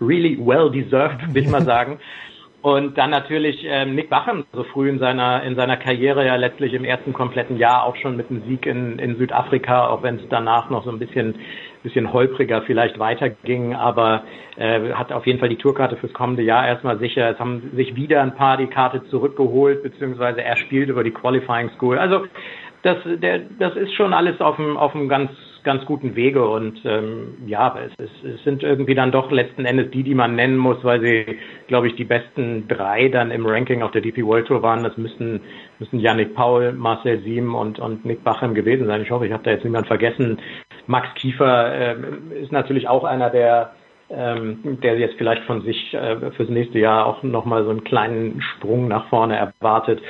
[0.00, 1.98] really well deserved, würde ich mal sagen.
[2.62, 6.72] Und dann natürlich ähm, Nick Bachem, so früh in seiner in seiner Karriere ja letztlich
[6.72, 10.22] im ersten kompletten Jahr auch schon mit einem Sieg in, in Südafrika, auch wenn es
[10.30, 11.34] danach noch so ein bisschen
[11.84, 14.24] bisschen holpriger vielleicht weiterging, aber
[14.56, 17.30] äh, hat auf jeden Fall die Tourkarte fürs kommende Jahr erstmal sicher.
[17.30, 21.70] Es haben sich wieder ein paar die Karte zurückgeholt, beziehungsweise er spielt über die Qualifying
[21.76, 21.98] School.
[21.98, 22.24] Also
[22.84, 25.30] das, der, das ist schon alles auf einem, auf einem ganz,
[25.62, 29.90] ganz guten Wege und ähm, ja, es, es, es sind irgendwie dann doch letzten Endes
[29.90, 33.82] die, die man nennen muss, weil sie, glaube ich, die besten drei dann im Ranking
[33.82, 34.84] auf der DP World Tour waren.
[34.84, 35.40] Das müssten,
[35.78, 39.00] müssen Yannick Paul, Marcel Siem und, und Nick Bachem gewesen sein.
[39.00, 40.38] Ich hoffe, ich habe da jetzt niemand vergessen.
[40.86, 41.96] Max Kiefer äh,
[42.42, 43.72] ist natürlich auch einer der
[44.10, 48.42] ähm, der jetzt vielleicht von sich äh, fürs nächste Jahr auch nochmal so einen kleinen
[48.42, 50.00] Sprung nach vorne erwartet.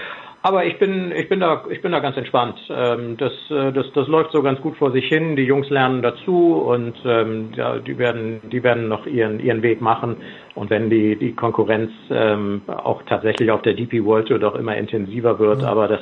[0.43, 2.59] Aber ich bin, ich bin da, ich bin da ganz entspannt.
[2.69, 5.37] Ähm, das, äh, das, das läuft so ganz gut vor sich hin.
[5.37, 9.81] Die Jungs lernen dazu und ähm, ja, die werden, die werden noch ihren, ihren Weg
[9.81, 10.19] machen.
[10.55, 14.77] Und wenn die, die Konkurrenz ähm, auch tatsächlich auf der DP World Tour doch immer
[14.77, 15.67] intensiver wird, mhm.
[15.67, 16.01] aber das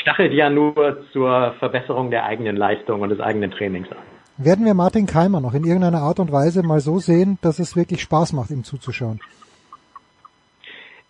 [0.00, 3.98] stachelt ja nur zur Verbesserung der eigenen Leistung und des eigenen Trainings an.
[4.36, 7.76] Werden wir Martin Keimer noch in irgendeiner Art und Weise mal so sehen, dass es
[7.76, 9.20] wirklich Spaß macht, ihm zuzuschauen?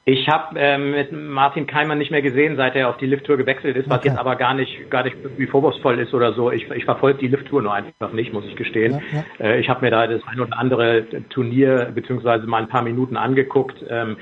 [0.06, 3.74] Ich habe ähm, mit Martin Keimer nicht mehr gesehen, seit er auf die Lift-Tour gewechselt
[3.74, 4.08] ist, was okay.
[4.08, 6.52] jetzt aber gar nicht, gar nicht irgendwie vorwurfsvoll ist oder so.
[6.52, 9.00] Ich, ich verfolge die Lift-Tour nur einfach nicht, muss ich gestehen.
[9.12, 9.46] Ja, ja.
[9.46, 13.16] Äh, ich habe mir da das ein oder andere Turnier beziehungsweise mal ein paar Minuten
[13.16, 13.82] angeguckt.
[13.88, 14.18] Ähm,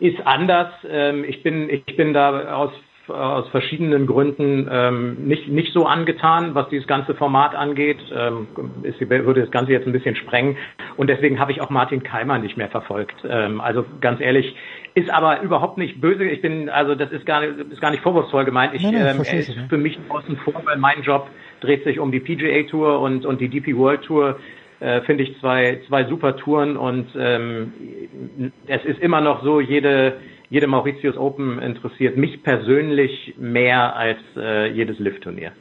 [0.00, 0.68] ist anders.
[0.86, 2.72] Ähm, ich bin, ich bin da aus
[3.10, 7.98] aus verschiedenen Gründen ähm, nicht, nicht so angetan, was dieses ganze Format angeht.
[8.14, 8.48] Ähm,
[8.82, 10.56] es würde das Ganze jetzt ein bisschen sprengen.
[10.96, 13.16] Und deswegen habe ich auch Martin Keimer nicht mehr verfolgt.
[13.28, 14.54] Ähm, also ganz ehrlich,
[14.94, 16.24] ist aber überhaupt nicht böse.
[16.24, 18.74] Ich bin, also das ist gar nicht, ist gar nicht vorwurfsvoll gemeint.
[18.74, 21.28] Ich, nein, nein, ähm, er ist für mich außen vor, weil mein Job
[21.60, 24.38] dreht sich um die PGA Tour und, und die DP World Tour.
[24.80, 30.14] Äh, Finde ich zwei, zwei super Touren und ähm, es ist immer noch so, jede,
[30.50, 35.52] jede Mauritius Open interessiert mich persönlich mehr als äh, jedes Lift-Turnier.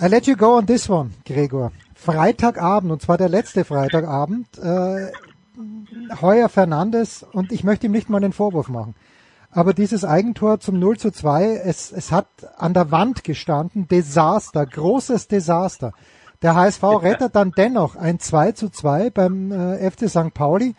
[0.00, 1.72] I let you go on this one, Gregor.
[1.94, 5.10] Freitagabend, und zwar der letzte Freitagabend, äh,
[6.20, 8.94] Heuer Fernandes, und ich möchte ihm nicht mal den Vorwurf machen,
[9.50, 14.64] aber dieses Eigentor zum 0 zu 2, es, es hat an der Wand gestanden, Desaster,
[14.64, 15.92] großes Desaster.
[16.42, 20.32] Der HSV rettet dann dennoch ein 2 zu 2 beim äh, FC St.
[20.32, 20.74] Pauli.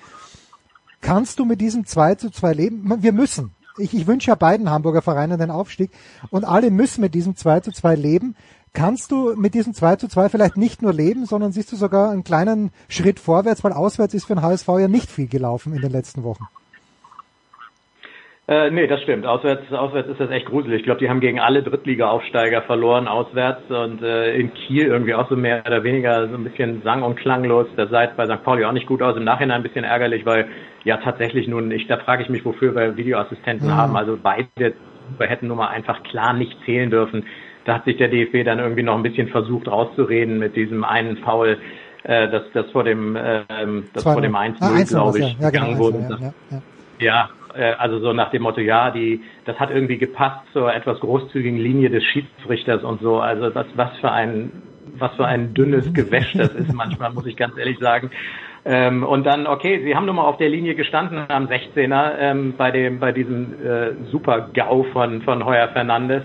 [1.01, 3.03] Kannst du mit diesem 2 zu 2 leben?
[3.03, 3.51] Wir müssen.
[3.77, 5.91] Ich, ich wünsche ja beiden Hamburger Vereinen den Aufstieg
[6.29, 8.35] und alle müssen mit diesem 2 zu 2 leben.
[8.73, 12.11] Kannst du mit diesem 2 zu 2 vielleicht nicht nur leben, sondern siehst du sogar
[12.11, 15.81] einen kleinen Schritt vorwärts, weil auswärts ist für den HSV ja nicht viel gelaufen in
[15.81, 16.45] den letzten Wochen.
[18.51, 19.25] Äh, nee, das stimmt.
[19.25, 20.79] Auswärts, auswärts ist das echt gruselig.
[20.79, 25.29] Ich glaube, die haben gegen alle Drittliga-Aufsteiger verloren, auswärts und äh, in Kiel irgendwie auch
[25.29, 27.67] so mehr oder weniger so ein bisschen sang- und klanglos.
[27.77, 28.43] Das sah bei St.
[28.43, 29.15] Pauli auch nicht gut aus.
[29.15, 30.49] Im Nachhinein ein bisschen ärgerlich, weil
[30.83, 33.73] ja tatsächlich nun, ich, da frage ich mich, wofür wir Videoassistenten mhm.
[33.73, 33.95] haben.
[33.95, 34.73] Also beide
[35.19, 37.23] hätten nun mal einfach klar nicht zählen dürfen.
[37.63, 41.15] Da hat sich der DFB dann irgendwie noch ein bisschen versucht rauszureden mit diesem einen
[41.19, 41.57] Foul,
[42.03, 43.43] äh, das, das vor dem, äh,
[43.93, 45.99] das vor dem 1-0, ah, glaube ich, ja, ja, genau, wurde.
[46.09, 46.61] Ja, ja, ja.
[46.99, 50.99] ja, äh, also so nach dem Motto, ja, die, das hat irgendwie gepasst zur etwas
[50.99, 53.19] großzügigen Linie des Schiedsrichters und so.
[53.19, 54.51] Also was, was für ein,
[54.97, 58.11] was für ein dünnes Gewäsch das ist manchmal, muss ich ganz ehrlich sagen.
[58.63, 62.53] Ähm, und dann, okay, sie haben nun mal auf der Linie gestanden am 16er ähm,
[62.57, 66.23] bei dem, bei diesem äh, Super-GAU von, von Heuer Fernandes.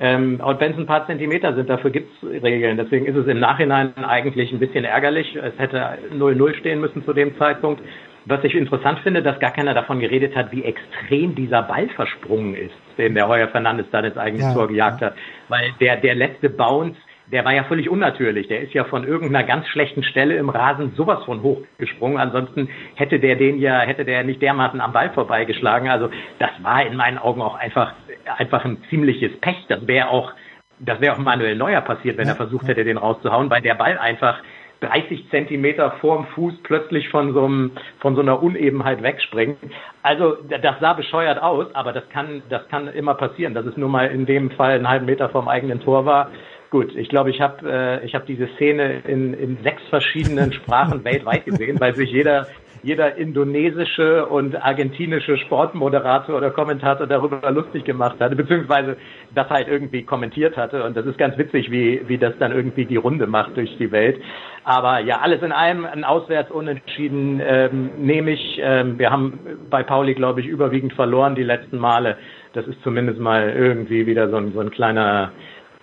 [0.00, 2.76] Ähm, und wenn es ein paar Zentimeter sind, dafür gibt es Regeln.
[2.78, 5.36] Deswegen ist es im Nachhinein eigentlich ein bisschen ärgerlich.
[5.36, 7.82] Es hätte 0-0 stehen müssen zu dem Zeitpunkt.
[8.26, 12.54] Was ich interessant finde, dass gar keiner davon geredet hat, wie extrem dieser Ball versprungen
[12.54, 15.08] ist, den der Heuer Fernandes dann ins eigene ja, Tor gejagt ja.
[15.08, 15.16] hat.
[15.48, 16.96] Weil der, der letzte Bounce,
[17.30, 18.48] der war ja völlig unnatürlich.
[18.48, 22.18] Der ist ja von irgendeiner ganz schlechten Stelle im Rasen sowas von hoch gesprungen.
[22.18, 25.88] Ansonsten hätte der den ja, hätte der nicht dermaßen am Ball vorbeigeschlagen.
[25.88, 27.92] Also das war in meinen Augen auch einfach,
[28.38, 29.66] einfach ein ziemliches Pech.
[29.68, 30.32] Das wäre auch,
[30.78, 33.74] das wäre auch Manuel Neuer passiert, wenn ja, er versucht hätte, den rauszuhauen, weil der
[33.74, 34.40] Ball einfach
[34.84, 39.58] 30 Zentimeter vorm Fuß plötzlich von so, einem, von so einer Unebenheit wegspringt.
[40.02, 43.88] Also das sah bescheuert aus, aber das kann, das kann immer passieren, dass es nur
[43.88, 46.30] mal in dem Fall einen halben Meter vom eigenen Tor war.
[46.70, 51.04] Gut, ich glaube, ich habe äh, ich hab diese Szene in, in sechs verschiedenen Sprachen
[51.04, 52.48] weltweit gesehen, weil sich jeder
[52.84, 58.96] jeder indonesische und argentinische Sportmoderator oder Kommentator darüber lustig gemacht hatte, beziehungsweise
[59.34, 60.84] das halt irgendwie kommentiert hatte.
[60.84, 63.90] Und das ist ganz witzig, wie, wie das dann irgendwie die Runde macht durch die
[63.90, 64.20] Welt.
[64.64, 68.60] Aber ja, alles in allem ein auswärts unentschieden ähm, nehme ich.
[68.62, 69.38] Ähm, wir haben
[69.70, 72.18] bei Pauli, glaube ich, überwiegend verloren die letzten Male.
[72.52, 75.32] Das ist zumindest mal irgendwie wieder so ein, so ein kleiner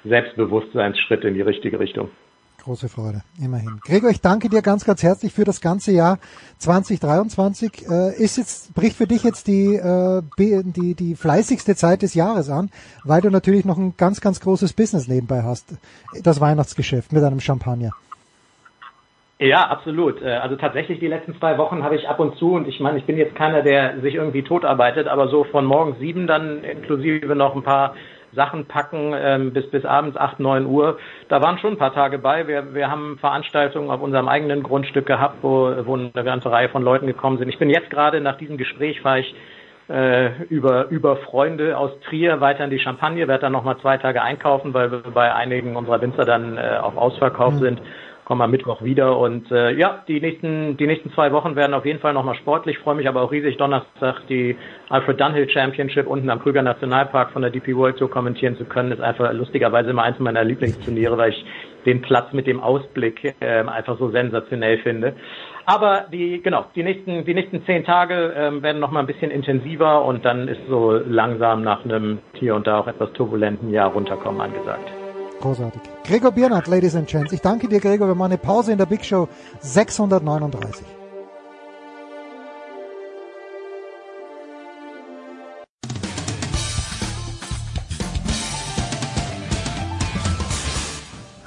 [0.05, 2.09] Selbstbewusstseinsschritt in die richtige Richtung.
[2.64, 3.80] Große Freude, immerhin.
[3.83, 6.19] Gregor, ich danke dir ganz, ganz herzlich für das ganze Jahr
[6.59, 7.90] 2023.
[7.90, 12.51] Äh, ist jetzt, bricht für dich jetzt die, äh, die, die fleißigste Zeit des Jahres
[12.51, 12.69] an,
[13.03, 15.75] weil du natürlich noch ein ganz, ganz großes Business nebenbei hast.
[16.23, 17.93] Das Weihnachtsgeschäft mit einem Champagner.
[19.40, 20.22] Ja, absolut.
[20.22, 22.99] Äh, also tatsächlich die letzten zwei Wochen habe ich ab und zu, und ich meine,
[22.99, 27.35] ich bin jetzt keiner, der sich irgendwie totarbeitet, aber so von morgens sieben dann inklusive
[27.35, 27.95] noch ein paar
[28.34, 30.98] Sachen packen ähm, bis, bis abends 8, 9 Uhr.
[31.30, 32.48] Da waren schon ein paar Tage bei.
[32.48, 36.84] Wir, wir haben Veranstaltungen auf unserem eigenen Grundstück gehabt, wo, wo eine ganze Reihe von
[36.84, 37.50] Leuten gekommen sind.
[37.50, 39.35] Ich bin jetzt gerade nach diesem Gespräch, fahre ich
[39.90, 44.22] äh, über, über Freunde aus Trier weiter in die Champagne, werde dann nochmal zwei Tage
[44.22, 47.60] einkaufen, weil wir bei einigen unserer Winzer dann äh, auf Ausverkauf mhm.
[47.60, 47.82] sind
[48.25, 49.17] kommen am Mittwoch wieder.
[49.17, 52.77] Und äh, ja, die nächsten, die nächsten zwei Wochen werden auf jeden Fall nochmal sportlich.
[52.80, 54.56] freue mich aber auch riesig, Donnerstag die
[54.90, 58.91] Alfred Dunhill Championship unten am Krüger Nationalpark von der DP World Tour kommentieren zu können.
[58.91, 61.45] Ist einfach lustigerweise immer eins meiner Lieblingsturniere, weil ich
[61.85, 65.14] den Platz mit dem Ausblick äh, einfach so sensationell finde.
[65.66, 69.32] Aber die, genau, die nächsten, die nächsten zehn Tage ähm, werden noch mal ein bisschen
[69.32, 73.91] intensiver und dann ist so langsam nach einem hier und da auch etwas turbulenten Jahr
[73.91, 75.00] runterkommen angesagt.
[75.42, 75.82] Großartig.
[76.03, 77.34] Gregor Biernat, Ladies and Gents.
[77.34, 78.08] Ich danke dir, Gregor.
[78.08, 79.28] Wir machen eine Pause in der Big Show
[79.61, 80.86] 639.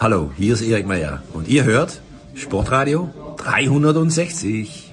[0.04, 2.02] Hallo, hier ist Erik Meyer und ihr hört
[2.34, 3.08] Sportradio
[3.38, 4.83] 360.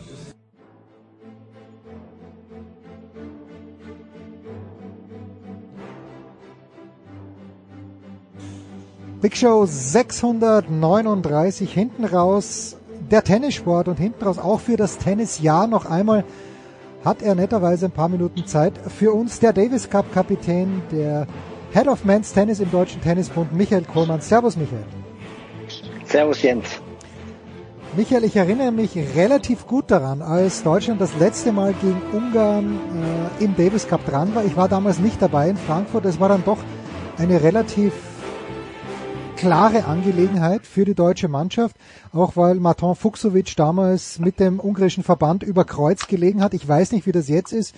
[9.22, 12.75] Big Show 639 hinten raus
[13.11, 16.24] der Tennissport und hinten raus auch für das Tennisjahr noch einmal
[17.06, 21.27] hat er netterweise ein paar Minuten Zeit für uns der Davis Cup Kapitän, der
[21.72, 24.22] Head of Men's Tennis im Deutschen Tennisbund, Michael Kohlmann.
[24.22, 24.85] Servus Michael.
[26.06, 26.82] Servus Jens.
[27.95, 32.80] Michael, ich erinnere mich relativ gut daran, als Deutschland das letzte Mal gegen Ungarn
[33.40, 34.43] äh, im Davis Cup dran war.
[34.45, 36.06] Ich war damals nicht dabei in Frankfurt.
[36.06, 36.58] Es war dann doch
[37.19, 37.93] eine relativ
[39.42, 41.76] klare Angelegenheit für die deutsche Mannschaft,
[42.14, 46.53] auch weil Martin Fuchsovic damals mit dem ungarischen Verband über Kreuz gelegen hat.
[46.53, 47.74] Ich weiß nicht, wie das jetzt ist.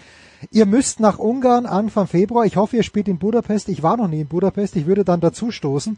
[0.52, 2.46] Ihr müsst nach Ungarn Anfang Februar.
[2.46, 3.70] Ich hoffe, ihr spielt in Budapest.
[3.70, 4.76] Ich war noch nie in Budapest.
[4.76, 5.98] Ich würde dann dazu stoßen.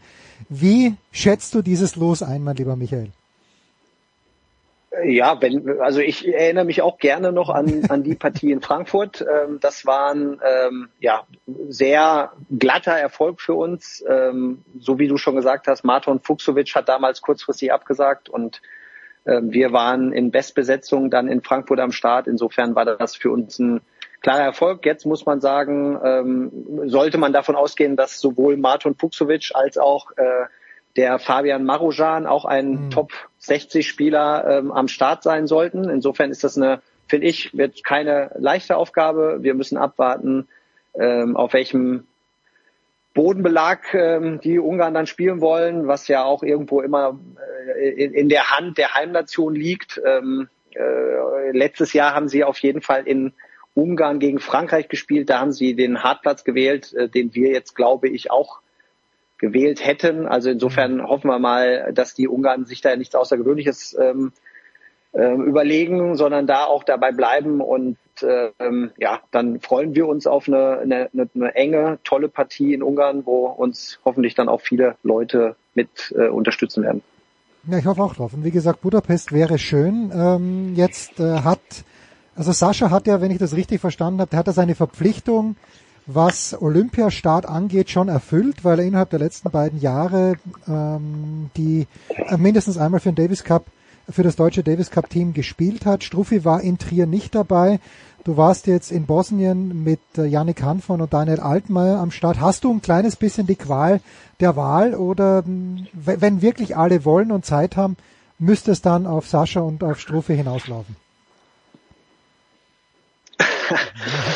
[0.50, 3.10] Wie schätzt du dieses Los ein, mein lieber Michael?
[5.03, 9.22] Ja, wenn, also ich erinnere mich auch gerne noch an, an die Partie in Frankfurt.
[9.22, 11.25] Ähm, das war ein ähm, ja,
[11.67, 14.03] sehr glatter Erfolg für uns.
[14.07, 18.61] Ähm, so wie du schon gesagt hast, Marton Fuchsovic hat damals kurzfristig abgesagt und
[19.25, 22.27] ähm, wir waren in Bestbesetzung dann in Frankfurt am Start.
[22.27, 23.82] Insofern war das für uns ein
[24.22, 24.85] klarer Erfolg.
[24.85, 26.51] Jetzt muss man sagen, ähm,
[26.85, 30.45] sollte man davon ausgehen, dass sowohl Marton Fuchsovic als auch äh,
[30.95, 32.90] der Fabian Marujan, auch ein mhm.
[32.90, 35.90] Top 60 Spieler ähm, am Start sein sollten.
[35.90, 39.40] Insofern ist das eine, finde ich, wird keine leichte Aufgabe.
[39.41, 40.48] Wir müssen abwarten,
[40.98, 42.07] ähm, auf welchem
[43.14, 47.17] Bodenbelag ähm, die Ungarn dann spielen wollen, was ja auch irgendwo immer
[47.77, 50.01] äh, in, in, der Hand der Heimnation liegt.
[50.06, 53.33] Ähm, äh, letztes Jahr haben sie auf jeden Fall in
[53.74, 55.30] Ungarn gegen Frankreich gespielt.
[55.30, 58.59] Da haben sie den Hartplatz gewählt, äh, den wir jetzt, glaube ich, auch
[59.38, 60.27] gewählt hätten.
[60.27, 61.07] Also insofern mhm.
[61.07, 64.31] hoffen wir mal, dass die Ungarn sich da nichts Außergewöhnliches ähm,
[65.14, 70.47] äh, überlegen, sondern da auch dabei bleiben und ähm, ja, dann freuen wir uns auf
[70.47, 75.55] eine, eine, eine enge, tolle Partie in Ungarn, wo uns hoffentlich dann auch viele Leute
[75.73, 77.01] mit äh, unterstützen werden.
[77.67, 78.33] Ja, ich hoffe auch drauf.
[78.33, 80.11] Und wie gesagt, Budapest wäre schön.
[80.14, 81.59] Ähm, jetzt äh, hat,
[82.35, 85.55] also Sascha hat ja, wenn ich das richtig verstanden habe, der hat ja seine Verpflichtung
[86.06, 90.35] was Olympiastart angeht, schon erfüllt, weil er innerhalb der letzten beiden Jahre
[90.67, 91.88] ähm, die
[92.30, 93.66] äh, mindestens einmal für den Davis Cup,
[94.09, 96.03] für das deutsche Davis Cup Team gespielt hat.
[96.03, 97.80] Struffi war in Trier nicht dabei.
[98.24, 102.40] Du warst jetzt in Bosnien mit äh, Yannick Hanfmann und Daniel Altmaier am Start.
[102.40, 104.00] Hast du ein kleines bisschen die Qual
[104.40, 107.98] der Wahl oder wenn wirklich alle wollen und Zeit haben,
[108.38, 110.95] müsste es dann auf Sascha und auf Struffi hinauslaufen?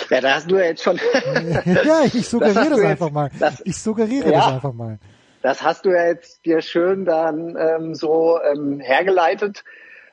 [0.10, 0.98] Ja, da hast du ja jetzt schon.
[1.66, 3.32] ja, ich suggeriere das, das einfach jetzt, mal.
[3.40, 5.00] Das, ich suggeriere ja, das einfach mal.
[5.42, 9.64] Das hast du ja jetzt dir schön dann ähm, so ähm, hergeleitet.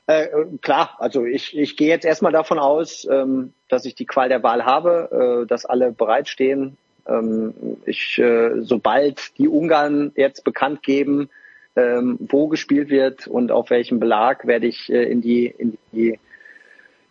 [0.06, 0.28] Äh,
[0.62, 4.42] klar, also ich, ich gehe jetzt erstmal davon aus, ähm, dass ich die Qual der
[4.42, 6.76] Wahl habe, äh, dass alle bereitstehen.
[7.08, 7.54] Ähm,
[7.86, 11.28] ich, äh, sobald die Ungarn jetzt bekannt geben,
[11.74, 16.18] ähm, wo gespielt wird und auf welchem Belag, werde ich äh, in die in die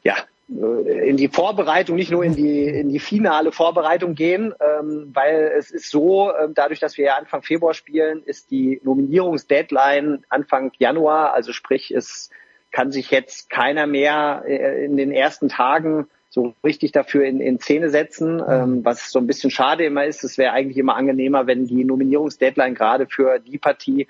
[0.04, 0.16] ja
[0.48, 5.72] in die Vorbereitung, nicht nur in die, in die finale Vorbereitung gehen, ähm, weil es
[5.72, 11.34] ist so, äh, dadurch, dass wir ja Anfang Februar spielen, ist die Nominierungsdeadline Anfang Januar,
[11.34, 12.30] also sprich, es
[12.72, 17.60] kann sich jetzt keiner mehr äh, in den ersten Tagen so richtig dafür in, in
[17.60, 20.24] Szene setzen, ähm, was so ein bisschen schade immer ist.
[20.24, 24.08] Es wäre eigentlich immer angenehmer, wenn die Nominierungsdeadline gerade für die Partie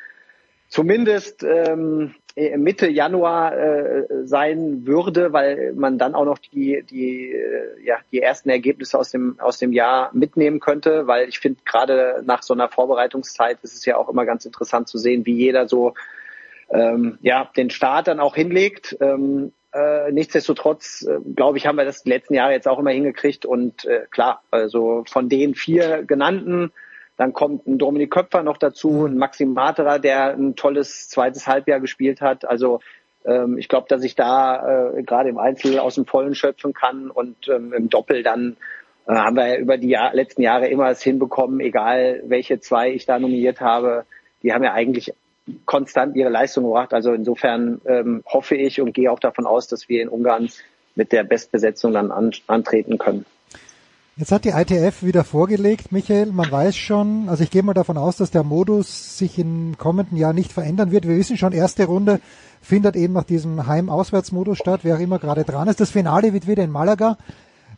[0.67, 7.31] zumindest ähm, äh, Mitte Januar äh, sein würde, weil man dann auch noch die die
[7.31, 11.61] äh, ja die ersten Ergebnisse aus dem aus dem Jahr mitnehmen könnte, weil ich finde
[11.63, 15.35] gerade nach so einer Vorbereitungszeit ist es ja auch immer ganz interessant zu sehen, wie
[15.35, 15.93] jeder so
[16.69, 18.97] ähm, ja den Start dann auch hinlegt.
[18.99, 22.91] Ähm, äh, nichtsdestotrotz, äh, glaube ich, haben wir das die letzten Jahre jetzt auch immer
[22.91, 26.71] hingekriegt und äh, klar, also von den vier genannten
[27.17, 29.05] dann kommt ein Dominik Köpfer noch dazu, mhm.
[29.05, 32.47] ein Maxim Materer, der ein tolles zweites Halbjahr gespielt hat.
[32.47, 32.79] Also
[33.25, 37.09] ähm, ich glaube, dass ich da äh, gerade im Einzel aus dem Vollen schöpfen kann
[37.09, 38.57] und ähm, im Doppel dann
[39.07, 42.91] äh, haben wir ja über die Jahr letzten Jahre immer es hinbekommen, egal welche zwei
[42.91, 44.05] ich da nominiert habe,
[44.43, 45.13] die haben ja eigentlich
[45.65, 46.93] konstant ihre Leistung gebracht.
[46.93, 50.49] Also insofern ähm, hoffe ich und gehe auch davon aus, dass wir in Ungarn
[50.95, 53.25] mit der Bestbesetzung dann an, antreten können.
[54.17, 57.97] Jetzt hat die ITF wieder vorgelegt, Michael, man weiß schon, also ich gehe mal davon
[57.97, 61.05] aus, dass der Modus sich im kommenden Jahr nicht verändern wird.
[61.05, 62.21] Wir wissen schon, erste Runde
[62.61, 65.81] findet eben nach diesem Heim-Auswärts-Modus statt, wer auch immer gerade dran ist.
[65.81, 67.17] Das Finale wird wieder in Malaga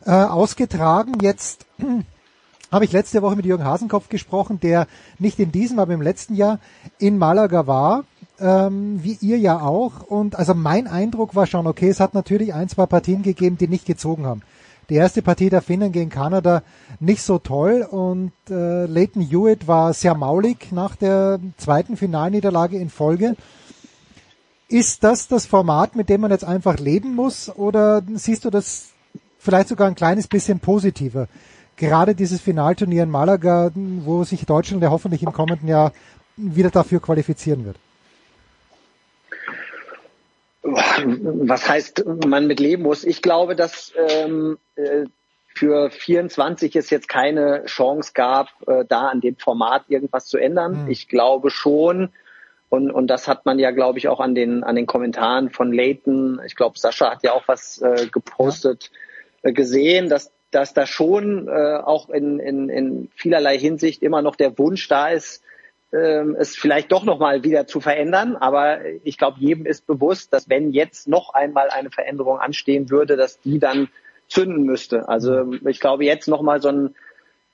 [0.05, 1.13] äh, ausgetragen.
[1.23, 1.65] Jetzt
[2.71, 4.85] habe ich letzte Woche mit Jürgen Hasenkopf gesprochen, der
[5.17, 6.59] nicht in diesem, aber im letzten Jahr
[6.99, 8.03] in Malaga war,
[8.39, 10.03] ähm, wie ihr ja auch.
[10.03, 13.67] Und also mein Eindruck war schon, okay, es hat natürlich ein, zwei Partien gegeben, die
[13.67, 14.43] nicht gezogen haben.
[14.89, 16.63] Die erste Partie der Finnen gegen Kanada
[17.01, 22.89] nicht so toll und äh, Leighton Hewitt war sehr maulig nach der zweiten Finalniederlage in
[22.89, 23.35] Folge.
[24.69, 28.89] Ist das das Format, mit dem man jetzt einfach leben muss oder siehst du das
[29.37, 31.27] vielleicht sogar ein kleines bisschen positiver?
[31.75, 35.91] Gerade dieses Finalturnier in Malaga, wo sich Deutschland ja hoffentlich im kommenden Jahr
[36.37, 37.77] wieder dafür qualifizieren wird
[40.63, 43.03] was heißt man mit leben muss?
[43.03, 45.05] Ich glaube, dass ähm, äh,
[45.57, 50.83] für 24 es jetzt keine Chance gab, äh, da an dem Format irgendwas zu ändern.
[50.83, 50.91] Mhm.
[50.91, 52.09] Ich glaube schon,
[52.69, 55.71] und, und das hat man ja, glaube ich, auch an den, an den Kommentaren von
[55.71, 58.91] Leighton, ich glaube, Sascha hat ja auch was äh, gepostet,
[59.41, 64.35] äh, gesehen, dass, dass da schon äh, auch in, in, in vielerlei Hinsicht immer noch
[64.35, 65.43] der Wunsch da ist,
[65.93, 68.35] ähm, es vielleicht doch nochmal wieder zu verändern.
[68.35, 73.15] Aber ich glaube, jedem ist bewusst, dass wenn jetzt noch einmal eine Veränderung anstehen würde,
[73.15, 73.89] dass die dann
[74.27, 75.07] zünden müsste.
[75.07, 76.95] Also ich glaube, jetzt nochmal so ein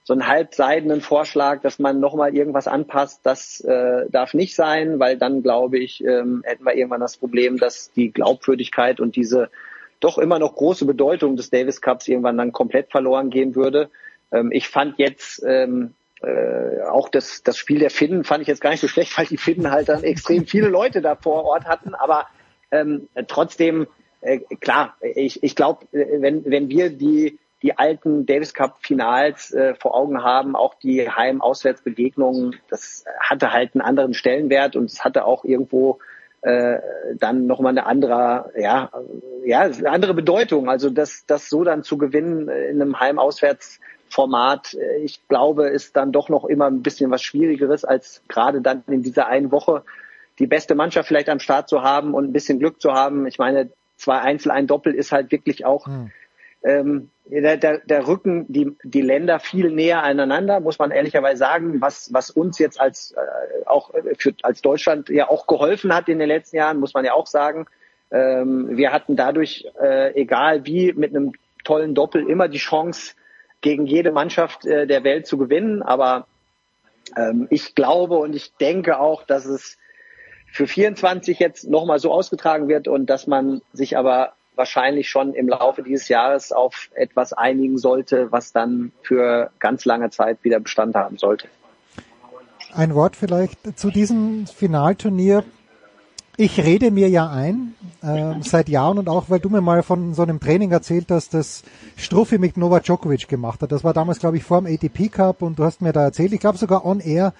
[0.05, 5.17] so einen halbseidenen Vorschlag, dass man nochmal irgendwas anpasst, das äh, darf nicht sein, weil
[5.17, 9.49] dann glaube ich, ähm, hätten wir irgendwann das Problem, dass die Glaubwürdigkeit und diese
[10.01, 13.89] doch immer noch große Bedeutung des Davis Cups irgendwann dann komplett verloren gehen würde.
[14.33, 15.93] Ähm, ich fand jetzt ähm,
[16.23, 19.25] äh, auch das, das Spiel der Finnen fand ich jetzt gar nicht so schlecht, weil
[19.25, 21.93] die Finnen halt dann extrem viele Leute da vor Ort hatten.
[21.95, 22.27] Aber
[22.71, 23.87] ähm, trotzdem,
[24.21, 29.75] äh, klar, ich, ich glaube, wenn, wenn wir die, die alten Davis Cup Finals äh,
[29.75, 35.25] vor Augen haben, auch die Heim-Auswärtsbegegnungen, das hatte halt einen anderen Stellenwert und es hatte
[35.25, 35.99] auch irgendwo
[36.41, 36.79] äh,
[37.15, 38.91] dann nochmal eine andere, ja,
[39.45, 40.69] ja, eine andere Bedeutung.
[40.69, 43.81] Also das, das so dann zu gewinnen in einem Heim-Auswärts-Format,
[44.73, 48.83] äh, ich glaube, ist dann doch noch immer ein bisschen was Schwierigeres, als gerade dann
[48.87, 49.83] in dieser einen Woche
[50.39, 53.27] die beste Mannschaft vielleicht am Start zu haben und ein bisschen Glück zu haben.
[53.27, 55.87] Ich meine, zwei Einzel, ein Doppel ist halt wirklich auch
[56.63, 61.81] ähm, der, der, der Rücken die, die Länder viel näher aneinander, muss man ehrlicherweise sagen,
[61.81, 66.19] was, was uns jetzt als äh, auch für, als Deutschland ja auch geholfen hat in
[66.19, 67.65] den letzten Jahren, muss man ja auch sagen.
[68.11, 71.33] Ähm, wir hatten dadurch, äh, egal wie, mit einem
[71.63, 73.13] tollen Doppel immer die Chance,
[73.63, 75.81] gegen jede Mannschaft äh, der Welt zu gewinnen.
[75.81, 76.27] Aber
[77.17, 79.79] ähm, ich glaube und ich denke auch, dass es
[80.51, 85.47] für 24 jetzt nochmal so ausgetragen wird und dass man sich aber wahrscheinlich schon im
[85.47, 90.95] Laufe dieses Jahres auf etwas einigen sollte, was dann für ganz lange Zeit wieder Bestand
[90.95, 91.47] haben sollte.
[92.75, 95.43] Ein Wort vielleicht zu diesem Finalturnier.
[96.35, 100.15] Ich rede mir ja ein, äh, seit Jahren und auch, weil du mir mal von
[100.15, 101.61] so einem Training erzählt hast, das
[101.95, 103.71] Struffi mit Novak Djokovic gemacht hat.
[103.71, 106.33] Das war damals, glaube ich, vor dem ATP Cup und du hast mir da erzählt,
[106.33, 107.33] ich glaube sogar on air,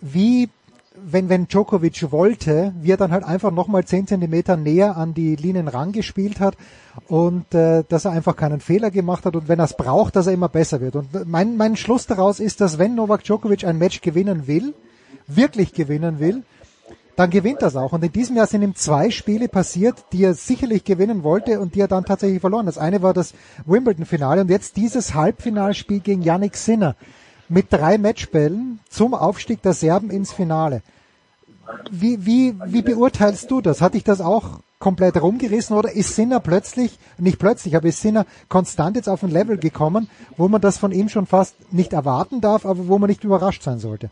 [0.00, 0.48] wie
[0.94, 5.34] wenn, wenn Djokovic wollte, wie er dann halt einfach nochmal zehn Zentimeter näher an die
[5.34, 6.56] Linien rangespielt hat
[7.08, 10.28] und äh, dass er einfach keinen Fehler gemacht hat und wenn er es braucht, dass
[10.28, 10.94] er immer besser wird.
[10.94, 14.74] Und mein, mein Schluss daraus ist, dass wenn Novak Djokovic ein Match gewinnen will,
[15.26, 16.44] wirklich gewinnen will,
[17.16, 17.92] dann gewinnt es auch.
[17.92, 21.74] Und in diesem Jahr sind ihm zwei Spiele passiert, die er sicherlich gewinnen wollte und
[21.74, 22.66] die er dann tatsächlich verloren.
[22.66, 23.34] Das eine war das
[23.66, 26.96] Wimbledon-Finale und jetzt dieses Halbfinalspiel gegen Yannick Sinner
[27.48, 30.82] mit drei Matchbällen zum Aufstieg der Serben ins Finale.
[31.90, 33.80] Wie, wie, wie beurteilst du das?
[33.80, 38.26] Hat dich das auch komplett rumgerissen oder ist Sinner plötzlich, nicht plötzlich, aber ist Sinner
[38.48, 42.40] konstant jetzt auf ein Level gekommen, wo man das von ihm schon fast nicht erwarten
[42.40, 44.10] darf, aber wo man nicht überrascht sein sollte?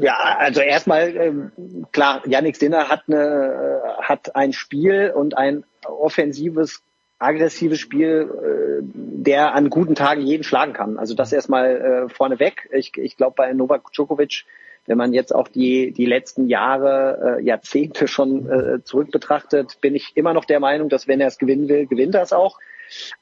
[0.00, 1.52] Ja, also erstmal ähm,
[1.92, 6.82] klar, Yannick Sinner hat eine äh, hat ein Spiel und ein offensives
[7.18, 10.98] aggressives Spiel, äh, der an guten Tagen jeden schlagen kann.
[10.98, 12.68] Also das erstmal äh, vorneweg.
[12.72, 14.44] Ich, ich glaube bei Novak Djokovic,
[14.86, 19.94] wenn man jetzt auch die die letzten Jahre, äh, Jahrzehnte schon äh, zurück betrachtet, bin
[19.94, 22.58] ich immer noch der Meinung, dass wenn er es gewinnen will, gewinnt er es auch.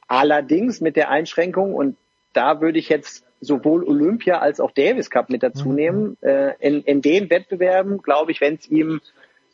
[0.09, 1.97] Allerdings mit der Einschränkung und
[2.33, 6.17] da würde ich jetzt sowohl Olympia als auch Davis Cup mit dazu nehmen.
[6.21, 9.01] Äh, in, in den Wettbewerben, glaube ich, wenn es ihm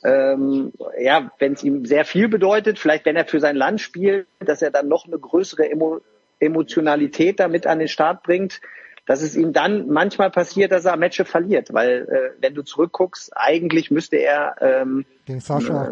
[0.05, 4.27] ähm, ja, wenn es ihm sehr viel bedeutet, vielleicht wenn er für sein Land spielt,
[4.41, 6.01] dass er dann noch eine größere Emo
[6.39, 8.61] Emotionalität damit an den Start bringt,
[9.07, 13.33] dass es ihm dann manchmal passiert, dass er Matches verliert, weil äh, wenn du zurückguckst,
[13.35, 15.07] eigentlich müsste er ähm,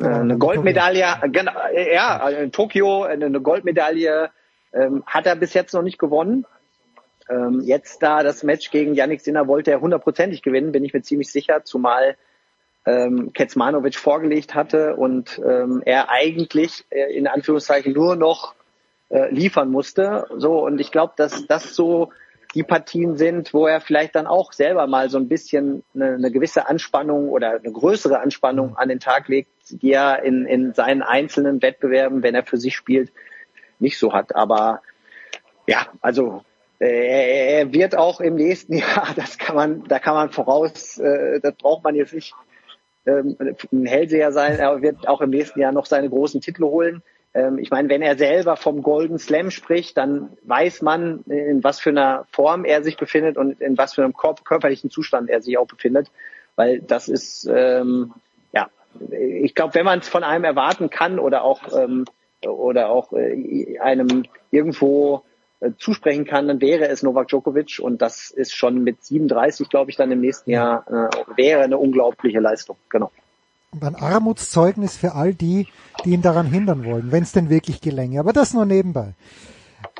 [0.03, 4.31] eine, eine Goldmedaille, genau, ja, in Tokio eine Goldmedaille
[4.75, 6.45] ähm, hat er bis jetzt noch nicht gewonnen.
[7.29, 11.03] Ähm, jetzt da das Match gegen Yannick Sinner wollte er hundertprozentig gewinnen, bin ich mir
[11.03, 12.17] ziemlich sicher, zumal
[12.87, 18.55] ähm, Kecmanovic vorgelegt hatte und ähm, er eigentlich äh, in Anführungszeichen nur noch
[19.09, 20.27] äh, liefern musste.
[20.37, 22.11] So und ich glaube, dass das so
[22.55, 26.31] die Partien sind, wo er vielleicht dann auch selber mal so ein bisschen eine, eine
[26.31, 31.03] gewisse Anspannung oder eine größere Anspannung an den Tag legt, die er in, in seinen
[31.03, 33.11] einzelnen Wettbewerben, wenn er für sich spielt,
[33.81, 34.37] nicht so hat.
[34.37, 34.83] Aber
[35.67, 36.45] ja, also
[36.79, 41.55] er wird auch im nächsten Jahr, das kann man, da kann man voraus, äh, das
[41.55, 42.35] braucht man jetzt nicht
[43.07, 43.37] ähm,
[43.73, 44.59] ein Hellseher sein.
[44.59, 47.03] Er wird auch im nächsten Jahr noch seine großen Titel holen.
[47.35, 51.81] Ähm, ich meine, wenn er selber vom Golden Slam spricht, dann weiß man, in was
[51.81, 55.59] für einer Form er sich befindet und in was für einem körperlichen Zustand er sich
[55.59, 56.11] auch befindet.
[56.57, 58.15] Weil das ist, ähm,
[58.53, 58.69] ja,
[59.11, 62.05] ich glaube, wenn man es von einem erwarten kann oder auch ähm,
[62.47, 65.34] oder auch äh, einem irgendwo äh,
[65.79, 69.97] zusprechen kann, dann wäre es Novak Djokovic und das ist schon mit 37, glaube ich,
[69.97, 72.77] dann im nächsten Jahr äh, wäre eine unglaubliche Leistung.
[72.91, 73.11] Genau.
[73.73, 75.67] Und ein Armutszeugnis für all die,
[76.05, 78.21] die ihn daran hindern wollen, wenn es denn wirklich gelänge.
[78.21, 79.15] Aber das nur nebenbei.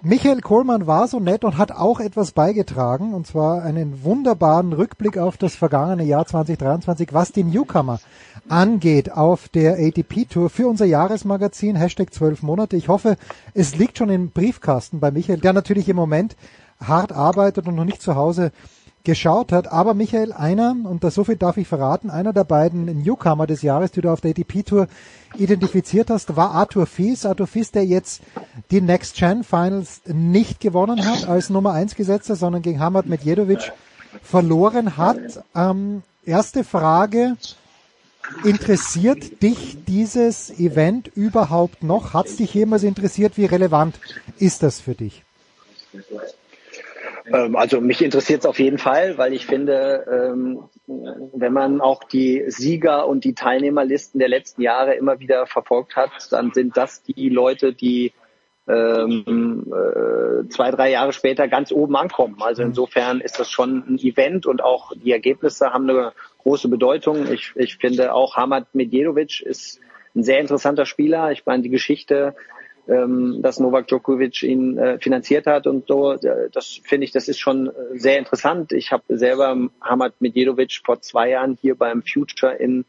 [0.03, 5.17] Michael Kohlmann war so nett und hat auch etwas beigetragen, und zwar einen wunderbaren Rückblick
[5.19, 8.01] auf das vergangene Jahr 2023, was die Newcomer
[8.49, 12.77] angeht auf der ATP Tour für unser Jahresmagazin, Hashtag 12 Monate.
[12.77, 13.17] Ich hoffe,
[13.55, 16.37] es liegt schon im Briefkasten bei Michael, der natürlich im Moment
[16.81, 18.51] hart arbeitet und noch nicht zu Hause
[19.05, 19.71] geschaut hat.
[19.71, 23.63] Aber Michael, einer, und das so viel darf ich verraten, einer der beiden Newcomer des
[23.63, 24.89] Jahres, die du auf der ATP-Tour
[25.37, 27.27] identifiziert hast, war Arthur Fies.
[27.27, 28.23] Arthur Fies, der jetzt
[28.71, 33.73] die Next Gen Finals nicht gewonnen hat als Nummer 1 Gesetzer, sondern gegen Hamad Medjedovic
[34.23, 35.45] verloren hat.
[35.55, 37.37] Ähm, erste Frage,
[38.45, 42.15] interessiert dich dieses Event überhaupt noch?
[42.15, 43.37] Hat es dich jemals interessiert?
[43.37, 43.99] Wie relevant
[44.39, 45.23] ist das für dich?
[47.27, 52.05] Ähm, also mich interessiert es auf jeden Fall, weil ich finde, ähm, wenn man auch
[52.05, 57.03] die Sieger und die Teilnehmerlisten der letzten Jahre immer wieder verfolgt hat, dann sind das
[57.03, 58.13] die Leute, die
[58.67, 62.37] ähm, äh, zwei, drei Jahre später ganz oben ankommen.
[62.41, 62.69] Also mhm.
[62.69, 66.13] insofern ist das schon ein Event und auch die Ergebnisse haben eine
[66.43, 67.31] große Bedeutung.
[67.31, 69.81] Ich, ich finde auch Hamad Medjedovic ist
[70.15, 71.33] ein sehr interessanter Spieler.
[71.33, 72.35] Ich meine, die Geschichte
[72.89, 76.17] ähm, dass Novak Djokovic ihn äh, finanziert hat und so.
[76.53, 78.73] Das finde ich, das ist schon äh, sehr interessant.
[78.73, 82.85] Ich habe selber Hamad Medjedovic vor zwei Jahren hier beim Future in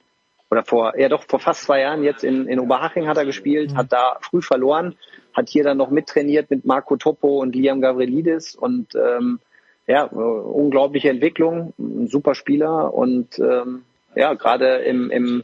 [0.52, 3.72] oder vor, ja doch vor fast zwei Jahren jetzt in, in Oberhaching hat er gespielt,
[3.72, 3.78] mhm.
[3.78, 4.96] hat da früh verloren,
[5.34, 9.40] hat hier dann noch mittrainiert mit Marco Topo und Liam Gavrilidis und ähm,
[9.88, 13.84] ja, äh, unglaubliche Entwicklung, ein super Spieler und ähm,
[14.16, 15.44] ja, gerade im, im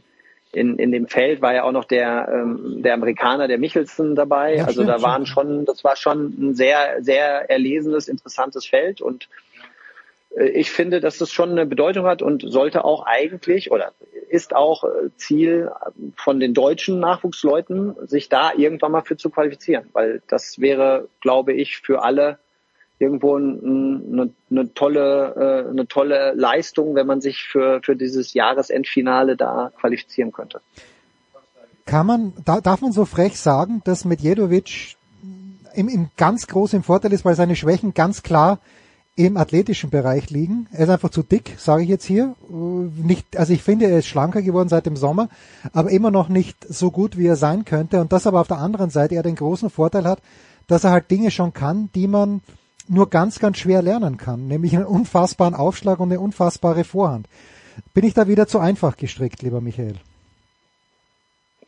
[0.52, 4.56] in, in dem Feld war ja auch noch der, ähm, der Amerikaner, der Michelson dabei.
[4.56, 9.00] Ja, also da waren schon, das war schon ein sehr, sehr erlesenes, interessantes Feld.
[9.00, 9.28] Und
[10.36, 13.92] äh, ich finde, dass das schon eine Bedeutung hat und sollte auch eigentlich oder
[14.28, 15.70] ist auch äh, Ziel
[16.16, 21.54] von den deutschen Nachwuchsleuten, sich da irgendwann mal für zu qualifizieren, weil das wäre, glaube
[21.54, 22.38] ich, für alle
[23.02, 29.36] irgendwo eine, eine tolle, äh, eine tolle Leistung, wenn man sich für, für dieses Jahresendfinale
[29.36, 30.60] da qualifizieren könnte.
[31.84, 34.96] Kann man, da, darf man so frech sagen, dass Medjedovic
[35.74, 38.60] im, im ganz groß im Vorteil ist, weil seine Schwächen ganz klar
[39.14, 40.68] im athletischen Bereich liegen.
[40.72, 42.34] Er ist einfach zu dick, sage ich jetzt hier.
[42.48, 45.28] Nicht, also ich finde, er ist schlanker geworden seit dem Sommer,
[45.72, 48.00] aber immer noch nicht so gut, wie er sein könnte.
[48.00, 50.22] Und das aber auf der anderen Seite er den großen Vorteil hat,
[50.66, 52.40] dass er halt Dinge schon kann, die man
[52.88, 57.26] nur ganz, ganz schwer lernen kann, nämlich einen unfassbaren Aufschlag und eine unfassbare Vorhand.
[57.94, 59.94] Bin ich da wieder zu einfach gestrickt, lieber Michael?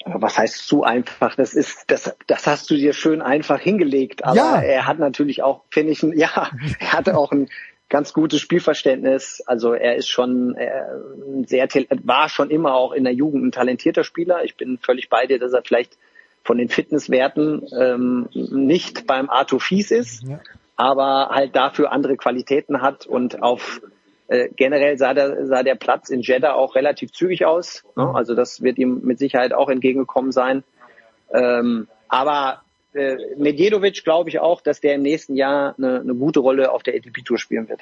[0.06, 1.34] Was heißt zu einfach?
[1.34, 4.24] Das ist, das, das hast du dir schön einfach hingelegt.
[4.24, 4.60] Aber ja.
[4.60, 7.48] er hat natürlich auch, finde ich, ein, ja, er hatte auch ein
[7.88, 9.42] ganz gutes Spielverständnis.
[9.46, 11.00] Also er ist schon er,
[11.46, 11.68] sehr,
[12.02, 14.44] war schon immer auch in der Jugend ein talentierter Spieler.
[14.44, 15.96] Ich bin völlig bei dir, dass er vielleicht
[16.42, 20.24] von den Fitnesswerten ähm, nicht beim Arthur Fies ist.
[20.24, 20.40] Ja
[20.76, 23.80] aber halt dafür andere Qualitäten hat und auf
[24.28, 27.84] äh, generell sah der, sah der Platz in Jeddah auch relativ zügig aus.
[27.96, 28.04] Ne?
[28.04, 28.16] Mhm.
[28.16, 30.64] Also das wird ihm mit Sicherheit auch entgegengekommen sein.
[31.32, 32.62] Ähm, aber
[32.94, 36.82] äh, Medjedovic glaube ich auch, dass der im nächsten Jahr eine, eine gute Rolle auf
[36.82, 37.80] der ATP Tour spielen wird.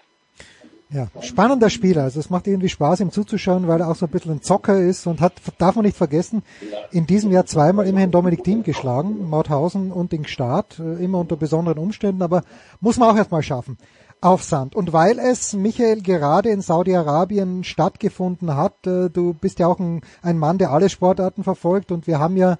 [0.93, 2.03] Ja, spannender Spieler.
[2.03, 4.79] Also es macht irgendwie Spaß, ihm zuzuschauen, weil er auch so ein bisschen ein Zocker
[4.79, 6.43] ist und hat, darf man nicht vergessen,
[6.91, 11.37] in diesem Jahr zweimal immerhin Dominik Thiem geschlagen, Mauthausen und den Start, äh, immer unter
[11.37, 12.43] besonderen Umständen, aber
[12.81, 13.79] muss man auch erstmal schaffen.
[14.21, 14.77] Auf Sand.
[14.77, 20.03] Und weil es, Michael, gerade in Saudi-Arabien stattgefunden hat, äh, du bist ja auch ein,
[20.21, 22.59] ein Mann, der alle Sportarten verfolgt und wir haben ja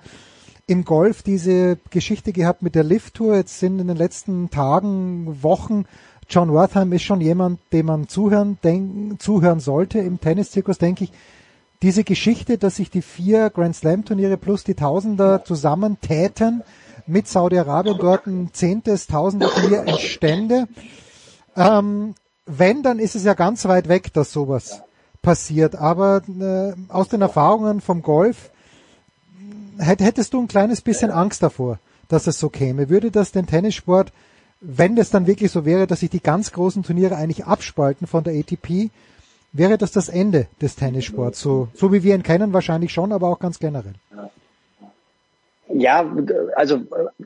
[0.67, 3.37] im Golf diese Geschichte gehabt mit der Lift-Tour.
[3.37, 5.85] Jetzt sind in den letzten Tagen, Wochen
[6.33, 11.13] John Wortham ist schon jemand, dem man zuhören, denk, zuhören sollte im Tenniszirkus, denke ich.
[11.83, 16.63] Diese Geschichte, dass sich die vier Grand Slam Turniere plus die Tausender zusammentäten,
[17.07, 20.69] mit Saudi-Arabien dort ein zehntes Tausender Turnier entstände.
[21.55, 22.15] Ähm,
[22.47, 24.83] wenn, dann ist es ja ganz weit weg, dass sowas
[25.21, 25.77] passiert.
[25.77, 28.51] Aber äh, aus den Erfahrungen vom Golf
[29.77, 31.79] hättest du ein kleines bisschen Angst davor,
[32.09, 32.89] dass es so käme.
[32.89, 34.13] Würde das den Tennissport
[34.63, 38.23] wenn das dann wirklich so wäre, dass sich die ganz großen Turniere eigentlich abspalten von
[38.23, 38.91] der ATP,
[39.53, 43.29] wäre das das Ende des Tennissports, so, so wie wir ihn kennen wahrscheinlich schon, aber
[43.29, 43.95] auch ganz generell.
[45.69, 46.11] Ja,
[46.55, 46.83] also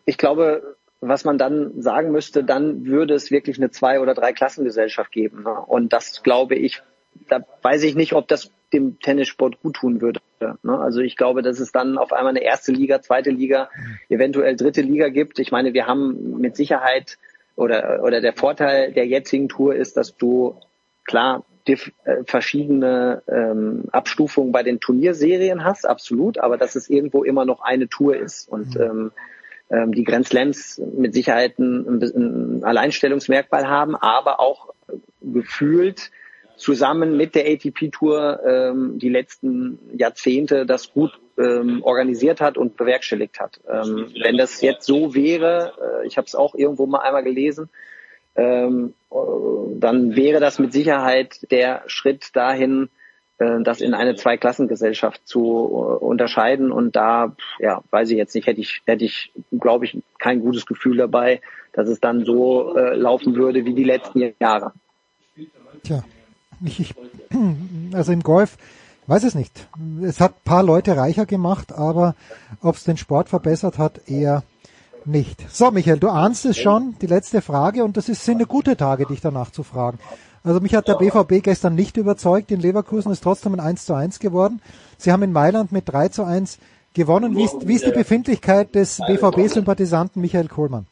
[0.07, 5.13] ich glaube, was man dann sagen müsste, dann würde es wirklich eine Zwei- oder Drei-Klassengesellschaft
[5.13, 5.43] geben.
[5.43, 5.51] Ne?
[5.51, 6.83] Und das glaube ich,
[7.29, 10.21] da weiß ich nicht, ob das dem Tennissport gut tun würde.
[10.41, 10.79] Ne?
[10.79, 13.71] Also ich glaube, dass es dann auf einmal eine erste Liga, zweite Liga,
[14.09, 15.39] eventuell dritte Liga gibt.
[15.39, 17.19] Ich meine, wir haben mit Sicherheit
[17.55, 20.61] oder, oder der Vorteil der jetzigen Tour ist, dass du
[21.05, 21.77] klar äh,
[22.25, 27.89] verschiedene ähm, Abstufungen bei den Turnierserien hast, absolut, aber dass es irgendwo immer noch eine
[27.89, 29.13] Tour ist und ähm,
[29.71, 34.75] ähm, die Grand Slams mit Sicherheit ein, ein Alleinstellungsmerkmal haben, aber auch
[35.21, 36.13] gefühlt
[36.57, 42.77] zusammen mit der ATP Tour ähm, die letzten Jahrzehnte das gut ähm, organisiert hat und
[42.77, 43.61] bewerkstelligt hat.
[43.69, 47.69] Ähm, wenn das jetzt so wäre, äh, ich habe es auch irgendwo mal einmal gelesen,
[48.37, 49.17] ähm, äh,
[49.79, 52.89] dann wäre das mit Sicherheit der Schritt dahin,
[53.39, 56.73] äh, das in eine Zweiklassengesellschaft zu äh, unterscheiden.
[56.73, 60.67] Und da, ja, weiß ich jetzt nicht, hätte ich, hätte ich, glaube ich, kein gutes
[60.67, 61.41] Gefühl dabei,
[61.73, 64.73] dass es dann so äh, laufen würde wie die letzten Jahre.
[65.83, 66.03] Tja,
[66.65, 66.95] ich,
[67.93, 68.57] also im Golf,
[69.07, 69.69] weiß es nicht.
[70.03, 72.15] Es hat paar Leute reicher gemacht, aber
[72.61, 74.43] ob es den Sport verbessert hat, eher
[75.05, 75.45] nicht.
[75.53, 78.77] So, Michael, du ahnst es schon, die letzte Frage, und das ist, sind eine gute
[78.77, 79.99] Tage, dich danach zu fragen.
[80.43, 82.53] Also mich hat der BVB gestern nicht überzeugt.
[82.53, 84.61] In Leverkusen ist trotzdem ein 1 zu 1 geworden.
[84.97, 86.59] Sie haben in Mailand mit 3 zu 1
[86.95, 87.37] gewonnen.
[87.37, 90.87] Wie ist, wie ist die Befindlichkeit des BVB-Sympathisanten Michael Kohlmann?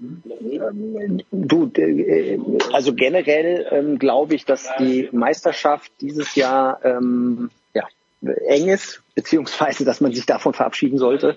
[0.00, 1.72] Du,
[2.72, 7.82] also generell ähm, glaube ich, dass die Meisterschaft dieses Jahr ähm, ja,
[8.22, 11.36] eng ist, beziehungsweise dass man sich davon verabschieden sollte.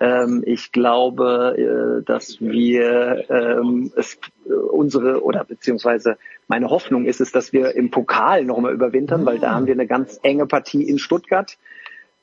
[0.00, 6.16] Ähm, ich glaube, äh, dass wir ähm, es äh, unsere oder beziehungsweise
[6.48, 9.86] meine Hoffnung ist es, dass wir im Pokal nochmal überwintern, weil da haben wir eine
[9.86, 11.58] ganz enge Partie in Stuttgart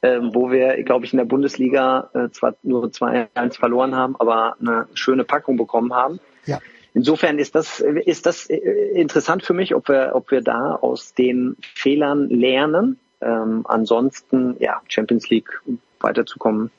[0.01, 4.55] ähm, wo wir, glaube ich, in der Bundesliga äh, zwar nur 2-1 verloren haben, aber
[4.59, 6.19] eine schöne Packung bekommen haben.
[6.45, 6.59] Ja.
[6.93, 8.57] Insofern ist das, ist das äh,
[8.93, 12.99] interessant für mich, ob wir, ob wir da aus den Fehlern lernen.
[13.21, 15.61] Ähm, ansonsten, ja, Champions League
[15.99, 16.71] weiterzukommen,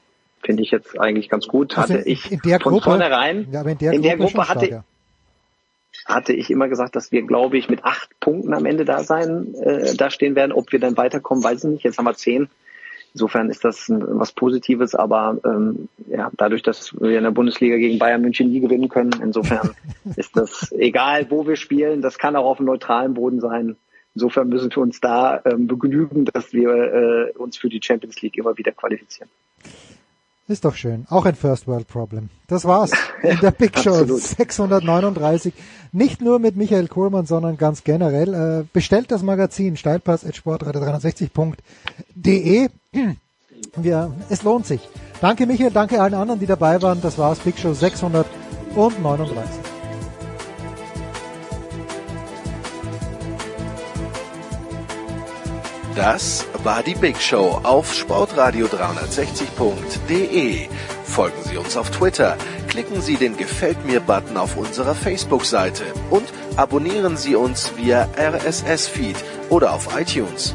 [0.43, 1.77] finde ich jetzt eigentlich ganz gut.
[1.77, 4.33] Also hatte in, ich in der von Gruppe, vornherein, ja, in der in der Gruppe,
[4.33, 4.85] Gruppe schon hatte, stark,
[6.07, 9.55] hatte ich immer gesagt, dass wir, glaube ich, mit acht Punkten am Ende da sein,
[9.55, 10.53] äh, da stehen werden.
[10.53, 11.85] Ob wir dann weiterkommen, weiß ich nicht.
[11.85, 12.49] Jetzt haben wir zehn.
[13.15, 17.99] Insofern ist das was Positives, aber ähm, ja, dadurch, dass wir in der Bundesliga gegen
[17.99, 19.71] Bayern München nie gewinnen können, insofern
[20.17, 23.77] ist das egal, wo wir spielen, das kann auch auf einem neutralen Boden sein.
[24.15, 28.37] Insofern müssen wir uns da ähm, begnügen, dass wir äh, uns für die Champions League
[28.37, 29.31] immer wieder qualifizieren.
[30.49, 31.07] Ist doch schön.
[31.11, 32.31] Auch ein First World Problem.
[32.47, 34.23] Das war's in der Big Show Absolut.
[34.23, 35.53] 639.
[35.93, 38.33] Nicht nur mit Michael Kohlmann, sondern ganz generell.
[38.33, 42.69] Äh, bestellt das Magazin steilpass.sportradio360.de.
[43.77, 44.81] Wir, es lohnt sich.
[45.21, 47.01] Danke Michael, danke allen anderen, die dabei waren.
[47.01, 47.41] Das war's.
[47.41, 49.59] Big Show 639.
[55.95, 60.69] Das war die Big Show auf sportradio360.de.
[61.05, 62.37] Folgen Sie uns auf Twitter,
[62.69, 69.17] klicken Sie den Gefällt mir-Button auf unserer Facebook-Seite und abonnieren Sie uns via RSS-Feed
[69.51, 70.55] oder auf iTunes.